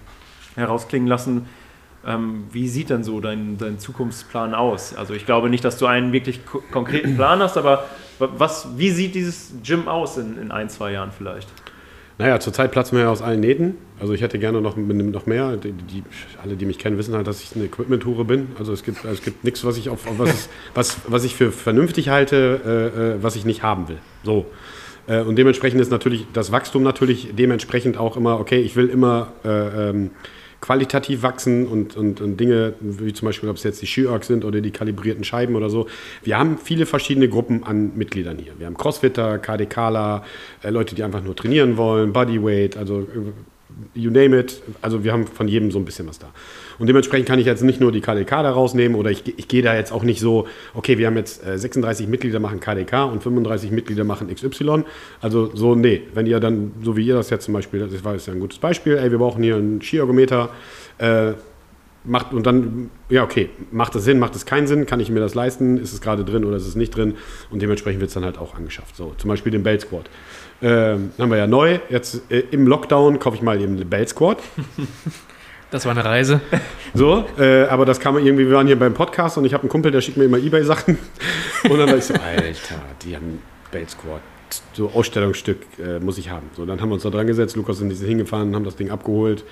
herausklingen 0.53 1.07
lassen. 1.07 1.47
Ähm, 2.05 2.43
wie 2.51 2.67
sieht 2.67 2.91
denn 2.91 3.03
so 3.03 3.19
dein, 3.21 3.57
dein 3.57 3.79
Zukunftsplan 3.79 4.53
aus? 4.53 4.95
Also 4.95 5.15
ich 5.15 5.25
glaube 5.25 5.49
nicht, 5.49 5.65
dass 5.65 5.79
du 5.79 5.87
einen 5.87 6.13
wirklich 6.13 6.41
konkreten 6.71 7.15
Plan 7.15 7.39
hast, 7.39 7.57
aber 7.57 7.85
was, 8.19 8.77
wie 8.77 8.91
sieht 8.91 9.15
dieses 9.15 9.51
Gym 9.63 9.87
aus 9.87 10.19
in, 10.19 10.37
in 10.39 10.51
ein, 10.51 10.69
zwei 10.69 10.91
Jahren 10.91 11.09
vielleicht? 11.11 11.49
Naja, 12.19 12.39
zurzeit 12.39 12.71
platzen 12.71 12.95
wir 12.95 13.05
ja 13.05 13.11
aus 13.11 13.23
allen 13.23 13.39
Nähten. 13.39 13.79
Also 13.99 14.13
ich 14.13 14.21
hätte 14.21 14.37
gerne 14.37 14.61
noch, 14.61 14.77
noch 14.77 15.25
mehr. 15.25 15.57
Die, 15.57 15.71
die, 15.71 16.03
alle, 16.43 16.55
die 16.55 16.67
mich 16.67 16.77
kennen, 16.77 16.99
wissen 16.99 17.15
halt, 17.15 17.25
dass 17.25 17.41
ich 17.41 17.55
eine 17.55 17.65
Equipment-Hure 17.65 18.25
bin. 18.25 18.49
Also 18.59 18.73
es 18.73 18.83
gibt, 18.83 19.03
es 19.03 19.23
gibt 19.23 19.43
nichts, 19.43 19.65
was 19.65 19.75
ich, 19.77 19.89
auf 19.89 20.05
was, 20.19 20.49
was, 20.75 20.97
was 21.07 21.23
ich 21.23 21.33
für 21.35 21.51
vernünftig 21.51 22.09
halte, 22.09 22.61
äh, 22.63 23.15
äh, 23.17 23.23
was 23.23 23.35
ich 23.35 23.43
nicht 23.43 23.63
haben 23.63 23.87
will. 23.87 23.97
So. 24.23 24.45
Äh, 25.07 25.21
und 25.21 25.35
dementsprechend 25.37 25.81
ist 25.81 25.91
natürlich 25.91 26.25
das 26.33 26.51
Wachstum 26.51 26.83
natürlich 26.83 27.29
dementsprechend 27.35 27.97
auch 27.97 28.17
immer, 28.17 28.39
okay, 28.39 28.59
ich 28.59 28.75
will 28.75 28.87
immer 28.87 29.33
äh, 29.43 29.89
ähm, 29.89 30.11
qualitativ 30.61 31.21
wachsen 31.21 31.67
und, 31.67 31.95
und, 31.95 32.21
und 32.21 32.39
Dinge, 32.39 32.73
wie 32.79 33.13
zum 33.13 33.27
Beispiel, 33.27 33.49
ob 33.49 33.57
es 33.57 33.63
jetzt 33.63 33.81
die 33.81 33.87
Ski-Orks 33.87 34.27
sind 34.27 34.43
oder 34.45 34.61
die 34.61 34.71
kalibrierten 34.71 35.23
Scheiben 35.23 35.55
oder 35.55 35.69
so. 35.69 35.87
Wir 36.23 36.39
haben 36.39 36.57
viele 36.57 36.87
verschiedene 36.87 37.29
Gruppen 37.29 37.63
an 37.63 37.91
Mitgliedern 37.95 38.39
hier. 38.39 38.53
Wir 38.57 38.65
haben 38.65 38.75
Crossfitter, 38.75 39.37
KDKler, 39.37 40.23
äh, 40.63 40.69
Leute, 40.71 40.95
die 40.95 41.03
einfach 41.03 41.23
nur 41.23 41.35
trainieren 41.35 41.77
wollen, 41.77 42.13
Bodyweight, 42.13 42.77
also 42.77 43.01
äh, 43.01 43.05
you 43.93 44.09
name 44.09 44.39
it. 44.39 44.61
Also 44.81 45.03
wir 45.03 45.11
haben 45.11 45.27
von 45.27 45.47
jedem 45.47 45.69
so 45.69 45.77
ein 45.77 45.85
bisschen 45.85 46.07
was 46.07 46.19
da. 46.19 46.31
Und 46.79 46.87
dementsprechend 46.87 47.27
kann 47.27 47.39
ich 47.39 47.45
jetzt 47.45 47.63
nicht 47.63 47.79
nur 47.79 47.91
die 47.91 48.01
KDK 48.01 48.43
da 48.43 48.51
rausnehmen 48.51 48.97
oder 48.97 49.11
ich, 49.11 49.23
ich 49.37 49.47
gehe 49.47 49.61
da 49.61 49.75
jetzt 49.75 49.91
auch 49.91 50.03
nicht 50.03 50.19
so, 50.19 50.47
okay, 50.73 50.97
wir 50.97 51.07
haben 51.07 51.17
jetzt 51.17 51.41
36 51.43 52.05
äh, 52.05 52.09
Mitglieder 52.09 52.39
machen 52.39 52.59
KDK 52.59 53.05
und 53.05 53.23
35 53.23 53.71
Mitglieder 53.71 54.03
machen 54.03 54.33
XY. 54.33 54.83
Also 55.21 55.51
so, 55.55 55.75
nee, 55.75 56.03
wenn 56.13 56.25
ihr 56.25 56.39
dann, 56.39 56.71
so 56.83 56.97
wie 56.97 57.05
ihr 57.05 57.15
das 57.15 57.29
jetzt 57.29 57.45
zum 57.45 57.53
Beispiel, 57.53 57.79
das 57.79 58.03
war 58.03 58.13
jetzt 58.13 58.27
ja 58.27 58.33
ein 58.33 58.39
gutes 58.39 58.59
Beispiel, 58.59 58.97
ey, 58.97 59.11
wir 59.11 59.17
brauchen 59.17 59.43
hier 59.43 59.55
einen 59.55 59.81
Skiergometer, 59.81 60.49
äh, 60.97 61.33
macht 62.07 62.33
und 62.33 62.45
dann, 62.45 62.89
ja, 63.09 63.23
okay, 63.23 63.49
macht 63.71 63.95
das 63.95 64.03
Sinn, 64.03 64.19
macht 64.19 64.35
es 64.35 64.45
keinen 64.45 64.67
Sinn, 64.67 64.85
kann 64.85 64.99
ich 64.99 65.09
mir 65.09 65.19
das 65.19 65.35
leisten, 65.35 65.77
ist 65.77 65.93
es 65.93 66.01
gerade 66.01 66.23
drin 66.23 66.45
oder 66.45 66.57
ist 66.57 66.67
es 66.67 66.75
nicht 66.75 66.95
drin 66.95 67.15
und 67.49 67.61
dementsprechend 67.61 67.99
wird 67.99 68.09
es 68.09 68.13
dann 68.13 68.25
halt 68.25 68.37
auch 68.37 68.55
angeschafft. 68.55 68.95
So, 68.95 69.13
zum 69.17 69.29
Beispiel 69.29 69.51
den 69.51 69.63
Bell 69.63 69.79
Squad. 69.79 70.09
Ähm, 70.61 71.11
haben 71.19 71.31
wir 71.31 71.37
ja 71.37 71.47
neu. 71.47 71.79
Jetzt 71.89 72.31
äh, 72.31 72.43
im 72.51 72.67
Lockdown 72.67 73.19
kaufe 73.19 73.35
ich 73.35 73.41
mal 73.41 73.57
den 73.57 73.89
Bell 73.89 74.07
Squad. 74.07 74.37
Das 75.71 75.85
war 75.85 75.91
eine 75.91 76.05
Reise. 76.05 76.41
So, 76.97 77.25
äh, 77.37 77.63
aber 77.63 77.85
das 77.85 77.99
kam 77.99 78.17
irgendwie, 78.17 78.47
wir 78.47 78.55
waren 78.55 78.67
hier 78.67 78.79
beim 78.79 78.93
Podcast 78.93 79.37
und 79.37 79.43
ich 79.43 79.53
habe 79.53 79.63
einen 79.63 79.69
Kumpel, 79.69 79.91
der 79.91 79.99
schickt 79.99 80.15
mir 80.15 80.23
immer 80.23 80.37
Ebay-Sachen. 80.37 80.97
Und 81.69 81.77
dann 81.77 81.89
war 81.89 81.97
ich 81.97 82.05
so, 82.05 82.13
Alter, 82.13 82.81
die 83.03 83.13
haben 83.13 83.41
Bell 83.69 83.85
Squad. 83.89 84.21
So 84.71 84.89
Ausstellungsstück 84.91 85.57
äh, 85.77 85.99
muss 85.99 86.17
ich 86.17 86.29
haben. 86.29 86.49
So, 86.55 86.65
dann 86.65 86.79
haben 86.79 86.87
wir 86.87 86.93
uns 86.93 87.03
da 87.03 87.09
dran 87.09 87.27
gesetzt, 87.27 87.57
Lukas 87.57 87.79
sind 87.79 87.89
diese 87.89 88.05
hingefahren, 88.05 88.55
haben 88.55 88.63
das 88.63 88.77
Ding 88.77 88.91
abgeholt 88.91 89.43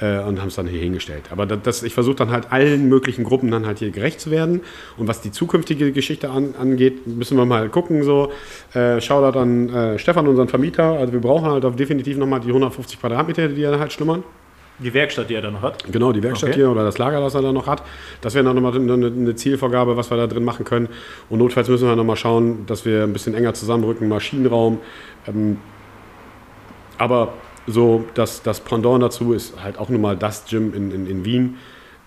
äh, 0.00 0.20
und 0.20 0.40
haben 0.40 0.48
es 0.48 0.54
dann 0.54 0.66
hier 0.66 0.80
hingestellt. 0.80 1.24
Aber 1.30 1.44
das, 1.44 1.58
das 1.62 1.82
ich 1.82 1.92
versuche 1.92 2.16
dann 2.16 2.30
halt 2.30 2.50
allen 2.50 2.88
möglichen 2.88 3.24
Gruppen 3.24 3.50
dann 3.50 3.66
halt 3.66 3.80
hier 3.80 3.90
gerecht 3.90 4.18
zu 4.18 4.30
werden. 4.30 4.62
Und 4.96 5.08
was 5.08 5.20
die 5.20 5.32
zukünftige 5.32 5.92
Geschichte 5.92 6.30
an, 6.30 6.54
angeht, 6.58 7.06
müssen 7.06 7.36
wir 7.36 7.44
mal 7.44 7.68
gucken. 7.68 8.02
So, 8.04 8.32
äh, 8.72 9.02
Shoutout 9.02 9.38
an 9.38 9.68
äh, 9.68 9.98
Stefan, 9.98 10.26
unseren 10.28 10.48
Vermieter. 10.48 10.92
Also 10.92 11.12
wir 11.12 11.20
brauchen 11.20 11.44
halt 11.44 11.78
definitiv 11.78 12.16
nochmal 12.16 12.40
die 12.40 12.48
150 12.48 12.98
Quadratmeter, 12.98 13.48
die 13.48 13.62
er 13.62 13.78
halt 13.78 13.92
schlummern. 13.92 14.24
Die 14.78 14.92
Werkstatt, 14.92 15.30
die 15.30 15.34
er 15.34 15.42
dann 15.42 15.54
noch 15.54 15.62
hat? 15.62 15.84
Genau, 15.90 16.12
die 16.12 16.22
Werkstatt 16.22 16.50
okay. 16.50 16.58
hier 16.58 16.70
oder 16.70 16.84
das 16.84 16.98
Lager, 16.98 17.20
das 17.20 17.34
er 17.34 17.42
dann 17.42 17.54
noch 17.54 17.66
hat. 17.66 17.82
Das 18.20 18.34
wäre 18.34 18.44
dann 18.44 18.54
nochmal 18.54 18.74
eine, 18.74 19.06
eine 19.06 19.34
Zielvorgabe, 19.34 19.96
was 19.96 20.10
wir 20.10 20.16
da 20.18 20.26
drin 20.26 20.44
machen 20.44 20.64
können. 20.64 20.88
Und 21.30 21.38
notfalls 21.38 21.68
müssen 21.68 21.88
wir 21.88 21.96
nochmal 21.96 22.16
schauen, 22.16 22.66
dass 22.66 22.84
wir 22.84 23.04
ein 23.04 23.12
bisschen 23.12 23.34
enger 23.34 23.54
zusammenrücken, 23.54 24.08
Maschinenraum. 24.08 24.78
Ähm, 25.26 25.58
aber 26.98 27.34
so, 27.66 28.04
das, 28.14 28.42
das 28.42 28.60
Pendant 28.60 29.02
dazu 29.02 29.32
ist 29.32 29.62
halt 29.62 29.78
auch 29.78 29.88
nochmal 29.88 30.16
das 30.16 30.44
Gym 30.44 30.74
in, 30.74 30.90
in, 30.92 31.06
in 31.06 31.24
Wien. 31.24 31.56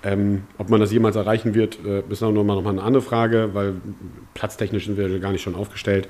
Ähm, 0.02 0.44
ob 0.58 0.70
man 0.70 0.80
das 0.80 0.94
jemals 0.94 1.18
erreichen 1.18 1.54
wird, 1.54 1.78
äh, 1.86 2.04
ist 2.10 2.22
noch 2.22 2.32
mal, 2.32 2.56
noch 2.56 2.62
mal 2.62 2.70
eine 2.70 2.84
andere 2.84 3.02
Frage, 3.02 3.50
weil 3.52 3.74
platztechnisch 4.34 4.86
sind 4.86 4.98
wir 4.98 5.20
gar 5.20 5.34
nicht 5.34 5.42
schon 5.42 5.56
aufgestellt. 5.56 6.08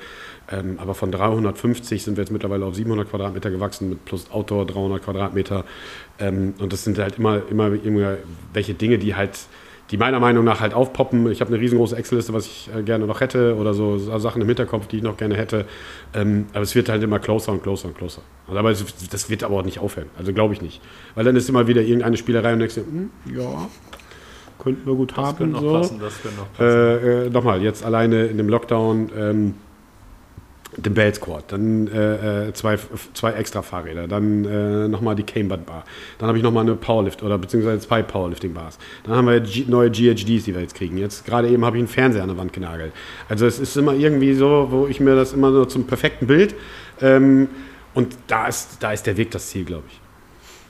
Ähm, 0.52 0.78
aber 0.78 0.94
von 0.94 1.12
350 1.12 2.04
sind 2.04 2.16
wir 2.16 2.22
jetzt 2.24 2.30
mittlerweile 2.32 2.66
auf 2.66 2.76
700 2.76 3.10
Quadratmeter 3.10 3.50
gewachsen, 3.50 3.90
mit 3.90 4.06
plus 4.06 4.30
Outdoor 4.30 4.68
300 4.68 5.04
Quadratmeter. 5.04 5.66
Ähm, 6.20 6.54
und 6.60 6.74
das 6.74 6.84
sind 6.84 6.98
halt 7.00 7.18
immer, 7.18 7.42
immer 7.50 7.72
irgendwelche 7.72 8.74
Dinge, 8.74 8.98
die 8.98 9.16
halt 9.16 9.40
die 9.92 9.98
meiner 9.98 10.20
Meinung 10.20 10.44
nach 10.44 10.60
halt 10.60 10.74
aufpoppen. 10.74 11.32
Ich 11.32 11.42
habe 11.42 11.52
eine 11.52 11.60
riesengroße 11.60 11.96
Excel-Liste, 11.96 12.34
was 12.34 12.46
ich 12.46 12.70
äh, 12.76 12.84
gerne 12.84 13.08
noch 13.08 13.22
hätte 13.22 13.56
oder 13.56 13.74
so, 13.74 13.98
so, 13.98 14.16
Sachen 14.20 14.42
im 14.42 14.48
Hinterkopf, 14.48 14.88
die 14.88 14.98
ich 14.98 15.04
noch 15.04 15.18
gerne 15.18 15.36
hätte. 15.36 15.66
Ähm, 16.14 16.46
aber 16.54 16.62
es 16.62 16.76
wird 16.76 16.90
halt 16.90 17.02
immer 17.02 17.20
closer 17.20 17.52
und 17.52 17.64
closer 17.64 17.88
und 17.88 17.98
closer. 17.98 18.22
Also, 18.48 18.60
aber 18.60 18.70
es, 18.70 18.86
das 19.10 19.30
wird 19.30 19.44
aber 19.44 19.58
auch 19.58 19.66
nicht 19.66 19.80
aufhören. 19.80 20.10
Also 20.18 20.32
glaube 20.32 20.54
ich 20.54 20.62
nicht. 20.62 20.82
Weil 21.16 21.26
dann 21.26 21.36
ist 21.36 21.50
immer 21.50 21.68
wieder 21.68 21.82
irgendeine 21.82 22.18
Spielerei 22.18 22.54
und 22.54 22.60
denkst 22.60 22.76
dir, 22.76 22.82
hm, 22.82 23.10
ja, 23.36 23.68
könnten 24.60 24.86
wir 24.86 24.96
gut 24.96 25.12
das 25.12 25.18
haben. 25.18 25.52
Noch 25.52 25.62
so. 25.62 25.74
passen, 25.74 26.00
das 26.00 26.22
könnte 26.22 26.38
noch 26.38 26.54
passen. 26.54 26.68
Äh, 26.68 27.26
äh, 27.26 27.30
nochmal, 27.32 27.64
jetzt 27.64 27.84
alleine 27.84 28.26
in 28.26 28.38
dem 28.38 28.50
Lockdown. 28.50 29.10
Ähm, 29.18 29.54
den 30.82 30.94
Bell 30.94 31.14
Squad, 31.14 31.46
dann 31.52 31.88
äh, 31.88 32.48
äh, 32.48 32.54
zwei, 32.54 32.78
zwei 33.14 33.34
extra 33.34 33.62
Fahrräder, 33.62 34.08
dann 34.08 34.46
äh, 34.46 34.88
nochmal 34.88 35.16
die 35.16 35.24
Camebert 35.24 35.66
Bar, 35.66 35.84
dann 36.18 36.28
habe 36.28 36.38
ich 36.38 36.44
nochmal 36.44 36.64
eine 36.64 36.76
Powerlift 36.76 37.24
oder 37.24 37.38
beziehungsweise 37.38 37.80
zwei 37.80 38.02
Powerlifting 38.02 38.54
Bars. 38.54 38.78
Dann 39.04 39.16
haben 39.16 39.28
wir 39.28 39.40
G 39.40 39.66
neue 39.68 39.90
GHDs, 39.90 40.46
die 40.46 40.54
wir 40.54 40.62
jetzt 40.62 40.76
kriegen. 40.76 40.98
Jetzt 40.98 41.26
gerade 41.26 41.50
eben 41.50 41.66
habe 41.66 41.78
ich 41.78 41.82
einen 41.82 41.88
Fernseher 41.88 42.24
an 42.24 42.30
der 42.30 42.38
Wand 42.38 42.54
genagelt. 42.54 42.94
Also 43.28 43.46
es 43.46 43.60
ist 43.60 43.76
immer 43.78 43.94
irgendwie 43.94 44.34
so, 44.34 44.68
wo 44.70 44.88
ich 44.88 45.00
mir 45.00 45.16
das 45.16 45.34
immer 45.34 45.52
so 45.52 45.66
zum 45.66 45.88
perfekten 45.88 46.28
Bild 46.28 46.56
ähm, 47.02 47.50
und 47.94 48.16
da 48.28 48.48
ist, 48.48 48.78
da 48.82 48.92
ist 48.92 49.06
der 49.08 49.18
Weg 49.18 49.32
das 49.32 49.50
Ziel, 49.50 49.66
glaube 49.66 49.84
ich. 49.88 50.00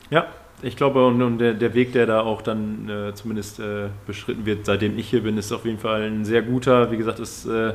Ja, 0.10 0.28
ich 0.62 0.76
glaube, 0.76 1.06
und, 1.06 1.38
der, 1.38 1.54
der, 1.54 1.74
Weg, 1.74 1.94
der 1.94 2.06
da 2.06 2.22
auch 2.22 2.42
dann 2.42 2.90
äh, 2.90 3.14
zumindest 3.14 3.60
äh, 3.60 3.90
beschritten 4.06 4.46
wird, 4.46 4.66
seitdem 4.66 4.98
ich 4.98 5.10
hier 5.10 5.24
bin, 5.24 5.38
ist 5.38 5.52
auf 5.52 5.66
jeden 5.66 5.80
Fall 5.80 6.04
ein 6.04 6.26
sehr 6.26 6.42
guter. 6.42 6.92
Wie 6.92 6.98
gesagt, 6.98 7.20
es, 7.20 7.46
äh, 7.46 7.74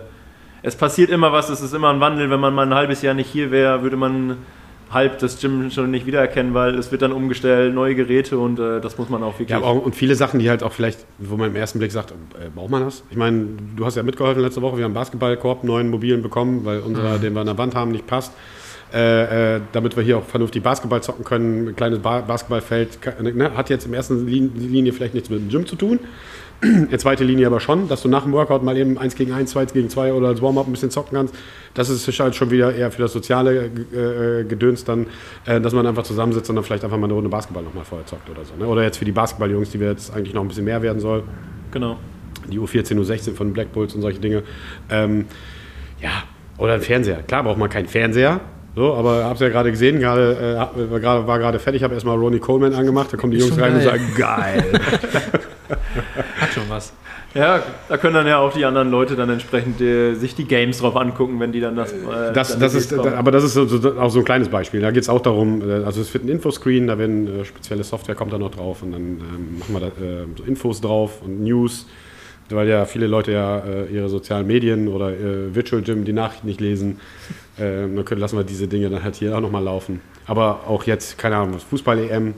es 0.65 0.75
passiert 0.75 1.11
immer 1.11 1.31
was, 1.31 1.51
es 1.51 1.61
ist 1.61 1.75
immer 1.75 1.91
ein 1.91 2.01
Wandel. 2.01 2.31
Wenn 2.31 2.41
man 2.41 2.55
mal 2.55 2.67
ein 2.67 2.75
halbes 2.75 3.03
Jahr 3.03 3.15
nicht 3.15 3.31
hier 3.31 3.51
wäre, 3.51 3.83
würde 3.83 3.97
man 3.97 4.39
halb 4.91 5.19
das 5.19 5.39
Gym 5.41 5.71
schon 5.71 5.91
nicht 5.91 6.07
wiedererkennen, 6.07 6.55
weil 6.55 6.79
es 6.79 6.91
wird 6.91 7.03
dann 7.03 7.13
umgestellt, 7.13 7.75
neue 7.75 7.95
Geräte 7.95 8.39
und 8.39 8.59
äh, 8.59 8.81
das 8.81 8.97
muss 8.97 9.11
man 9.11 9.23
auch 9.23 9.39
wirklich. 9.39 9.51
Ja, 9.51 9.61
auch, 9.61 9.85
und 9.85 9.95
viele 9.95 10.15
Sachen, 10.15 10.41
die 10.41 10.49
halt 10.49 10.63
auch 10.63 10.73
vielleicht, 10.73 11.05
wo 11.19 11.37
man 11.37 11.51
im 11.51 11.57
ersten 11.57 11.81
Blick 11.81 11.93
sagt, 11.93 12.13
äh, 12.13 12.49
braucht 12.55 12.71
man 12.71 12.85
das? 12.85 13.03
Ich 13.11 13.17
meine, 13.17 13.47
du 13.77 13.85
hast 13.85 13.97
ja 13.97 14.03
mitgeholfen 14.03 14.41
letzte 14.41 14.63
Woche, 14.63 14.79
wir 14.79 14.85
haben 14.85 14.91
einen 14.91 14.95
Basketballkorb, 14.95 15.61
einen 15.61 15.69
neuen 15.69 15.91
mobilen 15.91 16.23
bekommen, 16.23 16.65
weil 16.65 16.81
unserer, 16.81 17.19
mhm. 17.19 17.21
den 17.21 17.35
wir 17.35 17.41
an 17.41 17.47
der 17.47 17.59
Wand 17.59 17.75
haben, 17.75 17.91
nicht 17.91 18.07
passt. 18.07 18.33
Äh, 18.93 19.57
äh, 19.57 19.61
damit 19.73 19.97
wir 19.97 20.05
hier 20.05 20.19
auch 20.19 20.25
vernünftig 20.25 20.63
Basketball 20.63 21.03
zocken 21.03 21.25
können. 21.25 21.69
Ein 21.69 21.75
kleines 21.75 21.99
ba 21.99 22.21
Basketballfeld 22.21 22.99
ne, 23.23 23.57
hat 23.57 23.69
jetzt 23.69 23.87
im 23.87 23.95
ersten 23.95 24.25
Linie 24.25 24.93
vielleicht 24.93 25.15
nichts 25.15 25.31
mit 25.31 25.41
dem 25.41 25.49
Gym 25.49 25.67
zu 25.67 25.75
tun. 25.75 25.99
In 26.63 26.99
zweiter 26.99 27.25
Linie 27.25 27.47
aber 27.47 27.61
schon, 27.61 27.89
dass 27.89 28.03
du 28.03 28.09
nach 28.09 28.23
dem 28.23 28.33
Workout 28.33 28.63
mal 28.63 28.77
eben 28.77 28.97
1 28.97 29.17
gegen 29.17 29.33
1, 29.33 29.51
2 29.51 29.67
gegen 29.67 29.91
2 29.91 30.13
oder 30.13 30.29
als 30.29 30.41
Warm-up 30.41 30.67
ein 30.67 30.73
bisschen 30.73 30.91
zocken 30.91 31.17
kannst. 31.17 31.35
Das 31.75 31.91
ist 31.91 32.09
halt 32.21 32.35
schon 32.35 32.51
wieder 32.51 32.75
eher 32.75 32.91
für 32.91 33.03
das 33.03 33.13
soziale 33.13 33.67
äh, 33.67 34.45
Gedöns 34.45 34.85
dann, 34.85 35.07
äh, 35.45 35.61
dass 35.61 35.73
man 35.73 35.87
einfach 35.87 36.05
zusammensitzt 36.05 36.49
und 36.51 36.57
dann 36.57 36.65
vielleicht 36.65 36.85
einfach 36.85 36.97
mal 36.97 37.05
eine 37.05 37.15
Runde 37.15 37.29
Basketball 37.29 37.63
nochmal 37.63 37.85
vorher 37.85 38.07
zockt 38.07 38.29
oder 38.31 38.45
so. 38.45 38.55
Ne? 38.57 38.67
Oder 38.67 38.83
jetzt 38.83 38.99
für 38.99 39.05
die 39.05 39.13
Basketballjungs, 39.13 39.71
die 39.71 39.81
wir 39.81 39.89
jetzt 39.89 40.15
eigentlich 40.15 40.35
noch 40.35 40.43
ein 40.43 40.49
bisschen 40.49 40.65
mehr 40.65 40.81
werden 40.83 41.01
soll. 41.01 41.25
Genau. 41.71 41.99
Die 42.51 42.59
U14, 42.59 42.99
U16 42.99 43.35
von 43.35 43.53
Black 43.53 43.73
Bulls 43.73 43.95
und 43.95 44.03
solche 44.03 44.21
Dinge. 44.21 44.43
Ähm, 44.91 45.27
ja, 46.01 46.11
oder 46.59 46.75
ein 46.75 46.83
Fernseher. 46.83 47.23
Klar 47.23 47.43
braucht 47.43 47.59
man 47.59 47.69
keinen 47.69 47.89
Fernseher, 47.89 48.41
so, 48.77 48.95
aber 48.95 49.25
hab's 49.25 49.41
ja 49.41 49.49
gerade 49.49 49.71
gesehen, 49.71 50.01
gerade, 50.01 50.69
äh, 50.77 51.03
war, 51.03 51.27
war 51.27 51.39
gerade 51.39 51.59
fertig, 51.59 51.83
habe 51.83 51.95
erstmal 51.95 52.17
Ronnie 52.17 52.41
Coleman 52.41 52.75
angemacht, 52.75 53.13
da 53.13 53.17
kommen 53.17 53.33
die 53.33 53.39
Jungs 53.39 53.59
rein 53.59 53.73
geil. 53.73 53.77
und 53.77 53.83
sagen, 53.83 54.05
geil. 54.17 54.65
Hat 55.69 56.53
schon 56.53 56.65
was. 56.69 56.93
Ja, 57.35 57.63
da 57.89 57.97
können 57.97 58.15
dann 58.15 58.27
ja 58.27 58.39
auch 58.39 58.53
die 58.53 58.65
anderen 58.65 58.91
Leute 58.91 59.17
dann 59.17 59.29
entsprechend 59.29 59.81
äh, 59.81 60.15
sich 60.15 60.35
die 60.35 60.45
Games 60.45 60.79
drauf 60.79 60.97
angucken, 60.97 61.41
wenn 61.41 61.51
die 61.51 61.61
dann 61.61 61.75
das. 61.75 61.93
Äh, 61.93 62.33
das, 62.33 62.51
dann 62.51 62.61
das 62.61 62.75
ist, 62.75 62.93
da, 62.93 63.15
aber 63.15 63.33
das 63.33 63.45
ist 63.45 63.55
so, 63.55 63.67
so, 63.67 63.99
auch 63.99 64.11
so 64.11 64.21
ein 64.21 64.25
kleines 64.25 64.49
Beispiel. 64.49 64.81
Da 64.81 64.93
geht 64.93 65.03
es 65.03 65.09
auch 65.09 65.21
darum, 65.21 65.69
äh, 65.69 65.85
also 65.85 66.01
es 66.01 66.15
wird 66.15 66.25
ein 66.25 66.29
Infoscreen, 66.29 66.87
da 66.87 66.97
werden 66.99 67.41
äh, 67.41 67.45
spezielle 67.45 67.83
Software 67.83 68.15
kommt 68.15 68.33
da 68.33 68.39
noch 68.39 68.53
drauf 68.53 68.83
und 68.83 68.93
dann 68.93 69.03
ähm, 69.03 69.59
machen 69.59 69.75
wir 69.75 69.81
da 69.81 69.87
äh, 69.87 70.27
so 70.37 70.45
Infos 70.45 70.81
drauf 70.81 71.23
und 71.23 71.43
News 71.43 71.87
weil 72.51 72.69
ja 72.69 72.85
viele 72.85 73.07
Leute 73.07 73.33
ja 73.33 73.59
äh, 73.59 73.87
ihre 73.87 74.09
sozialen 74.09 74.47
Medien 74.47 74.89
oder 74.89 75.11
äh, 75.11 75.55
Virtual 75.55 75.83
Gym 75.83 76.05
die 76.05 76.13
Nachrichten 76.13 76.47
nicht 76.47 76.61
lesen. 76.61 77.01
Äh, 77.57 77.83
dann 77.83 78.05
können, 78.05 78.21
lassen 78.21 78.37
wir 78.37 78.45
diese 78.45 78.69
Dinge 78.69 78.91
dann 78.91 79.03
halt 79.03 79.17
hier 79.17 79.37
auch 79.37 79.41
nochmal 79.41 79.63
laufen. 79.63 80.01
Aber 80.27 80.67
auch 80.67 80.85
jetzt, 80.85 81.19
keine 81.19 81.37
Ahnung, 81.37 81.59
Fußball-EM. 81.59 82.35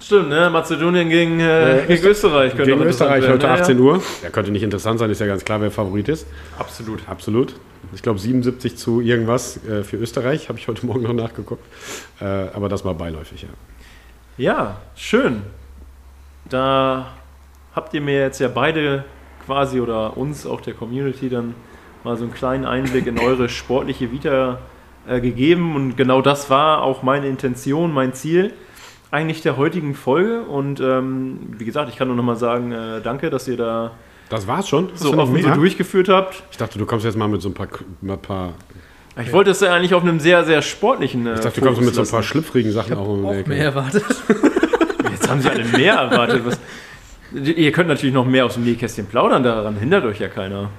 Stimmt, 0.00 0.28
ne? 0.28 0.50
Mazedonien 0.50 1.08
gegen, 1.08 1.40
äh, 1.40 1.84
gegen 1.88 2.06
Österreich. 2.06 2.54
Gegen 2.56 2.82
Österreich 2.82 3.26
heute 3.28 3.48
18 3.48 3.78
Uhr. 3.78 4.02
Ja, 4.22 4.30
könnte 4.30 4.50
nicht 4.50 4.62
interessant 4.62 4.98
sein, 4.98 5.10
ist 5.10 5.20
ja 5.20 5.26
ganz 5.26 5.44
klar, 5.44 5.60
wer 5.60 5.70
Favorit 5.70 6.08
ist. 6.08 6.26
Absolut. 6.58 7.00
Absolut. 7.08 7.54
Ich 7.94 8.02
glaube 8.02 8.18
77 8.18 8.76
zu 8.76 9.00
irgendwas 9.00 9.64
äh, 9.66 9.82
für 9.82 9.96
Österreich, 9.96 10.48
habe 10.48 10.58
ich 10.58 10.68
heute 10.68 10.84
Morgen 10.84 11.02
noch 11.02 11.12
nachgeguckt. 11.12 11.64
Äh, 12.20 12.24
aber 12.24 12.68
das 12.68 12.84
war 12.84 12.94
beiläufig, 12.94 13.42
ja. 13.42 13.48
Ja, 14.36 14.76
schön. 14.96 15.42
Da 16.48 17.06
habt 17.74 17.94
ihr 17.94 18.00
mir 18.00 18.20
jetzt 18.20 18.40
ja 18.40 18.48
beide 18.48 19.04
quasi 19.46 19.80
oder 19.80 20.16
uns, 20.16 20.46
auch 20.46 20.60
der 20.60 20.74
Community, 20.74 21.28
dann 21.28 21.54
mal 22.02 22.16
so 22.16 22.24
einen 22.24 22.34
kleinen 22.34 22.64
Einblick 22.64 23.06
in 23.06 23.18
eure 23.18 23.48
sportliche 23.48 24.10
Vita 24.10 24.58
äh, 25.06 25.20
gegeben. 25.20 25.76
Und 25.76 25.96
genau 25.96 26.20
das 26.20 26.50
war 26.50 26.82
auch 26.82 27.02
meine 27.02 27.28
Intention, 27.28 27.92
mein 27.92 28.12
Ziel 28.12 28.52
eigentlich 29.14 29.42
der 29.42 29.56
heutigen 29.56 29.94
Folge. 29.94 30.42
Und 30.42 30.80
ähm, 30.80 31.38
wie 31.56 31.64
gesagt, 31.64 31.88
ich 31.88 31.96
kann 31.96 32.08
nur 32.08 32.16
noch 32.16 32.24
mal 32.24 32.36
sagen, 32.36 32.72
äh, 32.72 33.00
danke, 33.00 33.30
dass 33.30 33.48
ihr 33.48 33.56
da 33.56 33.92
das 34.28 34.46
war's 34.46 34.68
schon? 34.68 34.88
so 34.94 35.16
offen 35.16 35.40
so 35.40 35.50
durchgeführt 35.50 36.08
habt. 36.08 36.42
Ich 36.50 36.56
dachte, 36.56 36.78
du 36.78 36.86
kommst 36.86 37.04
jetzt 37.04 37.16
mal 37.16 37.28
mit 37.28 37.40
so 37.40 37.50
ein 37.50 37.54
paar, 37.54 37.68
ein 38.02 38.18
paar 38.18 38.54
ich 39.22 39.32
wollte 39.32 39.52
es 39.52 39.60
ja 39.60 39.72
eigentlich 39.72 39.94
auf 39.94 40.02
einem 40.02 40.18
sehr, 40.18 40.44
sehr 40.44 40.60
sportlichen. 40.60 41.26
Äh, 41.26 41.34
ich 41.34 41.40
dachte, 41.40 41.60
du 41.60 41.66
kommst 41.66 41.82
mit 41.82 41.94
so 41.94 42.00
ein 42.00 42.08
paar 42.08 42.22
schlüpfrigen 42.22 42.72
Sachen 42.72 42.96
auch 42.96 43.06
um 43.06 43.24
auch 43.24 43.46
mehr 43.46 43.64
erwartet. 43.66 44.04
Jetzt 45.10 45.30
haben 45.30 45.40
sie 45.40 45.48
alle 45.48 45.64
mehr 45.64 45.94
erwartet. 45.94 46.42
Was, 46.44 46.58
Ihr 47.32 47.72
könnt 47.72 47.88
natürlich 47.88 48.14
noch 48.14 48.26
mehr 48.26 48.44
aus 48.44 48.54
dem 48.54 48.64
Nähkästchen 48.64 49.06
plaudern, 49.06 49.42
daran 49.42 49.76
hindert 49.76 50.04
euch 50.04 50.20
ja 50.20 50.28
keiner. 50.28 50.70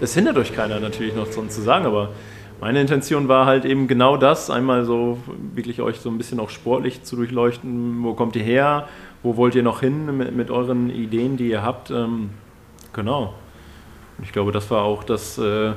Es 0.00 0.14
hindert 0.14 0.36
euch 0.36 0.54
keiner 0.54 0.78
natürlich 0.78 1.14
noch 1.14 1.30
sonst 1.30 1.54
zu 1.54 1.62
sagen, 1.62 1.86
aber 1.86 2.10
meine 2.60 2.80
Intention 2.80 3.28
war 3.28 3.46
halt 3.46 3.64
eben 3.64 3.86
genau 3.86 4.16
das, 4.16 4.50
einmal 4.50 4.84
so 4.84 5.18
wirklich 5.54 5.80
euch 5.80 5.98
so 6.00 6.08
ein 6.08 6.18
bisschen 6.18 6.40
auch 6.40 6.50
sportlich 6.50 7.02
zu 7.02 7.16
durchleuchten, 7.16 8.02
wo 8.02 8.14
kommt 8.14 8.36
ihr 8.36 8.42
her, 8.42 8.88
wo 9.22 9.36
wollt 9.36 9.54
ihr 9.54 9.62
noch 9.62 9.80
hin 9.80 10.16
mit, 10.16 10.34
mit 10.34 10.50
euren 10.50 10.90
Ideen, 10.90 11.36
die 11.36 11.48
ihr 11.48 11.62
habt. 11.62 11.90
Ähm, 11.90 12.30
genau. 12.92 13.34
Und 14.16 14.24
ich 14.24 14.32
glaube, 14.32 14.52
das 14.52 14.70
war 14.70 14.82
auch 14.82 15.04
das, 15.04 15.36
äh, 15.38 15.72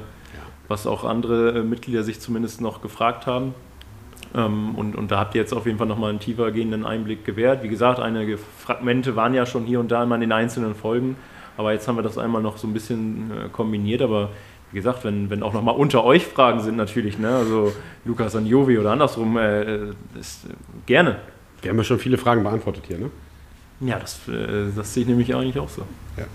was 0.68 0.88
auch 0.88 1.04
andere 1.04 1.60
äh, 1.60 1.64
Mitglieder 1.64 2.04
sich 2.04 2.22
zumindest 2.22 2.62
noch 2.62 2.82
gefragt 2.82 3.28
haben. 3.28 3.54
Ähm, 4.36 4.76
und, 4.76 4.96
und 4.96 5.12
da 5.12 5.20
habt 5.20 5.36
ihr 5.36 5.42
jetzt 5.42 5.54
auf 5.54 5.66
jeden 5.66 5.78
Fall 5.78 5.88
nochmal 5.88 6.12
einen 6.12 6.20
tiefer 6.20 6.52
gehenden 6.52 6.86
Einblick 6.86 7.26
gewährt. 7.26 7.64
Wie 7.64 7.70
gesagt, 7.70 8.00
einige 8.00 8.38
Fragmente 8.38 9.16
waren 9.16 9.34
ja 9.34 9.46
schon 9.46 9.66
hier 9.66 9.80
und 9.80 9.92
da 9.92 10.04
immer 10.04 10.16
in 10.16 10.22
den 10.22 10.32
einzelnen 10.32 10.76
Folgen, 10.76 11.18
aber 11.58 11.74
jetzt 11.74 11.88
haben 11.88 11.98
wir 11.98 12.04
das 12.04 12.18
einmal 12.18 12.42
noch 12.42 12.58
so 12.58 12.68
ein 12.68 12.74
bisschen 12.74 13.32
äh, 13.32 13.50
kombiniert. 13.50 14.02
Aber 14.02 14.30
wie 14.72 14.78
gesagt, 14.78 15.04
wenn, 15.04 15.30
wenn 15.30 15.44
auch 15.44 15.54
nochmal 15.54 15.76
unter 15.76 16.04
euch 16.04 16.26
Fragen 16.26 16.60
sind, 16.60 16.78
natürlich, 16.78 17.18
ne? 17.18 17.30
also 17.30 17.74
Lukas 18.06 18.36
an 18.36 18.46
Jovi 18.46 18.78
oder 18.78 18.92
andersrum, 18.92 19.38
äh, 19.38 19.90
ist, 20.20 20.46
äh, 20.46 20.54
gerne. 20.86 21.18
Wir 21.62 21.72
haben 21.72 21.78
ja 21.78 21.84
schon 21.84 22.00
viele 22.00 22.18
Fragen 22.18 22.44
beantwortet 22.44 22.84
hier, 22.88 23.00
ne? 23.00 23.10
Ja, 23.82 23.98
das, 24.00 24.28
äh, 24.28 24.68
das 24.76 24.94
sehe 24.94 25.04
ich 25.04 25.10
nämlich 25.10 25.34
eigentlich 25.34 25.60
auch 25.60 25.70
so. 25.70 25.84
Ja. 26.18 26.26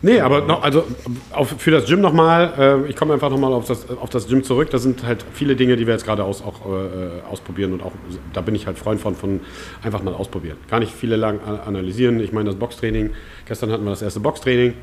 Nee, 0.00 0.20
aber 0.20 0.42
noch, 0.42 0.62
also 0.62 0.84
auf, 1.32 1.56
für 1.58 1.72
das 1.72 1.86
Gym 1.86 2.00
nochmal, 2.00 2.52
äh, 2.86 2.88
ich 2.88 2.94
komme 2.94 3.14
einfach 3.14 3.30
nochmal 3.30 3.52
auf 3.52 3.66
das, 3.66 3.88
auf 3.90 4.10
das 4.10 4.28
Gym 4.28 4.44
zurück. 4.44 4.70
Das 4.70 4.82
sind 4.82 5.02
halt 5.04 5.24
viele 5.32 5.56
Dinge, 5.56 5.76
die 5.76 5.86
wir 5.86 5.94
jetzt 5.94 6.04
gerade 6.04 6.22
aus, 6.22 6.40
auch 6.40 6.66
äh, 6.66 7.26
ausprobieren 7.28 7.72
und 7.72 7.82
auch 7.82 7.92
da 8.32 8.40
bin 8.40 8.54
ich 8.54 8.68
halt 8.68 8.78
Freund 8.78 9.00
von, 9.00 9.16
von 9.16 9.40
einfach 9.82 10.02
mal 10.02 10.14
ausprobieren. 10.14 10.56
Gar 10.70 10.80
nicht 10.80 10.92
viele 10.92 11.16
lang 11.16 11.40
analysieren. 11.40 12.20
Ich 12.20 12.32
meine, 12.32 12.50
das 12.50 12.56
Boxtraining, 12.56 13.10
gestern 13.46 13.72
hatten 13.72 13.82
wir 13.82 13.90
das 13.90 14.02
erste 14.02 14.20
Boxtraining. 14.20 14.74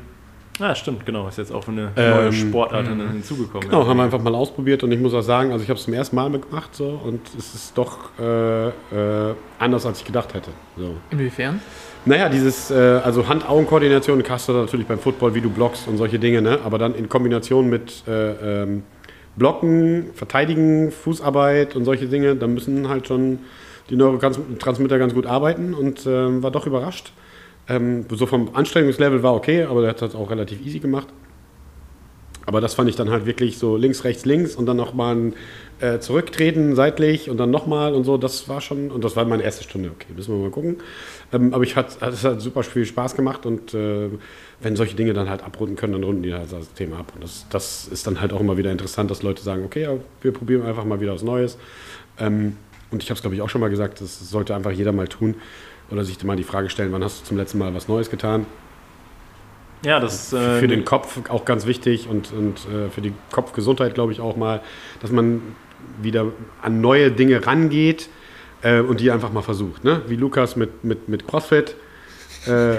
Ja, 0.58 0.74
stimmt, 0.74 1.04
genau. 1.04 1.28
Ist 1.28 1.38
jetzt 1.38 1.52
auch 1.52 1.68
eine 1.68 1.92
neue 1.94 2.26
ähm, 2.26 2.32
Sportart 2.32 2.86
ähm, 2.86 3.10
hinzugekommen. 3.10 3.68
Genau, 3.68 3.82
ja. 3.82 3.88
haben 3.88 3.96
wir 3.96 4.04
einfach 4.04 4.22
mal 4.22 4.34
ausprobiert 4.34 4.82
und 4.82 4.92
ich 4.92 4.98
muss 4.98 5.12
auch 5.12 5.22
sagen, 5.22 5.52
also 5.52 5.62
ich 5.62 5.68
habe 5.68 5.78
es 5.78 5.84
zum 5.84 5.94
ersten 5.94 6.16
Mal 6.16 6.30
gemacht 6.30 6.74
so 6.74 7.00
und 7.04 7.20
es 7.36 7.54
ist 7.54 7.76
doch 7.76 8.10
äh, 8.18 8.68
äh, 8.68 9.34
anders, 9.58 9.84
als 9.86 10.00
ich 10.00 10.06
gedacht 10.06 10.34
hätte. 10.34 10.50
So. 10.76 10.94
Inwiefern? 11.10 11.60
Naja, 12.04 12.28
dieses, 12.28 12.70
äh, 12.70 13.00
also 13.04 13.28
Hand-Augen-Koordination 13.28 14.22
kannst 14.22 14.48
du 14.48 14.52
natürlich 14.52 14.86
beim 14.86 14.98
Football, 14.98 15.34
wie 15.34 15.40
du 15.40 15.50
blockst 15.50 15.88
und 15.88 15.96
solche 15.96 16.18
Dinge, 16.18 16.40
ne? 16.40 16.60
aber 16.64 16.78
dann 16.78 16.94
in 16.94 17.08
Kombination 17.08 17.68
mit 17.68 18.04
äh, 18.06 18.62
ähm, 18.62 18.84
Blocken, 19.36 20.10
Verteidigen, 20.14 20.90
Fußarbeit 20.90 21.76
und 21.76 21.84
solche 21.84 22.06
Dinge, 22.06 22.36
da 22.36 22.46
müssen 22.46 22.88
halt 22.88 23.06
schon 23.06 23.40
die 23.90 23.96
Neurotransmitter 23.96 24.98
ganz 24.98 25.14
gut 25.14 25.26
arbeiten 25.26 25.74
und 25.74 26.06
äh, 26.06 26.42
war 26.42 26.50
doch 26.50 26.66
überrascht. 26.66 27.12
Ähm, 27.68 28.06
so 28.10 28.26
vom 28.26 28.54
Anstrengungslevel 28.54 29.22
war 29.22 29.34
okay, 29.34 29.64
aber 29.64 29.80
der 29.80 29.90
hat 29.90 30.02
das 30.02 30.14
auch 30.14 30.30
relativ 30.30 30.64
easy 30.64 30.78
gemacht. 30.78 31.08
Aber 32.46 32.60
das 32.60 32.74
fand 32.74 32.88
ich 32.88 32.94
dann 32.94 33.10
halt 33.10 33.26
wirklich 33.26 33.58
so 33.58 33.76
links, 33.76 34.04
rechts, 34.04 34.24
links 34.24 34.54
und 34.54 34.66
dann 34.66 34.76
nochmal 34.76 35.16
ein 35.16 35.34
äh, 35.80 35.98
Zurücktreten 35.98 36.76
seitlich 36.76 37.28
und 37.28 37.38
dann 37.38 37.50
nochmal 37.50 37.92
und 37.92 38.04
so. 38.04 38.16
Das 38.18 38.48
war 38.48 38.60
schon, 38.60 38.92
und 38.92 39.02
das 39.02 39.16
war 39.16 39.24
meine 39.24 39.42
erste 39.42 39.64
Stunde. 39.64 39.90
Okay, 39.90 40.12
müssen 40.14 40.32
wir 40.32 40.44
mal 40.44 40.50
gucken. 40.52 40.76
Ähm, 41.32 41.52
aber 41.52 41.64
ich 41.64 41.74
hat, 41.74 42.00
es 42.00 42.22
hat 42.22 42.40
super 42.40 42.62
viel 42.62 42.86
Spaß 42.86 43.16
gemacht 43.16 43.46
und 43.46 43.74
äh, 43.74 44.10
wenn 44.60 44.76
solche 44.76 44.94
Dinge 44.94 45.12
dann 45.12 45.28
halt 45.28 45.42
abrunden 45.42 45.74
können, 45.74 45.94
dann 45.94 46.04
runden 46.04 46.22
die 46.22 46.32
halt 46.32 46.52
das 46.52 46.72
Thema 46.74 47.00
ab. 47.00 47.12
Und 47.16 47.24
das, 47.24 47.46
das 47.50 47.88
ist 47.88 48.06
dann 48.06 48.20
halt 48.20 48.32
auch 48.32 48.40
immer 48.40 48.56
wieder 48.56 48.70
interessant, 48.70 49.10
dass 49.10 49.24
Leute 49.24 49.42
sagen, 49.42 49.64
okay, 49.64 49.82
ja, 49.82 49.96
wir 50.22 50.32
probieren 50.32 50.62
einfach 50.62 50.84
mal 50.84 51.00
wieder 51.00 51.14
was 51.14 51.24
Neues. 51.24 51.58
Ähm, 52.20 52.56
und 52.92 53.02
ich 53.02 53.10
habe 53.10 53.16
es, 53.16 53.22
glaube 53.22 53.34
ich, 53.34 53.42
auch 53.42 53.48
schon 53.48 53.60
mal 53.60 53.70
gesagt, 53.70 54.00
das 54.00 54.30
sollte 54.30 54.54
einfach 54.54 54.70
jeder 54.70 54.92
mal 54.92 55.08
tun 55.08 55.34
oder 55.90 56.04
sich 56.04 56.22
mal 56.24 56.36
die 56.36 56.44
Frage 56.44 56.70
stellen, 56.70 56.92
wann 56.92 57.04
hast 57.04 57.22
du 57.22 57.24
zum 57.26 57.36
letzten 57.36 57.58
Mal 57.58 57.74
was 57.74 57.88
Neues 57.88 58.10
getan? 58.10 58.46
Ja, 59.84 60.00
das 60.00 60.14
ist 60.14 60.32
äh, 60.32 60.58
für 60.58 60.68
den 60.68 60.84
Kopf 60.84 61.18
auch 61.28 61.44
ganz 61.44 61.66
wichtig 61.66 62.08
und, 62.08 62.32
und 62.32 62.58
äh, 62.66 62.88
für 62.90 63.00
die 63.00 63.12
Kopfgesundheit, 63.30 63.94
glaube 63.94 64.12
ich, 64.12 64.20
auch 64.20 64.36
mal, 64.36 64.60
dass 65.00 65.12
man 65.12 65.42
wieder 66.00 66.26
an 66.62 66.80
neue 66.80 67.10
Dinge 67.10 67.46
rangeht 67.46 68.08
äh, 68.62 68.80
und 68.80 69.00
die 69.00 69.10
einfach 69.10 69.32
mal 69.32 69.42
versucht. 69.42 69.84
Ne? 69.84 70.02
Wie 70.08 70.16
Lukas 70.16 70.56
mit, 70.56 70.82
mit, 70.82 71.08
mit 71.08 71.28
CrossFit. 71.28 71.76
Äh, 72.46 72.76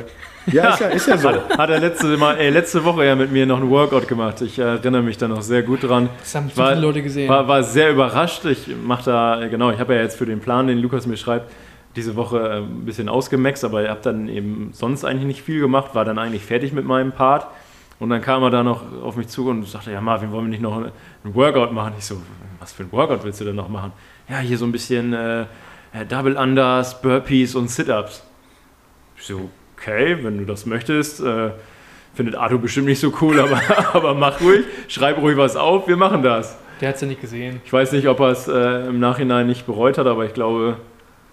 ja, 0.52 0.74
ist 0.74 0.80
ja, 0.80 0.88
ist 0.88 1.08
ja 1.08 1.18
so. 1.18 1.30
Hat, 1.32 1.58
hat 1.58 1.70
er 1.70 1.80
letzte, 1.80 2.18
mal, 2.18 2.38
ey, 2.38 2.50
letzte 2.50 2.84
Woche 2.84 3.06
ja 3.06 3.16
mit 3.16 3.32
mir 3.32 3.46
noch 3.46 3.62
ein 3.62 3.70
Workout 3.70 4.08
gemacht. 4.08 4.42
Ich 4.42 4.58
erinnere 4.60 5.02
mich 5.02 5.18
da 5.18 5.28
noch 5.28 5.42
sehr 5.42 5.62
gut 5.62 5.84
dran. 5.84 6.10
Das 6.20 6.36
haben 6.36 6.50
viele 6.50 6.76
Leute 6.76 7.02
gesehen. 7.02 7.30
War, 7.30 7.48
war 7.48 7.64
sehr 7.64 7.92
überrascht. 7.92 8.46
Ich 8.46 8.68
mache 8.84 9.04
da, 9.06 9.48
genau, 9.50 9.72
ich 9.72 9.80
habe 9.80 9.96
ja 9.96 10.02
jetzt 10.02 10.18
für 10.18 10.26
den 10.26 10.40
Plan, 10.40 10.68
den 10.68 10.80
Lukas 10.80 11.06
mir 11.06 11.18
schreibt, 11.18 11.52
diese 11.98 12.16
Woche 12.16 12.40
äh, 12.40 12.58
ein 12.60 12.86
bisschen 12.86 13.10
ausgemaxt, 13.10 13.66
aber 13.66 13.84
ich 13.84 13.90
habe 13.90 14.00
dann 14.02 14.30
eben 14.30 14.70
sonst 14.72 15.04
eigentlich 15.04 15.26
nicht 15.26 15.42
viel 15.42 15.60
gemacht, 15.60 15.96
war 15.96 16.06
dann 16.06 16.18
eigentlich 16.20 16.46
fertig 16.46 16.72
mit 16.72 16.86
meinem 16.86 17.12
Part. 17.12 17.48
Und 18.00 18.12
dann 18.12 18.22
kam 18.22 18.44
er 18.44 18.52
da 18.52 18.64
noch 18.64 18.84
auf 19.02 19.16
mich 19.16 19.28
zu 19.28 19.50
und 19.50 19.68
sagte, 19.68 19.92
ja 19.92 20.00
Marvin, 20.00 20.32
wollen 20.32 20.46
wir 20.46 20.52
nicht 20.52 20.62
noch 20.62 20.78
einen 20.78 20.92
Workout 21.24 21.74
machen? 21.74 21.94
Ich 21.98 22.06
so, 22.06 22.22
was 22.60 22.72
für 22.72 22.84
ein 22.84 22.92
Workout 22.92 23.24
willst 23.24 23.42
du 23.42 23.46
denn 23.46 23.56
noch 23.56 23.70
machen? 23.70 23.92
Ja, 24.30 24.38
hier 24.38 24.58
so 24.58 24.66
ein 24.66 24.72
bisschen 24.72 25.14
äh, 25.14 25.46
Double 26.08 26.38
Unders, 26.38 27.02
Burpees 27.02 27.56
und 27.56 27.70
Sit-Ups. 27.70 28.24
Ich 29.18 29.26
so, 29.26 29.50
okay, 29.76 30.18
wenn 30.22 30.38
du 30.38 30.46
das 30.46 30.68
möchtest. 30.68 31.22
Äh, 31.22 31.52
findet 32.14 32.36
Arthur 32.36 32.60
bestimmt 32.60 32.88
nicht 32.88 33.00
so 33.00 33.14
cool, 33.22 33.40
aber, 33.42 33.62
aber 33.94 34.14
mach 34.14 34.42
ruhig, 34.42 34.66
schreib 34.88 35.18
ruhig 35.20 35.38
was 35.38 35.56
auf, 35.56 35.88
wir 35.88 35.98
machen 35.98 36.22
das. 36.22 36.58
Der 36.82 36.90
hat 36.90 36.96
es 36.96 37.02
ja 37.02 37.08
nicht 37.08 37.22
gesehen. 37.22 37.62
Ich 37.66 37.74
weiß 37.74 37.92
nicht, 37.94 38.08
ob 38.08 38.20
er 38.20 38.30
es 38.30 38.48
äh, 38.48 38.88
im 38.88 39.00
Nachhinein 39.00 39.48
nicht 39.48 39.66
bereut 39.66 39.98
hat, 39.98 40.06
aber 40.06 40.26
ich 40.26 40.34
glaube, 40.34 40.78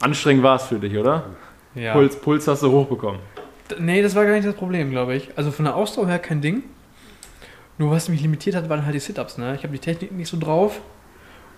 anstrengend 0.04 0.42
war 0.42 0.56
es 0.56 0.64
für 0.64 0.78
dich, 0.78 0.96
oder? 0.96 1.24
Ja. 1.74 1.92
Puls, 1.92 2.16
Puls 2.16 2.46
hast 2.46 2.62
du 2.62 2.70
hochbekommen. 2.70 3.20
D- 3.70 3.76
Nee, 3.80 4.02
das 4.02 4.14
war 4.14 4.24
gar 4.24 4.34
nicht 4.34 4.46
das 4.46 4.54
Problem, 4.54 4.90
glaube 4.90 5.14
ich. 5.16 5.30
Also 5.36 5.50
von 5.50 5.64
der 5.64 5.74
Ausdauer 5.74 6.06
her 6.08 6.18
kein 6.18 6.40
Ding. 6.40 6.62
Nur 7.78 7.90
was 7.90 8.08
mich 8.08 8.20
limitiert 8.22 8.54
hat, 8.54 8.68
waren 8.68 8.84
halt 8.84 8.94
die 8.94 9.00
Sit-Ups. 9.00 9.38
Ne? 9.38 9.54
Ich 9.56 9.64
habe 9.64 9.72
die 9.72 9.80
Technik 9.80 10.12
nicht 10.12 10.28
so 10.28 10.38
drauf. 10.38 10.80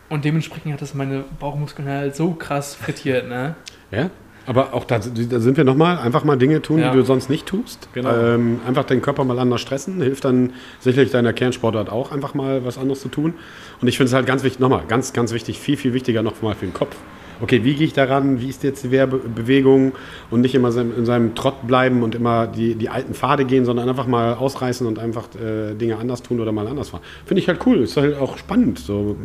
Und 0.08 0.24
dementsprechend 0.24 0.72
hat 0.72 0.80
das 0.80 0.94
meine 0.94 1.24
Bauchmuskeln 1.40 1.88
halt 1.88 2.14
so 2.16 2.30
krass 2.32 2.74
frittiert. 2.76 3.28
Ne? 3.28 3.56
Ja? 3.90 4.08
Aber 4.46 4.72
auch 4.72 4.84
da, 4.84 5.00
da 5.00 5.40
sind 5.40 5.56
wir 5.56 5.64
nochmal, 5.64 5.98
einfach 5.98 6.22
mal 6.22 6.38
Dinge 6.38 6.62
tun, 6.62 6.78
Ja. 6.78 6.90
die 6.92 6.96
du 6.98 7.04
sonst 7.04 7.28
nicht 7.28 7.46
tust. 7.46 7.88
Genau. 7.92 8.14
Ähm, 8.16 8.60
einfach 8.66 8.84
den 8.84 9.02
Körper 9.02 9.24
mal 9.24 9.36
anders 9.40 9.60
stressen, 9.60 10.00
hilft 10.00 10.24
dann 10.24 10.52
sicherlich 10.78 11.10
deiner 11.10 11.32
Kernsportart 11.32 11.90
auch, 11.90 12.12
einfach 12.12 12.32
mal 12.34 12.64
was 12.64 12.78
anderes 12.78 13.00
zu 13.00 13.08
tun. 13.08 13.34
Und 13.82 13.88
ich 13.88 13.96
finde 13.96 14.06
es 14.08 14.14
halt 14.14 14.24
ganz 14.26 14.44
wichtig, 14.44 14.60
nochmal, 14.60 14.82
ganz, 14.86 15.12
ganz 15.12 15.32
wichtig, 15.32 15.58
viel, 15.58 15.76
viel 15.76 15.92
wichtiger 15.92 16.22
nochmal 16.22 16.54
für 16.54 16.64
den 16.64 16.72
Kopf. 16.74 16.94
Okay, 17.40 17.62
wie 17.64 17.74
gehe 17.74 17.86
ich 17.86 17.92
daran? 17.92 18.40
Wie 18.40 18.48
ist 18.48 18.62
jetzt 18.62 18.84
die 18.84 18.90
Wehrbewegung? 18.90 19.92
Und 20.30 20.40
nicht 20.40 20.54
immer 20.54 20.74
in 20.76 21.04
seinem 21.04 21.34
Trott 21.34 21.66
bleiben 21.66 22.02
und 22.02 22.14
immer 22.14 22.46
die, 22.46 22.74
die 22.74 22.88
alten 22.88 23.12
Pfade 23.14 23.44
gehen, 23.44 23.64
sondern 23.64 23.88
einfach 23.88 24.06
mal 24.06 24.34
ausreißen 24.34 24.86
und 24.86 24.98
einfach 24.98 25.28
äh, 25.34 25.74
Dinge 25.74 25.96
anders 25.98 26.22
tun 26.22 26.40
oder 26.40 26.52
mal 26.52 26.66
anders 26.66 26.90
fahren. 26.90 27.02
Finde 27.26 27.42
ich 27.42 27.48
halt 27.48 27.60
cool, 27.66 27.78
ist 27.78 27.96
halt 27.96 28.16
auch 28.18 28.38
spannend. 28.38 28.78
So, 28.78 29.16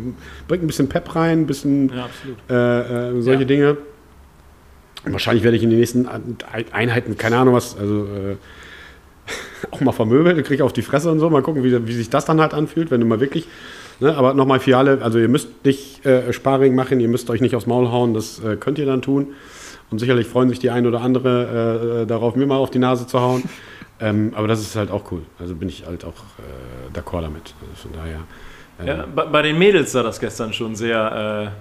bringt 0.47 0.63
ein 0.63 0.67
bisschen 0.67 0.89
Pep 0.89 1.15
rein, 1.15 1.41
ein 1.41 1.47
bisschen 1.47 1.89
Ja, 1.89 2.09
äh, 2.49 3.09
äh, 3.17 3.21
solche 3.21 3.41
Ja. 3.41 3.47
Dinge. 3.47 3.77
Wahrscheinlich 5.05 5.43
werde 5.43 5.57
ich 5.57 5.63
in 5.63 5.69
den 5.71 5.79
nächsten 5.79 6.05
Ein- 6.07 6.37
Einheiten, 6.71 7.17
keine 7.17 7.37
Ahnung 7.37 7.55
was, 7.55 7.75
also 7.77 8.03
äh, 8.05 8.35
auch 9.71 9.81
mal 9.81 9.91
vermöbelt, 9.93 10.37
kriege 10.45 10.55
ich 10.55 10.61
auf 10.61 10.73
die 10.73 10.81
Fresse 10.83 11.09
und 11.11 11.19
so. 11.19 11.29
Mal 11.29 11.41
gucken, 11.41 11.63
wie, 11.63 11.87
wie 11.87 11.93
sich 11.93 12.09
das 12.09 12.25
dann 12.25 12.39
halt 12.41 12.53
anfühlt, 12.53 12.91
wenn 12.91 12.99
du 12.99 13.07
mal 13.07 13.19
wirklich. 13.19 13.47
Ne, 14.01 14.17
aber 14.17 14.33
nochmal 14.33 14.59
für 14.59 14.75
alle, 14.77 14.99
also 15.03 15.19
ihr 15.19 15.29
müsst 15.29 15.63
nicht 15.63 16.03
äh, 16.07 16.33
Sparring 16.33 16.73
machen, 16.73 16.99
ihr 16.99 17.07
müsst 17.07 17.29
euch 17.29 17.39
nicht 17.39 17.55
aufs 17.55 17.67
Maul 17.67 17.91
hauen, 17.91 18.15
das 18.15 18.43
äh, 18.43 18.55
könnt 18.55 18.79
ihr 18.79 18.87
dann 18.87 19.03
tun. 19.03 19.35
Und 19.91 19.99
sicherlich 19.99 20.25
freuen 20.25 20.49
sich 20.49 20.57
die 20.57 20.71
ein 20.71 20.87
oder 20.87 21.01
andere 21.01 22.01
äh, 22.01 22.07
darauf, 22.07 22.35
mir 22.35 22.47
mal 22.47 22.57
auf 22.57 22.71
die 22.71 22.79
Nase 22.79 23.05
zu 23.05 23.19
hauen. 23.19 23.43
ähm, 23.99 24.33
aber 24.35 24.47
das 24.47 24.59
ist 24.61 24.75
halt 24.75 24.89
auch 24.89 25.11
cool. 25.11 25.21
Also 25.37 25.53
bin 25.53 25.69
ich 25.69 25.85
halt 25.85 26.03
auch 26.03 26.15
äh, 26.39 26.97
d'accord 26.97 27.21
damit. 27.21 27.53
Also 27.61 27.89
von 27.89 27.91
daher. 27.93 28.21
äh, 28.79 28.87
Ja, 28.87 29.05
bei, 29.13 29.25
bei 29.25 29.41
den 29.43 29.59
Mädels 29.59 29.91
sah 29.91 30.01
das 30.01 30.19
gestern 30.19 30.51
schon 30.51 30.75
sehr, 30.75 31.51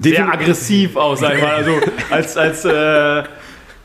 äh, 0.00 0.02
sehr 0.02 0.26
aggressiv 0.26 0.96
aus, 0.96 1.20
sag 1.20 1.34
ich 1.34 1.42
mal. 1.42 1.52
Also 1.52 1.72
als, 2.10 2.36
als, 2.38 2.64
äh, 2.64 3.24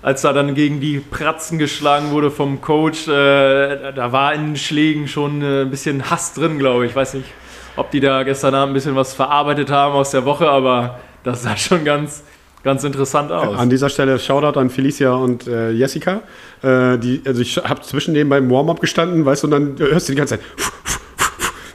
als 0.01 0.21
da 0.21 0.33
dann 0.33 0.55
gegen 0.55 0.79
die 0.79 0.99
Pratzen 0.99 1.59
geschlagen 1.59 2.11
wurde 2.11 2.31
vom 2.31 2.61
Coach, 2.61 3.07
äh, 3.07 3.91
da 3.93 4.11
war 4.11 4.33
in 4.33 4.47
den 4.47 4.55
Schlägen 4.55 5.07
schon 5.07 5.41
äh, 5.41 5.61
ein 5.63 5.69
bisschen 5.69 6.09
Hass 6.09 6.33
drin, 6.33 6.57
glaube 6.57 6.85
ich. 6.85 6.91
Ich 6.91 6.95
weiß 6.95 7.15
nicht, 7.15 7.27
ob 7.75 7.91
die 7.91 7.99
da 7.99 8.23
gestern 8.23 8.55
Abend 8.55 8.71
ein 8.71 8.73
bisschen 8.73 8.95
was 8.95 9.13
verarbeitet 9.13 9.69
haben 9.69 9.93
aus 9.93 10.11
der 10.11 10.25
Woche, 10.25 10.49
aber 10.49 10.99
das 11.23 11.43
sah 11.43 11.57
schon 11.57 11.83
ganz, 11.83 12.23
ganz 12.63 12.83
interessant 12.83 13.31
aus. 13.31 13.57
An 13.57 13.69
dieser 13.69 13.89
Stelle 13.89 14.17
Shoutout 14.19 14.59
an 14.59 14.69
Felicia 14.69 15.13
und 15.13 15.47
äh, 15.47 15.71
Jessica. 15.71 16.21
Äh, 16.61 16.97
die, 16.97 17.21
also 17.25 17.41
ich 17.41 17.57
habe 17.57 17.81
zwischen 17.81 18.13
denen 18.13 18.29
beim 18.29 18.49
Warm-up 18.49 18.79
gestanden, 18.79 19.25
weißt 19.25 19.43
du, 19.43 19.47
und 19.47 19.51
dann 19.51 19.75
hörst 19.79 20.07
du 20.07 20.13
die 20.13 20.17
ganze 20.17 20.37
Zeit, 20.37 20.45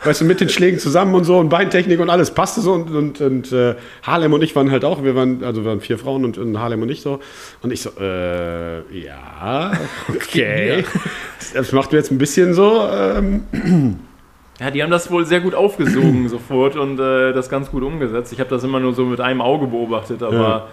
weißt 0.05 0.21
du, 0.21 0.25
mit 0.25 0.41
den 0.41 0.49
Schlägen 0.49 0.79
zusammen 0.79 1.15
und 1.15 1.25
so 1.25 1.39
und 1.39 1.49
Beintechnik 1.49 2.01
und 2.01 2.11
alles 2.11 2.33
passte 2.33 2.61
so 2.61 2.73
und, 2.73 2.91
und, 2.91 3.21
und 3.21 3.53
äh, 3.53 3.75
Harlem 4.03 4.33
und 4.33 4.43
ich 4.43 4.55
waren 4.55 4.71
halt 4.71 4.85
auch, 4.85 5.03
wir 5.03 5.15
waren, 5.15 5.43
also 5.45 5.63
wir 5.63 5.71
waren 5.71 5.81
vier 5.81 5.99
Frauen 5.99 6.25
und, 6.25 6.39
und 6.39 6.59
Harlem 6.59 6.83
und 6.83 6.91
ich 6.91 7.01
so. 7.03 7.21
Und 7.63 7.73
ich 7.73 7.83
so, 7.83 7.91
äh, 8.01 8.81
ja, 8.99 9.73
okay. 10.09 10.85
Das 11.55 11.73
macht 11.73 11.93
mir 11.93 11.99
jetzt 11.99 12.11
ein 12.11 12.19
bisschen 12.19 12.55
so, 12.55 12.89
ähm, 12.91 13.45
Ja, 14.61 14.71
die 14.71 14.83
haben 14.83 14.91
das 14.91 15.11
wohl 15.11 15.27
sehr 15.27 15.41
gut 15.41 15.55
aufgesogen 15.55 16.29
sofort 16.29 16.77
und 16.77 17.01
äh, 17.01 17.33
das 17.33 17.49
ganz 17.49 17.71
gut 17.71 17.83
umgesetzt. 17.83 18.33
Ich 18.33 18.41
habe 18.41 18.51
das 18.51 18.63
immer 18.63 18.81
nur 18.81 18.95
so 18.95 19.05
mit 19.05 19.21
einem 19.21 19.41
Auge 19.41 19.67
beobachtet, 19.67 20.23
aber 20.23 20.69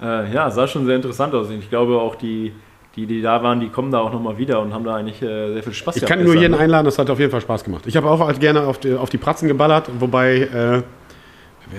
ja, 0.00 0.22
äh, 0.22 0.32
ja 0.32 0.50
sah 0.50 0.68
schon 0.68 0.86
sehr 0.86 0.96
interessant 0.96 1.34
aus. 1.34 1.48
Und 1.48 1.58
ich 1.58 1.68
glaube 1.68 1.98
auch 1.98 2.14
die, 2.14 2.52
die, 2.96 3.06
die 3.06 3.22
da 3.22 3.42
waren, 3.42 3.60
die 3.60 3.68
kommen 3.68 3.90
da 3.90 3.98
auch 4.00 4.12
nochmal 4.12 4.38
wieder 4.38 4.60
und 4.60 4.72
haben 4.72 4.84
da 4.84 4.94
eigentlich 4.96 5.20
äh, 5.22 5.52
sehr 5.54 5.62
viel 5.62 5.72
Spaß 5.74 5.96
Ich 5.96 6.02
gehabt 6.02 6.16
kann 6.18 6.24
nur 6.24 6.34
jeden 6.36 6.52
ne? 6.52 6.58
einladen, 6.58 6.84
das 6.84 6.98
hat 6.98 7.10
auf 7.10 7.18
jeden 7.18 7.30
Fall 7.30 7.40
Spaß 7.40 7.64
gemacht. 7.64 7.84
Ich 7.86 7.96
habe 7.96 8.08
auch 8.08 8.20
halt 8.20 8.38
gerne 8.40 8.62
auf 8.62 8.78
die, 8.78 8.94
auf 8.94 9.10
die 9.10 9.18
Pratzen 9.18 9.48
geballert, 9.48 9.90
wobei, 9.98 10.36
äh, 10.36 10.82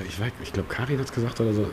ich, 0.09 0.15
weiß- 0.15 0.31
ich 0.43 0.51
glaube, 0.51 0.67
Karin 0.67 0.97
hat 0.99 1.05
es 1.05 1.13
gesagt 1.13 1.39
oder 1.39 1.53
so, 1.53 1.61
äh, 1.61 1.65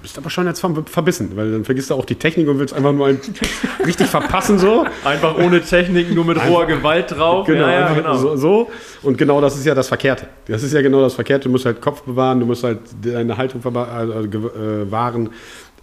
bist 0.00 0.16
aber 0.18 0.30
schon 0.30 0.46
jetzt 0.46 0.58
ver- 0.60 0.82
verbissen, 0.86 1.30
weil 1.36 1.52
dann 1.52 1.64
vergisst 1.64 1.90
du 1.90 1.94
auch 1.94 2.04
die 2.06 2.14
Technik 2.16 2.48
und 2.48 2.58
willst 2.58 2.74
einfach 2.74 2.92
nur 2.92 3.06
einen 3.06 3.20
richtig 3.86 4.08
verpassen 4.08 4.58
so. 4.58 4.84
Einfach 5.04 5.36
ohne 5.38 5.60
Technik, 5.60 6.12
nur 6.12 6.24
mit 6.24 6.38
roher 6.44 6.66
Gewalt 6.66 7.10
drauf. 7.12 7.46
Genau, 7.46 7.66
ja, 7.66 7.72
ja, 7.72 7.80
einfach 7.86 7.96
genau. 7.96 8.16
So, 8.16 8.36
so. 8.36 8.70
Und 9.02 9.16
genau 9.18 9.40
das 9.40 9.54
ist 9.56 9.64
ja 9.66 9.74
das 9.76 9.86
Verkehrte. 9.86 10.26
Das 10.48 10.62
ist 10.62 10.72
ja 10.72 10.80
genau 10.82 11.02
das 11.02 11.14
Verkehrte. 11.14 11.44
Du 11.44 11.50
musst 11.50 11.66
halt 11.66 11.80
Kopf 11.80 12.02
bewahren, 12.02 12.40
du 12.40 12.46
musst 12.46 12.64
halt 12.64 12.80
deine 13.04 13.36
Haltung 13.36 13.60
verba- 13.60 13.86
also, 13.92 14.12
äh, 14.22 14.90
wahren. 14.90 15.28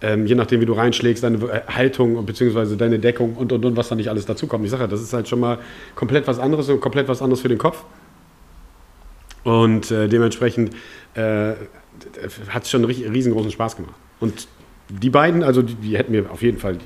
Ähm, 0.02 0.26
je 0.26 0.34
nachdem, 0.34 0.60
wie 0.60 0.66
du 0.66 0.72
reinschlägst, 0.72 1.22
deine 1.22 1.38
äh, 1.38 1.60
Haltung 1.68 2.24
bzw. 2.24 2.76
deine 2.76 2.98
Deckung 2.98 3.34
und, 3.36 3.52
und, 3.52 3.64
und 3.64 3.76
was 3.76 3.88
da 3.88 3.94
nicht 3.94 4.08
alles 4.08 4.24
dazu 4.24 4.46
kommt. 4.46 4.64
Ich 4.64 4.70
sage 4.70 4.84
ja, 4.84 4.86
das 4.86 5.02
ist 5.02 5.12
halt 5.12 5.28
schon 5.28 5.40
mal 5.40 5.58
komplett 5.94 6.26
was 6.26 6.38
anderes 6.38 6.68
und 6.68 6.80
komplett 6.80 7.08
was 7.08 7.20
anderes 7.20 7.40
für 7.40 7.48
den 7.48 7.58
Kopf. 7.58 7.84
Und 9.44 9.90
äh, 9.90 10.08
dementsprechend 10.08 10.74
äh, 11.14 11.52
hat 12.48 12.64
es 12.64 12.70
schon 12.70 12.84
riesengroßen 12.84 13.50
Spaß 13.50 13.76
gemacht. 13.76 13.94
Und 14.20 14.48
die 14.88 15.10
beiden, 15.10 15.42
also 15.42 15.62
die, 15.62 15.74
die 15.74 15.96
hätten 15.96 16.12
mir 16.12 16.30
auf 16.30 16.42
jeden 16.42 16.58
Fall, 16.58 16.78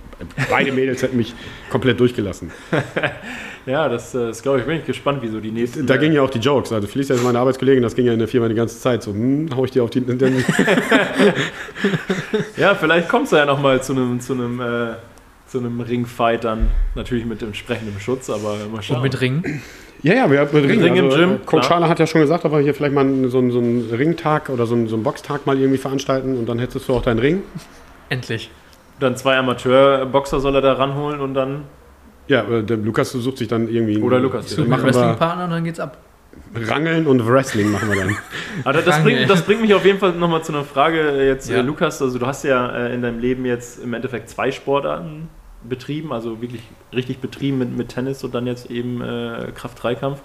beide 0.51 0.73
Mädels 0.73 1.03
hätten 1.03 1.17
mich 1.17 1.35
komplett 1.71 2.01
durchgelassen. 2.01 2.51
Ja, 3.67 3.89
das, 3.89 4.15
äh, 4.15 4.27
das 4.27 4.43
glaube 4.43 4.61
ich, 4.61 4.67
bin 4.67 4.77
ich 4.79 4.85
gespannt, 4.85 5.23
wie 5.23 5.29
so 5.29 5.41
die 5.41 5.51
nächsten. 5.51 5.87
Da 5.87 5.95
äh, 5.95 5.99
gingen 5.99 6.15
ja 6.15 6.23
auch 6.23 6.31
die 6.31 6.39
Jokes. 6.39 6.73
Also 6.73 6.87
Felicia 6.87 7.15
ist 7.17 7.25
meine 7.25 7.39
Arbeitskollegin, 7.39 7.83
das 7.83 7.95
ging 7.95 8.07
ja 8.07 8.13
in 8.13 8.19
der 8.19 8.29
Firma 8.29 8.49
die 8.49 8.55
ganze 8.55 8.79
Zeit. 8.79 9.03
So, 9.03 9.13
hm, 9.13 9.49
hau 9.57 9.65
ich 9.65 9.71
dir 9.71 9.83
auf 9.85 9.91
die. 9.91 10.01
Ja, 12.57 12.75
vielleicht 12.75 13.09
kommt 13.09 13.27
es 13.27 13.31
ja 13.33 13.45
nochmal 13.47 13.83
zu 13.83 13.93
einem 13.93 14.21
zu 14.21 14.33
einem, 14.35 14.61
äh, 14.61 14.95
zu 15.47 15.59
einem 15.59 15.81
Ringfight 15.81 16.45
dann. 16.45 16.69
Natürlich 16.95 17.25
mit 17.25 17.43
entsprechendem 17.43 17.99
Schutz, 18.01 18.31
aber 18.31 18.57
mal 18.73 18.83
schauen. 18.83 18.97
Und 18.99 19.03
mit 19.03 19.21
Ringen. 19.21 19.63
ja, 20.03 20.15
ja, 20.15 20.31
wir 20.31 20.41
haben 20.41 20.57
Ring, 20.57 20.83
Ring 20.83 20.97
im 20.97 21.05
also, 21.07 21.17
Gym, 21.17 21.33
äh, 21.35 21.39
Coach. 21.47 21.67
Schala 21.67 21.89
hat 21.89 21.99
ja 22.01 22.07
schon 22.07 22.21
gesagt, 22.21 22.45
aber 22.45 22.61
hier 22.61 22.75
vielleicht 22.75 22.95
mal 22.95 23.05
so, 23.29 23.39
einen- 23.39 23.51
so 23.51 23.59
einen 23.59 23.91
Ringtag 23.91 24.49
oder 24.51 24.67
so 24.67 24.75
einen, 24.75 24.89
so 24.89 24.97
einen 24.97 25.05
Boxtag 25.05 25.47
mal 25.47 25.59
irgendwie 25.59 25.79
veranstalten 25.79 26.37
und 26.39 26.49
dann 26.49 26.59
hättest 26.59 26.89
du 26.89 26.95
auch 26.95 27.03
deinen 27.03 27.19
Ring. 27.21 27.43
Endlich. 28.09 28.51
Dann 29.01 29.17
zwei 29.17 29.37
Amateurboxer 29.39 30.41
soll 30.41 30.55
er 30.55 30.61
da 30.61 30.75
ranholen 30.75 31.21
und 31.21 31.35
dann. 31.35 31.63
Ja, 32.29 32.43
der 32.63 32.77
Lukas 32.79 33.13
sucht 33.13 33.39
sich 33.39 33.49
dann 33.49 33.69
irgendwie. 33.69 33.99
Oder 34.01 34.19
Lukas, 34.19 34.47
Ich 34.47 34.51
Ja, 34.53 34.57
suche 34.59 34.69
mir 34.69 34.75
einen 34.77 34.85
Wrestling-Partner 34.85 35.45
und 35.45 35.51
dann 35.51 35.65
geht's 35.65 35.81
ab. 35.81 35.99
Rangeln 36.55 37.07
und 37.07 37.27
Wrestling 37.27 37.71
machen 37.71 37.89
wir 37.91 37.97
dann. 38.05 38.17
Aber 38.65 38.81
das, 38.81 39.03
bringt, 39.03 39.29
das 39.29 39.43
bringt 39.43 39.61
mich 39.61 39.75
auf 39.75 39.85
jeden 39.85 39.99
Fall 39.99 40.13
nochmal 40.13 40.43
zu 40.43 40.53
einer 40.53 40.65
Frage 40.65 41.25
jetzt, 41.27 41.51
Ja. 41.51 41.59
äh, 41.59 41.63
Lukas. 41.63 42.01
Also 42.01 42.19
du 42.19 42.27
hast 42.27 42.45
ja 42.45 42.71
äh, 42.87 42.95
in 42.95 43.03
deinem 43.03 43.19
Leben 43.19 43.45
jetzt 43.45 43.83
im 43.83 43.93
Endeffekt 43.95 44.29
zwei 44.31 44.51
Sportarten 44.51 45.29
betrieben, 45.69 46.13
also 46.13 46.41
wirklich 46.43 46.63
richtig 46.93 47.19
betrieben 47.19 47.59
mit, 47.59 47.77
mit 47.77 47.89
Tennis 47.89 48.23
und 48.25 48.35
dann 48.35 48.47
jetzt 48.47 48.71
eben 48.71 49.01
äh, 49.01 49.51
Kraft-3-Kampf. 49.55 50.21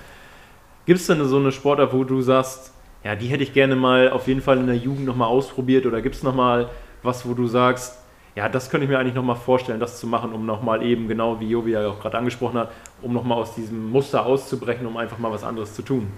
Gibt 0.86 1.00
es 1.00 1.08
denn 1.08 1.24
so 1.26 1.38
eine 1.38 1.52
Sportart, 1.52 1.94
wo 1.94 2.04
du 2.04 2.22
sagst, 2.22 2.74
ja, 3.04 3.16
die 3.16 3.28
hätte 3.28 3.44
ich 3.44 3.54
gerne 3.54 3.76
mal 3.76 4.10
auf 4.10 4.28
jeden 4.28 4.42
Fall 4.42 4.58
in 4.58 4.68
der 4.68 4.76
Jugend 4.76 5.06
nochmal 5.06 5.30
ausprobiert 5.30 5.86
oder 5.86 6.02
gibt 6.02 6.16
es 6.16 6.24
nochmal 6.24 6.70
was, 7.04 7.28
wo 7.28 7.34
du 7.34 7.48
sagst, 7.48 7.98
ja, 8.40 8.48
das 8.48 8.70
könnte 8.70 8.86
ich 8.86 8.90
mir 8.90 8.98
eigentlich 8.98 9.16
nochmal 9.16 9.36
vorstellen, 9.36 9.82
das 9.82 10.00
zu 10.00 10.08
machen, 10.08 10.32
um 10.32 10.46
nochmal 10.46 10.82
eben, 10.82 11.10
genau 11.10 11.40
wie 11.42 11.50
Jovi 11.50 11.72
ja 11.72 11.88
auch 11.90 12.00
gerade 12.00 12.18
angesprochen 12.18 12.58
hat, 12.58 12.72
um 13.02 13.12
nochmal 13.14 13.38
aus 13.38 13.54
diesem 13.54 13.90
Muster 13.92 14.26
auszubrechen, 14.26 14.88
um 14.88 14.96
einfach 14.96 15.18
mal 15.18 15.30
was 15.32 15.44
anderes 15.44 15.74
zu 15.74 15.82
tun. 15.82 16.10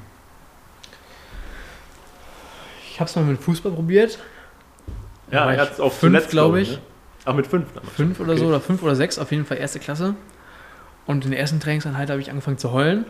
Ich 2.92 3.00
habe 3.00 3.10
es 3.10 3.16
mal 3.16 3.26
mit 3.26 3.40
Fußball 3.42 3.72
probiert. 3.72 4.20
Ja, 5.32 5.46
er 5.48 5.54
ich 5.56 5.60
hat 5.60 5.72
es 5.74 5.80
auch 5.80 5.92
fünf, 5.92 6.30
glaube 6.30 6.62
ich. 6.62 6.72
Ne? 6.74 6.78
Ach, 7.26 7.34
mit 7.34 7.48
fünf 7.48 7.74
damals. 7.74 7.94
Fünf 7.96 8.20
oder 8.20 8.36
so, 8.38 8.44
Okay. 8.44 8.50
oder 8.50 8.62
fünf 8.62 8.84
oder 8.84 8.96
sechs, 8.96 9.18
auf 9.18 9.32
jeden 9.32 9.46
Fall 9.46 9.58
erste 9.58 9.80
Klasse. 9.80 10.16
Und 11.08 11.26
in 11.26 11.32
der 11.32 11.40
ersten 11.40 11.60
Trainingseinheit 11.60 12.10
habe 12.12 12.22
ich 12.22 12.30
angefangen 12.30 12.58
zu 12.60 12.72
heulen. 12.72 13.06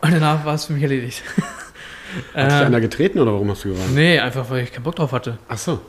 Und 0.00 0.12
danach 0.12 0.44
war 0.44 0.54
es 0.54 0.66
für 0.66 0.74
mich 0.74 0.82
erledigt. 0.84 1.22
Hat 2.34 2.46
dich 2.46 2.54
Äh, 2.60 2.64
einer 2.64 2.80
getreten 2.80 3.18
oder 3.18 3.32
warum 3.32 3.50
hast 3.50 3.64
du 3.64 3.70
gewarnt? 3.70 3.94
nee, 3.94 4.18
einfach 4.20 4.48
weil 4.50 4.62
ich 4.62 4.72
keinen 4.72 4.84
Bock 4.84 4.94
drauf 4.94 5.10
hatte. 5.12 5.38
Ach 5.48 5.58
so. 5.58 5.80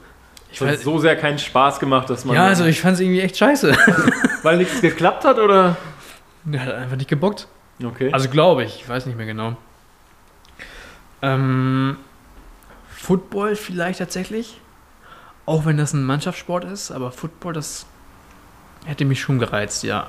Ich 0.51 0.61
hat 0.61 0.79
so 0.79 0.97
sehr 0.97 1.15
keinen 1.15 1.37
Spaß 1.37 1.79
gemacht, 1.79 2.09
dass 2.09 2.25
man. 2.25 2.35
ja, 2.35 2.45
also 2.45 2.65
ich 2.65 2.81
fand 2.81 2.95
es 2.95 3.01
irgendwie 3.01 3.21
echt 3.21 3.37
scheiße. 3.37 3.71
weil 4.43 4.57
nichts 4.57 4.81
geklappt 4.81 5.25
hat, 5.25 5.37
oder? 5.37 5.77
Der 6.43 6.65
hat 6.65 6.73
einfach 6.73 6.97
nicht 6.97 7.09
gebockt. 7.09 7.47
Okay. 7.83 8.11
Also 8.11 8.29
glaube 8.29 8.63
ich, 8.63 8.81
ich 8.81 8.89
weiß 8.89 9.05
nicht 9.05 9.17
mehr 9.17 9.25
genau. 9.25 9.55
Ähm, 11.21 11.97
Football 12.89 13.55
vielleicht 13.55 13.99
tatsächlich. 13.99 14.59
Auch 15.45 15.65
wenn 15.65 15.77
das 15.77 15.93
ein 15.93 16.03
Mannschaftssport 16.03 16.63
ist, 16.63 16.91
aber 16.91 17.11
Football, 17.11 17.53
das 17.53 17.85
hätte 18.85 19.05
mich 19.05 19.19
schon 19.19 19.39
gereizt, 19.39 19.83
ja. 19.83 20.07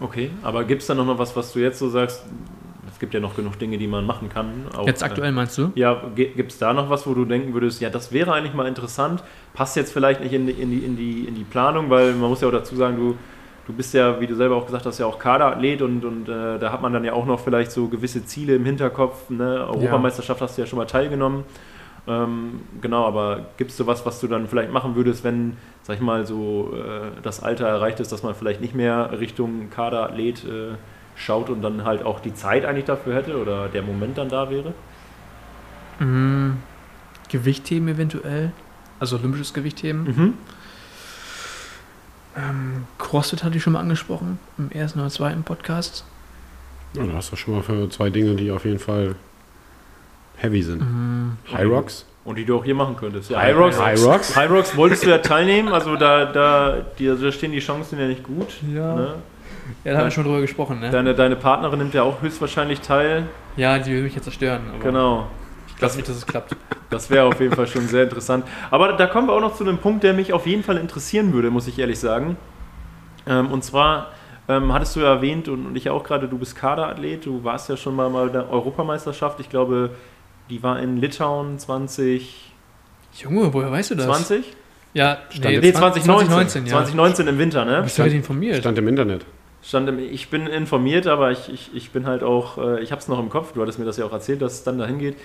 Okay, 0.00 0.30
aber 0.42 0.64
gibt 0.64 0.82
es 0.82 0.88
da 0.88 0.94
noch 0.94 1.04
mal 1.04 1.18
was, 1.18 1.34
was 1.36 1.52
du 1.52 1.58
jetzt 1.58 1.78
so 1.78 1.88
sagst? 1.90 2.22
Es 3.02 3.04
gibt 3.04 3.14
ja 3.14 3.20
noch 3.20 3.34
genug 3.34 3.58
Dinge, 3.58 3.78
die 3.78 3.88
man 3.88 4.06
machen 4.06 4.28
kann. 4.28 4.66
Auch, 4.76 4.86
Jetzt 4.86 5.02
aktuell 5.02 5.32
meinst 5.32 5.58
du? 5.58 5.72
Äh, 5.74 5.80
ja, 5.80 6.00
gibt 6.14 6.52
es 6.52 6.58
da 6.58 6.72
noch 6.72 6.88
was, 6.88 7.04
wo 7.04 7.14
du 7.14 7.24
denken 7.24 7.52
würdest, 7.52 7.80
ja, 7.80 7.90
das 7.90 8.12
wäre 8.12 8.32
eigentlich 8.32 8.54
mal 8.54 8.68
interessant, 8.68 9.24
passt 9.54 9.74
jetzt 9.74 9.92
vielleicht 9.92 10.20
nicht 10.20 10.32
in 10.32 10.46
die, 10.46 10.52
in 10.52 10.70
die, 10.70 10.78
in 10.78 10.96
die, 10.96 11.24
in 11.24 11.34
die 11.34 11.42
Planung, 11.42 11.90
weil 11.90 12.12
man 12.12 12.30
muss 12.30 12.42
ja 12.42 12.46
auch 12.46 12.52
dazu 12.52 12.76
sagen, 12.76 12.96
du, 12.96 13.16
du 13.66 13.72
bist 13.72 13.92
ja, 13.92 14.20
wie 14.20 14.28
du 14.28 14.36
selber 14.36 14.54
auch 14.54 14.66
gesagt 14.66 14.86
hast, 14.86 15.00
ja 15.00 15.06
auch 15.06 15.18
Kaderathlet 15.18 15.82
und, 15.82 16.04
und 16.04 16.28
äh, 16.28 16.60
da 16.60 16.70
hat 16.70 16.80
man 16.80 16.92
dann 16.92 17.04
ja 17.04 17.12
auch 17.12 17.26
noch 17.26 17.40
vielleicht 17.40 17.72
so 17.72 17.88
gewisse 17.88 18.24
Ziele 18.24 18.54
im 18.54 18.64
Hinterkopf. 18.64 19.30
Ne? 19.30 19.66
Europameisterschaft 19.66 20.40
hast 20.40 20.56
du 20.56 20.62
ja 20.62 20.68
schon 20.68 20.78
mal 20.78 20.86
teilgenommen. 20.86 21.42
Ähm, 22.06 22.60
genau, 22.80 23.04
aber 23.04 23.46
gibt 23.56 23.72
es 23.72 23.76
sowas, 23.76 24.06
was 24.06 24.20
du 24.20 24.28
dann 24.28 24.46
vielleicht 24.46 24.72
machen 24.72 24.94
würdest, 24.94 25.24
wenn, 25.24 25.56
sag 25.82 25.96
ich 25.96 26.02
mal, 26.02 26.24
so 26.24 26.72
äh, 26.72 27.20
das 27.20 27.42
Alter 27.42 27.66
erreicht 27.66 27.98
ist, 27.98 28.12
dass 28.12 28.22
man 28.22 28.36
vielleicht 28.36 28.60
nicht 28.60 28.76
mehr 28.76 29.18
Richtung 29.18 29.70
Kaderathlet 29.70 30.44
äh, 30.44 30.74
schaut 31.16 31.50
und 31.50 31.62
dann 31.62 31.84
halt 31.84 32.04
auch 32.04 32.20
die 32.20 32.34
Zeit 32.34 32.64
eigentlich 32.64 32.84
dafür 32.84 33.14
hätte 33.14 33.40
oder 33.40 33.68
der 33.68 33.82
Moment 33.82 34.18
dann 34.18 34.28
da 34.28 34.50
wäre? 34.50 34.74
Mhm. 35.98 36.58
Gewichtheben 37.28 37.88
eventuell. 37.88 38.52
Also 39.00 39.16
olympisches 39.16 39.54
Gewichtheben. 39.54 40.04
Mhm. 40.04 40.34
Ähm, 42.36 42.84
CrossFit 42.98 43.44
hatte 43.44 43.56
ich 43.56 43.62
schon 43.62 43.74
mal 43.74 43.80
angesprochen 43.80 44.38
im 44.58 44.70
ersten 44.70 45.00
oder 45.00 45.10
zweiten 45.10 45.42
Podcast. 45.42 46.04
Ja, 46.94 47.04
da 47.04 47.12
hast 47.14 47.32
du 47.32 47.36
schon 47.36 47.54
mal 47.54 47.62
für 47.62 47.88
zwei 47.90 48.10
Dinge, 48.10 48.36
die 48.36 48.50
auf 48.50 48.64
jeden 48.64 48.78
Fall 48.78 49.16
heavy 50.36 50.62
sind. 50.62 50.80
Mhm. 50.80 51.36
High 51.52 51.66
Rocks. 51.66 52.06
Und 52.24 52.36
die 52.36 52.44
du 52.44 52.56
auch 52.56 52.64
hier 52.64 52.74
machen 52.74 52.96
könntest. 52.96 53.30
Ja, 53.30 53.40
High 53.40 53.56
Rocks. 53.56 53.80
High 53.80 54.04
Rocks. 54.04 54.36
High 54.36 54.50
Rocks 54.50 54.76
wolltest 54.76 55.04
du 55.04 55.10
ja 55.10 55.18
teilnehmen, 55.18 55.72
also 55.72 55.96
da, 55.96 56.26
da, 56.26 56.76
die, 56.98 57.06
da 57.06 57.32
stehen 57.32 57.52
die 57.52 57.58
Chancen 57.58 57.98
ja 57.98 58.06
nicht 58.06 58.22
gut. 58.22 58.48
Ja. 58.72 58.94
Ne? 58.94 59.14
Ja, 59.84 59.92
da 59.92 59.98
haben 59.98 60.06
wir 60.06 60.10
schon 60.10 60.24
drüber 60.24 60.40
gesprochen, 60.40 60.80
ne? 60.80 60.90
Deine, 60.90 61.14
deine 61.14 61.36
Partnerin 61.36 61.78
nimmt 61.78 61.94
ja 61.94 62.02
auch 62.02 62.20
höchstwahrscheinlich 62.22 62.80
teil. 62.80 63.24
ja, 63.56 63.78
die 63.78 63.92
will 63.92 64.02
mich 64.02 64.14
jetzt 64.14 64.24
zerstören. 64.24 64.62
Aber 64.74 64.78
Genau. 64.84 65.26
Ich 65.68 65.76
glaube 65.76 65.96
nicht, 65.96 66.08
dass 66.08 66.16
es 66.16 66.26
klappt. 66.26 66.56
Das 66.90 67.08
wäre 67.08 67.24
auf 67.24 67.40
jeden 67.40 67.54
Fall 67.56 67.66
schon 67.66 67.88
sehr 67.88 68.02
interessant. 68.04 68.44
Aber 68.70 68.92
da 68.92 69.06
kommen 69.06 69.26
wir 69.26 69.32
auch 69.32 69.40
noch 69.40 69.54
zu 69.56 69.64
einem 69.64 69.78
Punkt, 69.78 70.04
der 70.04 70.12
mich 70.12 70.34
auf 70.34 70.46
jeden 70.46 70.62
Fall 70.62 70.76
interessieren 70.76 71.32
würde, 71.32 71.50
muss 71.50 71.66
ich 71.66 71.78
ehrlich 71.78 71.98
sagen. 71.98 72.36
Ähm, 73.26 73.50
und 73.50 73.64
zwar 73.64 74.08
ähm, 74.46 74.74
hattest 74.74 74.94
du 74.96 75.00
ja 75.00 75.06
erwähnt 75.14 75.48
und, 75.48 75.64
und 75.64 75.74
ich 75.74 75.88
auch 75.88 76.04
gerade, 76.04 76.28
du 76.28 76.36
bist 76.36 76.54
Kaderathlet, 76.54 77.24
du 77.24 77.42
warst 77.44 77.70
ja 77.70 77.78
schon 77.78 77.96
mal 77.96 78.10
bei 78.10 78.28
der 78.28 78.50
Europameisterschaft. 78.50 79.40
Ich 79.40 79.48
glaube, 79.48 79.90
die 80.50 80.62
war 80.62 80.80
in 80.80 80.98
Litauen 80.98 81.58
2020. 81.58 82.52
Junge, 83.14 83.52
woher 83.54 83.70
weißt 83.70 83.92
du 83.92 83.94
das? 83.94 84.06
Ja, 84.94 85.18
Stand- 85.30 85.62
Nee, 85.62 85.72
2019. 85.72 86.04
2019, 86.04 86.66
ja. 86.66 86.72
2019 86.72 87.28
im 87.28 87.38
Winter, 87.38 87.64
ne? 87.64 87.80
Bist 87.82 87.98
du 87.98 88.02
heute 88.02 88.16
informiert? 88.16 88.56
Stand 88.58 88.76
im 88.78 88.88
Internet. 88.88 89.24
Stand 89.62 89.88
im, 89.88 89.98
ich 89.98 90.28
bin 90.28 90.46
informiert, 90.46 91.06
aber 91.06 91.30
ich, 91.30 91.48
ich, 91.52 91.70
ich 91.74 91.90
bin 91.90 92.06
halt 92.06 92.22
auch, 92.22 92.58
äh, 92.58 92.82
ich 92.82 92.90
habe 92.90 93.00
es 93.00 93.08
noch 93.08 93.20
im 93.20 93.28
Kopf, 93.30 93.52
du 93.52 93.62
hattest 93.62 93.78
mir 93.78 93.84
das 93.84 93.96
ja 93.96 94.04
auch 94.04 94.12
erzählt, 94.12 94.42
dass 94.42 94.54
es 94.54 94.64
dann 94.64 94.78
dahin 94.78 94.98
geht. 94.98 95.16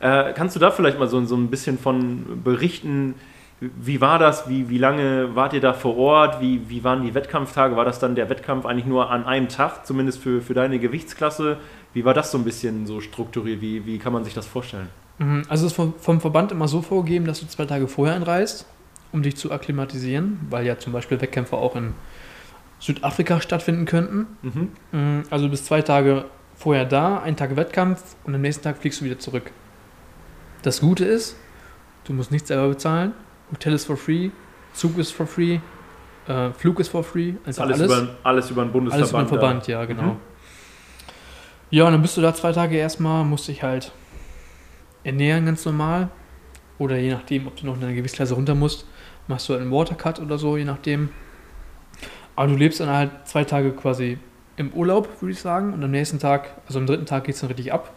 Äh, 0.00 0.32
kannst 0.34 0.56
du 0.56 0.60
da 0.60 0.70
vielleicht 0.70 0.98
mal 0.98 1.08
so, 1.08 1.24
so 1.24 1.36
ein 1.36 1.48
bisschen 1.48 1.78
von 1.78 2.42
berichten? 2.42 3.14
Wie 3.60 4.00
war 4.00 4.18
das? 4.18 4.48
Wie, 4.48 4.68
wie 4.68 4.78
lange 4.78 5.34
wart 5.36 5.52
ihr 5.52 5.60
da 5.60 5.72
vor 5.72 5.96
Ort? 5.96 6.40
Wie, 6.40 6.68
wie 6.68 6.82
waren 6.82 7.02
die 7.02 7.14
Wettkampftage? 7.14 7.76
War 7.76 7.84
das 7.84 8.00
dann 8.00 8.14
der 8.16 8.28
Wettkampf 8.28 8.66
eigentlich 8.66 8.84
nur 8.84 9.10
an 9.10 9.24
einem 9.24 9.48
Tag, 9.48 9.86
zumindest 9.86 10.18
für, 10.18 10.42
für 10.42 10.54
deine 10.54 10.78
Gewichtsklasse? 10.80 11.56
Wie 11.92 12.04
war 12.04 12.12
das 12.14 12.32
so 12.32 12.38
ein 12.38 12.44
bisschen 12.44 12.86
so 12.86 13.00
strukturiert? 13.00 13.60
Wie, 13.60 13.86
wie 13.86 13.98
kann 13.98 14.12
man 14.12 14.24
sich 14.24 14.34
das 14.34 14.46
vorstellen? 14.46 14.88
Mhm, 15.18 15.44
Also 15.48 15.66
es 15.66 15.72
ist 15.78 15.94
vom, 16.00 16.20
Verband 16.20 16.50
immer 16.50 16.66
so 16.66 16.82
vorgegeben, 16.82 17.26
dass 17.26 17.40
du 17.40 17.46
zwei 17.46 17.64
Tage 17.64 17.86
vorher 17.86 18.16
einreist, 18.16 18.66
um 19.12 19.22
dich 19.22 19.36
zu 19.36 19.52
akklimatisieren, 19.52 20.40
weil 20.50 20.66
ja 20.66 20.78
zum 20.78 20.92
Beispiel 20.92 21.20
Wettkämpfe 21.20 21.56
auch 21.56 21.76
in 21.76 21.94
Südafrika 22.84 23.40
stattfinden 23.40 23.86
könnten. 23.86 24.26
Mhm. 24.42 24.68
Mhm, 24.92 25.22
Also 25.30 25.46
du 25.46 25.50
bist 25.50 25.64
zwei 25.64 25.80
Tage 25.80 26.26
vorher 26.54 26.84
da, 26.84 27.18
einen 27.20 27.36
Tag 27.36 27.56
Wettkampf 27.56 28.02
und 28.24 28.34
am 28.34 28.42
nächsten 28.42 28.62
Tag 28.62 28.76
fliegst 28.76 29.00
du 29.00 29.06
wieder 29.06 29.18
zurück. 29.18 29.50
Das 30.62 30.80
Gute 30.80 31.04
ist, 31.06 31.34
du 32.04 32.12
musst 32.12 32.30
nichts 32.30 32.48
selber 32.48 32.68
bezahlen. 32.68 33.12
Hotel 33.50 33.72
ist 33.72 33.86
for 33.86 33.96
free, 33.96 34.30
Zug 34.74 34.98
ist 34.98 35.12
for 35.12 35.26
free, 35.26 35.60
äh, 36.28 36.50
Flug 36.52 36.78
ist 36.78 36.88
for 36.88 37.02
free. 37.02 37.34
Also 37.46 37.62
alles, 37.62 37.80
alles, 37.80 37.92
Über, 37.98 38.08
alles 38.22 38.50
über 38.50 38.62
den 38.64 38.72
Bundesverband. 38.72 39.02
alles 39.02 39.10
über 39.10 39.18
den. 39.22 39.28
Verband, 39.28 39.66
ja, 39.66 39.84
genau. 39.86 40.02
Mhm. 40.02 40.16
Ja, 41.70 41.84
und 41.86 41.92
dann 41.92 42.02
bist 42.02 42.16
du 42.18 42.20
da 42.20 42.34
zwei 42.34 42.52
Tage 42.52 42.76
erstmal, 42.76 43.24
musst 43.24 43.48
dich 43.48 43.62
halt 43.62 43.92
ernähren 45.04 45.46
ganz 45.46 45.64
normal. 45.64 46.08
Oder 46.78 46.98
je 46.98 47.12
nachdem, 47.12 47.46
ob 47.46 47.56
du 47.56 47.64
noch 47.66 47.74
in 47.76 47.80
deine 47.80 47.94
Gewichtsklasse 47.94 48.34
runter 48.34 48.54
musst, 48.54 48.86
machst 49.26 49.48
du 49.48 49.54
halt 49.54 49.62
einen 49.62 49.72
Watercut 49.72 50.20
oder 50.20 50.36
so, 50.38 50.56
je 50.58 50.64
nachdem. 50.64 51.08
Aber 52.36 52.48
du 52.48 52.56
lebst 52.56 52.80
dann 52.80 52.88
halt 52.88 53.10
zwei 53.24 53.44
Tage 53.44 53.72
quasi 53.72 54.18
im 54.56 54.72
Urlaub, 54.72 55.08
würde 55.20 55.32
ich 55.32 55.40
sagen. 55.40 55.72
Und 55.72 55.82
am 55.84 55.90
nächsten 55.90 56.18
Tag, 56.18 56.50
also 56.66 56.78
am 56.78 56.86
dritten 56.86 57.06
Tag 57.06 57.24
geht 57.24 57.34
es 57.34 57.40
dann 57.40 57.48
richtig 57.48 57.72
ab. 57.72 57.92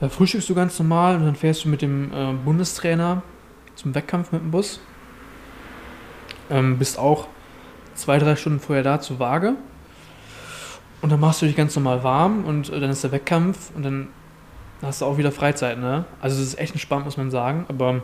Da 0.00 0.08
frühstückst 0.08 0.48
du 0.48 0.54
ganz 0.54 0.78
normal 0.78 1.16
und 1.16 1.24
dann 1.24 1.34
fährst 1.34 1.64
du 1.64 1.68
mit 1.68 1.82
dem 1.82 2.12
äh, 2.12 2.32
Bundestrainer 2.32 3.22
zum 3.74 3.94
Wettkampf 3.94 4.32
mit 4.32 4.42
dem 4.42 4.50
Bus. 4.50 4.80
Ähm, 6.50 6.78
bist 6.78 6.98
auch 6.98 7.26
zwei, 7.94 8.18
drei 8.18 8.36
Stunden 8.36 8.60
vorher 8.60 8.84
da 8.84 9.00
zur 9.00 9.18
Waage. 9.18 9.54
Und 11.00 11.10
dann 11.10 11.20
machst 11.20 11.42
du 11.42 11.46
dich 11.46 11.56
ganz 11.56 11.74
normal 11.76 12.02
warm 12.02 12.44
und 12.44 12.70
äh, 12.70 12.80
dann 12.80 12.90
ist 12.90 13.04
der 13.04 13.12
Wettkampf 13.12 13.70
und 13.74 13.84
dann 13.84 14.08
hast 14.82 15.00
du 15.00 15.06
auch 15.06 15.18
wieder 15.18 15.32
Freizeit, 15.32 15.78
ne? 15.78 16.04
Also 16.20 16.40
es 16.40 16.48
ist 16.48 16.58
echt 16.58 16.72
entspannt, 16.72 17.04
muss 17.04 17.16
man 17.16 17.30
sagen. 17.30 17.66
Aber 17.68 18.02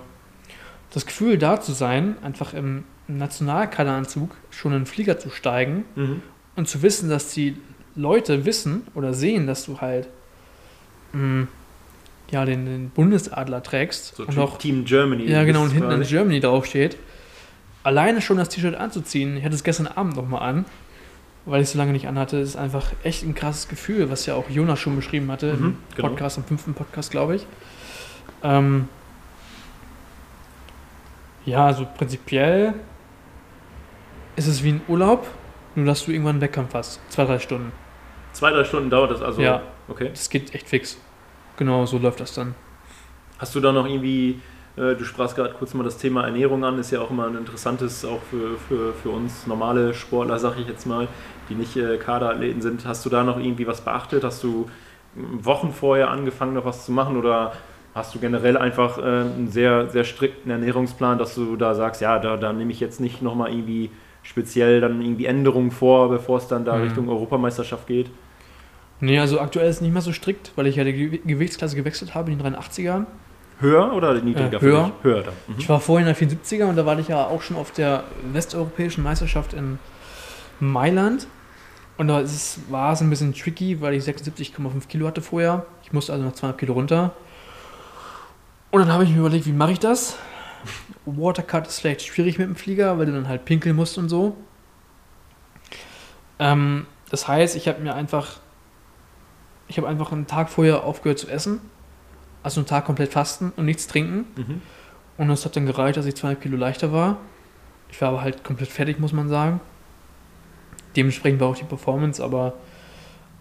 das 0.91 1.07
Gefühl, 1.07 1.39
da 1.39 1.61
zu 1.61 1.73
sein, 1.73 2.17
einfach 2.23 2.55
im 2.55 2.85
Nationalkaderanzug 3.09 4.31
schon 4.51 4.73
in 4.73 4.81
den 4.81 4.87
Flieger 4.87 5.19
zu 5.19 5.31
steigen 5.31 5.85
Mhm. 5.95 6.23
und 6.57 6.69
zu 6.69 6.83
wissen, 6.83 7.09
dass 7.11 7.33
die 7.33 7.57
Leute 7.97 8.45
wissen 8.45 8.87
oder 8.95 9.15
sehen, 9.15 9.47
dass 9.47 9.65
du 9.67 9.81
halt 9.81 10.09
mh, 11.13 11.47
ja, 12.31 12.45
den, 12.45 12.65
den 12.67 12.91
Bundesadler 12.91 13.63
trägst 13.63 14.17
So 14.17 14.25
und 14.25 14.39
auch 14.39 14.59
Team 14.59 14.85
Germany. 14.85 15.25
ja, 15.31 15.45
genau, 15.45 15.63
und 15.63 15.71
hinten 15.71 15.91
quasi. 15.91 16.11
Germany 16.15 16.41
draufsteht. 16.41 16.97
Alleine 17.85 18.21
schon 18.23 18.39
das 18.39 18.49
T-Shirt 18.49 18.75
anzuziehen, 18.75 19.37
ich 19.37 19.45
hatte 19.45 19.55
es 19.55 19.63
gestern 19.63 19.87
Abend 19.87 20.17
nochmal 20.17 20.43
an, 20.49 20.65
weil 21.45 21.61
ich 21.61 21.67
es 21.67 21.73
so 21.73 21.79
lange 21.79 21.93
nicht 21.93 22.09
anhatte, 22.09 22.39
ist 22.39 22.57
einfach 22.57 22.93
echt 23.05 23.23
ein 23.23 23.35
krasses 23.35 23.69
Gefühl, 23.69 24.11
was 24.11 24.25
ja 24.27 24.35
auch 24.35 24.49
Jonas 24.49 24.81
schon 24.81 24.97
beschrieben 24.97 25.31
hatte 25.31 25.53
Mhm, 25.53 25.65
im 25.67 25.77
genau. 25.95 26.09
Podcast, 26.09 26.39
im 26.39 26.45
fünften 26.45 26.73
Podcast, 26.75 27.11
glaube 27.11 27.37
ich. 27.37 27.47
Ähm, 28.43 28.89
ja, 31.45 31.67
also 31.67 31.87
prinzipiell 31.97 32.73
ist 34.36 34.47
es 34.47 34.62
wie 34.62 34.70
ein 34.70 34.81
Urlaub, 34.89 35.27
nur 35.74 35.86
dass 35.86 36.05
du 36.05 36.11
irgendwann 36.11 36.36
einen 36.36 36.40
Wettkampf 36.43 36.74
hast. 36.74 37.01
Zwei, 37.11 37.24
drei 37.24 37.39
Stunden. 37.39 37.73
Zwei, 38.32 38.51
drei 38.51 38.65
Stunden 38.65 38.90
dauert 38.90 39.11
das 39.11 39.23
also. 39.23 39.40
Ja. 39.40 39.62
Okay. 39.89 40.11
Das 40.11 40.28
geht 40.28 40.55
echt 40.55 40.69
fix. 40.69 40.98
Genau, 41.56 41.86
so 41.86 41.98
läuft 41.98 42.20
das 42.20 42.35
dann. 42.35 42.55
Hast 43.39 43.55
du 43.55 43.61
da 43.61 43.73
noch 43.73 43.86
irgendwie, 43.86 44.40
äh, 44.77 44.94
du 44.94 45.05
sprachst 45.05 45.36
gerade 45.36 45.55
kurz 45.55 45.74
mal 45.74 45.85
das 45.85 45.98
Thema 45.98 46.24
Ernährung 46.24 46.65
an, 46.65 46.78
ist 46.78 46.90
ja 46.90 47.01
auch 47.01 47.11
immer 47.11 47.27
ein 47.27 47.36
interessantes, 47.36 48.05
auch 48.05 48.20
für, 48.31 48.56
für, 48.69 48.93
für 48.93 49.11
uns 49.11 49.47
normale 49.47 49.94
Sportler, 49.94 50.39
sag 50.39 50.59
ich 50.59 50.66
jetzt 50.66 50.86
mal, 50.86 51.06
die 51.48 51.55
nicht 51.55 51.77
äh, 51.77 51.97
Kaderathleten 51.97 52.61
sind. 52.61 52.86
Hast 52.86 53.05
du 53.05 53.11
da 53.11 53.23
noch 53.23 53.39
irgendwie 53.39 53.66
was 53.66 53.82
beachtet? 53.82 54.24
Hast 54.24 54.43
du 54.43 54.69
mm, 55.15 55.44
Wochen 55.44 55.73
vorher 55.73 56.11
angefangen, 56.11 56.55
noch 56.55 56.65
was 56.65 56.86
zu 56.86 56.93
machen 56.93 57.16
oder 57.16 57.52
hast 57.94 58.15
du 58.15 58.19
generell 58.19 58.56
einfach 58.56 58.98
äh, 58.98 59.02
einen 59.02 59.48
sehr, 59.48 59.89
sehr 59.90 60.05
strikten 60.05 60.51
Ernährungsplan, 60.51 61.19
dass 61.19 61.36
du 61.36 61.56
da 61.56 61.74
sagst, 61.74 62.01
ja, 62.01 62.19
da, 62.19 62.36
da 62.36 62.52
nehme 62.52 62.73
ich 62.73 62.81
jetzt 62.81 63.01
nicht 63.01 63.23
nochmal 63.23 63.51
irgendwie 63.52 63.90
speziell 64.25 64.81
dann 64.81 65.01
irgendwie 65.01 65.27
Änderungen 65.27 65.71
vor, 65.71 66.09
bevor 66.09 66.39
es 66.39 66.49
dann 66.49 66.65
da 66.65 66.77
Mhm. 66.77 66.83
Richtung 66.85 67.09
Europameisterschaft 67.09 67.87
geht? 67.87 68.11
Nee, 69.01 69.19
also 69.19 69.39
aktuell 69.41 69.69
ist 69.69 69.77
es 69.77 69.83
nicht 69.83 69.93
mehr 69.93 70.03
so 70.03 70.13
strikt, 70.13 70.51
weil 70.57 70.67
ich 70.67 70.77
ja 70.77 70.85
die 70.85 70.93
Gew- 70.93 71.21
Gewichtsklasse 71.27 71.77
gewechselt 71.77 72.15
habe 72.15 72.31
in 72.33 72.39
die 72.39 72.45
83er. 72.45 73.07
Höher 73.61 73.93
oder 73.95 74.15
niedriger? 74.15 74.57
Äh, 74.59 74.61
höher. 74.61 74.93
Höher 75.03 75.23
dann. 75.23 75.35
Mhm. 75.47 75.55
Ich 75.59 75.69
war 75.69 75.79
vorhin 75.81 76.07
in 76.09 76.15
der 76.15 76.29
74er 76.29 76.65
und 76.69 76.77
da 76.77 76.85
war 76.87 76.99
ich 76.99 77.09
ja 77.09 77.25
auch 77.25 77.43
schon 77.43 77.57
auf 77.57 77.71
der 77.71 78.05
westeuropäischen 78.33 79.05
Meisterschaft 79.05 79.53
in 79.53 79.79
Mailand. 80.59 81.27
Und 81.97 82.09
da 82.09 82.21
ist 82.21 82.59
war 82.71 82.93
es 82.93 83.01
ein 83.01 83.11
bisschen 83.11 83.33
tricky, 83.35 83.81
weil 83.81 83.95
ich 83.95 84.03
76,5 84.05 84.89
Kilo 84.89 85.07
hatte 85.07 85.21
vorher. 85.21 85.65
Ich 85.85 85.93
musste 85.93 86.13
also 86.13 86.25
noch 86.25 86.33
200 86.33 86.59
Kilo 86.59 86.73
runter. 86.73 87.13
Und 88.73 88.81
dann 88.81 88.93
habe 88.93 89.05
ich 89.05 89.11
mir 89.11 89.21
überlegt, 89.21 89.47
wie 89.47 89.53
mache 89.53 89.73
ich 89.73 89.79
das? 89.79 90.17
Watercut 91.07 91.66
ist 91.66 91.81
vielleicht 91.81 92.03
schwierig 92.03 92.39
mit 92.39 92.49
dem 92.49 92.57
Flieger, 92.57 92.99
weil 92.99 93.07
du 93.07 93.12
dann 93.12 93.28
halt 93.28 93.45
pinkeln 93.45 93.77
musst 93.77 93.99
und 93.99 94.09
so. 94.09 94.36
Ähm, 96.39 96.86
das 97.11 97.28
heißt, 97.28 97.57
ich 97.57 97.69
habe 97.69 97.81
mir 97.81 97.95
einfach, 97.95 98.41
ich 99.69 99.78
habe 99.78 99.89
einfach 99.89 100.12
einen 100.12 100.27
Tag 100.27 100.51
vorher 100.51 100.85
aufgehört 100.85 101.19
zu 101.19 101.28
essen. 101.28 101.61
Also 102.43 102.61
einen 102.61 102.66
Tag 102.66 102.85
komplett 102.85 103.12
fasten 103.12 103.53
und 103.57 103.65
nichts 103.65 103.86
trinken. 103.86 104.27
Mhm. 104.36 104.62
Und 105.16 105.31
es 105.31 105.45
hat 105.45 105.57
dann 105.57 105.66
gereicht, 105.66 105.97
dass 105.97 106.07
ich 106.07 106.16
200 106.16 106.43
Kilo 106.43 106.57
leichter 106.57 106.93
war. 106.93 107.19
Ich 107.91 108.01
war 108.01 108.09
aber 108.09 108.23
halt 108.23 108.45
komplett 108.45 108.69
fertig, 108.69 108.99
muss 108.99 109.12
man 109.12 109.28
sagen. 109.28 109.61
Dementsprechend 110.97 111.41
war 111.41 111.49
auch 111.49 111.57
die 111.57 111.65
Performance, 111.65 112.23
aber 112.23 112.55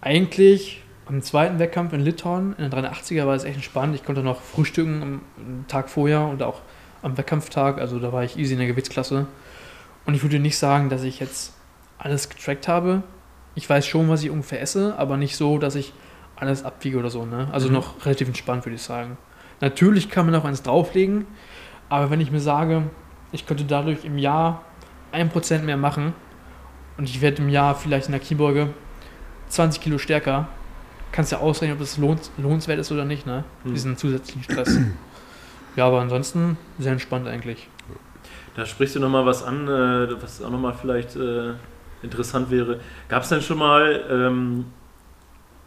eigentlich 0.01 0.81
am 1.05 1.21
zweiten 1.21 1.59
Wettkampf 1.59 1.93
in 1.93 2.01
Litauen, 2.01 2.55
in 2.57 2.69
der 2.69 2.83
380er, 2.91 3.25
war 3.25 3.35
es 3.35 3.43
echt 3.43 3.55
entspannt. 3.55 3.95
Ich 3.95 4.05
konnte 4.05 4.23
noch 4.23 4.41
frühstücken 4.41 5.01
am 5.01 5.65
Tag 5.67 5.89
vorher 5.89 6.21
und 6.21 6.41
auch 6.43 6.61
am 7.03 7.17
Wettkampftag. 7.17 7.77
Also 7.79 7.99
da 7.99 8.11
war 8.11 8.23
ich 8.23 8.37
easy 8.37 8.53
in 8.53 8.59
der 8.59 8.67
Gewichtsklasse. 8.67 9.27
Und 10.05 10.13
ich 10.15 10.23
würde 10.23 10.39
nicht 10.39 10.57
sagen, 10.57 10.89
dass 10.89 11.03
ich 11.03 11.19
jetzt 11.19 11.53
alles 11.97 12.29
getrackt 12.29 12.67
habe. 12.67 13.03
ich 13.55 13.69
weiß 13.69 13.85
schon, 13.85 14.09
was 14.09 14.23
ich 14.23 14.31
ungefähr 14.31 14.59
esse, 14.61 14.95
aber 14.97 15.15
nicht 15.15 15.35
so, 15.37 15.59
dass 15.59 15.75
ich 15.75 15.93
alles 16.35 16.65
abwiege 16.65 16.97
oder 16.97 17.11
so. 17.11 17.23
Ne? 17.23 17.47
Also 17.51 17.67
Mhm. 17.67 17.75
noch 17.75 18.03
relativ 18.03 18.27
entspannt, 18.27 18.65
würde 18.65 18.75
ich 18.77 18.81
sagen. 18.81 19.15
Natürlich 19.61 20.09
kann 20.09 20.25
man 20.25 20.33
noch 20.33 20.43
eins 20.43 20.63
drauflegen, 20.63 21.27
aber 21.87 22.09
wenn 22.09 22.19
ich 22.19 22.31
mir 22.31 22.39
sage, 22.39 22.81
ich 23.31 23.45
könnte 23.45 23.63
dadurch 23.65 24.05
im 24.05 24.17
Jahr 24.17 24.63
1% 25.11 25.65
mehr 25.65 25.77
machen 25.77 26.13
und 26.97 27.07
ich 27.07 27.21
werde 27.21 27.43
im 27.43 27.49
Jahr 27.49 27.75
vielleicht 27.75 28.07
in 28.07 28.13
der 28.13 28.21
Kniebeuge 28.21 28.73
20 29.49 29.79
Kilo 29.81 29.99
stärker, 29.99 30.47
kannst 31.11 31.31
ja 31.31 31.37
ausrechnen, 31.37 31.73
ob 31.77 31.79
das 31.79 31.97
lohnenswert 31.99 32.79
ist 32.79 32.91
oder 32.91 33.05
nicht, 33.05 33.27
ne? 33.27 33.43
Mhm. 33.63 33.73
diesen 33.75 33.97
zusätzlichen 33.97 34.41
Stress. 34.43 34.79
Ja, 35.75 35.87
aber 35.87 36.01
ansonsten 36.01 36.57
sehr 36.79 36.91
entspannt 36.91 37.27
eigentlich. 37.27 37.67
Da 38.55 38.65
sprichst 38.65 38.95
du 38.95 38.99
nochmal 38.99 39.25
was 39.25 39.43
an, 39.43 39.67
äh, 39.67 40.21
was 40.21 40.41
auch 40.43 40.49
nochmal 40.49 40.73
vielleicht 40.73 41.15
äh, 41.15 41.53
interessant 42.03 42.51
wäre. 42.51 42.79
Gab 43.09 43.23
es 43.23 43.29
denn 43.29 43.41
schon 43.41 43.57
mal 43.57 44.05
ähm, 44.09 44.65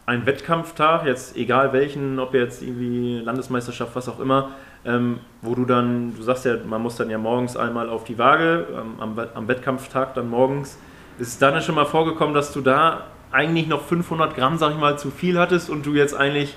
einen 0.05 0.25
Wettkampftag, 0.25 1.05
jetzt 1.05 1.35
egal 1.35 1.73
welchen, 1.73 2.17
ob 2.19 2.33
jetzt 2.33 2.61
irgendwie 2.61 3.19
Landesmeisterschaft, 3.19 3.93
was 3.93 4.07
auch 4.07 4.21
immer, 4.21 4.51
ähm, 4.85 5.19
wo 5.41 5.53
du 5.53 5.65
dann, 5.65 6.15
du 6.15 6.23
sagst 6.23 6.45
ja, 6.45 6.55
man 6.65 6.81
muss 6.81 6.95
dann 6.95 7.09
ja 7.09 7.17
morgens 7.17 7.57
einmal 7.57 7.89
auf 7.89 8.05
die 8.05 8.17
Waage, 8.17 8.67
ähm, 8.71 8.93
am, 8.99 9.19
am 9.33 9.47
Wettkampftag 9.49 10.13
dann 10.13 10.29
morgens. 10.29 10.79
Ist 11.19 11.27
es 11.27 11.39
dann 11.39 11.61
schon 11.61 11.75
mal 11.75 11.85
vorgekommen, 11.85 12.33
dass 12.33 12.53
du 12.53 12.61
da 12.61 13.07
eigentlich 13.31 13.67
noch 13.67 13.81
500 13.81 14.33
Gramm, 14.33 14.57
sag 14.57 14.71
ich 14.71 14.77
mal, 14.77 14.97
zu 14.97 15.11
viel 15.11 15.37
hattest 15.37 15.69
und 15.69 15.85
du 15.85 15.93
jetzt 15.93 16.15
eigentlich 16.15 16.55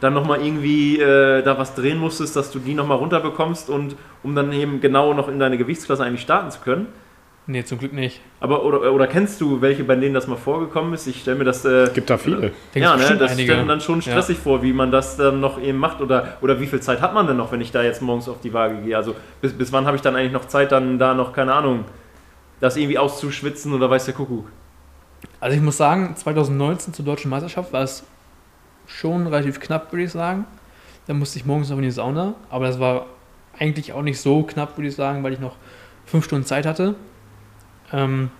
dann 0.00 0.14
nochmal 0.14 0.44
irgendwie 0.44 0.98
äh, 0.98 1.42
da 1.42 1.58
was 1.58 1.74
drehen 1.74 1.98
musstest, 1.98 2.34
dass 2.36 2.50
du 2.50 2.58
die 2.58 2.74
nochmal 2.74 2.98
runterbekommst 2.98 3.68
und 3.70 3.96
um 4.22 4.34
dann 4.34 4.52
eben 4.52 4.80
genau 4.80 5.14
noch 5.14 5.28
in 5.28 5.38
deine 5.38 5.58
Gewichtsklasse 5.58 6.04
eigentlich 6.04 6.22
starten 6.22 6.50
zu 6.50 6.60
können. 6.60 6.86
Nee, 7.46 7.64
zum 7.64 7.78
Glück 7.78 7.92
nicht. 7.92 8.20
Aber 8.38 8.64
oder, 8.64 8.92
oder 8.92 9.06
kennst 9.06 9.40
du 9.40 9.60
welche, 9.60 9.82
bei 9.82 9.96
denen 9.96 10.14
das 10.14 10.26
mal 10.28 10.36
vorgekommen 10.36 10.94
ist? 10.94 11.06
Ich 11.06 11.22
stelle 11.22 11.36
mir 11.36 11.44
das 11.44 11.64
äh, 11.64 11.90
Gibt 11.92 12.08
da 12.08 12.16
viele. 12.16 12.40
Denkst 12.40 12.54
ja, 12.74 12.96
du 12.96 13.02
ne, 13.02 13.18
das 13.18 13.32
einige. 13.32 13.48
stelle 13.48 13.62
mir 13.62 13.68
dann 13.68 13.80
schon 13.80 14.02
stressig 14.02 14.38
vor, 14.38 14.62
wie 14.62 14.72
man 14.72 14.92
das 14.92 15.16
dann 15.16 15.40
noch 15.40 15.60
eben 15.60 15.78
macht 15.78 16.00
oder, 16.00 16.36
oder 16.42 16.60
wie 16.60 16.66
viel 16.66 16.80
Zeit 16.80 17.00
hat 17.00 17.12
man 17.12 17.26
denn 17.26 17.36
noch, 17.36 17.50
wenn 17.50 17.60
ich 17.60 17.72
da 17.72 17.82
jetzt 17.82 18.02
morgens 18.02 18.28
auf 18.28 18.40
die 18.40 18.52
Waage 18.52 18.76
gehe? 18.82 18.96
Also 18.96 19.16
bis, 19.40 19.52
bis 19.52 19.72
wann 19.72 19.86
habe 19.86 19.96
ich 19.96 20.02
dann 20.02 20.14
eigentlich 20.14 20.32
noch 20.32 20.46
Zeit, 20.46 20.70
dann 20.70 20.98
da 20.98 21.14
noch, 21.14 21.32
keine 21.32 21.52
Ahnung, 21.54 21.86
das 22.60 22.76
irgendwie 22.76 22.98
auszuschwitzen 22.98 23.72
oder 23.72 23.90
weiß 23.90 24.04
der 24.04 24.14
Kuckuck? 24.14 24.46
Also 25.40 25.56
ich 25.56 25.62
muss 25.62 25.76
sagen, 25.76 26.14
2019 26.14 26.94
zur 26.94 27.04
deutschen 27.04 27.30
Meisterschaft 27.30 27.72
war 27.72 27.82
es 27.82 28.04
schon 28.90 29.26
relativ 29.26 29.60
knapp, 29.60 29.92
würde 29.92 30.04
ich 30.04 30.12
sagen. 30.12 30.44
Da 31.06 31.14
musste 31.14 31.38
ich 31.38 31.46
morgens 31.46 31.70
noch 31.70 31.76
in 31.78 31.82
die 31.82 31.90
Sauna, 31.90 32.34
aber 32.50 32.66
das 32.66 32.78
war 32.78 33.06
eigentlich 33.58 33.92
auch 33.92 34.02
nicht 34.02 34.20
so 34.20 34.42
knapp, 34.42 34.76
würde 34.76 34.88
ich 34.88 34.94
sagen, 34.94 35.22
weil 35.22 35.32
ich 35.32 35.40
noch 35.40 35.56
fünf 36.06 36.24
Stunden 36.24 36.44
Zeit 36.46 36.66
hatte. 36.66 36.94
Ähm, 37.92 38.30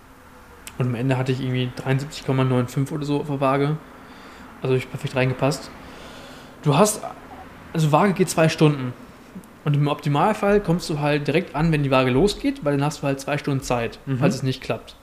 und 0.77 0.87
am 0.87 0.95
Ende 0.95 1.17
hatte 1.17 1.31
ich 1.31 1.41
irgendwie 1.41 1.69
73,95 1.85 2.91
oder 2.91 3.05
so 3.05 3.19
auf 3.21 3.27
der 3.27 3.39
Waage. 3.41 3.77
Also 4.61 4.75
ich 4.75 4.89
perfekt 4.89 5.15
reingepasst. 5.15 5.69
Du 6.63 6.77
hast, 6.77 7.01
also 7.73 7.91
Waage 7.91 8.13
geht 8.13 8.29
zwei 8.29 8.49
Stunden. 8.49 8.93
Und 9.63 9.75
im 9.75 9.87
Optimalfall 9.87 10.59
kommst 10.59 10.89
du 10.89 10.99
halt 10.99 11.27
direkt 11.27 11.55
an, 11.55 11.71
wenn 11.71 11.83
die 11.83 11.91
Waage 11.91 12.09
losgeht, 12.09 12.63
weil 12.65 12.77
dann 12.77 12.85
hast 12.85 13.01
du 13.01 13.07
halt 13.07 13.19
zwei 13.19 13.37
Stunden 13.37 13.61
Zeit, 13.63 13.99
Mhm. 14.05 14.17
falls 14.17 14.35
es 14.35 14.43
nicht 14.43 14.61
klappt. 14.63 14.95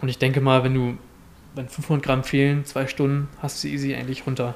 Und 0.00 0.08
ich 0.08 0.18
denke 0.18 0.40
mal, 0.40 0.64
wenn 0.64 0.74
du, 0.74 0.98
wenn 1.56 1.68
500 1.68 2.04
Gramm 2.04 2.22
fehlen, 2.22 2.64
zwei 2.64 2.86
Stunden, 2.86 3.28
hast 3.42 3.56
du 3.56 3.68
sie 3.68 3.74
easy 3.74 3.94
eigentlich 3.94 4.26
runter. 4.26 4.54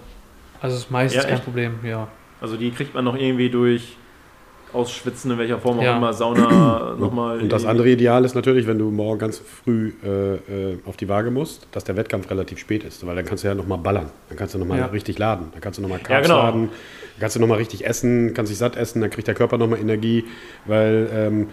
Also 0.61 0.77
das 0.77 0.85
ist 0.85 0.91
meistens 0.91 1.23
Ja, 1.23 1.29
kein 1.29 1.35
echt? 1.37 1.45
Problem, 1.45 1.73
ja. 1.85 2.09
Also 2.41 2.57
die 2.57 2.71
kriegt 2.71 2.95
man 2.95 3.05
noch 3.05 3.17
irgendwie 3.17 3.49
durch 3.49 3.97
Ausschwitzen, 4.73 5.33
in 5.33 5.39
welcher 5.39 5.59
Form 5.59 5.79
auch 5.79 5.83
Ja. 5.83 5.97
immer, 5.97 6.13
Sauna 6.13 6.95
nochmal. 7.01 7.41
Und 7.41 7.51
das 7.51 7.65
andere 7.65 7.89
Ideal 7.89 8.25
ist 8.25 8.35
natürlich, 8.35 8.67
wenn 8.67 8.79
du 8.79 8.91
morgen 8.91 9.19
ganz 9.19 9.39
früh 9.39 9.93
äh, 10.05 10.35
äh, 10.35 10.79
auf 10.85 10.97
die 10.97 11.09
Waage 11.09 11.31
musst, 11.31 11.67
dass 11.73 11.83
der 11.85 11.97
Wettkampf 11.97 12.31
relativ 12.31 12.59
spät 12.59 12.85
ist, 12.85 13.05
weil 13.05 13.17
dann 13.17 13.25
kannst 13.25 13.43
du 13.43 13.49
ja 13.49 13.55
nochmal 13.55 13.79
ballern. 13.79 14.11
Dann 14.29 14.39
kannst 14.39 14.55
du 14.55 14.59
nochmal 14.59 14.79
Ja. 14.79 14.87
richtig 14.87 15.19
laden. 15.19 15.49
Dann 15.53 15.61
kannst 15.61 15.79
du 15.79 15.83
nochmal 15.83 15.99
Ja, 15.99 16.05
Carbs 16.05 16.29
genau. 16.29 16.39
laden. 16.43 16.69
Dann 16.69 17.21
kannst 17.21 17.35
du 17.37 17.41
nochmal 17.41 17.59
richtig 17.59 17.85
essen, 17.85 18.33
kannst 18.33 18.51
dich 18.53 18.59
satt 18.59 18.77
essen, 18.77 19.01
dann 19.01 19.11
kriegt 19.11 19.27
der 19.27 19.35
Körper 19.35 19.59
nochmal 19.59 19.81
Energie, 19.81 20.25
weil 20.67 21.09
ähm, 21.13 21.49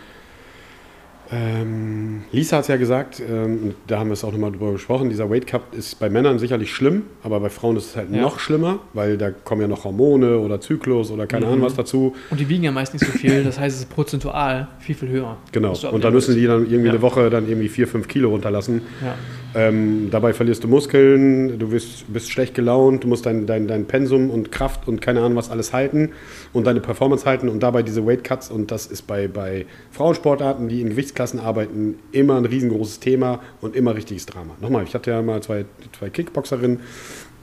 ähm, 1.31 2.21
Lisa 2.31 2.57
hat 2.57 2.63
es 2.63 2.67
ja 2.69 2.77
gesagt, 2.77 3.21
ähm, 3.21 3.73
da 3.87 3.99
haben 3.99 4.09
wir 4.09 4.13
es 4.13 4.23
auch 4.23 4.31
nochmal 4.31 4.51
drüber 4.51 4.71
gesprochen, 4.71 5.09
dieser 5.09 5.29
Weight 5.29 5.45
Cup 5.47 5.73
ist 5.75 5.99
bei 5.99 6.09
Männern 6.09 6.39
sicherlich 6.39 6.71
schlimm, 6.73 7.03
aber 7.23 7.39
bei 7.39 7.49
Frauen 7.49 7.75
ist 7.77 7.85
es 7.87 7.95
halt 7.95 8.11
Ja. 8.11 8.21
noch 8.21 8.39
schlimmer, 8.39 8.79
weil 8.93 9.17
da 9.17 9.31
kommen 9.31 9.61
ja 9.61 9.67
noch 9.67 9.83
Hormone 9.83 10.39
oder 10.39 10.61
Zyklus 10.61 11.11
oder 11.11 11.27
keine 11.27 11.45
Mhm. 11.45 11.51
Ahnung 11.53 11.65
was 11.65 11.75
dazu. 11.75 12.15
Und 12.29 12.39
die 12.39 12.47
wiegen 12.49 12.63
ja 12.63 12.71
meist 12.71 12.93
nicht 12.93 13.05
so 13.05 13.11
viel, 13.11 13.43
das 13.43 13.59
heißt, 13.59 13.75
es 13.75 13.83
ist 13.83 13.89
prozentual 13.89 14.67
viel, 14.79 14.95
viel 14.95 15.09
höher. 15.09 15.37
Genau. 15.51 15.73
Und 15.91 16.03
dann 16.03 16.13
müssen 16.13 16.35
die 16.35 16.45
dann 16.45 16.61
irgendwie 16.65 16.85
Ja. 16.87 16.91
eine 16.93 17.01
Woche 17.01 17.29
dann 17.29 17.47
irgendwie 17.47 17.69
vier, 17.69 17.87
fünf 17.87 18.07
Kilo 18.07 18.29
runterlassen. 18.29 18.81
Ja. 19.03 19.15
Ähm, 19.55 20.09
dabei 20.11 20.33
verlierst 20.33 20.63
du 20.63 20.67
Muskeln, 20.67 21.57
du 21.57 21.69
bist, 21.69 22.11
bist 22.13 22.29
schlecht 22.29 22.53
gelaunt, 22.53 23.03
du 23.03 23.07
musst 23.07 23.25
dein, 23.25 23.47
dein, 23.47 23.67
dein 23.67 23.85
Pensum 23.85 24.29
und 24.29 24.51
Kraft 24.51 24.87
und 24.87 25.01
keine 25.01 25.21
Ahnung 25.21 25.35
was 25.37 25.49
alles 25.49 25.73
halten 25.73 26.09
und 26.53 26.67
deine 26.67 26.79
Performance 26.79 27.25
halten 27.25 27.49
und 27.49 27.63
dabei 27.63 27.81
diese 27.81 28.05
Weight 28.05 28.23
Cuts 28.23 28.51
und 28.51 28.71
das 28.71 28.85
ist 28.85 29.07
bei, 29.07 29.27
bei 29.27 29.65
Frauensportarten, 29.91 30.67
die 30.69 30.81
in 30.81 30.89
Gewichtsklassen 30.89 31.16
arbeiten, 31.39 31.95
immer 32.11 32.35
ein 32.37 32.45
riesengroßes 32.45 32.99
Thema 32.99 33.39
und 33.61 33.75
immer 33.75 33.95
richtiges 33.95 34.25
Drama. 34.25 34.55
Nochmal, 34.61 34.83
ich 34.83 34.93
hatte 34.93 35.11
ja 35.11 35.21
mal 35.21 35.41
zwei, 35.41 35.65
zwei 35.97 36.09
Kickboxerinnen 36.09 36.79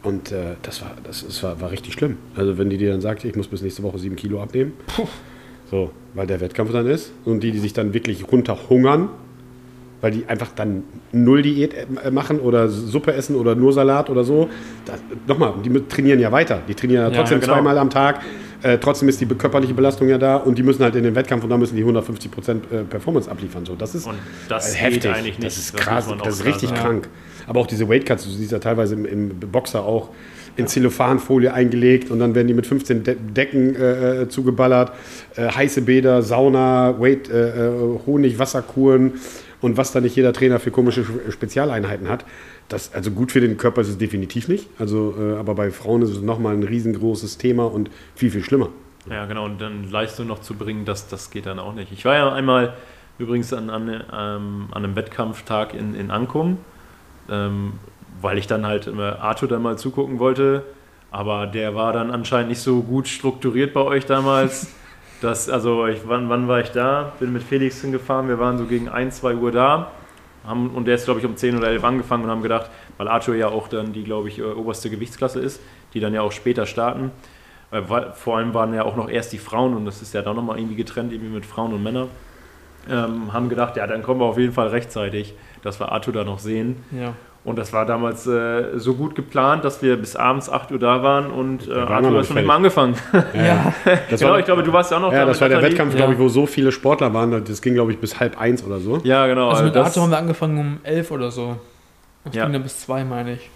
und 0.02 0.32
äh, 0.32 0.54
das, 0.62 0.82
war, 0.82 0.92
das, 1.02 1.24
das 1.26 1.42
war, 1.42 1.60
war 1.60 1.70
richtig 1.70 1.94
schlimm. 1.94 2.16
Also 2.36 2.58
wenn 2.58 2.70
die 2.70 2.76
dir 2.78 2.90
dann 2.90 3.00
sagt, 3.00 3.24
ich 3.24 3.36
muss 3.36 3.48
bis 3.48 3.62
nächste 3.62 3.82
Woche 3.82 3.98
sieben 3.98 4.16
Kilo 4.16 4.42
abnehmen, 4.42 4.72
so, 5.70 5.90
weil 6.14 6.26
der 6.26 6.40
Wettkampf 6.40 6.72
dann 6.72 6.86
ist 6.86 7.12
und 7.24 7.40
die, 7.42 7.50
die 7.52 7.58
sich 7.58 7.72
dann 7.72 7.94
wirklich 7.94 8.30
runterhungern, 8.30 9.08
weil 10.00 10.10
die 10.10 10.26
einfach 10.26 10.52
dann 10.54 10.82
null 11.12 11.40
Diät 11.42 11.74
äh, 11.74 12.10
machen 12.10 12.38
oder 12.38 12.68
Suppe 12.68 13.14
essen 13.14 13.36
oder 13.36 13.54
nur 13.54 13.72
Salat 13.72 14.10
oder 14.10 14.22
so. 14.22 14.50
Das, 14.84 15.00
nochmal, 15.26 15.54
die 15.64 15.70
trainieren 15.88 16.20
ja 16.20 16.30
weiter. 16.30 16.60
Die 16.68 16.74
trainieren 16.74 17.04
ja 17.04 17.10
Ja, 17.10 17.16
trotzdem 17.16 17.38
ja, 17.38 17.46
genau. 17.46 17.54
zweimal 17.54 17.78
am 17.78 17.88
Tag. 17.88 18.20
Äh, 18.64 18.78
trotzdem 18.78 19.08
ist 19.10 19.20
die 19.20 19.26
körperliche 19.26 19.74
Belastung 19.74 20.08
ja 20.08 20.16
da 20.16 20.36
und 20.36 20.56
die 20.56 20.62
müssen 20.62 20.82
halt 20.82 20.96
in 20.96 21.04
den 21.04 21.14
Wettkampf 21.14 21.44
und 21.44 21.50
da 21.50 21.58
müssen 21.58 21.76
die 21.76 21.82
150 21.82 22.30
Prozent 22.30 22.64
äh, 22.72 22.82
Performance 22.84 23.30
abliefern. 23.30 23.66
So, 23.66 23.74
das 23.74 23.94
ist 23.94 24.08
das 24.48 24.74
äh, 24.74 24.78
heftig. 24.78 25.10
eigentlich 25.10 25.38
nicht. 25.38 25.44
Das 25.46 25.58
ist 25.58 25.74
Das 25.74 25.80
krass. 25.82 26.08
auch 26.08 26.16
Das 26.22 26.36
ist 26.36 26.44
richtig 26.46 26.70
sagen. 26.70 26.80
krank. 26.80 27.08
Aber 27.46 27.60
auch 27.60 27.66
diese 27.66 27.86
Weight 27.90 28.06
Cuts, 28.06 28.24
du 28.24 28.30
siehst 28.30 28.52
ja 28.52 28.58
teilweise 28.58 28.94
im, 28.94 29.04
im 29.04 29.28
Boxer 29.38 29.84
auch 29.84 30.08
in 30.56 30.66
Zellophanfolie 30.66 31.52
eingelegt 31.52 32.10
und 32.10 32.20
dann 32.20 32.34
werden 32.34 32.46
die 32.48 32.54
mit 32.54 32.66
15 32.66 33.02
De 33.02 33.16
Decken 33.36 33.76
äh, 33.76 34.22
äh, 34.22 34.28
zugeballert, 34.30 34.92
äh, 35.36 35.48
heiße 35.48 35.82
Bäder, 35.82 36.22
Sauna, 36.22 36.98
Weight, 36.98 37.28
äh, 37.28 37.52
Honig, 38.06 38.38
Wasserkuren 38.38 39.14
und 39.60 39.76
was 39.76 39.92
da 39.92 40.00
nicht 40.00 40.16
jeder 40.16 40.32
Trainer 40.32 40.58
für 40.60 40.70
komische 40.70 41.04
Spe- 41.04 41.32
Spezialeinheiten 41.32 42.08
hat. 42.08 42.24
Das, 42.68 42.92
also 42.94 43.10
gut 43.10 43.32
für 43.32 43.40
den 43.40 43.56
Körper 43.56 43.82
ist 43.82 43.88
es 43.88 43.98
definitiv 43.98 44.48
nicht. 44.48 44.68
Also, 44.78 45.14
äh, 45.18 45.36
aber 45.36 45.54
bei 45.54 45.70
Frauen 45.70 46.02
ist 46.02 46.10
es 46.10 46.22
nochmal 46.22 46.54
ein 46.54 46.62
riesengroßes 46.62 47.38
Thema 47.38 47.64
und 47.64 47.90
viel, 48.14 48.30
viel 48.30 48.42
schlimmer. 48.42 48.70
Ja, 49.10 49.26
genau, 49.26 49.44
und 49.44 49.60
dann 49.60 49.90
Leistung 49.90 50.26
noch 50.26 50.40
zu 50.40 50.54
bringen, 50.54 50.86
das, 50.86 51.08
das 51.08 51.30
geht 51.30 51.44
dann 51.46 51.58
auch 51.58 51.74
nicht. 51.74 51.92
Ich 51.92 52.04
war 52.04 52.14
ja 52.14 52.32
einmal 52.32 52.74
übrigens 53.18 53.52
an, 53.52 53.68
an, 53.68 53.88
ähm, 53.88 54.68
an 54.70 54.84
einem 54.84 54.96
Wettkampftag 54.96 55.74
in, 55.74 55.94
in 55.94 56.10
Ankum, 56.10 56.58
ähm, 57.28 57.74
weil 58.20 58.38
ich 58.38 58.46
dann 58.46 58.66
halt 58.66 58.86
immer 58.86 59.20
Arthur 59.20 59.48
dann 59.48 59.62
mal 59.62 59.76
zugucken 59.76 60.18
wollte, 60.18 60.64
aber 61.10 61.46
der 61.46 61.74
war 61.74 61.92
dann 61.92 62.10
anscheinend 62.10 62.48
nicht 62.48 62.60
so 62.60 62.82
gut 62.82 63.06
strukturiert 63.08 63.72
bei 63.72 63.80
euch 63.80 64.06
damals. 64.06 64.68
Das, 65.20 65.48
also 65.48 65.86
ich, 65.86 66.00
wann, 66.06 66.28
wann 66.28 66.48
war 66.48 66.60
ich 66.60 66.70
da? 66.70 67.14
Bin 67.18 67.32
mit 67.32 67.42
Felix 67.42 67.80
hingefahren, 67.80 68.28
wir 68.28 68.38
waren 68.38 68.58
so 68.58 68.66
gegen 68.66 68.90
1, 68.90 69.20
2 69.20 69.36
Uhr 69.36 69.52
da. 69.52 69.90
Haben, 70.46 70.70
und 70.70 70.86
der 70.86 70.96
ist, 70.96 71.04
glaube 71.04 71.20
ich, 71.20 71.26
um 71.26 71.36
10 71.36 71.56
oder 71.56 71.68
11 71.68 71.84
angefangen 71.84 72.24
und 72.24 72.30
haben 72.30 72.42
gedacht, 72.42 72.70
weil 72.98 73.08
Arthur 73.08 73.34
ja 73.34 73.48
auch 73.48 73.68
dann 73.68 73.92
die, 73.92 74.04
glaube 74.04 74.28
ich, 74.28 74.38
äh, 74.38 74.42
oberste 74.42 74.90
Gewichtsklasse 74.90 75.40
ist, 75.40 75.60
die 75.94 76.00
dann 76.00 76.12
ja 76.12 76.22
auch 76.22 76.32
später 76.32 76.66
starten. 76.66 77.10
Weil, 77.70 77.88
weil, 77.88 78.12
vor 78.12 78.36
allem 78.36 78.52
waren 78.54 78.74
ja 78.74 78.84
auch 78.84 78.96
noch 78.96 79.08
erst 79.08 79.32
die 79.32 79.38
Frauen 79.38 79.74
und 79.74 79.84
das 79.86 80.02
ist 80.02 80.14
ja 80.14 80.22
dann 80.22 80.36
nochmal 80.36 80.58
irgendwie 80.58 80.76
getrennt, 80.76 81.12
irgendwie 81.12 81.32
mit 81.32 81.46
Frauen 81.46 81.72
und 81.72 81.82
Männern. 81.82 82.08
Ähm, 82.90 83.32
haben 83.32 83.48
gedacht, 83.48 83.76
ja, 83.76 83.86
dann 83.86 84.02
kommen 84.02 84.20
wir 84.20 84.26
auf 84.26 84.38
jeden 84.38 84.52
Fall 84.52 84.68
rechtzeitig, 84.68 85.34
dass 85.62 85.80
wir 85.80 85.90
Arthur 85.90 86.12
da 86.12 86.24
noch 86.24 86.38
sehen. 86.38 86.84
Ja. 86.90 87.14
Und 87.44 87.56
das 87.58 87.74
war 87.74 87.84
damals 87.84 88.26
äh, 88.26 88.78
so 88.78 88.94
gut 88.94 89.14
geplant, 89.14 89.64
dass 89.64 89.82
wir 89.82 89.96
bis 89.98 90.16
abends 90.16 90.48
8 90.48 90.72
Uhr 90.72 90.78
da 90.78 91.02
waren 91.02 91.30
und 91.30 91.68
äh, 91.68 91.72
Arthur 91.74 92.10
noch 92.10 92.20
nicht 92.20 92.34
nicht 92.34 92.46
mal 92.46 92.56
angefangen. 92.56 92.94
Ja. 93.34 93.74
Das 94.10 94.20
genau, 94.20 94.32
war, 94.32 94.38
ich 94.38 94.46
glaube, 94.46 94.62
du 94.62 94.72
warst 94.72 94.90
ja 94.90 94.96
auch 94.96 95.02
noch 95.02 95.12
ja, 95.12 95.20
da. 95.20 95.26
das 95.26 95.40
mit 95.40 95.50
war 95.52 95.60
der. 95.60 95.62
Wettkampf, 95.70 95.92
Ja. 95.92 95.98
glaube 95.98 96.14
ich, 96.14 96.18
wo 96.18 96.28
so 96.28 96.46
viele 96.46 96.72
Sportler 96.72 97.12
waren. 97.12 97.44
Das 97.44 97.60
ging, 97.60 97.74
glaube 97.74 97.92
ich, 97.92 97.98
bis 97.98 98.18
halb 98.18 98.40
eins 98.40 98.64
oder 98.64 98.78
so. 98.80 98.98
Ja, 99.04 99.26
genau. 99.26 99.50
Also 99.50 99.64
mit 99.64 99.76
das- 99.76 99.88
Arthur 99.88 100.04
haben 100.04 100.10
wir 100.10 100.18
angefangen 100.18 100.58
um 100.58 100.78
11 100.84 101.10
oder 101.10 101.30
so. 101.30 101.56
Das 102.24 102.34
Ja. 102.34 102.44
ging 102.44 102.54
dann 102.54 102.62
bis 102.62 102.80
2, 102.80 103.04
meine 103.04 103.34
ich. 103.34 103.50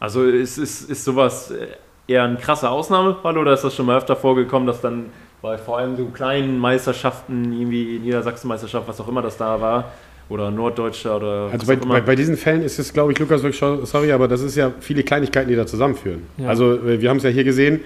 Also 0.00 0.24
ist, 0.24 0.58
ist, 0.58 0.90
ist 0.90 1.04
sowas 1.04 1.50
äh, 1.52 1.66
eher 2.08 2.24
ein 2.24 2.36
krasser 2.36 2.70
Ausnahmefall 2.72 3.38
oder 3.38 3.52
ist 3.52 3.62
das 3.62 3.74
schon 3.74 3.86
mal 3.86 3.96
öfter 3.96 4.16
vorgekommen, 4.16 4.66
dass 4.66 4.80
dann 4.80 5.06
bei 5.40 5.56
vor 5.56 5.78
allem 5.78 5.96
so 5.96 6.06
kleinen 6.06 6.58
Meisterschaften, 6.58 7.52
irgendwie 7.52 8.00
Niedersachsenmeisterschaft, 8.00 8.86
was 8.88 9.00
auch 9.00 9.06
immer 9.08 9.22
das 9.22 9.36
da 9.36 9.60
war, 9.60 9.92
oder 10.28 10.50
Norddeutscher 10.50 11.16
oder 11.16 11.50
Also 11.52 11.66
bei, 11.66 11.76
bei, 11.76 12.00
bei 12.00 12.16
diesen 12.16 12.36
Fällen 12.36 12.62
ist 12.62 12.78
es, 12.78 12.92
glaube 12.92 13.12
ich, 13.12 13.18
Lukas, 13.18 13.42
sorry, 13.84 14.12
aber 14.12 14.28
das 14.28 14.40
ist 14.40 14.56
ja 14.56 14.72
viele 14.80 15.02
Kleinigkeiten, 15.02 15.48
die 15.48 15.56
da 15.56 15.66
zusammenführen. 15.66 16.22
Ja. 16.38 16.48
Also 16.48 16.74
äh, 16.74 17.00
wir 17.00 17.10
haben 17.10 17.18
es 17.18 17.22
ja 17.22 17.30
hier 17.30 17.44
gesehen, 17.44 17.80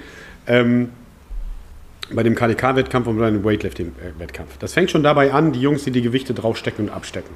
ähm, 0.46 0.90
bei 2.12 2.22
dem 2.22 2.34
KDK-Wettkampf 2.36 3.08
und 3.08 3.18
bei 3.18 3.30
dem 3.30 3.42
Weightlifting-Wettkampf. 3.44 4.58
Das 4.58 4.74
fängt 4.74 4.90
schon 4.90 5.02
dabei 5.02 5.32
an, 5.32 5.52
die 5.52 5.60
Jungs, 5.60 5.82
die 5.84 5.90
die 5.90 6.02
Gewichte 6.02 6.34
draufstecken 6.34 6.88
und 6.88 6.94
abstecken. 6.94 7.34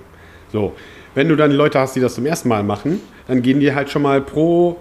So, 0.52 0.74
wenn 1.16 1.28
du 1.28 1.34
dann 1.36 1.50
Leute 1.50 1.80
hast, 1.80 1.96
die 1.96 2.00
das 2.00 2.14
zum 2.14 2.24
ersten 2.26 2.48
Mal 2.48 2.62
machen, 2.62 3.00
dann 3.26 3.42
gehen 3.42 3.58
die 3.58 3.74
halt 3.74 3.90
schon 3.90 4.02
mal 4.02 4.20
pro 4.20 4.76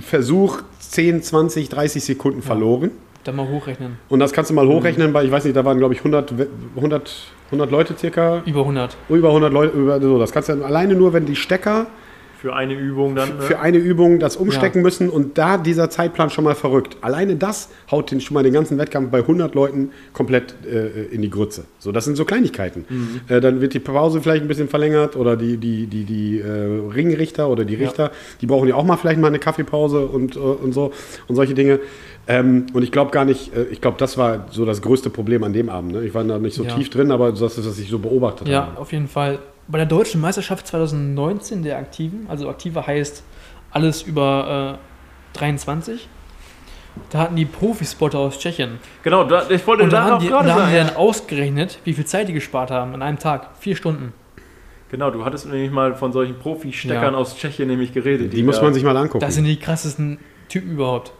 Versuch 0.00 0.62
10, 0.80 1.22
20, 1.22 1.68
30 1.68 2.02
Sekunden 2.02 2.40
verloren. 2.40 2.90
Dann 3.24 3.36
mal 3.36 3.46
hochrechnen. 3.48 3.98
Und 4.08 4.20
das 4.20 4.32
kannst 4.32 4.50
du 4.50 4.54
mal 4.54 4.66
hochrechnen, 4.66 5.12
weil 5.12 5.26
ich 5.26 5.30
weiß 5.32 5.44
nicht, 5.44 5.56
da 5.56 5.64
waren 5.64 5.78
glaube 5.78 5.92
ich 5.94 6.00
100, 6.00 6.38
We- 6.38 6.48
100, 6.76 7.26
100 7.54 7.70
Leute 7.70 7.96
circa. 7.96 8.42
Über 8.44 8.60
100. 8.60 8.96
Über 9.08 9.28
100 9.28 9.52
Leute, 9.52 9.76
über, 9.76 10.00
so, 10.00 10.18
das 10.18 10.32
kannst 10.32 10.48
du 10.48 10.54
dann 10.54 10.62
alleine 10.62 10.94
nur, 10.94 11.12
wenn 11.12 11.26
die 11.26 11.36
Stecker 11.36 11.86
Für 12.44 12.54
eine 12.54 12.74
Übung 12.74 13.14
dann. 13.14 13.36
Ne? 13.38 13.42
für 13.42 13.58
eine 13.58 13.78
Übung 13.78 14.18
das 14.18 14.36
umstecken 14.36 14.80
Ja. 14.80 14.82
müssen 14.82 15.08
und 15.08 15.38
da 15.38 15.56
dieser 15.56 15.88
Zeitplan 15.88 16.28
schon 16.28 16.44
mal 16.44 16.54
verrückt. 16.54 16.98
Alleine 17.00 17.36
das 17.36 17.70
haut 17.90 18.10
den, 18.10 18.20
schon 18.20 18.34
mal 18.34 18.42
den 18.42 18.52
ganzen 18.52 18.76
Wettkampf 18.76 19.10
bei 19.10 19.20
100 19.20 19.54
Leuten 19.54 19.92
komplett 20.12 20.54
äh, 20.70 21.04
in 21.06 21.22
die 21.22 21.30
Grütze. 21.30 21.64
So, 21.78 21.90
das 21.90 22.04
sind 22.04 22.16
so 22.16 22.26
Kleinigkeiten. 22.26 22.84
Mhm. 22.86 23.20
Äh, 23.28 23.40
dann 23.40 23.62
wird 23.62 23.72
die 23.72 23.78
Pause 23.80 24.20
vielleicht 24.20 24.42
ein 24.42 24.48
bisschen 24.48 24.68
verlängert 24.68 25.16
oder 25.16 25.36
die, 25.38 25.56
die, 25.56 25.86
die, 25.86 26.04
die 26.04 26.40
äh, 26.40 26.90
Ringrichter 26.94 27.48
oder 27.48 27.64
die 27.64 27.76
Richter, 27.76 28.10
die 28.42 28.46
brauchen 28.46 28.68
ja 28.68 28.74
auch 28.74 28.84
mal 28.84 28.98
vielleicht 28.98 29.18
mal 29.20 29.28
eine 29.28 29.38
Kaffeepause 29.38 30.04
und, 30.04 30.36
äh, 30.36 30.38
und 30.38 30.72
so 30.74 30.92
und 31.28 31.36
solche 31.36 31.54
Dinge. 31.54 31.80
Ähm, 32.26 32.66
und 32.74 32.82
ich 32.82 32.92
glaube 32.92 33.10
gar 33.10 33.24
nicht, 33.24 33.56
äh, 33.56 33.64
ich 33.70 33.80
glaube, 33.80 33.96
das 33.98 34.18
war 34.18 34.46
so 34.50 34.64
das 34.66 34.82
größte 34.82 35.08
Problem 35.08 35.44
an 35.44 35.52
dem 35.54 35.68
Abend. 35.70 35.92
Ne? 35.92 36.04
Ich 36.04 36.12
war 36.14 36.24
da 36.24 36.38
nicht 36.38 36.54
so 36.56 36.64
Ja. 36.64 36.74
tief 36.74 36.90
drin, 36.90 37.10
aber 37.10 37.30
das 37.32 37.40
ist, 37.58 37.66
was 37.66 37.78
ich 37.78 37.88
so 37.88 37.98
beobachtet 37.98 38.48
Ja, 38.48 38.66
habe. 38.66 38.78
auf 38.80 38.92
jeden 38.92 39.08
Fall. 39.08 39.38
Bei 39.66 39.78
der 39.78 39.86
deutschen 39.86 40.20
Meisterschaft 40.20 40.66
2019 40.66 41.62
der 41.62 41.78
Aktiven, 41.78 42.26
also 42.28 42.48
Aktive 42.48 42.86
heißt 42.86 43.22
alles 43.70 44.02
über 44.02 44.78
äh, 45.34 45.38
23, 45.38 46.08
da 47.10 47.18
hatten 47.18 47.34
die 47.36 47.44
Profispotter 47.46 48.18
aus 48.18 48.38
Tschechien. 48.38 48.78
Genau, 49.02 49.24
da, 49.24 49.48
ich 49.48 49.66
wollte 49.66 49.84
Und 49.84 49.92
da 49.92 50.04
haben 50.04 50.20
die, 50.20 50.28
gerade 50.28 50.48
da 50.48 50.54
haben 50.54 50.70
die 50.70 50.76
dann 50.76 50.94
ausgerechnet, 50.94 51.78
wie 51.84 51.92
viel 51.94 52.04
Zeit 52.04 52.28
die 52.28 52.32
gespart 52.32 52.70
haben 52.70 52.94
an 52.94 53.02
einem 53.02 53.18
Tag. 53.18 53.50
Vier 53.58 53.74
Stunden. 53.74 54.12
Genau, 54.90 55.10
du 55.10 55.24
hattest 55.24 55.46
nämlich 55.46 55.70
mal 55.72 55.94
von 55.96 56.12
solchen 56.12 56.38
Profi-Steckern 56.38 57.14
Ja. 57.14 57.18
aus 57.18 57.36
Tschechien 57.36 57.66
nämlich 57.66 57.92
geredet. 57.92 58.32
Die 58.32 58.42
muss 58.44 58.56
da- 58.56 58.62
man 58.62 58.74
sich 58.74 58.84
mal 58.84 58.96
angucken. 58.96 59.20
Das 59.24 59.34
sind 59.34 59.44
die 59.44 59.56
krassesten 59.56 60.18
Typen 60.48 60.72
überhaupt. 60.72 61.12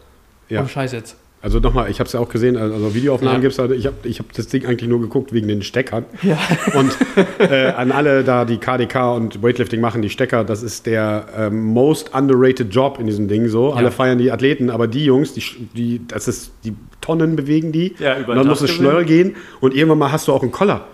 Ja. 0.49 0.61
Und 0.61 0.71
Scheiß 0.71 0.93
jetzt. 0.93 1.17
Also 1.45 1.61
nochmal, 1.61 1.91
ich 1.91 2.01
habe 2.01 2.07
es 2.07 2.15
ja 2.15 2.21
auch 2.21 2.31
gesehen, 2.31 2.57
also 2.57 2.95
Videoaufnahmen 2.95 3.37
Ja. 3.37 3.41
gibt's 3.43 3.59
gibt 3.59 3.71
es, 3.71 3.79
ich 3.79 3.85
habe 3.87 3.97
ich 4.05 4.19
hab 4.19 4.33
das 4.33 4.47
Ding 4.47 4.65
eigentlich 4.65 4.89
nur 4.89 4.99
geguckt 5.03 5.35
wegen 5.35 5.47
den 5.47 5.61
Steckern. 5.61 6.07
Ja. 6.23 6.39
Und 6.75 6.97
äh, 7.39 7.67
an 7.67 7.93
alle 7.93 8.25
da, 8.25 8.47
die 8.47 8.57
KDK 8.57 9.15
und 9.15 9.43
Weightlifting 9.43 9.79
machen, 9.79 10.01
die 10.01 10.09
Stecker, 10.09 10.43
das 10.43 10.63
ist 10.63 10.87
der 10.87 11.27
ähm, 11.37 11.67
most 11.67 12.15
underrated 12.15 12.75
Job 12.75 12.97
in 12.99 13.07
diesem 13.07 13.29
Ding 13.29 13.49
so. 13.49 13.75
Alle 13.75 13.89
Ja. 13.89 13.91
feiern 13.91 14.17
die 14.17 14.33
Athleten, 14.33 14.71
aber 14.71 14.87
die 14.89 15.05
Jungs, 15.05 15.35
die, 15.35 15.43
die, 15.77 16.01
das 16.09 16.29
ist, 16.29 16.51
die 16.65 16.73
Tonnen 17.03 17.37
bewegen 17.37 17.73
die. 17.73 17.95
Ja, 17.99 18.19
über 18.19 18.31
und 18.33 18.39
dann 18.39 18.47
muss 18.47 18.63
es 18.63 18.71
schnell 18.71 19.05
gehen 19.05 19.37
und 19.61 19.75
irgendwann 19.75 19.99
mal 19.99 20.13
hast 20.13 20.29
du 20.29 20.33
auch 20.33 20.41
einen 20.43 20.51
Koller. 20.51 20.87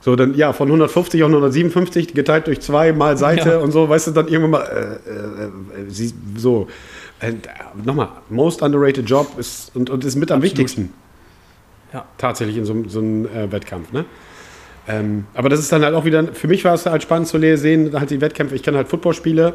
So, 0.00 0.16
dann, 0.16 0.34
ja, 0.36 0.52
von 0.54 0.68
150 0.68 1.22
auf 1.22 1.28
157 1.28 2.14
geteilt 2.14 2.46
durch 2.46 2.60
zwei 2.60 2.92
mal 2.94 3.18
Seite 3.18 3.50
Ja. 3.50 3.58
und 3.58 3.72
so, 3.72 3.88
weißt 3.90 4.06
du, 4.06 4.10
dann 4.12 4.28
irgendwann 4.28 4.52
mal, 4.52 4.62
äh, 4.62 5.10
äh, 5.10 5.82
äh, 5.82 6.10
so. 6.36 6.68
Äh, 7.20 7.32
nochmal, 7.84 8.08
most 8.28 8.62
underrated 8.62 9.08
Job 9.08 9.38
ist 9.38 9.74
und, 9.74 9.90
und 9.90 10.04
ist 10.04 10.16
mit 10.16 10.30
am 10.30 10.36
Absolut. 10.36 10.58
wichtigsten. 10.58 10.92
Ja. 11.92 12.04
Tatsächlich 12.18 12.56
in 12.56 12.64
so, 12.64 12.84
so 12.86 13.00
einem 13.00 13.26
äh, 13.26 13.50
Wettkampf, 13.50 13.92
ne? 13.92 14.04
Ähm, 14.88 15.26
aber 15.34 15.50
das 15.50 15.60
ist 15.60 15.70
dann 15.70 15.84
halt 15.84 15.94
auch 15.94 16.06
wieder, 16.06 16.28
für 16.28 16.48
mich 16.48 16.64
war 16.64 16.72
es 16.72 16.86
halt 16.86 17.02
spannend 17.02 17.28
zu 17.28 17.38
sehen, 17.58 17.92
halt 17.92 18.08
die 18.10 18.22
Wettkämpfe. 18.22 18.54
Ich 18.54 18.62
kenne 18.62 18.78
halt 18.78 18.88
Footballspiele 18.88 19.52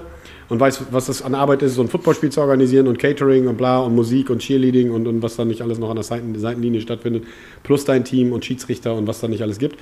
und 0.50 0.60
weiß, 0.60 0.84
was 0.92 1.08
das 1.08 1.24
an 1.24 1.34
Arbeit 1.34 1.64
ist, 1.64 1.74
so 1.74 1.82
ein 1.82 1.88
Footballspiel 1.88 2.32
zu 2.32 2.40
organisieren 2.42 2.88
und 2.88 3.00
Catering 3.00 3.48
und 3.48 3.58
bla 3.58 3.80
und 3.80 3.96
Musik 3.96 4.30
und 4.30 4.40
Cheerleading 4.40 4.92
und, 4.92 5.08
und 5.08 5.24
was 5.24 5.36
dann 5.36 5.48
nicht 5.48 5.64
alles 5.64 5.80
noch 5.80 5.90
an 5.90 5.96
der 5.96 6.04
Seiten, 6.04 6.38
Seitenlinie 6.38 6.82
stattfindet, 6.82 7.24
plus 7.64 7.84
dein 7.84 8.06
Team 8.06 8.32
und 8.32 8.46
Schiedsrichter 8.46 8.94
und 8.94 9.08
was 9.08 9.22
da 9.22 9.28
nicht 9.28 9.42
alles 9.42 9.58
gibt. 9.58 9.80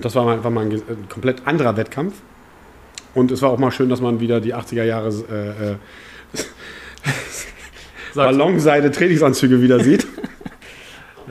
Das 0.00 0.14
war 0.14 0.24
mal 0.24 0.36
einfach 0.36 0.50
mal 0.50 0.66
ein, 0.66 0.72
ein 0.72 1.08
komplett 1.08 1.46
anderer 1.46 1.76
Wettkampf. 1.76 2.14
Und 3.14 3.30
es 3.32 3.42
war 3.42 3.50
auch 3.50 3.58
mal 3.58 3.72
schön, 3.72 3.88
dass 3.88 4.00
man 4.00 4.20
wieder 4.20 4.40
die 4.40 4.54
80er 4.54 4.84
Jahre 4.84 5.08
äh, 5.08 6.38
Sag's. 8.14 8.36
Ballonseide-Trainingsanzüge 8.36 9.62
wieder 9.62 9.80
sieht. 9.80 10.06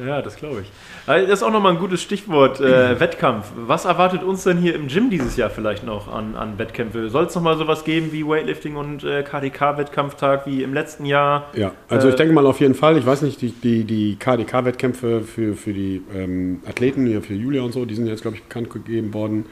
Ja, 0.05 0.21
das 0.21 0.37
glaube 0.37 0.61
ich. 0.61 0.71
Also, 1.07 1.27
Das 1.27 1.39
ist 1.39 1.43
auch 1.43 1.51
nochmal 1.51 1.73
ein 1.73 1.79
gutes 1.79 2.01
Stichwort, 2.01 2.61
äh, 2.61 2.99
Wettkampf. 2.99 3.47
Was 3.55 3.83
erwartet 3.83 4.23
uns 4.23 4.43
denn 4.43 4.57
hier 4.57 4.73
im 4.75 4.87
Gym 4.87 5.09
dieses 5.09 5.35
Jahr 5.35 5.49
vielleicht 5.49 5.85
noch 5.85 6.07
an, 6.13 6.35
an 6.35 6.57
Wettkämpfe? 6.57 7.09
Soll 7.09 7.25
es 7.25 7.35
nochmal 7.35 7.57
sowas 7.57 7.83
geben 7.83 8.13
wie 8.13 8.25
Weightlifting 8.25 8.77
und 8.77 9.03
äh, 9.03 9.23
KDK-Wettkampftag 9.23 10.45
wie 10.45 10.63
im 10.63 10.73
letzten 10.73 11.05
Jahr? 11.05 11.47
Ja, 11.53 11.73
also 11.89 12.07
Äh, 12.07 12.11
ich 12.11 12.15
denke 12.15 12.33
mal 12.33 12.45
auf 12.45 12.61
jeden 12.61 12.75
Fall. 12.75 12.97
Ich 12.97 13.05
weiß 13.05 13.23
nicht, 13.23 13.41
die, 13.41 13.51
die, 13.51 13.83
die 13.83 14.15
KDK-Wettkämpfe 14.17 15.21
für, 15.21 15.55
für 15.55 15.73
die 15.73 16.01
ähm, 16.15 16.61
Athleten, 16.65 17.05
ja, 17.07 17.19
für 17.19 17.33
Julia 17.33 17.63
und 17.63 17.73
so, 17.73 17.83
die 17.83 17.95
sind 17.95 18.07
jetzt, 18.07 18.21
glaube 18.21 18.37
ich, 18.37 18.43
bekannt 18.43 18.69
gegeben 18.69 19.13
worden. 19.13 19.47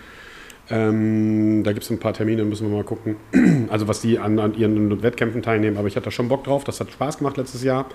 Ähm, 0.70 1.64
da 1.64 1.72
gibt 1.72 1.84
es 1.84 1.90
ein 1.90 2.00
paar 2.00 2.14
Termine, 2.14 2.44
müssen 2.44 2.70
wir 2.70 2.78
mal 2.78 2.84
gucken. 2.84 3.16
Also 3.70 3.88
was 3.90 4.00
die 4.00 4.18
an, 4.18 4.40
an 4.40 4.56
ihren 4.56 5.04
Wettkämpfen 5.04 5.42
teilnehmen. 5.42 5.76
Aber 5.78 5.90
ich 5.90 5.96
hatte 5.98 6.06
da 6.06 6.12
schon 6.12 6.30
Bock 6.30 6.46
drauf. 6.46 6.64
Das 6.64 6.80
hat 6.80 6.90
Spaß 6.90 7.18
gemacht 7.18 7.36
letztes 7.36 7.64
Jahr. 7.64 7.86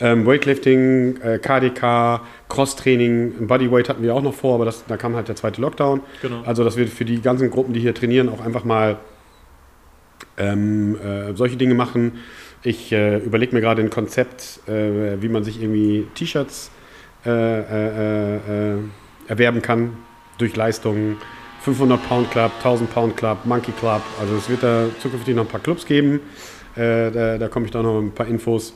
Ähm, 0.00 0.24
Weightlifting, 0.24 1.18
äh, 1.20 1.38
KDK, 1.38 2.22
Cross-Training, 2.48 3.46
Bodyweight 3.46 3.90
hatten 3.90 4.02
wir 4.02 4.14
auch 4.14 4.22
noch 4.22 4.32
vor, 4.32 4.54
aber 4.54 4.64
das, 4.64 4.86
da 4.86 4.96
kam 4.96 5.14
halt 5.14 5.28
der 5.28 5.36
zweite 5.36 5.60
Lockdown. 5.60 6.00
Genau. 6.22 6.42
Also 6.46 6.64
dass 6.64 6.78
wir 6.78 6.88
für 6.88 7.04
die 7.04 7.20
ganzen 7.20 7.50
Gruppen, 7.50 7.74
die 7.74 7.80
hier 7.80 7.94
trainieren, 7.94 8.30
auch 8.30 8.40
einfach 8.40 8.64
mal 8.64 8.98
ähm, 10.38 10.96
äh, 10.96 11.34
solche 11.34 11.56
Dinge 11.58 11.74
machen. 11.74 12.12
Ich 12.62 12.92
äh, 12.92 13.18
überlege 13.18 13.54
mir 13.54 13.60
gerade 13.60 13.82
ein 13.82 13.90
Konzept, 13.90 14.60
äh, 14.66 15.20
wie 15.20 15.28
man 15.28 15.44
sich 15.44 15.60
irgendwie 15.62 16.06
T-Shirts 16.14 16.70
äh, 17.26 17.60
äh, 17.60 18.78
erwerben 19.28 19.60
kann 19.60 19.98
durch 20.38 20.56
Leistungen. 20.56 21.18
500 21.62 22.08
Pound 22.08 22.30
Club, 22.30 22.52
1000 22.58 22.92
Pound 22.92 23.16
Club, 23.16 23.38
Monkey 23.44 23.72
Club. 23.72 24.02
Also 24.20 24.36
es 24.36 24.48
wird 24.48 24.62
da 24.62 24.86
zukünftig 25.00 25.34
noch 25.34 25.44
ein 25.44 25.48
paar 25.48 25.60
Clubs 25.60 25.84
geben. 25.84 26.20
Äh, 26.76 27.10
da 27.10 27.38
da 27.38 27.48
komme 27.48 27.66
ich 27.66 27.72
da 27.72 27.82
noch 27.82 27.98
ein 27.98 28.12
paar 28.12 28.26
Infos. 28.26 28.74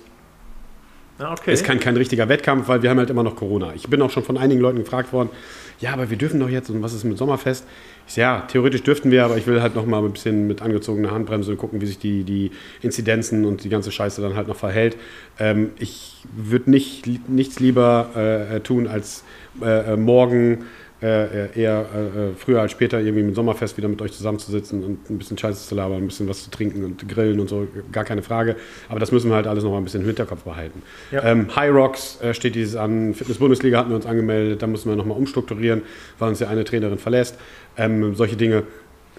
Ja, 1.18 1.30
okay. 1.30 1.52
Es 1.52 1.60
ist 1.62 1.80
kein, 1.80 1.96
richtiger 1.96 2.28
Wettkampf, 2.28 2.66
weil 2.66 2.82
wir 2.82 2.90
haben 2.90 2.98
halt 2.98 3.08
immer 3.08 3.22
noch 3.22 3.36
Corona. 3.36 3.72
Ich 3.74 3.88
bin 3.88 4.02
auch 4.02 4.10
schon 4.10 4.24
von 4.24 4.36
einigen 4.36 4.60
Leuten 4.60 4.78
gefragt 4.78 5.12
worden, 5.12 5.30
ja, 5.78 5.92
aber 5.92 6.10
wir 6.10 6.16
dürfen 6.16 6.40
doch 6.40 6.48
jetzt 6.48 6.70
und 6.70 6.82
was 6.82 6.92
ist 6.92 7.04
mit 7.04 7.18
Sommerfest? 7.18 7.64
Ich 8.06 8.14
sag, 8.14 8.20
ja, 8.20 8.40
theoretisch 8.48 8.82
dürften 8.82 9.12
wir, 9.12 9.24
aber 9.24 9.36
ich 9.36 9.46
will 9.46 9.62
halt 9.62 9.76
noch 9.76 9.86
mal 9.86 10.02
ein 10.02 10.12
bisschen 10.12 10.48
mit 10.48 10.60
angezogener 10.60 11.12
Handbremse 11.12 11.54
gucken, 11.54 11.80
wie 11.80 11.86
sich 11.86 11.98
die, 11.98 12.24
die 12.24 12.50
Inzidenzen 12.82 13.44
und 13.44 13.62
die 13.62 13.68
ganze 13.68 13.92
Scheiße 13.92 14.22
dann 14.22 14.34
halt 14.34 14.48
noch 14.48 14.56
verhält. 14.56 14.96
Ähm, 15.38 15.70
ich 15.78 16.24
würde 16.34 16.70
nicht, 16.70 17.06
nichts 17.28 17.60
lieber 17.60 18.10
äh, 18.16 18.56
äh, 18.56 18.60
tun, 18.60 18.88
als 18.88 19.22
äh, 19.62 19.92
äh, 19.92 19.96
morgen 19.96 20.64
äh, 21.04 21.48
äh, 21.48 21.60
eher 21.60 21.84
äh, 21.94 21.98
äh, 21.98 22.34
früher 22.34 22.62
als 22.62 22.72
später 22.72 22.98
irgendwie 22.98 23.24
mit 23.24 23.34
Sommerfest 23.34 23.76
wieder 23.76 23.88
mit 23.88 24.00
euch 24.00 24.12
zusammenzusitzen 24.12 24.82
und 24.82 25.10
ein 25.10 25.18
bisschen 25.18 25.36
Scheiße 25.36 25.68
zu 25.68 25.74
labern, 25.74 25.98
ein 25.98 26.06
bisschen 26.06 26.26
was 26.30 26.44
zu 26.44 26.50
trinken 26.50 26.82
und 26.82 27.06
grillen 27.06 27.40
und 27.40 27.48
so, 27.50 27.68
gar 27.92 28.04
keine 28.04 28.22
Frage. 28.22 28.56
Aber 28.88 29.00
das 29.00 29.12
müssen 29.12 29.28
wir 29.28 29.34
halt 29.34 29.46
alles 29.46 29.64
noch 29.64 29.70
mal 29.70 29.76
ein 29.76 29.84
bisschen 29.84 30.00
im 30.00 30.06
Hinterkopf 30.06 30.44
behalten. 30.44 30.80
Ja. 31.10 31.22
Ähm, 31.22 31.54
High 31.54 31.74
Rocks 31.74 32.18
äh, 32.22 32.32
steht 32.32 32.54
dieses 32.54 32.74
an, 32.74 33.12
Fitness-Bundesliga 33.12 33.76
hatten 33.80 33.90
wir 33.90 33.96
uns 33.96 34.06
angemeldet, 34.06 34.62
da 34.62 34.66
müssen 34.66 34.88
wir 34.88 34.96
noch 34.96 35.04
mal 35.04 35.12
umstrukturieren, 35.12 35.82
weil 36.18 36.30
uns 36.30 36.40
ja 36.40 36.48
eine 36.48 36.64
Trainerin 36.64 36.96
verlässt. 36.96 37.36
Ähm, 37.76 38.14
solche 38.14 38.36
Dinge. 38.36 38.62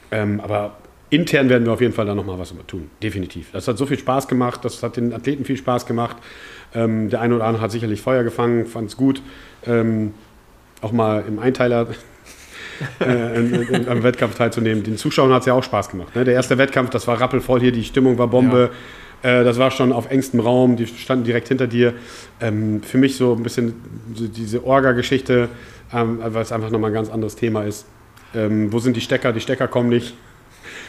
Ähm, 0.09 0.39
aber 0.39 0.77
intern 1.11 1.49
werden 1.49 1.65
wir 1.65 1.73
auf 1.73 1.81
jeden 1.81 1.93
Fall 1.93 2.07
da 2.07 2.15
noch 2.15 2.25
mal 2.25 2.39
was 2.39 2.51
tun, 2.65 2.89
definitiv. 3.03 3.51
Das 3.51 3.67
hat 3.67 3.77
so 3.77 3.85
viel 3.85 3.99
Spaß 3.99 4.27
gemacht, 4.27 4.65
das 4.65 4.81
hat 4.81 4.97
den 4.97 5.13
Athleten 5.13 5.45
viel 5.45 5.57
Spaß 5.57 5.85
gemacht. 5.85 6.17
Ähm, 6.73 7.11
der 7.11 7.21
eine 7.21 7.35
oder 7.35 7.45
andere 7.45 7.61
hat 7.61 7.69
sicherlich 7.69 8.01
Feuer 8.01 8.23
gefangen, 8.23 8.65
fand 8.65 8.89
es 8.89 8.97
gut. 8.97 9.21
Auch 10.81 10.91
mal 10.91 11.23
im 11.27 11.39
Einteiler 11.39 11.87
äh, 12.99 13.39
in, 13.39 13.53
in, 13.53 13.87
am 13.87 14.03
Wettkampf 14.03 14.35
teilzunehmen. 14.35 14.83
Den 14.83 14.97
Zuschauern 14.97 15.31
hat 15.33 15.41
es 15.41 15.45
ja 15.47 15.53
auch 15.53 15.63
Spaß 15.63 15.89
gemacht. 15.89 16.15
Ne? 16.15 16.23
Der 16.23 16.33
erste 16.33 16.57
Wettkampf, 16.57 16.89
das 16.89 17.07
war 17.07 17.19
rappelvoll 17.19 17.59
hier, 17.59 17.71
die 17.71 17.83
Stimmung 17.83 18.17
war 18.17 18.27
Bombe. 18.27 18.71
Äh, 19.21 19.43
das 19.43 19.57
war 19.57 19.71
schon 19.71 19.91
auf 19.91 20.11
engstem 20.11 20.39
Raum, 20.39 20.75
die 20.75 20.87
standen 20.87 21.25
direkt 21.25 21.47
hinter 21.47 21.67
dir. 21.67 21.93
Ähm, 22.39 22.83
für 22.83 22.97
mich 22.97 23.17
so 23.17 23.33
ein 23.33 23.43
bisschen 23.43 23.73
so 24.13 24.27
diese 24.27 24.63
Orga-Geschichte, 24.63 25.49
ähm, 25.93 26.19
weil 26.21 26.41
es 26.41 26.51
einfach 26.51 26.69
nochmal 26.69 26.91
ein 26.91 26.93
ganz 26.93 27.09
anderes 27.09 27.35
Thema 27.35 27.63
ist. 27.63 27.85
Ähm, 28.35 28.71
wo 28.71 28.79
sind 28.79 28.95
die 28.95 29.01
Stecker? 29.01 29.33
Die 29.33 29.39
Stecker 29.39 29.67
kommen 29.67 29.89
nicht. 29.89 30.13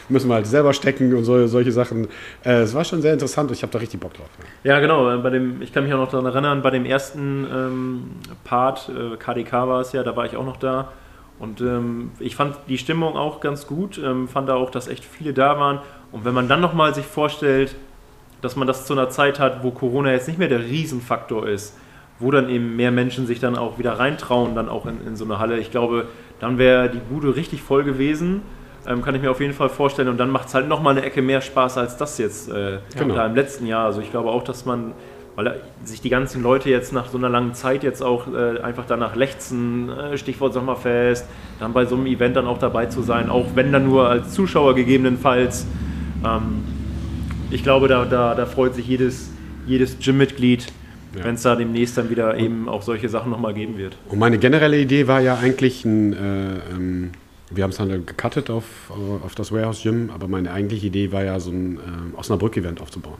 Müssen 0.09 0.29
wir 0.29 0.35
halt 0.35 0.47
selber 0.47 0.73
stecken 0.73 1.13
und 1.15 1.23
so, 1.23 1.47
solche 1.47 1.71
Sachen. 1.71 2.07
Äh, 2.43 2.61
es 2.61 2.73
war 2.73 2.83
schon 2.85 3.01
sehr 3.01 3.13
interessant. 3.13 3.51
Ich 3.51 3.61
habe 3.61 3.71
da 3.73 3.79
richtig 3.79 3.99
Bock 3.99 4.13
drauf. 4.13 4.29
Ja, 4.63 4.79
genau. 4.79 5.13
äh, 5.13 5.17
Bei 5.17 5.29
dem, 5.29 5.61
ich 5.61 5.73
kann 5.73 5.83
mich 5.83 5.93
auch 5.93 5.97
noch 5.97 6.09
daran 6.09 6.25
erinnern, 6.25 6.61
bei 6.61 6.69
dem 6.69 6.85
ersten 6.85 7.45
ähm, 7.53 8.03
Part, 8.43 8.89
äh, 8.89 9.17
KDK 9.17 9.67
war 9.67 9.81
es 9.81 9.91
ja, 9.91 10.03
da 10.03 10.15
war 10.15 10.25
ich 10.25 10.35
auch 10.37 10.45
noch 10.45 10.57
da. 10.57 10.91
Und 11.39 11.61
ähm, 11.61 12.11
ich 12.19 12.35
fand 12.35 12.55
die 12.67 12.77
Stimmung 12.77 13.15
auch 13.15 13.41
ganz 13.41 13.67
gut, 13.67 13.99
ähm, 14.03 14.27
fand 14.27 14.49
da 14.49 14.55
auch, 14.55 14.71
dass 14.71 14.87
echt 14.87 15.05
viele 15.05 15.33
da 15.33 15.59
waren. 15.59 15.79
Und 16.11 16.25
wenn 16.25 16.33
man 16.33 16.47
dann 16.47 16.61
nochmal 16.61 16.95
sich 16.95 17.05
vorstellt, 17.05 17.75
dass 18.41 18.55
man 18.55 18.67
das 18.67 18.85
zu 18.85 18.93
einer 18.93 19.09
Zeit 19.09 19.39
hat, 19.39 19.63
wo 19.63 19.71
Corona 19.71 20.11
jetzt 20.11 20.27
nicht 20.27 20.39
mehr 20.39 20.47
der 20.47 20.61
Riesenfaktor 20.61 21.47
ist, 21.47 21.75
wo 22.19 22.31
dann 22.31 22.49
eben 22.49 22.75
mehr 22.75 22.91
Menschen 22.91 23.27
sich 23.27 23.39
dann 23.39 23.55
auch 23.55 23.77
wieder 23.77 23.99
reintrauen, 23.99 24.55
dann 24.55 24.69
auch 24.69 24.85
in, 24.85 25.05
in 25.05 25.15
so 25.15 25.25
eine 25.25 25.37
Halle. 25.37 25.59
Ich 25.59 25.69
glaube, 25.69 26.07
dann 26.39 26.57
wäre 26.57 26.89
die 26.89 26.99
Bude 26.99 27.35
richtig 27.35 27.61
voll 27.61 27.83
gewesen. 27.83 28.41
Ähm, 28.87 29.01
kann 29.01 29.15
ich 29.15 29.21
mir 29.21 29.31
auf 29.31 29.41
jeden 29.41 29.53
Fall 29.53 29.69
vorstellen. 29.69 30.07
Und 30.07 30.17
dann 30.17 30.29
macht 30.29 30.47
es 30.47 30.53
halt 30.53 30.67
nochmal 30.67 30.97
eine 30.97 31.05
Ecke 31.05 31.21
mehr 31.21 31.41
Spaß 31.41 31.77
als 31.77 31.97
das 31.97 32.17
jetzt 32.17 32.49
äh, 32.49 32.79
Genau. 32.97 33.15
da 33.15 33.25
im 33.25 33.35
letzten 33.35 33.65
Jahr. 33.65 33.85
Also 33.85 34.01
ich 34.01 34.11
glaube 34.11 34.29
auch, 34.29 34.43
dass 34.43 34.65
man 34.65 34.93
weil 35.37 35.61
sich 35.83 36.01
die 36.01 36.09
ganzen 36.09 36.41
Leute 36.41 36.71
jetzt 36.71 36.91
nach 36.91 37.09
so 37.09 37.17
einer 37.19 37.29
langen 37.29 37.53
Zeit 37.53 37.83
jetzt 37.83 38.01
auch 38.01 38.25
äh, 38.33 38.59
einfach 38.59 38.85
danach 38.87 39.15
lechzen, 39.15 39.87
äh, 39.87 40.17
Stichwort 40.17 40.51
Sommerfest, 40.51 41.27
dann 41.59 41.73
bei 41.73 41.85
so 41.85 41.95
einem 41.95 42.07
Event 42.07 42.35
dann 42.35 42.47
auch 42.47 42.57
dabei 42.57 42.87
zu 42.87 43.03
sein, 43.03 43.29
auch 43.29 43.45
wenn 43.53 43.71
dann 43.71 43.85
nur 43.85 44.09
als 44.09 44.33
Zuschauer 44.33 44.73
gegebenenfalls. 44.73 45.67
Ähm, 46.25 46.63
ich 47.51 47.61
glaube, 47.61 47.87
da, 47.87 48.05
da, 48.05 48.33
da 48.33 48.47
freut 48.47 48.73
sich 48.73 48.87
jedes, 48.87 49.29
jedes 49.67 49.99
Gym-Mitglied, 49.99 50.65
ja. 51.15 51.23
wenn 51.23 51.35
es 51.35 51.43
da 51.43 51.55
demnächst 51.55 51.99
dann 51.99 52.09
wieder 52.09 52.35
eben 52.35 52.67
auch 52.67 52.81
solche 52.81 53.07
Sachen 53.07 53.29
nochmal 53.29 53.53
geben 53.53 53.77
wird. 53.77 53.95
Und 54.09 54.17
meine 54.17 54.39
generelle 54.39 54.79
Idee 54.79 55.07
war 55.07 55.21
ja 55.21 55.37
eigentlich 55.37 55.85
ein, 55.85 56.13
äh, 56.13 56.15
ähm, 56.75 57.11
wir 57.49 57.63
haben 57.63 57.71
es 57.71 57.77
dann 57.77 58.05
gecuttet 58.05 58.49
auf, 58.49 58.65
auf 59.23 59.35
das 59.35 59.51
Warehouse 59.51 59.83
Gym, 59.83 60.09
aber 60.09 60.27
meine 60.27 60.51
eigentliche 60.51 60.87
Idee 60.87 61.11
war 61.11 61.23
ja 61.23 61.39
so 61.39 61.51
ein 61.51 61.77
äh, 61.77 62.17
Osnabrück-Event 62.17 62.81
aufzubauen. 62.81 63.19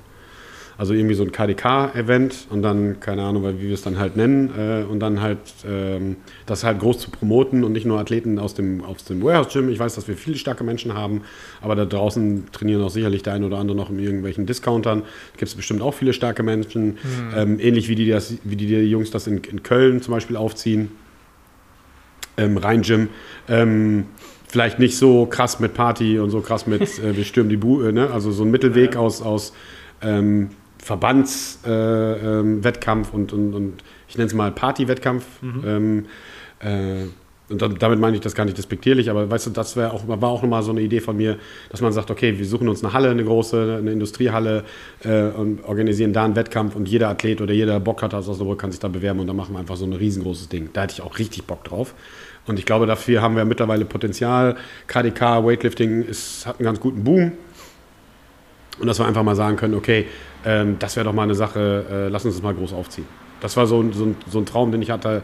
Also 0.77 0.93
irgendwie 0.93 1.15
so 1.15 1.23
ein 1.23 1.31
KDK-Event 1.31 2.47
und 2.51 2.61
dann, 2.61 2.99
keine 2.99 3.23
Ahnung, 3.23 3.43
wie 3.59 3.67
wir 3.67 3.73
es 3.73 3.81
dann 3.81 3.97
halt 3.97 4.15
nennen, 4.15 4.51
äh, 4.55 4.83
und 4.83 4.99
dann 4.99 5.21
halt 5.21 5.39
ähm, 5.67 6.17
das 6.45 6.63
halt 6.63 6.79
groß 6.79 6.99
zu 6.99 7.09
promoten 7.09 7.63
und 7.63 7.71
nicht 7.71 7.85
nur 7.85 7.99
Athleten 7.99 8.37
aus 8.37 8.53
dem, 8.53 8.83
aus 8.83 9.03
dem 9.03 9.23
Warehouse-Gym. 9.23 9.69
Ich 9.69 9.79
weiß, 9.79 9.95
dass 9.95 10.07
wir 10.07 10.15
viele 10.15 10.37
starke 10.37 10.63
Menschen 10.63 10.93
haben, 10.93 11.21
aber 11.61 11.75
da 11.75 11.85
draußen 11.85 12.51
trainieren 12.51 12.83
auch 12.83 12.91
sicherlich 12.91 13.23
der 13.23 13.33
ein 13.33 13.43
oder 13.43 13.57
andere 13.57 13.75
noch 13.75 13.89
in 13.89 13.97
irgendwelchen 13.97 14.45
Discountern. 14.45 15.01
Gibt 15.31 15.49
es 15.49 15.55
bestimmt 15.55 15.81
auch 15.81 15.95
viele 15.95 16.13
starke 16.13 16.43
Menschen, 16.43 16.89
mhm. 16.89 16.97
ähm, 17.35 17.59
ähnlich 17.59 17.89
wie 17.89 17.95
die, 17.95 18.09
das, 18.09 18.35
wie 18.43 18.55
die, 18.55 18.67
die 18.67 18.75
Jungs 18.75 19.09
das 19.09 19.25
in, 19.25 19.37
in 19.37 19.63
Köln 19.63 20.03
zum 20.03 20.13
Beispiel 20.13 20.35
aufziehen. 20.35 20.91
Ähm, 22.37 22.57
Rhein-Gym. 22.57 23.09
Ähm, 23.49 24.05
vielleicht 24.47 24.79
nicht 24.79 24.97
so 24.97 25.25
krass 25.25 25.59
mit 25.59 25.73
Party 25.73 26.19
und 26.19 26.29
so 26.29 26.39
krass 26.41 26.67
mit 26.67 26.99
äh, 26.99 27.15
wir 27.15 27.25
stürmen 27.25 27.49
die 27.49 27.57
Bude, 27.57 27.93
ne? 27.93 28.09
also 28.11 28.31
so 28.31 28.43
ein 28.43 28.51
Mittelweg 28.51 28.95
ja. 28.95 29.01
aus, 29.01 29.21
aus 29.21 29.53
ähm, 30.01 30.49
Verbandswettkampf 30.79 33.07
äh, 33.07 33.11
ähm, 33.11 33.19
und, 33.19 33.33
und, 33.33 33.53
und, 33.53 33.83
ich 34.07 34.17
nenne 34.17 34.27
es 34.27 34.33
mal 34.33 34.51
Party-Wettkampf. 34.51 35.25
Mhm. 35.41 35.63
Ähm, 35.65 36.05
äh, 36.59 37.07
und 37.49 37.61
damit 37.61 37.99
meine 37.99 38.17
ich 38.17 38.21
das 38.21 38.35
gar 38.35 38.43
nicht 38.43 38.57
despektierlich, 38.57 39.09
aber 39.09 39.29
weißt 39.29 39.47
du, 39.47 39.51
das 39.51 39.77
auch, 39.77 40.05
war 40.05 40.29
auch 40.29 40.41
nochmal 40.41 40.63
so 40.63 40.71
eine 40.71 40.81
Idee 40.81 40.99
von 40.99 41.15
mir, 41.15 41.37
dass 41.69 41.79
man 41.79 41.93
sagt, 41.93 42.11
okay, 42.11 42.37
wir 42.37 42.45
suchen 42.45 42.67
uns 42.67 42.83
eine 42.83 42.91
Halle, 42.91 43.09
eine 43.09 43.23
große, 43.23 43.77
eine 43.79 43.93
Industriehalle 43.93 44.65
äh, 45.05 45.29
und 45.29 45.63
organisieren 45.63 46.11
da 46.11 46.25
einen 46.25 46.35
Wettkampf 46.35 46.75
und 46.75 46.89
jeder 46.89 47.07
Athlet 47.07 47.39
oder 47.39 47.53
jeder 47.53 47.79
Bock 47.79 48.01
hat 48.01 48.13
aus 48.13 48.27
Osnabrück 48.27 48.59
kann 48.59 48.71
sich 48.71 48.81
da 48.81 48.89
bewerben 48.89 49.21
und 49.21 49.27
dann 49.27 49.37
machen 49.37 49.55
wir 49.55 49.59
einfach 49.59 49.77
so 49.77 49.85
ein 49.85 49.93
riesengroßes 49.93 50.49
Ding. 50.49 50.71
Da 50.73 50.81
hätte 50.81 50.95
ich 50.95 51.01
auch 51.01 51.19
richtig 51.19 51.45
Bock 51.45 51.63
drauf. 51.63 51.95
Und 52.47 52.57
ich 52.57 52.65
glaube, 52.65 52.85
dafür 52.85 53.21
haben 53.21 53.35
wir 53.35 53.45
mittlerweile 53.45 53.85
Potenzial. 53.85 54.55
KDK, 54.87 55.45
Weightlifting 55.45 56.03
ist, 56.03 56.45
hat 56.47 56.59
einen 56.59 56.65
ganz 56.65 56.79
guten 56.79 57.03
Boom. 57.03 57.33
Und 58.79 58.87
dass 58.87 58.99
wir 58.99 59.05
einfach 59.05 59.23
mal 59.23 59.35
sagen 59.35 59.57
können, 59.57 59.73
okay, 59.73 60.05
ähm, 60.45 60.77
das 60.79 60.95
wäre 60.95 61.05
doch 61.05 61.13
mal 61.13 61.23
eine 61.23 61.35
Sache, 61.35 61.85
äh, 61.89 62.07
lass 62.09 62.25
uns 62.25 62.35
das 62.35 62.43
mal 62.43 62.53
groß 62.53 62.73
aufziehen. 62.73 63.05
Das 63.41 63.57
war 63.57 63.67
so, 63.67 63.91
so, 63.91 64.05
ein, 64.05 64.15
so 64.29 64.39
ein 64.39 64.45
Traum, 64.45 64.71
den 64.71 64.81
ich 64.81 64.91
hatte, 64.91 65.23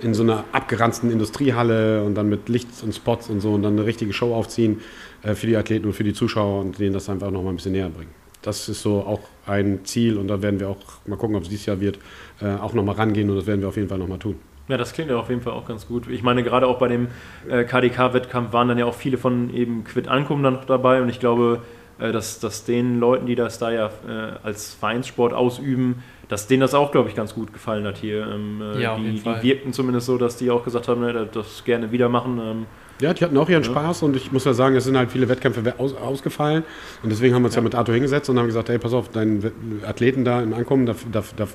in 0.00 0.14
so 0.14 0.22
einer 0.22 0.44
abgeranzten 0.52 1.10
Industriehalle 1.10 2.02
und 2.02 2.14
dann 2.14 2.28
mit 2.28 2.48
Lichts 2.48 2.82
und 2.82 2.94
Spots 2.94 3.28
und 3.28 3.40
so 3.40 3.54
und 3.54 3.62
dann 3.62 3.74
eine 3.74 3.86
richtige 3.86 4.12
Show 4.12 4.34
aufziehen 4.34 4.80
äh, 5.22 5.34
für 5.34 5.46
die 5.46 5.56
Athleten 5.56 5.86
und 5.86 5.92
für 5.92 6.04
die 6.04 6.12
Zuschauer 6.12 6.60
und 6.60 6.78
denen 6.78 6.92
das 6.92 7.08
einfach 7.08 7.30
noch 7.30 7.42
mal 7.42 7.50
ein 7.50 7.56
bisschen 7.56 7.72
näher 7.72 7.88
bringen. 7.88 8.10
Das 8.40 8.68
ist 8.68 8.82
so 8.82 9.00
auch 9.00 9.20
ein 9.46 9.84
Ziel 9.84 10.18
und 10.18 10.26
da 10.26 10.42
werden 10.42 10.58
wir 10.58 10.68
auch 10.68 10.78
mal 11.06 11.16
gucken, 11.16 11.36
ob 11.36 11.44
es 11.44 11.48
dieses 11.48 11.66
Jahr 11.66 11.80
wird, 11.80 11.98
äh, 12.40 12.54
auch 12.54 12.72
noch 12.72 12.82
mal 12.82 12.96
rangehen 12.96 13.30
und 13.30 13.36
das 13.36 13.46
werden 13.46 13.60
wir 13.60 13.68
auf 13.68 13.76
jeden 13.76 13.88
Fall 13.88 13.98
noch 13.98 14.08
mal 14.08 14.18
tun. 14.18 14.36
Ja, 14.72 14.78
das 14.78 14.94
klingt 14.94 15.10
ja 15.10 15.18
auf 15.18 15.28
jeden 15.28 15.42
Fall 15.42 15.52
auch 15.52 15.68
ganz 15.68 15.86
gut. 15.86 16.08
Ich 16.08 16.22
meine, 16.22 16.42
gerade 16.42 16.66
auch 16.66 16.78
bei 16.78 16.88
dem 16.88 17.08
äh, 17.46 17.64
KDK-Wettkampf 17.64 18.54
waren 18.54 18.68
dann 18.68 18.78
ja 18.78 18.86
auch 18.86 18.94
viele 18.94 19.18
von 19.18 19.52
eben 19.52 19.84
Quid 19.84 20.08
Ankum 20.08 20.42
dann 20.42 20.54
noch 20.54 20.64
dabei 20.64 21.02
und 21.02 21.10
ich 21.10 21.20
glaube, 21.20 21.60
äh, 21.98 22.10
dass, 22.10 22.40
dass 22.40 22.64
den 22.64 22.98
Leuten, 22.98 23.26
die 23.26 23.34
das 23.34 23.58
da 23.58 23.70
ja 23.70 23.88
äh, 24.08 24.32
als 24.42 24.72
Vereinssport 24.72 25.34
ausüben, 25.34 26.02
dass 26.30 26.46
denen 26.46 26.62
das 26.62 26.72
auch, 26.72 26.90
glaube 26.90 27.10
ich, 27.10 27.14
ganz 27.14 27.34
gut 27.34 27.52
gefallen 27.52 27.86
hat 27.86 27.98
hier. 27.98 28.26
Ähm, 28.26 28.62
äh, 28.62 28.80
ja, 28.80 28.96
die, 28.96 29.20
die 29.20 29.42
wirkten 29.42 29.74
zumindest 29.74 30.06
so, 30.06 30.16
dass 30.16 30.38
die 30.38 30.50
auch 30.50 30.64
gesagt 30.64 30.88
haben, 30.88 31.02
ne, 31.02 31.28
das 31.30 31.64
gerne 31.64 31.92
wieder 31.92 32.08
machen. 32.08 32.40
Ähm, 32.42 32.66
ja, 32.98 33.12
die 33.12 33.24
hatten 33.24 33.36
auch 33.36 33.50
ihren 33.50 33.64
ja. 33.64 33.68
Spaß 33.68 34.04
und 34.04 34.16
ich 34.16 34.32
muss 34.32 34.46
ja 34.46 34.54
sagen, 34.54 34.74
es 34.74 34.84
sind 34.84 34.96
halt 34.96 35.10
viele 35.10 35.28
Wettkämpfe 35.28 35.74
aus, 35.76 35.94
ausgefallen 35.94 36.62
und 37.02 37.10
deswegen 37.10 37.34
haben 37.34 37.42
wir 37.42 37.46
uns 37.48 37.56
ja. 37.56 37.60
ja 37.60 37.64
mit 37.64 37.74
Arthur 37.74 37.94
hingesetzt 37.94 38.30
und 38.30 38.38
haben 38.38 38.46
gesagt, 38.46 38.70
hey, 38.70 38.78
pass 38.78 38.94
auf, 38.94 39.10
deinen 39.10 39.82
Athleten 39.86 40.24
da 40.24 40.40
im 40.40 40.54
Ankommen, 40.54 40.86
da, 40.86 40.94
da, 41.10 41.22
da 41.36 41.48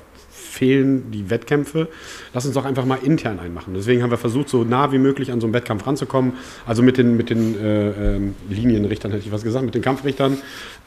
fehlen 0.58 1.12
die 1.12 1.30
Wettkämpfe. 1.30 1.86
Lass 2.34 2.44
uns 2.44 2.54
doch 2.54 2.64
einfach 2.64 2.84
mal 2.84 2.98
intern 3.00 3.38
einmachen. 3.38 3.74
Deswegen 3.74 4.02
haben 4.02 4.10
wir 4.10 4.18
versucht, 4.18 4.48
so 4.48 4.64
nah 4.64 4.90
wie 4.90 4.98
möglich 4.98 5.30
an 5.30 5.40
so 5.40 5.46
einen 5.46 5.54
Wettkampf 5.54 5.86
ranzukommen. 5.86 6.32
Also 6.66 6.82
mit 6.82 6.98
den, 6.98 7.16
mit 7.16 7.30
den 7.30 7.56
äh, 7.56 8.16
äh, 8.16 8.20
Linienrichtern, 8.50 9.12
hätte 9.12 9.24
ich 9.24 9.30
was 9.30 9.44
gesagt, 9.44 9.64
mit 9.64 9.76
den 9.76 9.82
Kampfrichtern 9.82 10.38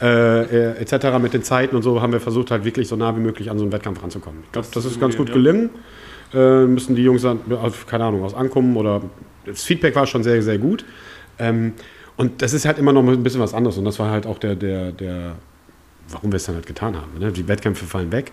äh, 0.02 0.41
äh 0.41 0.81
etc., 0.81 1.19
mit 1.22 1.34
den 1.34 1.43
Zeiten 1.43 1.76
und 1.77 1.84
so 1.84 2.02
haben 2.02 2.11
wir 2.11 2.19
versucht, 2.19 2.52
halt 2.52 2.65
wirklich 2.65 2.89
so 2.89 2.98
nah 2.98 3.15
wie 3.15 3.22
möglich 3.22 3.49
an 3.49 3.57
so 3.57 3.64
einen 3.64 3.72
Wettkampf 3.72 4.03
ranzukommen. 4.03 4.41
Ich 4.45 4.52
glaube, 4.52 4.68
das, 4.73 4.84
das 4.84 4.91
ist 4.91 4.99
ganz 4.99 5.15
gut 5.15 5.30
ja. 5.30 5.35
gelungen. 5.35 5.69
Äh, 6.34 6.65
müssen 6.65 6.95
die 6.95 7.03
Jungs 7.03 7.22
dann, 7.22 7.39
keine 7.88 8.03
Ahnung, 8.03 8.23
aus 8.23 8.34
ankommen 8.34 8.76
oder 8.76 9.02
das 9.45 9.64
Feedback 9.64 9.95
war 9.95 10.06
schon 10.06 10.23
sehr, 10.23 10.41
sehr 10.43 10.57
gut. 10.57 10.84
Ähm, 11.39 11.73
und 12.18 12.41
das 12.41 12.53
ist 12.53 12.65
halt 12.65 12.77
immer 12.77 12.91
noch 12.91 13.07
ein 13.07 13.23
bisschen 13.23 13.41
was 13.41 13.53
anderes. 13.53 13.77
Und 13.77 13.85
das 13.85 13.99
war 13.99 14.11
halt 14.11 14.26
auch 14.26 14.38
der, 14.38 14.56
der, 14.56 14.91
der 14.91 15.35
warum 16.10 16.31
wir 16.31 16.38
es 16.38 16.45
dann 16.45 16.56
halt 16.56 16.65
getan 16.65 16.95
haben. 16.95 17.19
Ne? 17.19 17.31
Die 17.31 17.48
Wettkämpfe 17.48 17.85
fallen 17.85 18.11
weg. 18.11 18.31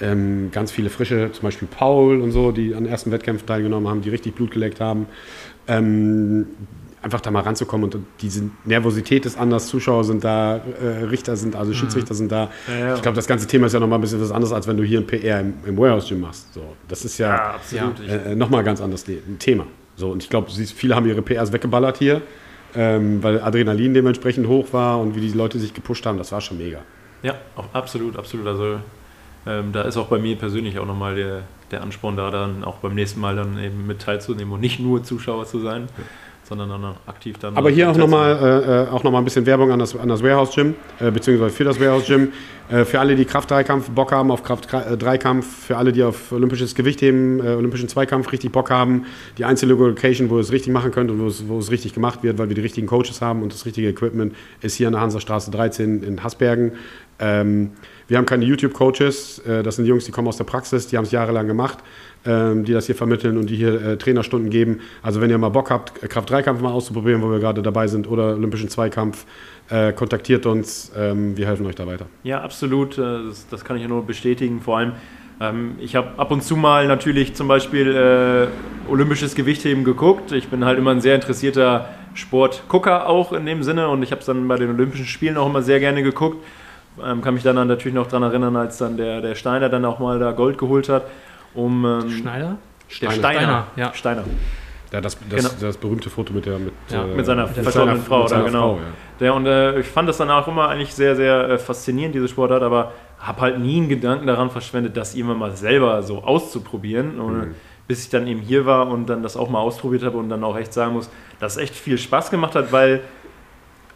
Ähm, 0.00 0.50
ganz 0.50 0.72
viele 0.72 0.90
frische, 0.90 1.30
zum 1.32 1.42
Beispiel 1.42 1.68
Paul 1.68 2.20
und 2.20 2.32
so, 2.32 2.52
die 2.52 2.74
an 2.74 2.86
ersten 2.86 3.10
Wettkämpfen 3.10 3.46
teilgenommen 3.46 3.88
haben, 3.88 4.00
die 4.00 4.10
richtig 4.10 4.34
Blut 4.34 4.50
geleckt 4.50 4.80
haben. 4.80 5.06
Ähm, 5.68 6.46
einfach 7.02 7.20
da 7.20 7.30
mal 7.30 7.40
ranzukommen 7.40 7.90
und 7.90 8.04
diese 8.20 8.50
Nervosität 8.64 9.24
ist 9.24 9.38
anders, 9.38 9.68
Zuschauer 9.68 10.04
sind 10.04 10.22
da, 10.22 10.56
äh, 10.56 11.04
Richter 11.04 11.36
sind, 11.36 11.56
also 11.56 11.72
Schiedsrichter 11.72 12.14
mhm. 12.14 12.18
sind 12.18 12.32
da. 12.32 12.50
Ja, 12.68 12.78
ja. 12.78 12.94
Ich 12.94 13.02
glaube, 13.02 13.16
das 13.16 13.26
ganze 13.26 13.46
Thema 13.46 13.66
ist 13.66 13.72
ja 13.72 13.80
nochmal 13.80 13.98
ein 13.98 14.02
bisschen 14.02 14.20
was 14.20 14.30
anderes, 14.30 14.52
als 14.52 14.66
wenn 14.66 14.76
du 14.76 14.84
hier 14.84 15.00
ein 15.00 15.06
PR 15.06 15.40
im, 15.40 15.54
im 15.64 15.78
Warehouse-Gym 15.78 16.20
machst. 16.20 16.52
So, 16.52 16.62
das 16.88 17.04
ist 17.04 17.18
ja, 17.18 17.56
ja 17.70 17.92
äh, 18.06 18.34
nochmal 18.34 18.60
ein 18.60 18.66
ganz 18.66 18.80
anderes 18.80 19.04
Thema. 19.38 19.66
So, 19.96 20.10
und 20.10 20.22
ich 20.22 20.28
glaube, 20.28 20.50
viele 20.50 20.94
haben 20.94 21.06
ihre 21.06 21.22
PRs 21.22 21.52
weggeballert 21.52 21.98
hier, 21.98 22.22
ähm, 22.74 23.22
weil 23.22 23.40
Adrenalin 23.40 23.94
dementsprechend 23.94 24.46
hoch 24.46 24.72
war 24.72 25.00
und 25.00 25.14
wie 25.14 25.20
die 25.20 25.32
Leute 25.32 25.58
sich 25.58 25.74
gepusht 25.74 26.04
haben, 26.06 26.18
das 26.18 26.32
war 26.32 26.40
schon 26.40 26.58
mega. 26.58 26.80
Ja, 27.22 27.34
absolut, 27.72 28.16
absolut. 28.16 28.46
Also 28.46 28.78
ähm, 29.46 29.72
da 29.72 29.82
ist 29.82 29.96
auch 29.96 30.08
bei 30.08 30.18
mir 30.18 30.36
persönlich 30.36 30.78
auch 30.78 30.86
nochmal 30.86 31.14
der, 31.14 31.42
der 31.70 31.82
Ansporn 31.82 32.16
da, 32.16 32.30
dann 32.30 32.64
auch 32.64 32.76
beim 32.76 32.94
nächsten 32.94 33.20
Mal 33.20 33.36
dann 33.36 33.58
eben 33.58 33.86
mit 33.86 34.00
teilzunehmen 34.00 34.52
und 34.52 34.60
nicht 34.60 34.80
nur 34.80 35.02
Zuschauer 35.02 35.46
zu 35.46 35.60
sein. 35.60 35.88
Ja 35.96 36.04
sondern 36.50 36.68
dann 36.68 36.84
auch 36.84 36.96
aktiv 37.06 37.38
dann. 37.38 37.56
Aber 37.56 37.70
hier 37.70 37.88
auch 37.88 37.96
nochmal 37.96 38.32
äh, 38.32 38.82
äh 38.82 39.04
noch 39.04 39.14
ein 39.14 39.24
bisschen 39.24 39.46
Werbung 39.46 39.70
an 39.70 39.78
das, 39.78 39.94
an 39.94 40.08
das 40.08 40.20
Warehouse 40.20 40.52
Gym, 40.52 40.74
äh, 40.98 41.12
beziehungsweise 41.12 41.54
für 41.54 41.62
das 41.62 41.78
Warehouse 41.78 42.06
Gym. 42.06 42.32
Äh, 42.68 42.84
für 42.84 42.98
alle, 42.98 43.14
die 43.14 43.24
Kraft-Dreikampf 43.24 43.90
Bock 43.90 44.10
haben 44.10 44.32
auf 44.32 44.42
Kraft-Dreikampf, 44.42 45.66
für 45.66 45.76
alle, 45.76 45.92
die 45.92 46.02
auf 46.02 46.32
olympisches 46.32 46.74
Gewichtheben, 46.74 47.38
äh, 47.38 47.50
olympischen 47.50 47.88
Zweikampf 47.88 48.32
richtig 48.32 48.50
Bock 48.50 48.68
haben, 48.70 49.06
die 49.38 49.44
einzige 49.44 49.72
Location, 49.72 50.28
wo 50.28 50.36
ihr 50.36 50.40
es 50.40 50.50
richtig 50.50 50.72
machen 50.72 50.90
könnt 50.90 51.10
und 51.12 51.20
wo 51.20 51.28
es, 51.28 51.48
wo 51.48 51.58
es 51.60 51.70
richtig 51.70 51.94
gemacht 51.94 52.24
wird, 52.24 52.38
weil 52.38 52.48
wir 52.48 52.56
die 52.56 52.62
richtigen 52.62 52.88
Coaches 52.88 53.20
haben 53.20 53.44
und 53.44 53.52
das 53.52 53.64
richtige 53.64 53.88
Equipment, 53.88 54.34
ist 54.60 54.74
hier 54.74 54.88
an 54.88 54.94
der 54.94 55.02
Hansastraße 55.02 55.52
13 55.52 56.02
in 56.02 56.24
Hasbergen. 56.24 56.72
Ähm, 57.20 57.72
wir 58.10 58.18
haben 58.18 58.26
keine 58.26 58.44
YouTube-Coaches, 58.44 59.42
das 59.46 59.76
sind 59.76 59.86
Jungs, 59.86 60.04
die 60.04 60.10
kommen 60.10 60.28
aus 60.28 60.36
der 60.36 60.44
Praxis, 60.44 60.88
die 60.88 60.98
haben 60.98 61.04
es 61.04 61.12
jahrelang 61.12 61.46
gemacht 61.46 61.78
ähm, 62.24 62.64
die 62.64 62.72
das 62.72 62.86
hier 62.86 62.94
vermitteln 62.94 63.36
und 63.36 63.48
die 63.48 63.56
hier 63.56 63.80
äh, 63.80 63.96
Trainerstunden 63.96 64.50
geben. 64.50 64.80
Also 65.02 65.20
wenn 65.20 65.30
ihr 65.30 65.38
mal 65.38 65.48
Bock 65.48 65.70
habt, 65.70 66.00
Kraft-3-Kampf 66.00 66.60
mal 66.60 66.72
auszuprobieren, 66.72 67.22
wo 67.22 67.30
wir 67.30 67.38
gerade 67.38 67.62
dabei 67.62 67.86
sind, 67.86 68.08
oder 68.08 68.34
Olympischen 68.34 68.68
Zweikampf, 68.68 69.24
äh, 69.70 69.92
kontaktiert 69.92 70.46
uns. 70.46 70.92
Ähm, 70.96 71.36
wir 71.36 71.46
helfen 71.46 71.64
euch 71.66 71.76
da 71.76 71.86
weiter. 71.86 72.06
Ja, 72.22 72.42
absolut. 72.42 72.98
Äh, 72.98 73.26
das, 73.28 73.46
das 73.48 73.64
kann 73.64 73.76
ich 73.76 73.88
nur 73.88 74.04
bestätigen. 74.04 74.60
Vor 74.60 74.78
allem, 74.78 74.92
ähm, 75.40 75.76
ich 75.78 75.96
habe 75.96 76.18
ab 76.18 76.30
und 76.30 76.42
zu 76.42 76.56
mal 76.56 76.86
natürlich 76.86 77.34
zum 77.34 77.48
Beispiel 77.48 77.94
äh, 77.94 78.90
olympisches 78.90 79.34
Gewichtheben 79.34 79.84
geguckt. 79.84 80.32
Ich 80.32 80.48
bin 80.48 80.64
halt 80.64 80.78
immer 80.78 80.90
ein 80.90 81.00
sehr 81.00 81.14
interessierter 81.14 81.88
Sportgucker 82.14 83.08
auch 83.08 83.32
in 83.32 83.46
dem 83.46 83.62
Sinne 83.62 83.88
und 83.88 84.02
ich 84.02 84.10
habe 84.10 84.20
es 84.20 84.26
dann 84.26 84.46
bei 84.48 84.56
den 84.56 84.70
Olympischen 84.70 85.06
Spielen 85.06 85.36
auch 85.36 85.48
immer 85.48 85.62
sehr 85.62 85.78
gerne 85.78 86.02
geguckt. 86.02 86.44
Ähm, 87.02 87.22
kann 87.22 87.34
mich 87.34 87.42
dann 87.42 87.56
natürlich 87.68 87.94
noch 87.94 88.08
daran 88.08 88.24
erinnern, 88.24 88.56
als 88.56 88.78
dann 88.78 88.96
der, 88.96 89.20
der 89.20 89.34
Steiner 89.34 89.68
dann 89.68 89.84
auch 89.84 89.98
mal 89.98 90.18
da 90.18 90.32
Gold 90.32 90.58
geholt 90.58 90.88
hat 90.88 91.04
um. 91.54 91.84
Ähm, 91.84 92.10
Schneider? 92.10 92.56
Der 93.00 93.10
Steiner. 93.10 93.14
Steiner, 93.14 93.66
ja. 93.76 93.94
Steiner. 93.94 94.24
Ja, 94.92 95.00
das, 95.00 95.16
das, 95.28 95.44
genau. 95.44 95.48
das 95.60 95.76
berühmte 95.76 96.10
Foto 96.10 96.32
mit 96.32 96.46
der 96.46 96.58
mit, 96.58 96.72
ja, 96.88 97.04
äh, 97.04 97.14
mit 97.14 97.24
seiner 97.24 97.46
verstorbenen 97.46 98.02
Frau, 98.02 98.22
mit 98.22 98.28
seiner 98.30 98.44
genau. 98.44 98.74
Frau, 98.74 98.76
ja. 98.78 98.82
Der, 99.20 99.34
und 99.34 99.46
äh, 99.46 99.78
ich 99.78 99.86
fand 99.86 100.08
das 100.08 100.16
danach 100.16 100.48
immer 100.48 100.68
eigentlich 100.68 100.92
sehr, 100.92 101.14
sehr 101.14 101.48
äh, 101.48 101.58
faszinierend, 101.58 102.14
diese 102.16 102.26
Sportart, 102.26 102.62
aber 102.64 102.92
habe 103.20 103.40
halt 103.40 103.60
nie 103.60 103.76
einen 103.76 103.88
Gedanken 103.88 104.26
daran 104.26 104.50
verschwendet, 104.50 104.96
das 104.96 105.14
immer 105.14 105.34
mal 105.34 105.54
selber 105.54 106.02
so 106.02 106.24
auszuprobieren. 106.24 107.20
Und, 107.20 107.38
mhm. 107.38 107.54
Bis 107.86 108.04
ich 108.04 108.08
dann 108.08 108.28
eben 108.28 108.40
hier 108.40 108.66
war 108.66 108.86
und 108.86 109.10
dann 109.10 109.24
das 109.24 109.36
auch 109.36 109.50
mal 109.50 109.58
ausprobiert 109.58 110.04
habe 110.04 110.16
und 110.16 110.28
dann 110.28 110.44
auch 110.44 110.56
echt 110.56 110.72
sagen 110.72 110.92
muss, 110.92 111.10
dass 111.40 111.56
es 111.56 111.58
echt 111.58 111.74
viel 111.74 111.98
Spaß 111.98 112.30
gemacht 112.30 112.54
hat, 112.54 112.70
weil, 112.70 113.00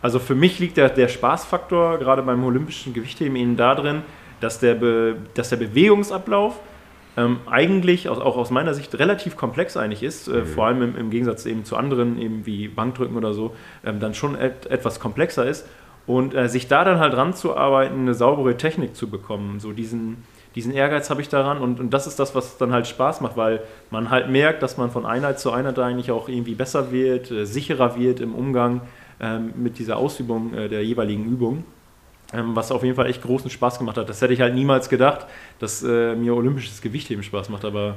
also 0.05 0.19
für 0.19 0.35
mich 0.35 0.59
liegt 0.59 0.77
der, 0.77 0.91
der 0.91 1.09
Spaßfaktor 1.09 1.97
gerade 1.97 2.21
beim 2.21 2.45
olympischen 2.45 2.93
Gewichtheben 2.93 3.37
eben 3.37 3.57
da 3.57 3.75
drin, 3.75 4.03
dass 4.39 4.61
der, 4.61 4.75
Be, 4.75 5.17
dass 5.33 5.49
der 5.49 5.57
Bewegungsablauf 5.57 6.61
ähm, 7.17 7.39
eigentlich 7.47 8.11
auch, 8.11 8.21
auch, 8.21 8.37
aus 8.37 8.51
meiner 8.51 8.75
Sicht 8.75 8.99
relativ 8.99 9.39
komplex 9.39 9.79
eigentlich 9.79 10.03
ist, 10.03 10.29
äh, 10.29 10.41
mhm. 10.41 10.47
vor 10.47 10.67
allem 10.67 10.83
im, 10.83 10.97
im, 10.99 11.09
Gegensatz 11.09 11.47
eben 11.47 11.65
zu 11.65 11.79
anderen, 11.79 12.21
eben 12.21 12.45
wie 12.45 12.69
Bankdrücken 12.69 13.17
oder 13.17 13.33
so, 13.33 13.57
ähm, 13.83 13.99
dann 13.99 14.13
schon 14.13 14.39
et, 14.39 14.67
etwas 14.67 15.01
komplexer 15.01 15.47
ist. 15.47 15.67
Und 16.07 16.35
äh, 16.35 16.51
sich 16.51 16.69
da 16.69 16.85
dann 16.85 16.99
halt 16.99 17.17
ranzuarbeiten, 17.17 18.01
eine 18.01 18.13
saubere 18.13 18.59
Technik 18.59 18.95
zu 18.95 19.09
bekommen, 19.09 19.59
so 19.59 19.73
diesen, 19.73 20.19
diesen 20.55 20.75
Ehrgeiz 20.75 21.09
habe 21.09 21.23
ich 21.23 21.31
daran 21.31 21.57
und, 21.57 21.81
und 21.81 21.95
das 21.95 22.07
ist 22.07 22.19
das, 22.19 22.35
was 22.35 22.59
dann 22.59 22.75
halt 22.75 22.87
Spaß 22.87 23.23
macht, 23.23 23.39
weil 23.39 23.63
man 23.91 24.11
halt 24.11 24.29
merkt, 24.29 24.63
dass 24.63 24.77
man 24.77 24.91
von 24.91 25.07
Einheit 25.07 25.41
zu 25.41 25.51
Einheit 25.51 25.79
eigentlich 25.79 26.11
auch 26.11 26.29
irgendwie 26.29 26.55
besser 26.55 26.93
wird, 26.93 27.31
äh, 27.31 27.47
sicherer 27.47 27.99
wird 27.99 28.21
im 28.21 28.35
Umgang 28.35 28.83
mit 29.57 29.79
dieser 29.79 29.97
Ausübung 29.97 30.55
äh, 30.55 30.69
der 30.69 30.85
jeweiligen 30.85 31.25
Übung. 31.25 31.65
Ähm, 32.33 32.57
was 32.57 32.73
auf 32.73 32.83
jeden 32.83 32.97
Fall 32.97 33.07
echt 33.07 33.23
großen 33.23 33.51
Spaß 33.51 33.79
gemacht 33.79 33.97
hat. 33.97 34.09
Das 34.09 34.21
hätte 34.21 34.33
ich 34.33 34.41
halt 34.41 34.55
niemals 34.55 34.89
gedacht, 34.89 35.27
dass 35.59 35.83
äh, 35.83 36.17
mir 36.17 36.35
olympisches 36.35 36.81
Gewichtheben 36.81 37.23
Spaß 37.23 37.49
macht, 37.49 37.65
aber 37.65 37.97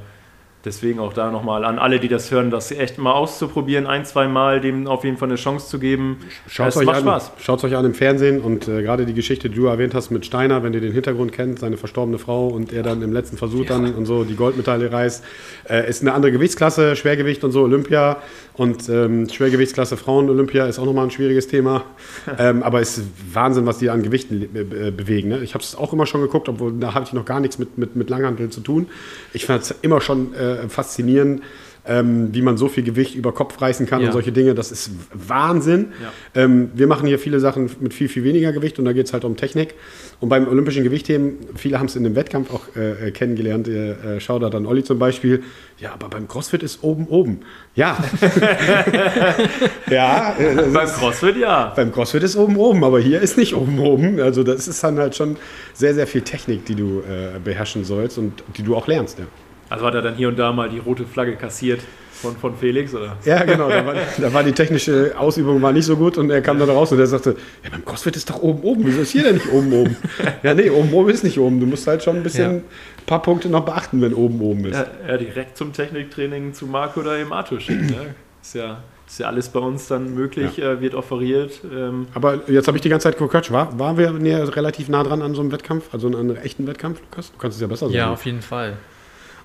Deswegen 0.64 0.98
auch 0.98 1.12
da 1.12 1.30
nochmal 1.30 1.64
an 1.64 1.78
alle, 1.78 2.00
die 2.00 2.08
das 2.08 2.32
hören, 2.32 2.50
das 2.50 2.72
echt 2.72 2.98
mal 2.98 3.12
auszuprobieren, 3.12 3.86
ein, 3.86 4.04
zwei 4.04 4.26
Mal 4.26 4.60
dem 4.60 4.88
auf 4.88 5.04
jeden 5.04 5.16
Fall 5.16 5.28
eine 5.28 5.36
Chance 5.36 5.68
zu 5.68 5.78
geben. 5.78 6.18
Schaut 6.48 6.68
es 6.68 6.76
euch 6.76 6.86
macht 6.86 6.96
an, 6.96 7.02
Spaß. 7.02 7.32
Schaut 7.38 7.62
euch 7.62 7.76
an 7.76 7.84
im 7.84 7.94
Fernsehen 7.94 8.40
und 8.40 8.66
äh, 8.66 8.82
gerade 8.82 9.06
die 9.06 9.14
Geschichte, 9.14 9.48
die 9.48 9.54
du 9.54 9.66
erwähnt 9.66 9.94
hast 9.94 10.10
mit 10.10 10.26
Steiner, 10.26 10.64
wenn 10.64 10.74
ihr 10.74 10.80
den 10.80 10.92
Hintergrund 10.92 11.32
kennt, 11.32 11.60
seine 11.60 11.76
verstorbene 11.76 12.18
Frau 12.18 12.48
und 12.48 12.72
er 12.72 12.82
dann 12.82 13.02
im 13.02 13.12
letzten 13.12 13.36
Versuch 13.36 13.64
ja. 13.64 13.78
dann 13.78 13.94
und 13.94 14.06
so 14.06 14.24
die 14.24 14.34
Goldmedaille 14.34 14.90
reißt, 14.90 15.24
äh, 15.70 15.88
ist 15.88 16.02
eine 16.02 16.12
andere 16.12 16.32
Gewichtsklasse, 16.32 16.96
Schwergewicht 16.96 17.44
und 17.44 17.52
so, 17.52 17.62
Olympia 17.62 18.16
und 18.58 18.88
ähm, 18.88 19.28
Schwergewichtsklasse 19.28 19.96
Frauen 19.96 20.28
Olympia 20.28 20.66
ist 20.66 20.80
auch 20.80 20.84
nochmal 20.84 21.04
ein 21.04 21.12
schwieriges 21.12 21.46
Thema. 21.46 21.84
ähm, 22.38 22.64
aber 22.64 22.80
es 22.80 22.98
ist 22.98 23.06
Wahnsinn, 23.32 23.66
was 23.66 23.78
die 23.78 23.88
an 23.88 24.02
Gewichten 24.02 24.40
be 24.52 24.90
bewegen. 24.90 25.28
Ne? 25.28 25.40
Ich 25.44 25.54
habe 25.54 25.62
es 25.62 25.76
auch 25.76 25.92
immer 25.92 26.06
schon 26.06 26.20
geguckt, 26.20 26.48
obwohl 26.48 26.72
da 26.72 26.92
habe 26.92 27.04
ich 27.04 27.12
noch 27.12 27.24
gar 27.24 27.38
nichts 27.38 27.58
mit, 27.58 27.78
mit, 27.78 27.94
mit 27.94 28.10
Langhanteln 28.10 28.50
zu 28.50 28.60
tun. 28.60 28.88
Ich 29.32 29.46
fand 29.46 29.62
es 29.62 29.74
immer 29.82 30.00
schon 30.00 30.34
äh, 30.56 30.68
faszinierend, 30.68 31.42
ähm, 31.88 32.28
wie 32.32 32.42
man 32.42 32.56
so 32.56 32.68
viel 32.68 32.84
Gewicht 32.84 33.14
über 33.14 33.32
Kopf 33.32 33.60
reißen 33.60 33.86
kann 33.86 34.00
ja. 34.00 34.08
und 34.08 34.12
solche 34.12 34.30
Dinge. 34.30 34.54
Das 34.54 34.70
ist 34.70 34.90
Wahnsinn. 35.12 35.92
Ja. 36.34 36.42
Ähm, 36.42 36.70
wir 36.74 36.86
machen 36.86 37.06
hier 37.06 37.18
viele 37.18 37.40
Sachen 37.40 37.70
mit 37.80 37.94
viel, 37.94 38.08
viel 38.08 38.24
weniger 38.24 38.52
Gewicht 38.52 38.78
und 38.78 38.84
da 38.84 38.92
geht 38.92 39.06
es 39.06 39.12
halt 39.12 39.24
um 39.24 39.36
Technik. 39.36 39.74
Und 40.20 40.28
beim 40.28 40.46
olympischen 40.46 40.84
Gewichtheben, 40.84 41.38
viele 41.56 41.78
haben 41.78 41.86
es 41.86 41.96
in 41.96 42.04
dem 42.04 42.14
Wettkampf 42.14 42.52
auch 42.52 42.76
äh, 42.76 43.08
äh 43.08 43.10
kennengelernt. 43.10 43.68
Äh, 43.68 44.20
schau 44.20 44.38
da 44.38 44.50
dann 44.50 44.66
Olli 44.66 44.84
zum 44.84 44.98
Beispiel. 44.98 45.42
Ja, 45.78 45.92
aber 45.94 46.08
beim 46.08 46.28
CrossFit 46.28 46.62
ist 46.62 46.82
oben 46.82 47.06
oben. 47.06 47.40
Ja. 47.74 47.96
ja. 49.90 50.36
Äh, 50.38 50.68
beim 50.72 50.88
CrossFit 50.88 51.36
ja. 51.36 51.72
Beim 51.74 51.92
CrossFit 51.92 52.22
ist 52.22 52.36
oben 52.36 52.56
oben, 52.56 52.84
aber 52.84 53.00
hier 53.00 53.20
ist 53.20 53.38
nicht 53.38 53.54
oben 53.54 53.78
oben. 53.78 54.20
Also 54.20 54.42
das 54.42 54.68
ist 54.68 54.84
dann 54.84 54.98
halt 54.98 55.14
schon 55.14 55.36
sehr, 55.72 55.94
sehr 55.94 56.06
viel 56.06 56.22
Technik, 56.22 56.66
die 56.66 56.74
du 56.74 57.00
äh, 57.00 57.38
beherrschen 57.42 57.84
sollst 57.84 58.18
und 58.18 58.42
die 58.56 58.62
du 58.62 58.76
auch 58.76 58.88
lernst. 58.88 59.18
Ja. 59.18 59.26
Also 59.70 59.84
hat 59.84 59.94
er 59.94 60.02
dann 60.02 60.14
hier 60.14 60.28
und 60.28 60.38
da 60.38 60.52
mal 60.52 60.68
die 60.68 60.78
rote 60.78 61.04
Flagge 61.04 61.36
kassiert 61.36 61.80
von, 62.12 62.36
von 62.36 62.56
Felix, 62.56 62.94
oder? 62.94 63.16
Ja, 63.24 63.44
genau. 63.44 63.68
Da 63.68 63.86
war, 63.86 63.94
da 64.18 64.32
war, 64.32 64.42
die 64.42 64.52
technische 64.52 65.14
Ausübung 65.16 65.62
war 65.62 65.72
nicht 65.72 65.84
so 65.84 65.96
gut 65.96 66.18
und 66.18 66.30
er 66.30 66.42
kam 66.42 66.58
dann 66.58 66.70
raus 66.70 66.90
und 66.92 66.98
er 66.98 67.06
sagte, 67.06 67.36
ja, 67.62 67.70
beim 67.70 67.84
CrossFit 67.84 68.16
ist 68.16 68.28
doch 68.30 68.42
oben 68.42 68.62
oben. 68.62 68.84
Wieso 68.84 69.00
ist 69.00 69.10
hier 69.10 69.22
denn 69.22 69.34
nicht 69.34 69.50
oben 69.52 69.72
oben? 69.72 69.96
ja, 70.42 70.54
nee, 70.54 70.70
oben 70.70 70.92
oben 70.92 71.10
ist 71.10 71.24
nicht 71.24 71.38
oben. 71.38 71.60
Du 71.60 71.66
musst 71.66 71.86
halt 71.86 72.02
schon 72.02 72.16
ein 72.16 72.22
bisschen 72.22 72.54
ja. 72.54 72.60
paar 73.06 73.22
Punkte 73.22 73.48
noch 73.48 73.64
beachten, 73.64 74.00
wenn 74.02 74.14
oben 74.14 74.40
oben 74.40 74.64
ist. 74.66 74.76
Ja, 74.76 74.86
ja 75.06 75.16
direkt 75.16 75.56
zum 75.56 75.72
Techniktraining 75.72 76.54
zu 76.54 76.66
Marco 76.66 77.00
oder 77.00 77.18
im 77.18 77.32
Arthur 77.32 77.60
schicken. 77.60 77.86
Ne? 77.86 78.14
Ist 78.42 78.54
ja 78.54 78.78
ist 79.06 79.20
ja 79.20 79.26
alles 79.26 79.48
bei 79.48 79.60
uns 79.60 79.88
dann 79.88 80.14
möglich, 80.14 80.58
ja. 80.58 80.72
äh, 80.72 80.80
wird 80.82 80.94
offeriert. 80.94 81.60
Ähm. 81.74 82.08
Aber 82.12 82.40
jetzt 82.46 82.68
habe 82.68 82.76
ich 82.76 82.82
die 82.82 82.90
ganze 82.90 83.04
Zeit 83.04 83.18
gequatscht. 83.18 83.50
War, 83.50 83.78
waren 83.78 83.96
wir 83.96 84.12
näher, 84.12 84.54
relativ 84.54 84.90
nah 84.90 85.02
dran 85.02 85.22
an 85.22 85.34
so 85.34 85.40
einem 85.40 85.50
Wettkampf, 85.50 85.94
also 85.94 86.08
an 86.08 86.16
einem 86.16 86.36
echten 86.36 86.66
Wettkampf, 86.66 87.00
Lukas? 87.00 87.32
Du 87.32 87.38
kannst 87.38 87.56
es 87.56 87.62
ja 87.62 87.68
besser 87.68 87.86
sagen. 87.86 87.96
Ja, 87.96 88.12
auf 88.12 88.26
jeden 88.26 88.42
Fall. 88.42 88.76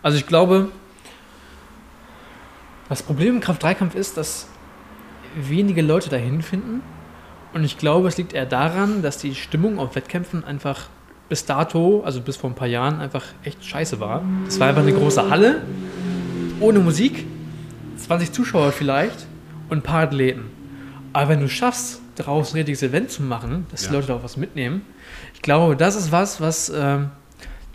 Also 0.03 0.17
ich 0.17 0.27
glaube, 0.27 0.69
das 2.89 3.01
Problem 3.01 3.35
im 3.35 3.41
Kraft-3-Kampf 3.41 3.95
ist, 3.95 4.17
dass 4.17 4.47
wenige 5.35 5.81
Leute 5.81 6.09
dahin 6.09 6.41
finden. 6.41 6.81
Und 7.53 7.63
ich 7.63 7.77
glaube, 7.77 8.07
es 8.09 8.17
liegt 8.17 8.33
eher 8.33 8.45
daran, 8.45 9.01
dass 9.01 9.17
die 9.17 9.33
Stimmung 9.33 9.79
auf 9.79 9.95
Wettkämpfen 9.95 10.43
einfach 10.43 10.87
bis 11.29 11.45
dato, 11.45 12.03
also 12.03 12.21
bis 12.21 12.35
vor 12.35 12.49
ein 12.49 12.55
paar 12.55 12.67
Jahren, 12.67 12.99
einfach 12.99 13.23
echt 13.43 13.63
scheiße 13.65 13.99
war. 13.99 14.21
Es 14.47 14.59
war 14.59 14.67
einfach 14.67 14.81
eine 14.81 14.93
große 14.93 15.29
Halle, 15.29 15.61
ohne 16.59 16.79
Musik, 16.79 17.25
20 17.97 18.31
Zuschauer 18.33 18.71
vielleicht 18.73 19.25
und 19.69 19.77
ein 19.77 19.81
paar 19.81 20.03
Athleten. 20.03 20.51
Aber 21.13 21.29
wenn 21.29 21.39
du 21.39 21.47
schaffst, 21.47 22.01
daraus 22.15 22.51
ein 22.51 22.57
richtiges 22.57 22.83
Event 22.83 23.09
zu 23.09 23.23
machen, 23.23 23.65
dass 23.71 23.83
ja. 23.83 23.89
die 23.89 23.95
Leute 23.95 24.07
da 24.07 24.15
auch 24.15 24.23
was 24.23 24.35
mitnehmen, 24.35 24.81
ich 25.33 25.41
glaube, 25.41 25.75
das 25.77 25.95
ist 25.95 26.11
was, 26.11 26.41
was 26.41 26.71
ähm, 26.75 27.11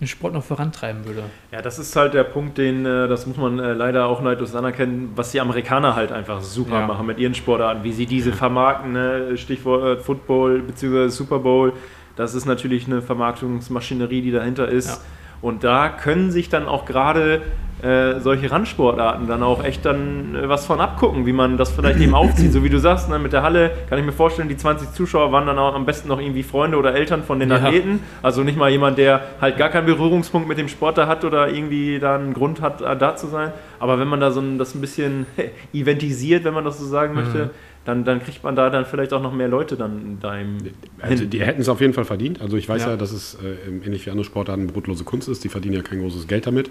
den 0.00 0.06
Sport 0.06 0.32
noch 0.32 0.44
vorantreiben 0.44 1.04
würde. 1.04 1.24
Ja, 1.50 1.60
das 1.60 1.78
ist 1.78 1.94
halt 1.96 2.14
der 2.14 2.24
Punkt, 2.24 2.56
den, 2.58 2.86
äh, 2.86 3.08
das 3.08 3.26
muss 3.26 3.36
man 3.36 3.58
äh, 3.58 3.72
leider 3.72 4.06
auch 4.06 4.20
neidlos 4.20 4.54
anerkennen, 4.54 5.12
was 5.16 5.32
die 5.32 5.40
Amerikaner 5.40 5.96
halt 5.96 6.12
einfach 6.12 6.40
super 6.40 6.80
ja. 6.80 6.86
machen 6.86 7.06
mit 7.06 7.18
ihren 7.18 7.34
Sportarten, 7.34 7.82
wie 7.82 7.92
sie 7.92 8.06
diese 8.06 8.32
vermarkten, 8.32 8.92
ne? 8.92 9.36
Stichwort 9.36 9.98
äh, 9.98 10.02
Football 10.02 10.60
bzw. 10.60 11.08
Super 11.08 11.40
Bowl, 11.40 11.72
das 12.16 12.34
ist 12.34 12.46
natürlich 12.46 12.86
eine 12.86 13.02
Vermarktungsmaschinerie, 13.02 14.22
die 14.22 14.30
dahinter 14.30 14.68
ist. 14.68 14.88
Ja. 14.88 14.98
Und 15.40 15.64
da 15.64 15.88
können 15.88 16.30
sich 16.30 16.48
dann 16.48 16.66
auch 16.66 16.84
gerade 16.84 17.42
äh, 17.82 18.18
solche 18.18 18.50
Randsportarten 18.50 19.28
dann 19.28 19.44
auch 19.44 19.62
echt 19.62 19.84
dann 19.84 20.34
äh, 20.34 20.48
was 20.48 20.66
von 20.66 20.80
abgucken, 20.80 21.26
wie 21.26 21.32
man 21.32 21.56
das 21.56 21.70
vielleicht 21.70 22.00
eben 22.00 22.14
aufzieht. 22.16 22.52
So 22.52 22.64
wie 22.64 22.68
du 22.68 22.80
sagst, 22.80 23.08
ne, 23.08 23.20
mit 23.20 23.32
der 23.32 23.42
Halle 23.42 23.70
kann 23.88 24.00
ich 24.00 24.04
mir 24.04 24.12
vorstellen, 24.12 24.48
die 24.48 24.56
20 24.56 24.92
Zuschauer 24.92 25.30
waren 25.30 25.46
dann 25.46 25.60
auch 25.60 25.74
am 25.76 25.86
besten 25.86 26.08
noch 26.08 26.20
irgendwie 26.20 26.42
Freunde 26.42 26.76
oder 26.76 26.94
Eltern 26.94 27.22
von 27.22 27.38
den 27.38 27.50
ja. 27.50 27.56
Athleten. 27.56 28.00
Also 28.20 28.42
nicht 28.42 28.58
mal 28.58 28.68
jemand, 28.68 28.98
der 28.98 29.20
halt 29.40 29.58
gar 29.58 29.68
keinen 29.68 29.86
Berührungspunkt 29.86 30.48
mit 30.48 30.58
dem 30.58 30.66
Sport 30.66 30.98
da 30.98 31.06
hat 31.06 31.24
oder 31.24 31.48
irgendwie 31.48 32.00
da 32.00 32.16
einen 32.16 32.34
Grund 32.34 32.60
hat, 32.60 32.82
äh, 32.82 32.96
da 32.96 33.14
zu 33.14 33.28
sein. 33.28 33.52
Aber 33.78 34.00
wenn 34.00 34.08
man 34.08 34.18
da 34.18 34.32
so 34.32 34.40
ein, 34.40 34.58
das 34.58 34.74
ein 34.74 34.80
bisschen 34.80 35.26
eventisiert, 35.72 36.42
wenn 36.42 36.54
man 36.54 36.64
das 36.64 36.80
so 36.80 36.84
sagen 36.84 37.14
mhm. 37.14 37.50
Dann, 37.88 38.04
dann 38.04 38.22
kriegt 38.22 38.44
man 38.44 38.54
da 38.54 38.68
dann 38.68 38.84
vielleicht 38.84 39.14
auch 39.14 39.22
noch 39.22 39.32
mehr 39.32 39.48
Leute 39.48 39.74
dann 39.74 40.18
da 40.20 40.36
im 40.36 40.58
Also 41.00 41.24
die 41.24 41.40
hätten 41.40 41.62
es 41.62 41.70
auf 41.70 41.80
jeden 41.80 41.94
Fall 41.94 42.04
verdient. 42.04 42.38
Also 42.42 42.58
ich 42.58 42.68
weiß 42.68 42.82
ja, 42.82 42.90
ja 42.90 42.96
dass 42.98 43.12
es 43.12 43.38
äh, 43.42 43.70
ähnlich 43.70 44.04
wie 44.04 44.10
andere 44.10 44.26
Sportarten 44.26 44.66
brotlose 44.66 45.04
Kunst 45.04 45.26
ist. 45.26 45.42
Die 45.42 45.48
verdienen 45.48 45.76
ja 45.76 45.80
kein 45.80 46.00
großes 46.00 46.28
Geld 46.28 46.46
damit. 46.46 46.70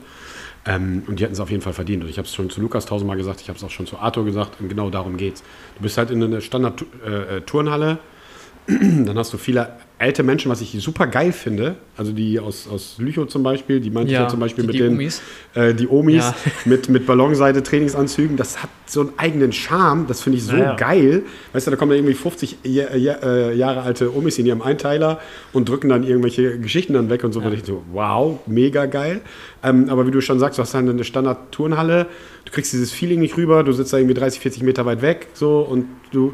Ähm, 0.67 1.01
und 1.07 1.19
die 1.19 1.23
hätten 1.23 1.33
es 1.33 1.39
auf 1.39 1.49
jeden 1.49 1.63
Fall 1.63 1.73
verdient. 1.73 2.03
Und 2.03 2.09
ich 2.09 2.19
habe 2.19 2.27
es 2.27 2.35
schon 2.35 2.51
zu 2.51 2.61
Lukas 2.61 2.85
tausendmal 2.85 3.17
gesagt, 3.17 3.41
ich 3.41 3.49
habe 3.49 3.57
es 3.57 3.63
auch 3.63 3.71
schon 3.71 3.87
zu 3.87 3.97
Arthur 3.97 4.25
gesagt. 4.25 4.61
Und 4.61 4.69
genau 4.69 4.91
darum 4.91 5.17
geht's. 5.17 5.41
Du 5.75 5.81
bist 5.81 5.97
halt 5.97 6.11
in 6.11 6.23
einer 6.23 6.39
Standard-Turnhalle. 6.39 7.91
Äh, 7.93 8.16
dann 8.67 9.17
hast 9.17 9.31
du 9.31 9.37
viele 9.37 9.69
alte 9.97 10.23
Menschen, 10.23 10.51
was 10.51 10.59
ich 10.59 10.71
super 10.79 11.07
geil 11.07 11.31
finde, 11.31 11.75
also 11.95 12.11
die 12.11 12.37
aus, 12.39 12.67
aus 12.67 12.95
Lüchow 12.99 13.27
zum 13.27 13.41
Beispiel, 13.41 13.79
die 13.79 13.89
meinte 13.89 14.11
ja, 14.11 14.19
ich 14.19 14.23
ja 14.25 14.29
zum 14.29 14.41
Beispiel 14.41 14.63
die, 14.63 14.67
mit 14.67 14.75
die 14.75 14.79
den 14.79 14.93
Omis, 14.93 15.21
äh, 15.55 15.73
die 15.73 15.87
Omis 15.87 16.23
ja. 16.23 16.35
mit, 16.65 16.89
mit 16.89 17.05
Ballonseide 17.05 17.63
Trainingsanzügen, 17.63 18.35
das 18.35 18.61
hat 18.61 18.69
so 18.85 19.01
einen 19.01 19.13
eigenen 19.17 19.53
Charme, 19.53 20.05
das 20.07 20.21
finde 20.21 20.37
ich 20.37 20.43
so 20.43 20.55
ja, 20.55 20.75
geil. 20.75 21.23
Weißt 21.53 21.65
du, 21.65 21.71
da 21.71 21.77
kommen 21.77 21.91
da 21.91 21.95
irgendwie 21.95 22.13
50 22.13 22.57
Jahr, 22.63 22.91
äh, 22.93 23.55
Jahre 23.55 23.81
alte 23.81 24.15
Omis 24.15 24.37
in 24.37 24.45
ihrem 24.45 24.61
Einteiler 24.61 25.19
und 25.53 25.69
drücken 25.69 25.87
dann 25.87 26.03
irgendwelche 26.03 26.59
Geschichten 26.59 26.93
dann 26.93 27.09
weg 27.09 27.23
und 27.23 27.31
so. 27.31 27.39
Und 27.39 27.53
ich 27.53 27.65
so, 27.65 27.83
wow, 27.93 28.39
mega 28.47 28.85
geil. 28.85 29.21
Ähm, 29.63 29.89
aber 29.89 30.05
wie 30.05 30.11
du 30.11 30.21
schon 30.21 30.39
sagst, 30.39 30.59
du 30.59 30.61
hast 30.61 30.73
dann 30.73 30.89
eine 30.89 31.05
Standard-Turnhalle, 31.05 32.07
du 32.45 32.51
kriegst 32.51 32.73
dieses 32.73 32.91
Feeling 32.91 33.21
nicht 33.21 33.37
rüber, 33.37 33.63
du 33.63 33.71
sitzt 33.71 33.93
da 33.93 33.97
irgendwie 33.97 34.15
30, 34.15 34.41
40 34.41 34.63
Meter 34.63 34.85
weit 34.85 35.01
weg 35.01 35.27
so 35.33 35.61
und 35.61 35.85
du 36.11 36.33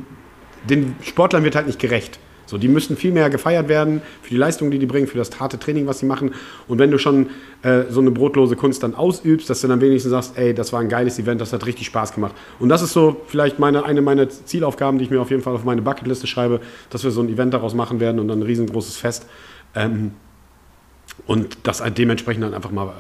den 0.69 0.95
Sportlern 1.02 1.44
wird 1.44 1.56
halt 1.56 1.68
nicht 1.68 1.80
gerecht. 1.80 2.19
So, 2.45 2.57
die 2.57 2.68
müssen 2.68 2.98
viel 2.98 3.11
mehr 3.11 3.30
gefeiert 3.30 3.69
werden 3.69 4.02
für 4.22 4.30
die 4.30 4.38
Leistung, 4.38 4.69
die 4.69 4.77
die 4.77 4.85
bringen, 4.85 5.07
für 5.07 5.18
das 5.18 5.40
harte 5.40 5.57
Training, 5.57 5.88
was 5.88 5.99
sie 5.99 6.06
machen. 6.06 6.34
Und 6.68 6.77
wenn 6.77 6.91
du 6.91 6.98
schon 6.98 7.27
äh, 7.61 7.84
so 7.90 8.02
eine 8.02 8.11
brotlose 8.11 8.56
Kunst 8.56 8.84
dann 8.84 8.95
ausübst, 8.95 9.49
dass 9.49 9.61
du 9.61 9.68
dann 9.68 9.80
wenigstens 9.80 10.11
sagst, 10.11 10.38
ey, 10.38 10.53
das 10.53 10.73
war 10.73 10.81
ein 10.81 10.90
geiles 10.90 11.18
Event, 11.19 11.40
das 11.40 11.53
hat 11.53 11.65
richtig 11.65 11.88
Spaß 11.88 12.14
gemacht. 12.14 12.35
Und 12.60 12.69
das 12.69 12.81
ist 12.81 12.94
so 12.94 13.22
vielleicht 13.27 13.60
meine, 13.60 13.85
eine 13.85 14.02
meiner 14.02 14.27
Zielaufgaben, 14.30 14.99
die 14.99 15.06
ich 15.06 15.11
mir 15.11 15.22
auf 15.22 15.31
jeden 15.31 15.41
Fall 15.41 15.56
auf 15.56 15.64
meine 15.64 15.81
Bucketliste 15.81 16.27
schreibe, 16.27 16.60
dass 16.90 17.03
wir 17.03 17.11
so 17.11 17.22
ein 17.22 17.30
Event 17.30 17.53
daraus 17.53 17.73
machen 17.73 17.99
werden 17.99 18.19
und 18.19 18.27
dann 18.27 18.40
ein 18.40 18.44
riesengroßes 18.44 18.98
Fest. 18.98 19.26
Ähm, 19.73 20.11
und 21.25 21.57
das 21.63 21.81
dementsprechend 21.95 22.43
dann 22.43 22.53
einfach 22.53 22.71
mal 22.71 22.91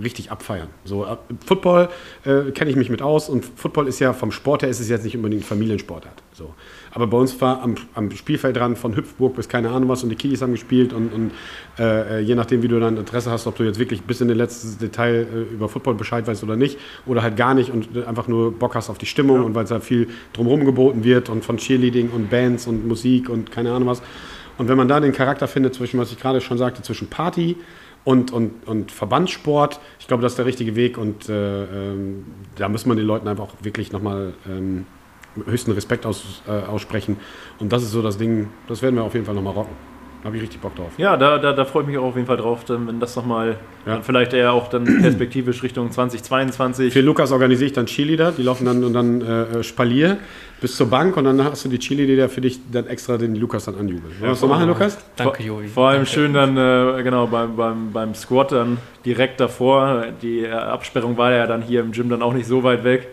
richtig 0.00 0.30
abfeiern. 0.30 0.68
So, 0.84 1.04
äh, 1.04 1.16
Football 1.44 1.88
äh, 2.24 2.50
kenne 2.52 2.70
ich 2.70 2.76
mich 2.76 2.88
mit 2.88 3.02
aus 3.02 3.28
und 3.28 3.44
Football 3.44 3.88
ist 3.88 3.98
ja 3.98 4.12
vom 4.12 4.32
Sport 4.32 4.62
her 4.62 4.68
ist 4.68 4.80
es 4.80 4.88
jetzt 4.88 5.04
nicht 5.04 5.16
unbedingt 5.16 5.44
Familiensportart. 5.44 6.22
So. 6.32 6.54
Aber 6.92 7.08
bei 7.08 7.18
uns 7.18 7.38
war 7.40 7.62
am, 7.62 7.74
am 7.94 8.10
Spielfeld 8.12 8.56
dran 8.56 8.76
von 8.76 8.96
Hüpfburg 8.96 9.36
bis 9.36 9.48
keine 9.48 9.70
Ahnung 9.70 9.88
was 9.88 10.02
und 10.02 10.08
die 10.08 10.16
Kiddies 10.16 10.40
haben 10.40 10.52
gespielt 10.52 10.92
und, 10.92 11.12
und 11.12 11.32
äh, 11.78 12.20
je 12.20 12.34
nachdem, 12.34 12.62
wie 12.62 12.68
du 12.68 12.80
dann 12.80 12.96
Interesse 12.96 13.30
hast, 13.30 13.46
ob 13.46 13.56
du 13.56 13.64
jetzt 13.64 13.78
wirklich 13.78 14.02
bis 14.02 14.20
in 14.20 14.28
den 14.28 14.38
letzten 14.38 14.78
Detail 14.78 15.26
äh, 15.30 15.54
über 15.54 15.68
Football 15.68 15.94
Bescheid 15.94 16.26
weißt 16.26 16.42
oder 16.44 16.56
nicht 16.56 16.78
oder 17.06 17.22
halt 17.22 17.36
gar 17.36 17.54
nicht 17.54 17.70
und 17.70 18.06
einfach 18.06 18.28
nur 18.28 18.52
Bock 18.52 18.76
hast 18.76 18.88
auf 18.88 18.98
die 18.98 19.06
Stimmung 19.06 19.38
ja. 19.38 19.42
und 19.42 19.54
weil 19.54 19.64
es 19.64 19.70
da 19.70 19.80
viel 19.80 20.08
drumherum 20.32 20.64
geboten 20.64 21.04
wird 21.04 21.28
und 21.28 21.44
von 21.44 21.58
Cheerleading 21.58 22.10
und 22.10 22.30
Bands 22.30 22.66
und 22.66 22.86
Musik 22.88 23.28
und 23.28 23.50
keine 23.50 23.72
Ahnung 23.72 23.88
was. 23.88 24.00
Und 24.58 24.68
wenn 24.68 24.76
man 24.76 24.88
da 24.88 25.00
den 25.00 25.12
Charakter 25.12 25.48
findet 25.48 25.74
zwischen, 25.74 25.98
was 25.98 26.10
ich 26.10 26.18
gerade 26.18 26.40
schon 26.40 26.58
sagte, 26.58 26.82
zwischen 26.82 27.08
Party 27.08 27.56
und, 28.04 28.32
und, 28.32 28.66
und 28.66 28.90
Verbandssport, 28.90 29.80
ich 30.00 30.08
glaube, 30.08 30.22
das 30.22 30.32
ist 30.32 30.38
der 30.38 30.46
richtige 30.46 30.74
Weg 30.74 30.98
und 30.98 31.28
äh, 31.28 31.64
ähm, 31.64 32.26
da 32.56 32.68
muss 32.68 32.84
man 32.84 32.96
den 32.96 33.06
Leuten 33.06 33.28
einfach 33.28 33.44
auch 33.44 33.54
wirklich 33.62 33.92
nochmal 33.92 34.34
ähm, 34.48 34.86
höchsten 35.46 35.70
Respekt 35.70 36.06
aus, 36.06 36.42
äh, 36.48 36.50
aussprechen. 36.50 37.18
Und 37.60 37.72
das 37.72 37.82
ist 37.84 37.92
so 37.92 38.02
das 38.02 38.18
Ding, 38.18 38.48
das 38.66 38.82
werden 38.82 38.96
wir 38.96 39.04
auf 39.04 39.14
jeden 39.14 39.26
Fall 39.26 39.34
nochmal 39.34 39.54
rocken. 39.54 39.87
Habe 40.24 40.36
ich 40.36 40.42
richtig 40.42 40.60
Bock 40.60 40.74
drauf. 40.74 40.90
Ja, 40.98 41.16
da, 41.16 41.38
da, 41.38 41.52
da 41.52 41.64
freue 41.64 41.82
ich 41.84 41.88
mich 41.88 41.98
auch 41.98 42.06
auf 42.06 42.16
jeden 42.16 42.26
Fall 42.26 42.36
drauf, 42.36 42.64
dann, 42.64 42.88
wenn 42.88 42.98
das 42.98 43.14
nochmal, 43.14 43.56
Ja. 43.86 43.94
dann 43.94 44.02
vielleicht 44.02 44.32
eher 44.32 44.52
auch 44.52 44.68
dann 44.68 44.84
perspektivisch 45.00 45.62
Richtung 45.62 45.90
2022. 45.92 46.92
Für 46.92 47.00
Lukas 47.02 47.30
organisiere 47.30 47.66
ich 47.68 47.72
dann 47.72 47.86
Cheerleader, 47.86 48.32
die 48.32 48.42
laufen 48.42 48.64
dann 48.64 48.82
und 48.82 48.92
dann 48.92 49.20
äh, 49.22 49.62
Spalier 49.62 50.16
bis 50.60 50.76
zur 50.76 50.88
Bank 50.90 51.16
und 51.16 51.22
dann 51.24 51.42
hast 51.44 51.64
du 51.64 51.68
die 51.68 51.78
Cheerleader 51.78 52.28
für 52.28 52.40
dich 52.40 52.58
dann 52.72 52.88
extra 52.88 53.16
den 53.16 53.36
Lukas 53.36 53.66
dann 53.66 53.76
anjubeln. 53.76 54.10
Wollen 54.14 54.20
wir 54.22 54.28
das 54.30 54.40
so 54.40 54.48
machen, 54.48 54.66
Lukas? 54.66 54.98
Danke, 55.14 55.36
vor, 55.44 55.46
Jovi. 55.46 55.68
Vor 55.68 55.86
allem 55.88 55.98
Danke. 55.98 56.10
schön 56.10 56.34
dann, 56.34 56.56
äh, 56.56 57.02
genau, 57.04 57.28
beim, 57.28 57.54
beim, 57.56 57.92
beim 57.92 58.14
Squat 58.14 58.50
dann 58.52 58.78
direkt 59.04 59.38
davor. 59.38 60.06
Die 60.20 60.40
äh, 60.40 60.50
Absperrung 60.50 61.16
war 61.16 61.30
ja 61.32 61.46
dann 61.46 61.62
hier 61.62 61.80
im 61.80 61.92
Gym 61.92 62.08
dann 62.08 62.22
auch 62.22 62.34
nicht 62.34 62.46
so 62.48 62.64
weit 62.64 62.82
weg. 62.82 63.06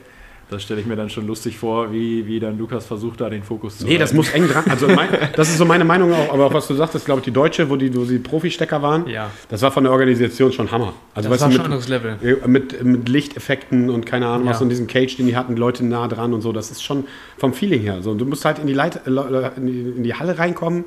Das 0.50 0.62
stelle 0.62 0.80
ich 0.80 0.86
mir 0.86 0.96
dann 0.96 1.10
schon 1.10 1.26
lustig 1.26 1.58
vor, 1.58 1.92
wie, 1.92 2.28
wie 2.28 2.40
dann 2.40 2.60
Lukas 2.60 2.86
versucht, 2.86 3.20
da 3.20 3.32
den 3.32 3.42
Fokus 3.42 3.80
zu 3.80 3.86
Nee, 3.86 3.98
das 3.98 4.10
halten. 4.10 4.18
muss 4.18 4.30
eng 4.32 4.48
dran. 4.48 4.64
Also 4.70 4.88
mein, 4.88 5.10
das 5.36 5.50
ist 5.50 5.58
so 5.58 5.66
meine 5.66 5.84
Meinung 5.86 6.14
auch, 6.14 6.32
aber 6.32 6.46
auch 6.46 6.54
was 6.54 6.68
du 6.68 6.76
sagtest, 6.76 7.06
glaube 7.06 7.22
ich, 7.22 7.26
die 7.26 7.32
Deutsche, 7.32 7.68
wo 7.70 7.76
die, 7.76 7.94
wo 7.96 8.04
die 8.06 8.20
Profi-Stecker 8.20 8.80
waren, 8.84 9.08
Ja. 9.08 9.32
das 9.50 9.64
war 9.64 9.72
von 9.72 9.84
der 9.86 9.92
Organisation 9.92 10.52
schon 10.52 10.70
Hammer. 10.70 10.94
Also 11.16 11.30
Das 11.30 11.34
weißt 11.34 11.42
war 11.42 11.50
du, 11.50 11.56
schon 11.56 11.66
anderes 11.66 11.88
Level. 11.88 12.20
äh, 12.22 12.48
mit, 12.48 12.84
mit 12.84 13.10
Lichteffekten 13.10 13.90
und 13.90 14.06
keine 14.06 14.28
Ahnung 14.28 14.48
was 14.48 14.58
Ja. 14.60 14.64
und 14.64 14.70
diesen 14.70 14.86
Cage, 14.86 15.18
den 15.18 15.26
die 15.26 15.36
hatten, 15.36 15.56
Leute 15.58 15.84
nah 15.84 16.08
dran 16.08 16.32
und 16.34 16.42
so, 16.42 16.52
das 16.52 16.70
ist 16.70 16.84
schon 16.84 17.06
vom 17.38 17.54
Feeling 17.54 17.82
her. 17.82 18.04
So, 18.04 18.14
du 18.14 18.26
musst 18.26 18.46
halt 18.46 18.60
in 18.60 18.68
die, 18.68 18.74
Leit 18.74 19.08
äh, 19.08 19.10
Le- 19.10 19.52
in 19.58 19.66
die, 19.66 19.80
in 19.98 20.04
die 20.04 20.14
Halle 20.14 20.38
reinkommen. 20.38 20.86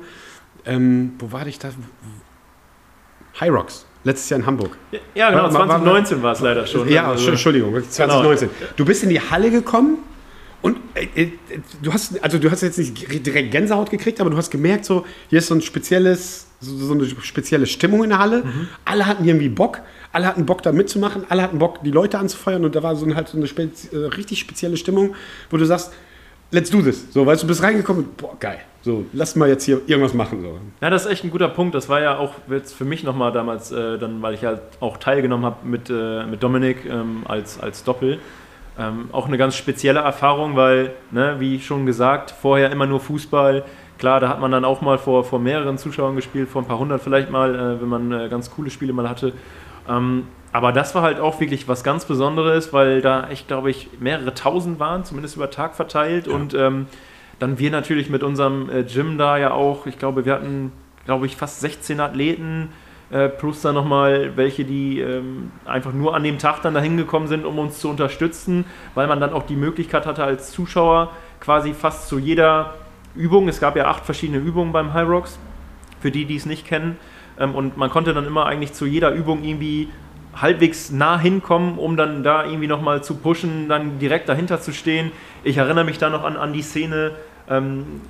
Ähm, 0.65 1.13
wo 1.19 1.33
war 1.33 1.45
ich 1.47 1.59
da? 1.59 1.69
High 3.39 3.51
Rocks, 3.51 3.85
letztes 4.03 4.29
Jahr 4.29 4.39
in 4.39 4.45
Hamburg. 4.45 4.77
Ja, 5.13 5.29
genau, 5.29 5.43
War- 5.43 5.53
war- 5.53 5.67
2019 5.67 6.23
war 6.23 6.31
es 6.33 6.39
leider 6.39 6.65
schon. 6.65 6.87
Ja, 6.89 7.09
Also- 7.11 7.29
Entschuldigung, 7.31 7.73
2019. 7.89 8.49
Du 8.75 8.85
bist 8.85 9.03
in 9.03 9.09
die 9.09 9.19
Halle 9.19 9.51
gekommen 9.51 9.97
und 10.61 10.77
äh, 10.93 11.23
äh, 11.23 11.31
du 11.81 11.93
hast, 11.93 12.21
also 12.23 12.37
du 12.37 12.49
hast 12.51 12.61
jetzt 12.61 12.77
nicht 12.77 13.25
direkt 13.25 13.51
Gänsehaut 13.51 13.89
gekriegt, 13.89 14.19
aber 14.21 14.29
du 14.29 14.37
hast 14.37 14.49
gemerkt, 14.51 14.85
so 14.85 15.05
hier 15.29 15.39
ist 15.39 15.47
so 15.47 15.55
ein 15.55 15.61
spezielles, 15.61 16.47
so, 16.59 16.75
so 16.77 16.93
eine 16.93 17.05
spezielle 17.21 17.65
Stimmung 17.65 18.03
in 18.03 18.09
der 18.09 18.19
Halle. 18.19 18.43
Alle 18.85 19.05
hatten 19.05 19.25
irgendwie 19.25 19.49
Bock, 19.49 19.81
alle 20.11 20.27
hatten 20.27 20.45
Bock 20.45 20.61
da 20.63 20.71
mitzumachen, 20.71 21.23
alle 21.29 21.41
hatten 21.43 21.59
Bock, 21.59 21.83
die 21.83 21.91
Leute 21.91 22.19
anzufeuern 22.19 22.65
und 22.65 22.75
da 22.75 22.83
war 22.83 22.95
so 22.95 23.05
ein, 23.05 23.15
halt 23.15 23.27
so 23.29 23.37
eine 23.37 23.47
spez 23.47 23.85
äh, 23.93 23.97
richtig 23.97 24.39
spezielle 24.39 24.75
Stimmung, 24.77 25.15
wo 25.49 25.57
du 25.57 25.65
sagst, 25.65 25.91
let's 26.51 26.69
do 26.69 26.81
this. 26.81 27.11
So, 27.11 27.25
weißt 27.25 27.43
du, 27.43 27.47
bist 27.47 27.63
reingekommen 27.63 28.05
und 28.05 28.17
boah, 28.17 28.35
geil. 28.39 28.59
So, 28.81 29.05
lass 29.11 29.35
mal 29.35 29.49
jetzt 29.49 29.65
hier 29.65 29.81
irgendwas 29.87 30.13
machen. 30.13 30.41
So. 30.41 30.57
Ja, 30.81 30.89
das 30.89 31.05
ist 31.05 31.11
echt 31.11 31.23
ein 31.25 31.31
guter 31.31 31.49
Punkt. 31.49 31.75
Das 31.75 31.89
war 31.89 32.01
ja 32.01 32.17
auch 32.17 32.33
jetzt 32.49 32.73
für 32.73 32.85
mich 32.85 33.03
nochmal 33.03 33.31
damals, 33.31 33.71
äh, 33.71 33.97
dann, 33.97 34.21
weil 34.21 34.33
ich 34.33 34.45
halt 34.45 34.61
auch 34.79 34.97
teilgenommen 34.97 35.45
habe 35.45 35.67
mit, 35.67 35.89
äh, 35.89 36.25
mit 36.25 36.41
Dominik 36.41 36.85
ähm, 36.85 37.23
als, 37.27 37.59
als 37.59 37.83
Doppel. 37.83 38.19
Ähm, 38.79 39.09
auch 39.11 39.27
eine 39.27 39.37
ganz 39.37 39.55
spezielle 39.55 39.99
Erfahrung, 39.99 40.55
weil, 40.55 40.93
ne, 41.11 41.35
wie 41.39 41.59
schon 41.59 41.85
gesagt, 41.85 42.31
vorher 42.31 42.71
immer 42.71 42.85
nur 42.85 43.01
Fußball. 43.01 43.65
Klar, 43.97 44.21
da 44.21 44.29
hat 44.29 44.39
man 44.39 44.51
dann 44.51 44.63
auch 44.63 44.79
mal 44.79 44.97
vor, 44.97 45.25
vor 45.25 45.39
mehreren 45.39 45.77
Zuschauern 45.77 46.15
gespielt, 46.15 46.47
vor 46.47 46.61
ein 46.61 46.65
paar 46.65 46.79
hundert 46.79 47.01
vielleicht 47.01 47.29
mal, 47.29 47.53
äh, 47.53 47.81
wenn 47.81 47.89
man 47.89 48.11
äh, 48.13 48.29
ganz 48.29 48.49
coole 48.49 48.69
Spiele 48.69 48.93
mal 48.93 49.09
hatte. 49.09 49.33
Ähm, 49.89 50.27
aber 50.51 50.71
das 50.71 50.95
war 50.95 51.03
halt 51.03 51.19
auch 51.19 51.39
wirklich 51.39 51.67
was 51.67 51.83
ganz 51.83 52.05
Besonderes, 52.05 52.73
weil 52.73 53.01
da 53.01 53.29
echt, 53.29 53.47
glaube 53.47 53.69
ich, 53.69 53.89
mehrere 53.99 54.33
tausend 54.33 54.79
waren, 54.79 55.03
zumindest 55.03 55.35
über 55.35 55.51
Tag 55.51 55.75
verteilt. 55.75 56.27
Und 56.27 56.53
ähm, 56.53 56.87
dann 57.37 57.59
wir 57.59 57.71
natürlich 57.71 58.09
mit 58.09 58.23
unserem 58.23 58.69
äh, 58.69 58.83
Gym 58.83 59.17
da 59.17 59.37
ja 59.37 59.51
auch, 59.51 59.85
ich 59.85 59.99
glaube, 59.99 60.25
wir 60.25 60.33
hatten, 60.33 60.71
glaube 61.05 61.25
ich, 61.25 61.35
fast 61.35 61.59
16 61.59 61.99
Athleten, 61.99 62.69
äh, 63.11 63.29
plus 63.29 63.61
dann 63.61 63.75
nochmal 63.75 64.37
welche, 64.37 64.65
die 64.65 64.99
ähm, 64.99 65.51
einfach 65.65 65.93
nur 65.93 66.15
an 66.15 66.23
dem 66.23 66.37
Tag 66.37 66.61
dann 66.61 66.73
dahin 66.73 66.97
gekommen 66.97 67.27
sind, 67.27 67.45
um 67.45 67.57
uns 67.57 67.79
zu 67.79 67.89
unterstützen, 67.89 68.65
weil 68.93 69.07
man 69.07 69.19
dann 69.19 69.33
auch 69.33 69.43
die 69.43 69.55
Möglichkeit 69.55 70.05
hatte 70.05 70.23
als 70.23 70.51
Zuschauer 70.51 71.11
quasi 71.39 71.73
fast 71.73 72.07
zu 72.07 72.19
jeder 72.19 72.75
Übung, 73.15 73.47
es 73.47 73.59
gab 73.59 73.75
ja 73.75 73.85
acht 73.85 74.05
verschiedene 74.05 74.37
Übungen 74.37 74.71
beim 74.71 74.93
High 74.93 75.07
Rocks, 75.07 75.39
für 75.99 76.11
die, 76.11 76.25
die 76.25 76.35
es 76.35 76.45
nicht 76.45 76.67
kennen, 76.67 76.97
ähm, 77.39 77.55
und 77.55 77.77
man 77.77 77.89
konnte 77.89 78.13
dann 78.13 78.25
immer 78.25 78.45
eigentlich 78.45 78.73
zu 78.73 78.85
jeder 78.85 79.11
Übung 79.11 79.43
irgendwie 79.43 79.89
halbwegs 80.35 80.91
nah 80.91 81.19
hinkommen, 81.19 81.77
um 81.77 81.97
dann 81.97 82.23
da 82.23 82.45
irgendwie 82.45 82.67
nochmal 82.67 83.03
zu 83.03 83.15
pushen, 83.15 83.67
dann 83.67 83.99
direkt 83.99 84.29
dahinter 84.29 84.61
zu 84.61 84.71
stehen. 84.73 85.11
Ich 85.43 85.57
erinnere 85.57 85.85
mich 85.85 85.97
da 85.97 86.09
noch 86.09 86.23
an, 86.23 86.37
an 86.37 86.53
die 86.53 86.61
Szene, 86.61 87.11
ähm, 87.49 88.01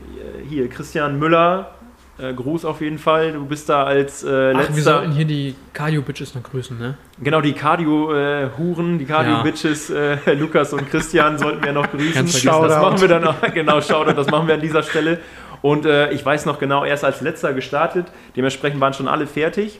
hier 0.48 0.68
Christian 0.68 1.18
Müller, 1.18 1.72
äh, 2.20 2.34
Gruß 2.34 2.66
auf 2.66 2.82
jeden 2.82 2.98
Fall, 2.98 3.32
du 3.32 3.46
bist 3.46 3.70
da 3.70 3.86
als 3.86 4.24
äh, 4.24 4.28
Ach, 4.28 4.32
wir 4.32 4.54
letzter, 4.54 4.82
sollten 4.82 5.12
hier 5.14 5.26
die 5.26 5.56
Cardio-Bitches 5.74 6.36
noch 6.36 6.44
grüßen, 6.44 6.78
ne? 6.78 6.98
genau 7.22 7.40
die 7.40 7.54
Cardio-Huren, 7.54 9.00
die 9.00 9.06
Cardio-Bitches, 9.06 9.90
äh, 9.90 10.34
Lukas 10.34 10.74
und 10.74 10.90
Christian 10.90 11.38
sollten 11.38 11.64
wir 11.64 11.72
noch 11.72 11.90
grüßen. 11.90 12.26
Das 12.26 12.44
machen 12.44 13.00
wir 13.00 13.08
dann 13.08 13.24
auch, 13.24 13.36
genau, 13.54 13.80
Shoutout, 13.80 14.14
das 14.14 14.30
machen 14.30 14.48
wir 14.48 14.56
an 14.56 14.62
dieser 14.62 14.84
Stelle. 14.84 15.20
Und 15.62 15.86
äh, 15.86 16.12
ich 16.12 16.26
weiß 16.26 16.46
noch 16.46 16.60
genau, 16.60 16.84
er 16.84 16.94
ist 16.94 17.04
als 17.04 17.22
letzter 17.22 17.54
gestartet, 17.54 18.08
dementsprechend 18.36 18.80
waren 18.80 18.94
schon 18.94 19.08
alle 19.08 19.28
fertig. 19.28 19.80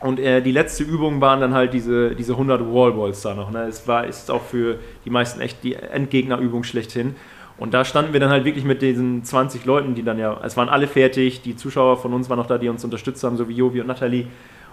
Und 0.00 0.20
äh, 0.20 0.42
die 0.42 0.52
letzte 0.52 0.84
Übung 0.84 1.20
waren 1.20 1.40
dann 1.40 1.54
halt 1.54 1.72
diese, 1.72 2.14
diese 2.14 2.32
100 2.32 2.60
Wallballs 2.60 3.22
da 3.22 3.34
noch. 3.34 3.50
Ne? 3.50 3.62
Es 3.68 3.88
war, 3.88 4.06
ist 4.06 4.30
auch 4.30 4.42
für 4.42 4.78
die 5.04 5.10
meisten 5.10 5.40
echt 5.40 5.62
die 5.64 5.74
Endgegnerübung 5.74 6.64
schlechthin. 6.64 7.14
Und 7.56 7.72
da 7.72 7.84
standen 7.84 8.12
wir 8.12 8.20
dann 8.20 8.30
halt 8.30 8.44
wirklich 8.44 8.64
mit 8.64 8.82
diesen 8.82 9.24
20 9.24 9.64
Leuten, 9.64 9.94
die 9.94 10.02
dann 10.02 10.18
ja, 10.18 10.40
es 10.44 10.56
waren 10.56 10.68
alle 10.68 10.88
fertig, 10.88 11.42
die 11.42 11.54
Zuschauer 11.54 11.96
von 11.96 12.12
uns 12.12 12.28
waren 12.28 12.38
noch 12.38 12.48
da, 12.48 12.58
die 12.58 12.68
uns 12.68 12.84
unterstützt 12.84 13.22
haben, 13.22 13.36
so 13.36 13.48
wie 13.48 13.54
Jovi 13.54 13.80
und 13.80 13.86
Nathalie. 13.86 14.26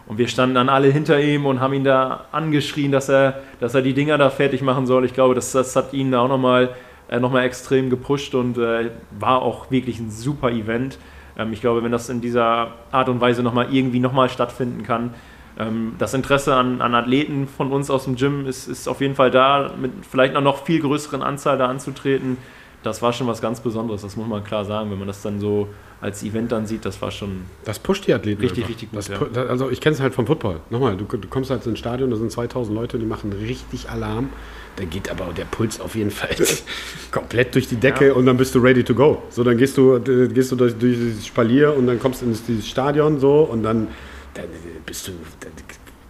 Und 0.07 0.17
wir 0.17 0.27
standen 0.27 0.55
dann 0.55 0.67
alle 0.67 0.87
hinter 0.87 1.21
ihm 1.21 1.45
und 1.45 1.59
haben 1.59 1.73
ihn 1.73 1.83
da 1.83 2.25
angeschrien, 2.31 2.91
dass 2.91 3.07
er, 3.07 3.41
dass 3.59 3.75
er 3.75 3.83
die 3.83 3.93
Dinger 3.93 4.17
da 4.17 4.31
fertig 4.31 4.63
machen 4.63 4.87
soll. 4.87 5.05
Ich 5.05 5.13
glaube, 5.13 5.35
das, 5.35 5.51
das 5.51 5.75
hat 5.75 5.93
ihn 5.93 6.11
da 6.11 6.21
auch 6.21 6.27
nochmal 6.27 6.69
äh, 7.11 7.19
noch 7.19 7.31
mal 7.31 7.43
extrem 7.43 7.89
gepusht 7.89 8.33
und 8.33 8.57
äh, 8.57 8.89
war 9.19 9.41
auch 9.41 9.69
wirklich 9.69 9.99
ein 9.99 10.09
super 10.09 10.49
Event. 10.49 10.97
Ähm, 11.37 11.53
ich 11.53 11.61
glaube, 11.61 11.83
wenn 11.83 11.91
das 11.91 12.09
in 12.09 12.21
dieser 12.21 12.73
Art 12.91 13.09
und 13.09 13.21
Weise 13.21 13.43
nochmal 13.43 13.67
irgendwie 13.71 13.99
nochmal 13.99 14.29
stattfinden 14.29 14.83
kann, 14.83 15.13
ähm, 15.59 15.95
das 15.99 16.13
Interesse 16.13 16.55
an, 16.55 16.81
an 16.81 16.95
Athleten 16.95 17.47
von 17.47 17.71
uns 17.71 17.89
aus 17.89 18.05
dem 18.05 18.15
Gym 18.15 18.47
ist, 18.47 18.67
ist 18.67 18.87
auf 18.87 19.01
jeden 19.01 19.15
Fall 19.15 19.29
da, 19.29 19.73
mit 19.79 19.91
vielleicht 20.09 20.31
einer 20.31 20.41
noch 20.41 20.63
viel 20.63 20.79
größeren 20.79 21.21
Anzahl 21.21 21.57
da 21.57 21.67
anzutreten. 21.67 22.37
Das 22.81 23.01
war 23.01 23.13
schon 23.13 23.27
was 23.27 23.41
ganz 23.41 23.59
Besonderes, 23.59 24.01
das 24.01 24.15
muss 24.15 24.27
man 24.27 24.43
klar 24.43 24.65
sagen, 24.65 24.89
wenn 24.89 24.97
man 24.97 25.07
das 25.07 25.21
dann 25.21 25.39
so 25.39 25.67
als 26.01 26.23
Event 26.23 26.51
dann 26.51 26.65
sieht, 26.65 26.83
das 26.83 27.01
war 27.01 27.11
schon 27.11 27.43
Das 27.63 27.77
pusht 27.79 28.07
die 28.07 28.13
Athleten. 28.13 28.41
Richtig, 28.41 28.63
einfach. 28.63 28.69
richtig 28.69 28.89
gut, 28.89 28.97
Das 28.97 29.07
ja. 29.07 29.19
das, 29.31 29.49
also 29.49 29.69
ich 29.69 29.79
kenne 29.79 29.93
es 29.95 30.01
halt 30.01 30.13
vom 30.13 30.25
Football. 30.25 30.59
Nochmal, 30.71 30.97
du, 30.97 31.05
du 31.05 31.27
kommst 31.27 31.51
halt 31.51 31.65
ins 31.67 31.77
Stadion, 31.79 32.09
da 32.09 32.17
sind 32.17 32.31
2000 32.31 32.75
Leute, 32.75 32.97
die 32.97 33.05
machen 33.05 33.31
richtig 33.31 33.89
Alarm. 33.89 34.29
Da 34.77 34.85
geht 34.85 35.11
aber 35.11 35.31
der 35.33 35.45
Puls 35.45 35.79
auf 35.79 35.95
jeden 35.95 36.11
Fall 36.11 36.35
komplett 37.11 37.53
durch 37.55 37.67
die 37.67 37.75
Decke 37.75 38.13
und 38.13 38.25
dann 38.25 38.37
bist 38.37 38.55
du 38.55 38.59
ready 38.59 38.83
to 38.83 38.95
go. 38.95 39.21
So, 39.29 39.43
dann 39.43 39.57
gehst 39.57 39.77
du, 39.77 39.99
gehst 39.99 40.51
du 40.51 40.55
durch, 40.55 40.73
durch 40.75 40.95
dieses 40.95 41.27
Spalier 41.27 41.75
und 41.75 41.87
dann 41.87 41.99
kommst 41.99 42.21
du 42.21 42.25
ins 42.25 42.43
dieses 42.45 42.67
Stadion 42.67 43.19
so 43.19 43.41
und 43.41 43.63
dann, 43.63 43.89
dann 44.33 44.45
bist 44.85 45.07
du 45.09 45.11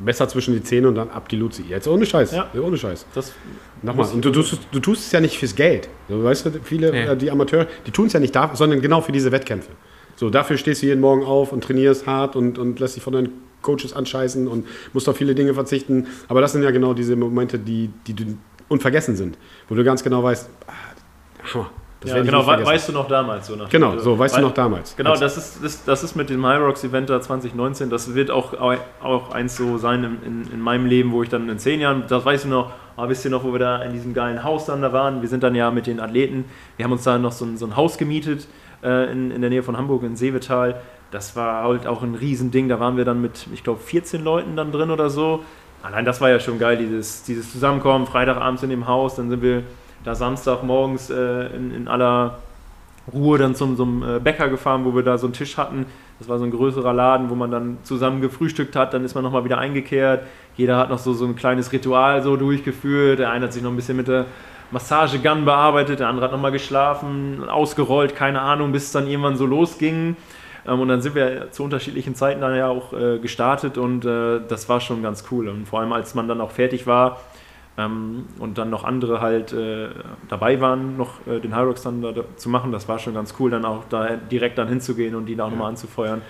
dann, 0.02 0.06
besser 0.06 0.28
zwischen 0.28 0.54
die 0.54 0.64
Zähne 0.64 0.88
und 0.88 0.96
dann 0.96 1.10
ab 1.10 1.30
die 1.30 1.36
Luzi. 1.38 1.64
Jetzt 1.70 1.88
ohne 1.88 2.06
Scheiß. 2.06 2.32
Ja. 2.32 2.50
Ohne 2.62 2.78
Scheiß. 2.78 3.06
das 3.14 3.34
Nochmal, 3.84 4.08
und 4.14 4.24
du, 4.24 4.30
tust- 4.32 4.60
du 4.72 4.80
tust 4.80 5.06
es 5.08 5.12
ja 5.12 5.20
nicht 5.20 5.38
fürs 5.40 5.56
Geld. 5.56 5.90
So, 6.10 6.24
weißt 6.24 6.46
du, 6.46 6.52
viele, 6.64 6.92
Nee. 6.92 7.04
äh, 7.06 7.18
die 7.18 7.32
Amateure, 7.32 7.68
die 7.88 7.92
tun 7.92 8.08
es 8.08 8.14
ja 8.14 8.20
nicht 8.20 8.36
dafür, 8.36 8.56
sondern 8.56 8.82
genau 8.82 9.02
für 9.02 9.12
diese 9.12 9.32
Wettkämpfe. 9.32 9.72
So, 10.16 10.30
dafür 10.30 10.58
stehst 10.58 10.84
du 10.84 10.86
jeden 10.88 11.02
Morgen 11.02 11.24
auf 11.24 11.52
und 11.52 11.64
trainierst 11.64 12.06
hart 12.06 12.36
und, 12.36 12.60
und 12.60 12.80
lässt 12.80 12.96
dich 12.96 13.04
von 13.04 13.14
deinen 13.14 13.30
Coaches 13.64 13.94
anscheißen 13.94 14.48
und 14.48 14.68
musst 14.94 15.10
auf 15.10 15.18
viele 15.18 15.34
Dinge 15.34 15.54
verzichten. 15.56 16.08
Aber 16.28 16.42
das 16.42 16.52
sind 16.52 16.62
ja 16.64 16.70
genau 16.72 16.94
diese 16.94 17.16
Momente, 17.16 17.58
die, 17.58 17.90
die 18.08 18.14
du 18.14 18.24
unvergessen 18.70 19.16
sind, 19.16 19.38
wo 19.68 19.76
du 19.76 19.84
ganz 19.84 20.04
genau 20.04 20.22
weißt, 20.24 20.48
ah, 20.68 21.54
Hammer. 21.54 21.72
Das 22.02 22.12
ja, 22.12 22.24
genau, 22.24 22.46
weißt 22.48 22.90
du 22.90 22.94
noch 22.94 23.08
damals. 23.08 23.46
So 23.46 23.56
nach 23.56 23.70
Genau, 23.70 23.90
Motto. 23.92 24.02
so, 24.02 24.18
weißt 24.18 24.34
du 24.34 24.38
Weil- 24.38 24.44
noch 24.46 24.54
damals. 24.56 24.96
Genau, 24.96 25.16
das 25.16 25.38
ist, 25.38 25.64
das, 25.64 25.86
das 25.86 26.04
ist 26.04 26.16
mit 26.16 26.32
dem 26.32 26.44
High 26.46 26.60
Rocks 26.60 26.84
Event 26.84 27.10
da 27.12 27.22
2019, 27.22 27.92
das 27.92 28.16
wird 28.16 28.32
auch, 28.32 28.54
auch 29.04 29.32
eins 29.32 29.56
so 29.56 29.78
sein 29.78 30.04
in, 30.04 30.18
in, 30.26 30.52
in 30.54 30.60
meinem 30.62 30.88
Leben, 30.88 31.12
wo 31.12 31.22
ich 31.22 31.30
dann 31.30 31.48
in 31.48 31.60
zehn 31.60 31.80
Jahren, 31.80 32.06
das 32.08 32.26
weiß 32.26 32.46
ich 32.46 32.50
noch, 32.50 32.72
aber 32.98 33.10
wisst 33.10 33.24
ihr 33.24 33.30
noch, 33.30 33.44
wo 33.44 33.52
wir 33.52 33.60
da 33.60 33.84
in 33.84 33.94
diesem 33.94 34.16
geilen 34.16 34.44
Haus 34.44 34.66
dann 34.66 34.82
da 34.82 34.92
waren? 34.92 35.22
Wir 35.22 35.30
sind 35.30 35.44
dann 35.44 35.54
ja 35.54 35.70
mit 35.70 35.86
den 35.86 36.00
Athleten, 36.00 36.46
wir 36.76 36.86
haben 36.86 36.92
uns 36.92 37.04
da 37.04 37.20
noch 37.20 37.32
so 37.32 37.46
ein, 37.46 37.58
so 37.58 37.68
ein 37.68 37.76
Haus 37.76 38.00
gemietet 38.00 38.48
äh, 38.84 39.12
in, 39.12 39.30
in 39.30 39.42
der 39.42 39.52
Nähe 39.52 39.62
von 39.62 39.78
Hamburg, 39.78 40.02
in 40.02 40.16
Seevetal. 40.16 40.82
Das 41.12 41.36
war 41.36 41.64
halt 41.66 41.86
auch 41.86 42.02
ein 42.02 42.16
Riesending, 42.16 42.68
da 42.68 42.80
waren 42.80 42.98
wir 42.98 43.06
dann 43.06 43.22
mit, 43.22 43.46
ich 43.54 43.64
glaube, 43.64 43.80
14 43.80 44.24
Leuten 44.24 44.56
dann 44.56 44.72
drin 44.72 44.90
oder 44.90 45.12
so. 45.12 45.44
Allein 45.84 46.06
das 46.06 46.20
war 46.20 46.30
ja 46.30 46.40
schon 46.40 46.58
geil, 46.58 46.78
dieses, 46.78 47.22
dieses 47.24 47.52
Zusammenkommen, 47.52 48.08
Freitagabends 48.08 48.64
in 48.64 48.70
dem 48.72 48.88
Haus, 48.88 49.16
dann 49.18 49.30
sind 49.30 49.42
wir 49.44 49.62
da 50.04 50.16
Samstagmorgens 50.16 51.10
äh, 51.10 51.48
in, 51.56 51.74
in 51.74 51.88
aller 51.88 52.40
Ruhe 53.12 53.38
dann 53.38 53.56
zum 53.56 53.80
einem 53.80 54.18
äh, 54.18 54.20
Bäcker 54.20 54.50
gefahren, 54.50 54.86
wo 54.86 54.96
wir 54.96 55.04
da 55.04 55.18
so 55.18 55.28
einen 55.28 55.34
Tisch 55.34 55.58
hatten. 55.58 55.86
Das 56.20 56.30
war 56.30 56.38
so 56.38 56.46
ein 56.46 56.52
größerer 56.52 56.94
Laden, 56.94 57.30
wo 57.30 57.36
man 57.36 57.50
dann 57.50 57.78
zusammen 57.84 58.22
gefrühstückt 58.22 58.76
hat. 58.76 58.94
Dann 58.94 59.04
ist 59.04 59.16
man 59.16 59.24
nochmal 59.24 59.44
wieder 59.44 59.58
eingekehrt. 59.58 60.24
Jeder 60.56 60.78
hat 60.78 60.90
noch 60.90 61.00
so, 61.00 61.14
so 61.14 61.26
ein 61.26 61.36
kleines 61.36 61.72
Ritual 61.72 62.22
so 62.22 62.36
durchgeführt. 62.36 63.20
Der 63.20 63.32
eine 63.32 63.46
hat 63.46 63.54
sich 63.54 63.64
noch 63.64 63.72
ein 63.72 63.76
bisschen 63.76 63.98
mit 63.98 64.08
der 64.08 64.26
Massagegun 64.72 65.46
bearbeitet, 65.46 66.00
der 66.00 66.08
andere 66.08 66.26
hat 66.26 66.32
nochmal 66.32 66.52
geschlafen, 66.52 67.48
ausgerollt, 67.50 68.16
keine 68.16 68.42
Ahnung, 68.42 68.72
bis 68.72 68.86
es 68.86 68.92
dann 68.94 69.06
irgendwann 69.06 69.36
so 69.36 69.46
losging. 69.46 70.16
Ähm, 70.66 70.80
und 70.80 70.88
dann 70.88 71.02
sind 71.02 71.16
wir 71.16 71.52
zu 71.52 71.64
unterschiedlichen 71.64 72.16
Zeiten 72.16 72.42
dann 72.42 72.56
ja 72.56 72.68
auch 72.68 72.94
äh, 72.94 73.20
gestartet 73.20 73.78
und 73.78 74.06
äh, 74.06 74.40
das 74.48 74.70
war 74.70 74.80
schon 74.80 75.04
ganz 75.04 75.26
cool. 75.32 75.50
Und 75.50 75.68
vor 75.68 75.82
allem, 75.82 75.92
als 75.92 76.16
man 76.16 76.28
dann 76.28 76.40
auch 76.40 76.52
fertig 76.52 76.88
war, 76.88 77.20
ähm, 77.86 78.26
und 78.40 78.58
dann 78.58 78.70
noch 78.70 78.84
andere 78.84 79.22
halt 79.22 79.54
äh, 79.54 79.90
dabei 80.30 80.62
waren, 80.62 80.98
noch 80.98 81.26
äh, 81.28 81.40
den 81.40 81.56
dann 81.84 82.02
da, 82.02 82.12
da 82.12 82.24
zu 82.36 82.50
machen. 82.50 82.72
Das 82.72 82.88
war 82.88 83.00
schon 83.00 83.14
ganz 83.14 83.36
cool, 83.40 83.52
dann 83.52 83.66
auch 83.66 83.86
da 83.90 84.16
direkt 84.16 84.58
dann 84.58 84.68
hinzugehen 84.68 85.16
und 85.16 85.26
die 85.26 85.36
da 85.36 85.46
auch 85.46 85.50
nochmal 85.50 85.70
anzufeuern. 85.70 86.22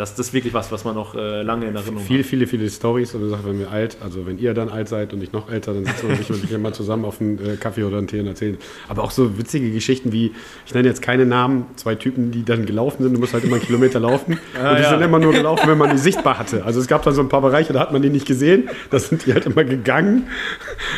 Das, 0.00 0.14
das 0.14 0.28
ist 0.28 0.32
wirklich 0.32 0.52
was, 0.54 0.72
was 0.72 0.84
man 0.84 0.94
noch 0.94 1.14
äh, 1.14 1.42
lange 1.42 1.66
in 1.66 1.76
Erinnerung 1.76 2.00
Viele, 2.04 2.20
hat. 2.20 2.26
viele, 2.26 2.46
viele 2.46 2.68
Stories 2.68 3.14
und 3.14 3.20
du 3.20 3.28
sagst, 3.28 3.46
wenn 3.46 3.58
wir 3.58 3.70
alt, 3.70 3.98
also 4.02 4.26
wenn 4.26 4.38
ihr 4.38 4.54
dann 4.54 4.68
alt 4.68 4.88
seid 4.88 5.12
und 5.12 5.22
ich 5.22 5.32
noch 5.32 5.50
älter, 5.50 5.72
dann 5.74 5.84
sitzen 5.84 6.08
wir 6.08 6.16
sich 6.16 6.28
wirklich 6.30 6.58
mal 6.58 6.72
zusammen 6.74 7.04
auf 7.04 7.20
einen 7.20 7.38
äh, 7.38 7.56
Kaffee 7.56 7.84
oder 7.84 7.98
einen 7.98 8.06
Tee 8.06 8.20
und 8.20 8.26
erzählen. 8.26 8.56
Aber 8.88 9.04
auch 9.04 9.10
so 9.10 9.38
witzige 9.38 9.70
Geschichten 9.70 10.12
wie, 10.12 10.32
ich 10.66 10.74
nenne 10.74 10.88
jetzt 10.88 11.02
keine 11.02 11.26
Namen, 11.26 11.66
zwei 11.76 11.94
Typen, 11.94 12.30
die 12.32 12.44
dann 12.44 12.66
gelaufen 12.66 13.02
sind, 13.02 13.14
du 13.14 13.20
musst 13.20 13.32
halt 13.34 13.44
immer 13.44 13.56
einen 13.56 13.64
Kilometer 13.64 14.00
laufen 14.00 14.38
Ah, 14.60 14.70
und 14.70 14.78
die 14.78 14.82
ja. 14.82 14.90
sind 14.90 15.02
immer 15.02 15.18
nur 15.18 15.32
gelaufen, 15.32 15.68
wenn 15.68 15.78
man 15.78 15.90
die 15.90 15.98
sichtbar 15.98 16.38
hatte. 16.38 16.64
Also 16.64 16.80
es 16.80 16.86
gab 16.88 17.02
dann 17.04 17.14
so 17.14 17.20
ein 17.20 17.28
paar 17.28 17.40
Bereiche, 17.42 17.72
da 17.72 17.80
hat 17.80 17.92
man 17.92 18.02
die 18.02 18.10
nicht 18.10 18.26
gesehen, 18.26 18.68
da 18.90 18.98
sind 18.98 19.26
die 19.26 19.32
halt 19.32 19.46
immer 19.46 19.64
gegangen. 19.64 20.24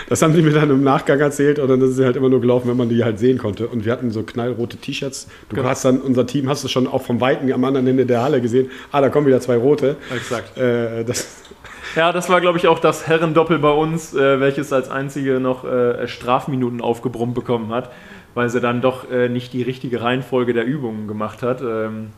Das 0.09 0.23
haben 0.23 0.35
die 0.35 0.43
mir 0.43 0.53
dann 0.53 0.70
im 0.70 0.83
Nachgang 0.83 1.20
erzählt 1.20 1.59
und 1.59 1.69
dann 1.69 1.81
ist 1.83 1.97
sie 1.97 2.05
halt 2.05 2.16
immer 2.16 2.29
nur 2.29 2.41
gelaufen, 2.41 2.69
wenn 2.69 2.77
man 2.77 2.89
die 2.89 3.03
halt 3.05 3.19
sehen 3.19 3.39
konnte. 3.39 3.66
Und 3.69 3.85
wir 3.85 3.93
hatten 3.93 4.11
so 4.11 4.23
knallrote 4.23 4.77
T-Shirts. 4.77 5.29
Du 5.49 5.57
Genau. 5.57 5.69
hast 5.69 5.85
dann, 5.85 6.01
unser 6.01 6.27
Team 6.27 6.49
hast 6.49 6.65
du 6.65 6.69
schon 6.69 6.87
auch 6.87 7.03
vom 7.03 7.20
Weiten 7.20 7.51
am 7.53 7.65
anderen 7.65 7.87
Ende 7.87 8.07
der 8.07 8.23
Halle 8.23 8.41
gesehen. 8.41 8.70
Ah, 8.93 9.01
da 9.01 9.09
kommen 9.09 9.27
wieder 9.27 9.40
zwei 9.40 9.56
rote. 9.56 9.97
Exakt. 10.14 10.56
Äh, 10.56 11.05
das, 11.05 11.43
Ja, 11.97 12.10
das 12.10 12.31
war, 12.31 12.40
glaube 12.40 12.56
ich, 12.56 12.69
auch 12.69 12.78
das 12.78 13.06
Herrendoppel 13.06 13.59
bei 13.59 13.70
uns, 13.70 14.14
äh, 14.14 14.40
welches 14.40 14.73
als 14.73 14.89
einzige 14.89 15.40
noch 15.40 15.64
äh, 15.64 16.09
Strafminuten 16.09 16.81
aufgebrummt 16.81 17.35
bekommen 17.35 17.70
hat, 17.70 17.90
weil 18.35 18.48
sie 18.48 18.60
dann 18.60 18.81
doch 18.81 19.10
äh, 19.10 19.28
nicht 19.28 19.52
die 19.52 19.62
richtige 19.62 20.01
Reihenfolge 20.01 20.55
der 20.55 20.64
Übungen 20.64 21.06
gemacht 21.06 21.43
hat. 21.43 21.60
Ähm, 21.60 22.10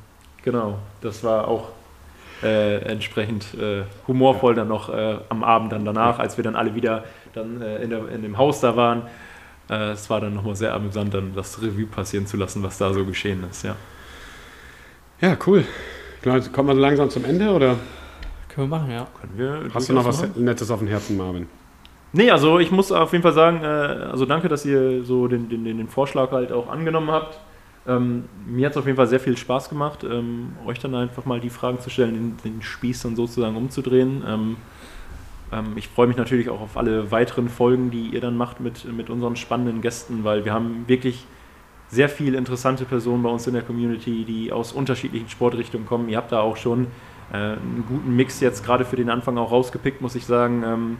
genau, 0.44 0.78
das 1.00 1.24
war 1.24 1.48
auch 1.48 1.70
äh, 2.44 2.82
entsprechend 2.84 3.54
äh, 3.54 3.82
humorvoll 4.06 4.54
dann 4.54 4.68
noch 4.68 4.94
äh, 4.94 5.16
am 5.28 5.42
Abend 5.42 5.72
dann 5.72 5.84
danach, 5.84 6.20
als 6.20 6.36
wir 6.36 6.44
dann 6.44 6.54
alle 6.54 6.76
wieder 6.76 7.02
dann 7.32 7.60
äh, 7.60 7.82
in, 7.82 7.90
der, 7.90 8.08
in 8.10 8.22
dem 8.22 8.38
Haus 8.38 8.60
da 8.60 8.76
waren. 8.76 9.02
Äh, 9.68 9.90
es 9.90 10.08
war 10.08 10.20
dann 10.20 10.34
nochmal 10.34 10.54
sehr 10.54 10.72
amüsant, 10.72 11.14
dann 11.14 11.34
das 11.34 11.60
Revue 11.60 11.86
passieren 11.86 12.28
zu 12.28 12.36
lassen, 12.36 12.62
was 12.62 12.78
da 12.78 12.92
so 12.92 13.04
geschehen 13.04 13.44
ist, 13.50 13.64
ja. 13.64 13.74
ja, 15.20 15.36
cool. 15.46 15.64
Klar, 16.24 16.40
Kommen 16.40 16.70
wir 16.70 16.74
so 16.74 16.80
langsam 16.80 17.10
zum 17.10 17.26
Ende 17.26 17.50
oder 17.50 17.76
Können 18.48 18.70
wir 18.70 18.78
machen, 18.78 18.90
ja. 18.90 19.06
Können 19.20 19.32
wir 19.36 19.74
hast 19.74 19.90
du 19.90 19.92
noch 19.92 20.06
was 20.06 20.22
machen. 20.22 20.42
Nettes 20.42 20.70
auf 20.70 20.78
dem 20.78 20.88
Herzen, 20.88 21.18
Marvin? 21.18 21.46
Nee, 22.14 22.30
also 22.30 22.58
ich 22.60 22.70
muss 22.70 22.90
auf 22.92 23.12
jeden 23.12 23.20
Fall 23.20 23.34
sagen, 23.34 23.62
äh, 23.62 23.66
also 23.66 24.24
danke, 24.24 24.48
dass 24.48 24.64
ihr 24.64 25.04
so 25.04 25.28
den, 25.28 25.50
den, 25.50 25.64
den 25.64 25.86
Vorschlag 25.86 26.30
halt 26.30 26.50
auch 26.50 26.70
angenommen 26.70 27.10
habt. 27.10 27.38
Ähm, 27.86 28.24
mir 28.46 28.64
hat 28.64 28.72
es 28.72 28.78
auf 28.78 28.86
jeden 28.86 28.96
Fall 28.96 29.06
sehr 29.06 29.20
viel 29.20 29.36
Spaß 29.36 29.68
gemacht, 29.68 30.02
ähm, 30.02 30.52
euch 30.64 30.78
dann 30.78 30.94
einfach 30.94 31.26
mal 31.26 31.40
die 31.40 31.50
Fragen 31.50 31.78
zu 31.80 31.90
stellen, 31.90 32.14
den, 32.14 32.52
den 32.52 32.62
Spieß 32.62 33.02
dann 33.02 33.16
sozusagen 33.16 33.54
umzudrehen. 33.54 34.24
Ähm, 34.26 34.56
ähm, 35.52 35.72
ich 35.76 35.88
freue 35.88 36.06
mich 36.06 36.16
natürlich 36.16 36.48
auch 36.48 36.62
auf 36.62 36.78
alle 36.78 37.10
weiteren 37.10 37.50
Folgen, 37.50 37.90
die 37.90 38.06
ihr 38.08 38.22
dann 38.22 38.38
macht 38.38 38.60
mit, 38.60 38.90
mit 38.90 39.10
unseren 39.10 39.36
spannenden 39.36 39.82
Gästen, 39.82 40.24
weil 40.24 40.46
wir 40.46 40.54
haben 40.54 40.84
wirklich 40.86 41.26
sehr 41.94 42.08
viele 42.08 42.36
interessante 42.36 42.84
Personen 42.84 43.22
bei 43.22 43.30
uns 43.30 43.46
in 43.46 43.54
der 43.54 43.62
Community, 43.62 44.24
die 44.24 44.52
aus 44.52 44.72
unterschiedlichen 44.72 45.28
Sportrichtungen 45.28 45.86
kommen. 45.86 46.08
Ihr 46.08 46.16
habt 46.16 46.32
da 46.32 46.40
auch 46.40 46.56
schon 46.56 46.88
äh, 47.32 47.36
einen 47.36 47.84
guten 47.88 48.14
Mix 48.16 48.40
jetzt 48.40 48.64
gerade 48.64 48.84
für 48.84 48.96
den 48.96 49.10
Anfang 49.10 49.38
auch 49.38 49.52
rausgepickt, 49.52 50.00
muss 50.00 50.14
ich 50.14 50.26
sagen. 50.26 50.62
Ähm, 50.66 50.96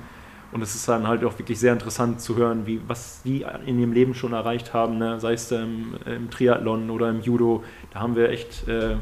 und 0.53 0.63
es 0.63 0.77
ist 0.77 0.89
dann 0.89 1.09
halt 1.09 1.25
auch 1.25 1.37
wirklich 1.37 1.59
sehr 1.59 1.73
interessant 1.73 2.21
zu 2.21 2.37
hören, 2.37 2.65
wie, 2.65 2.81
was 2.87 3.23
die 3.25 3.45
in 3.67 3.77
ihrem 3.79 3.93
Leben 3.93 4.15
schon 4.15 4.33
erreicht 4.33 4.73
haben, 4.73 4.99
ne? 4.99 5.19
sei 5.19 5.33
es 5.33 5.51
im, 5.51 5.95
im 6.07 6.31
Triathlon 6.31 6.91
oder 6.91 7.11
im 7.11 7.21
Judo. 7.23 7.65
Da 7.93 7.99
haben 7.99 8.15
wir 8.15 8.31
echt 8.31 8.69
äh, 8.69 8.95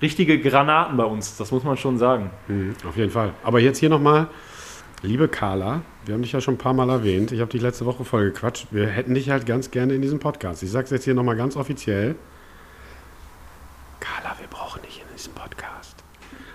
richtige 0.00 0.40
Granaten 0.40 0.96
bei 0.96 1.04
uns, 1.04 1.36
das 1.36 1.52
muss 1.52 1.62
man 1.62 1.76
schon 1.76 1.98
sagen. 1.98 2.30
Mhm, 2.48 2.74
auf 2.88 2.96
jeden 2.96 3.10
Fall. 3.10 3.34
Aber 3.42 3.60
jetzt 3.60 3.78
hier 3.78 3.90
nochmal, 3.90 4.28
liebe 5.02 5.28
Carla, 5.28 5.82
wir 6.06 6.14
haben 6.14 6.22
dich 6.22 6.32
ja 6.32 6.40
schon 6.40 6.54
ein 6.54 6.58
paar 6.58 6.74
Mal 6.74 6.90
erwähnt. 6.90 7.32
Ich 7.32 7.40
habe 7.40 7.50
dich 7.50 7.62
letzte 7.62 7.86
Woche 7.86 8.04
voll 8.04 8.30
gequatscht. 8.30 8.68
Wir 8.70 8.86
hätten 8.88 9.14
dich 9.14 9.30
halt 9.30 9.46
ganz 9.46 9.70
gerne 9.70 9.94
in 9.94 10.02
diesem 10.02 10.18
Podcast. 10.18 10.62
Ich 10.62 10.70
sage 10.70 10.84
es 10.84 10.90
jetzt 10.90 11.04
hier 11.04 11.14
nochmal 11.14 11.36
ganz 11.36 11.56
offiziell. 11.56 12.14
Carla, 14.00 14.36
wir 14.38 14.48
brauchen 14.48 14.82
dich 14.82 15.00
in 15.00 15.16
diesem 15.16 15.32
Podcast. 15.32 15.96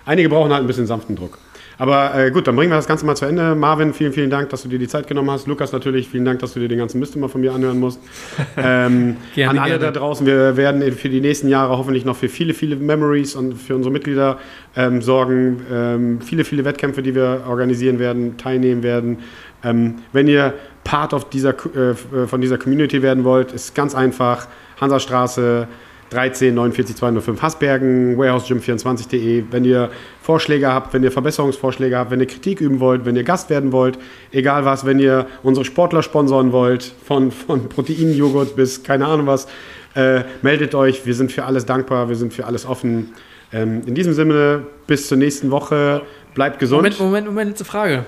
Einige 0.04 0.28
brauchen 0.28 0.52
halt 0.52 0.62
ein 0.62 0.66
bisschen 0.66 0.86
sanften 0.86 1.16
Druck. 1.16 1.38
Aber 1.80 2.14
äh, 2.14 2.30
gut, 2.30 2.46
dann 2.46 2.56
bringen 2.56 2.70
wir 2.70 2.76
das 2.76 2.86
Ganze 2.86 3.06
mal 3.06 3.16
zu 3.16 3.24
Ende. 3.24 3.54
Marvin, 3.54 3.94
vielen, 3.94 4.12
vielen 4.12 4.28
Dank, 4.28 4.50
dass 4.50 4.64
du 4.64 4.68
dir 4.68 4.78
die 4.78 4.86
Zeit 4.86 5.06
genommen 5.06 5.30
hast. 5.30 5.46
Lukas 5.46 5.72
natürlich, 5.72 6.10
vielen 6.10 6.26
Dank, 6.26 6.38
dass 6.40 6.52
du 6.52 6.60
dir 6.60 6.68
den 6.68 6.76
ganzen 6.76 7.00
Mist 7.00 7.16
immer 7.16 7.30
von 7.30 7.40
mir 7.40 7.54
anhören 7.54 7.80
musst. 7.80 8.00
Ähm, 8.56 9.16
Gerne, 9.34 9.50
an 9.52 9.58
alle 9.58 9.78
gerne. 9.78 9.92
da 9.92 9.98
draußen, 9.98 10.26
wir 10.26 10.56
werden 10.56 10.82
für 10.92 11.08
die 11.08 11.20
nächsten 11.20 11.48
Jahre 11.48 11.78
hoffentlich 11.78 12.04
noch 12.04 12.16
für 12.16 12.28
viele, 12.28 12.52
viele 12.52 12.76
Memories 12.76 13.34
und 13.34 13.54
für 13.54 13.74
unsere 13.74 13.90
Mitglieder 13.92 14.38
ähm, 14.76 15.00
sorgen. 15.00 15.64
Ähm, 15.72 16.20
viele, 16.20 16.44
viele 16.44 16.64
Wettkämpfe, 16.64 17.00
die 17.00 17.14
wir 17.14 17.44
organisieren 17.48 17.98
werden, 17.98 18.36
teilnehmen 18.36 18.82
werden. 18.82 19.18
Ähm, 19.64 19.96
wenn 20.12 20.28
ihr 20.28 20.52
Part 20.84 21.14
of 21.14 21.30
dieser, 21.30 21.54
äh, 21.74 21.94
von 22.26 22.40
dieser 22.40 22.58
Community 22.58 23.02
werden 23.02 23.24
wollt, 23.24 23.52
ist 23.52 23.74
ganz 23.74 23.94
einfach. 23.94 24.48
Hansastraße 24.80 25.68
13 26.10 26.54
49 26.54 26.96
205 26.96 27.42
Hasbergen, 27.42 28.18
warehousegym24.de. 28.18 29.44
Wenn 29.50 29.64
ihr 29.64 29.90
Vorschläge 30.22 30.72
habt, 30.72 30.92
wenn 30.92 31.02
ihr 31.02 31.12
Verbesserungsvorschläge 31.12 31.96
habt, 31.96 32.10
wenn 32.10 32.20
ihr 32.20 32.26
Kritik 32.26 32.60
üben 32.60 32.80
wollt, 32.80 33.04
wenn 33.04 33.16
ihr 33.16 33.24
Gast 33.24 33.48
werden 33.48 33.72
wollt, 33.72 33.98
egal 34.32 34.64
was, 34.64 34.84
wenn 34.84 34.98
ihr 34.98 35.26
unsere 35.42 35.64
Sportler 35.64 36.02
sponsoren 36.02 36.52
wollt, 36.52 36.92
von, 37.04 37.30
von 37.30 37.68
Proteinjoghurt 37.68 38.56
bis 38.56 38.82
keine 38.82 39.06
Ahnung 39.06 39.26
was, 39.26 39.46
äh, 39.94 40.22
meldet 40.42 40.74
euch. 40.74 41.06
Wir 41.06 41.14
sind 41.14 41.32
für 41.32 41.44
alles 41.44 41.64
dankbar, 41.64 42.08
wir 42.08 42.16
sind 42.16 42.34
für 42.34 42.44
alles 42.46 42.66
offen. 42.66 43.14
Ähm, 43.52 43.82
in 43.86 43.94
diesem 43.94 44.12
Sinne, 44.12 44.64
bis 44.86 45.08
zur 45.08 45.18
nächsten 45.18 45.50
Woche. 45.50 46.02
Bleibt 46.34 46.58
gesund. 46.58 46.82
Moment, 46.82 47.00
Moment, 47.00 47.26
Moment, 47.26 47.50
letzte 47.50 47.64
Frage. 47.64 48.04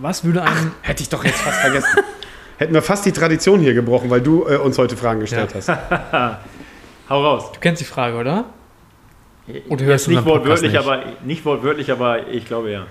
Was 0.00 0.24
würde 0.24 0.42
ein. 0.42 0.72
Hätte 0.82 1.02
ich 1.02 1.08
doch 1.08 1.24
jetzt 1.24 1.40
fast 1.40 1.60
vergessen. 1.60 1.88
Hätten 2.58 2.74
wir 2.74 2.82
fast 2.82 3.06
die 3.06 3.12
Tradition 3.12 3.60
hier 3.60 3.72
gebrochen, 3.72 4.10
weil 4.10 4.20
du 4.20 4.44
äh, 4.46 4.56
uns 4.56 4.76
heute 4.78 4.96
Fragen 4.96 5.20
gestellt 5.20 5.54
hast. 5.54 5.70
Hau 7.08 7.24
raus. 7.24 7.52
Du 7.52 7.60
kennst 7.60 7.80
die 7.80 7.86
Frage, 7.86 8.16
oder? 8.16 8.44
Oder 9.68 9.84
hörst 9.86 10.06
du 10.06 10.10
nicht 10.10 10.26
wortwörtlich, 10.26 10.72
nicht? 10.72 10.80
aber 10.80 11.02
nicht 11.24 11.44
wortwörtlich, 11.44 11.90
aber 11.90 12.28
ich 12.28 12.44
glaube 12.44 12.70
ja. 12.70 12.86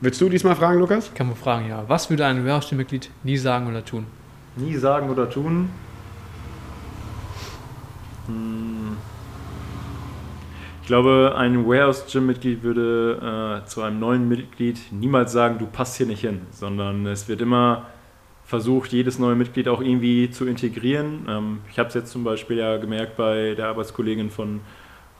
Willst 0.00 0.20
du 0.20 0.28
diesmal 0.28 0.56
fragen, 0.56 0.80
Lukas? 0.80 1.12
Kann 1.14 1.28
man 1.28 1.36
fragen, 1.36 1.68
ja. 1.68 1.84
Was 1.86 2.10
würde 2.10 2.26
ein 2.26 2.44
Warehouse-Mitglied 2.44 3.10
nie 3.22 3.36
sagen 3.36 3.68
oder 3.68 3.84
tun? 3.84 4.06
Nie 4.56 4.74
sagen 4.74 5.08
oder 5.08 5.30
tun. 5.30 5.70
Hm. 8.26 8.96
Ich 10.80 10.88
glaube, 10.88 11.34
ein 11.36 11.64
Warehouse-Gym-Mitglied 11.64 12.64
würde 12.64 13.60
äh, 13.62 13.66
zu 13.68 13.82
einem 13.82 14.00
neuen 14.00 14.28
Mitglied 14.28 14.80
niemals 14.90 15.30
sagen, 15.30 15.58
du 15.58 15.66
passt 15.66 15.96
hier 15.96 16.06
nicht 16.06 16.22
hin, 16.22 16.42
sondern 16.50 17.06
es 17.06 17.28
wird 17.28 17.40
immer 17.40 17.86
versucht, 18.52 18.92
jedes 18.92 19.18
neue 19.18 19.34
Mitglied 19.34 19.66
auch 19.66 19.80
irgendwie 19.80 20.30
zu 20.30 20.44
integrieren. 20.44 21.24
Ähm, 21.26 21.60
ich 21.70 21.78
habe 21.78 21.88
es 21.88 21.94
jetzt 21.94 22.12
zum 22.12 22.22
Beispiel 22.22 22.58
ja 22.58 22.76
gemerkt 22.76 23.16
bei 23.16 23.54
der 23.54 23.68
Arbeitskollegin 23.68 24.28
von, 24.28 24.60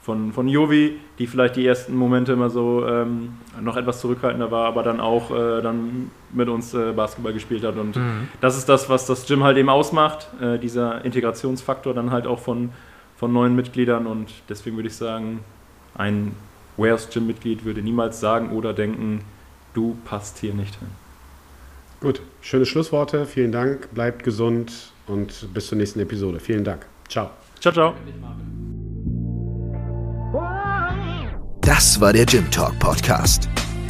von, 0.03 0.33
von 0.33 0.47
Jovi, 0.47 0.99
die 1.17 1.25
vielleicht 1.25 1.55
die 1.55 1.65
ersten 1.65 1.95
Momente 1.95 2.33
immer 2.33 2.51
so 2.51 2.85
ähm, 2.87 3.33
noch 3.59 3.75
etwas 3.75 4.01
zurückhaltender 4.01 4.51
war, 4.51 4.67
aber 4.67 4.83
dann 4.83 4.99
auch 4.99 5.31
äh, 5.31 5.63
dann 5.63 6.11
mit 6.31 6.47
uns 6.47 6.75
äh, 6.75 6.91
Basketball 6.91 7.33
gespielt 7.33 7.63
hat. 7.63 7.75
Und 7.75 7.97
das 8.39 8.55
ist 8.55 8.69
das, 8.69 8.87
was 8.87 9.07
das 9.07 9.25
Gym 9.25 9.43
halt 9.43 9.57
eben 9.57 9.69
ausmacht, 9.69 10.27
äh, 10.39 10.59
dieser 10.59 11.03
Integrationsfaktor 11.03 11.95
dann 11.95 12.11
halt 12.11 12.27
auch 12.27 12.39
von, 12.39 12.69
von 13.15 13.33
neuen 13.33 13.55
Mitgliedern. 13.55 14.05
Und 14.05 14.29
deswegen 14.47 14.75
würde 14.75 14.89
ich 14.89 14.95
sagen, 14.95 15.39
ein 15.95 16.33
Warehouse 16.77 17.09
Gym-Mitglied 17.09 17.65
würde 17.65 17.81
niemals 17.81 18.19
sagen 18.19 18.51
oder 18.51 18.73
denken, 18.73 19.21
du 19.73 19.97
passt 20.05 20.37
hier 20.37 20.53
nicht 20.53 20.75
hin. 20.75 21.02
Gut, 22.03 22.21
schöne 22.41 22.65
Schlussworte. 22.65 23.25
Vielen 23.25 23.53
Dank. 23.53 23.93
Bleibt 23.93 24.25
gesund 24.25 24.91
und 25.07 25.53
bis 25.53 25.67
zur 25.67 25.77
nächsten 25.77 26.01
Episode. 26.01 26.41
Vielen 26.41 26.65
Dank. 26.65 26.85
Ciao. 27.07 27.29
Ciao, 27.61 27.73
ciao. 27.73 27.93
Das 31.61 32.01
war 32.01 32.11
der 32.11 32.25
Gym 32.25 32.51
Talk 32.51 32.77
Podcast. 32.79 33.47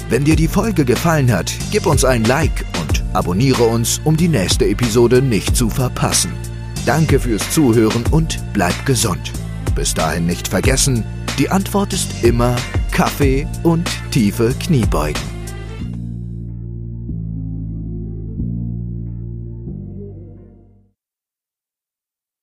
Wenn 0.09 0.23
dir 0.23 0.35
die 0.35 0.47
Folge 0.47 0.85
gefallen 0.85 1.31
hat, 1.31 1.51
gib 1.71 1.87
uns 1.87 2.05
ein 2.05 2.23
Like 2.25 2.63
und 2.79 3.03
abonniere 3.15 3.63
uns, 3.63 3.99
um 4.03 4.15
die 4.15 4.27
nächste 4.27 4.65
Episode 4.67 5.19
nicht 5.19 5.55
zu 5.55 5.67
verpassen. 5.67 6.33
Danke 6.85 7.19
fürs 7.19 7.49
Zuhören 7.49 8.03
und 8.11 8.37
bleib 8.53 8.85
gesund. 8.85 9.31
Bis 9.73 9.95
dahin 9.95 10.27
nicht 10.27 10.47
vergessen, 10.47 11.03
die 11.39 11.49
Antwort 11.49 11.93
ist 11.93 12.23
immer 12.23 12.55
Kaffee 12.91 13.47
und 13.63 13.89
tiefe 14.11 14.53
Kniebeugen. 14.59 15.32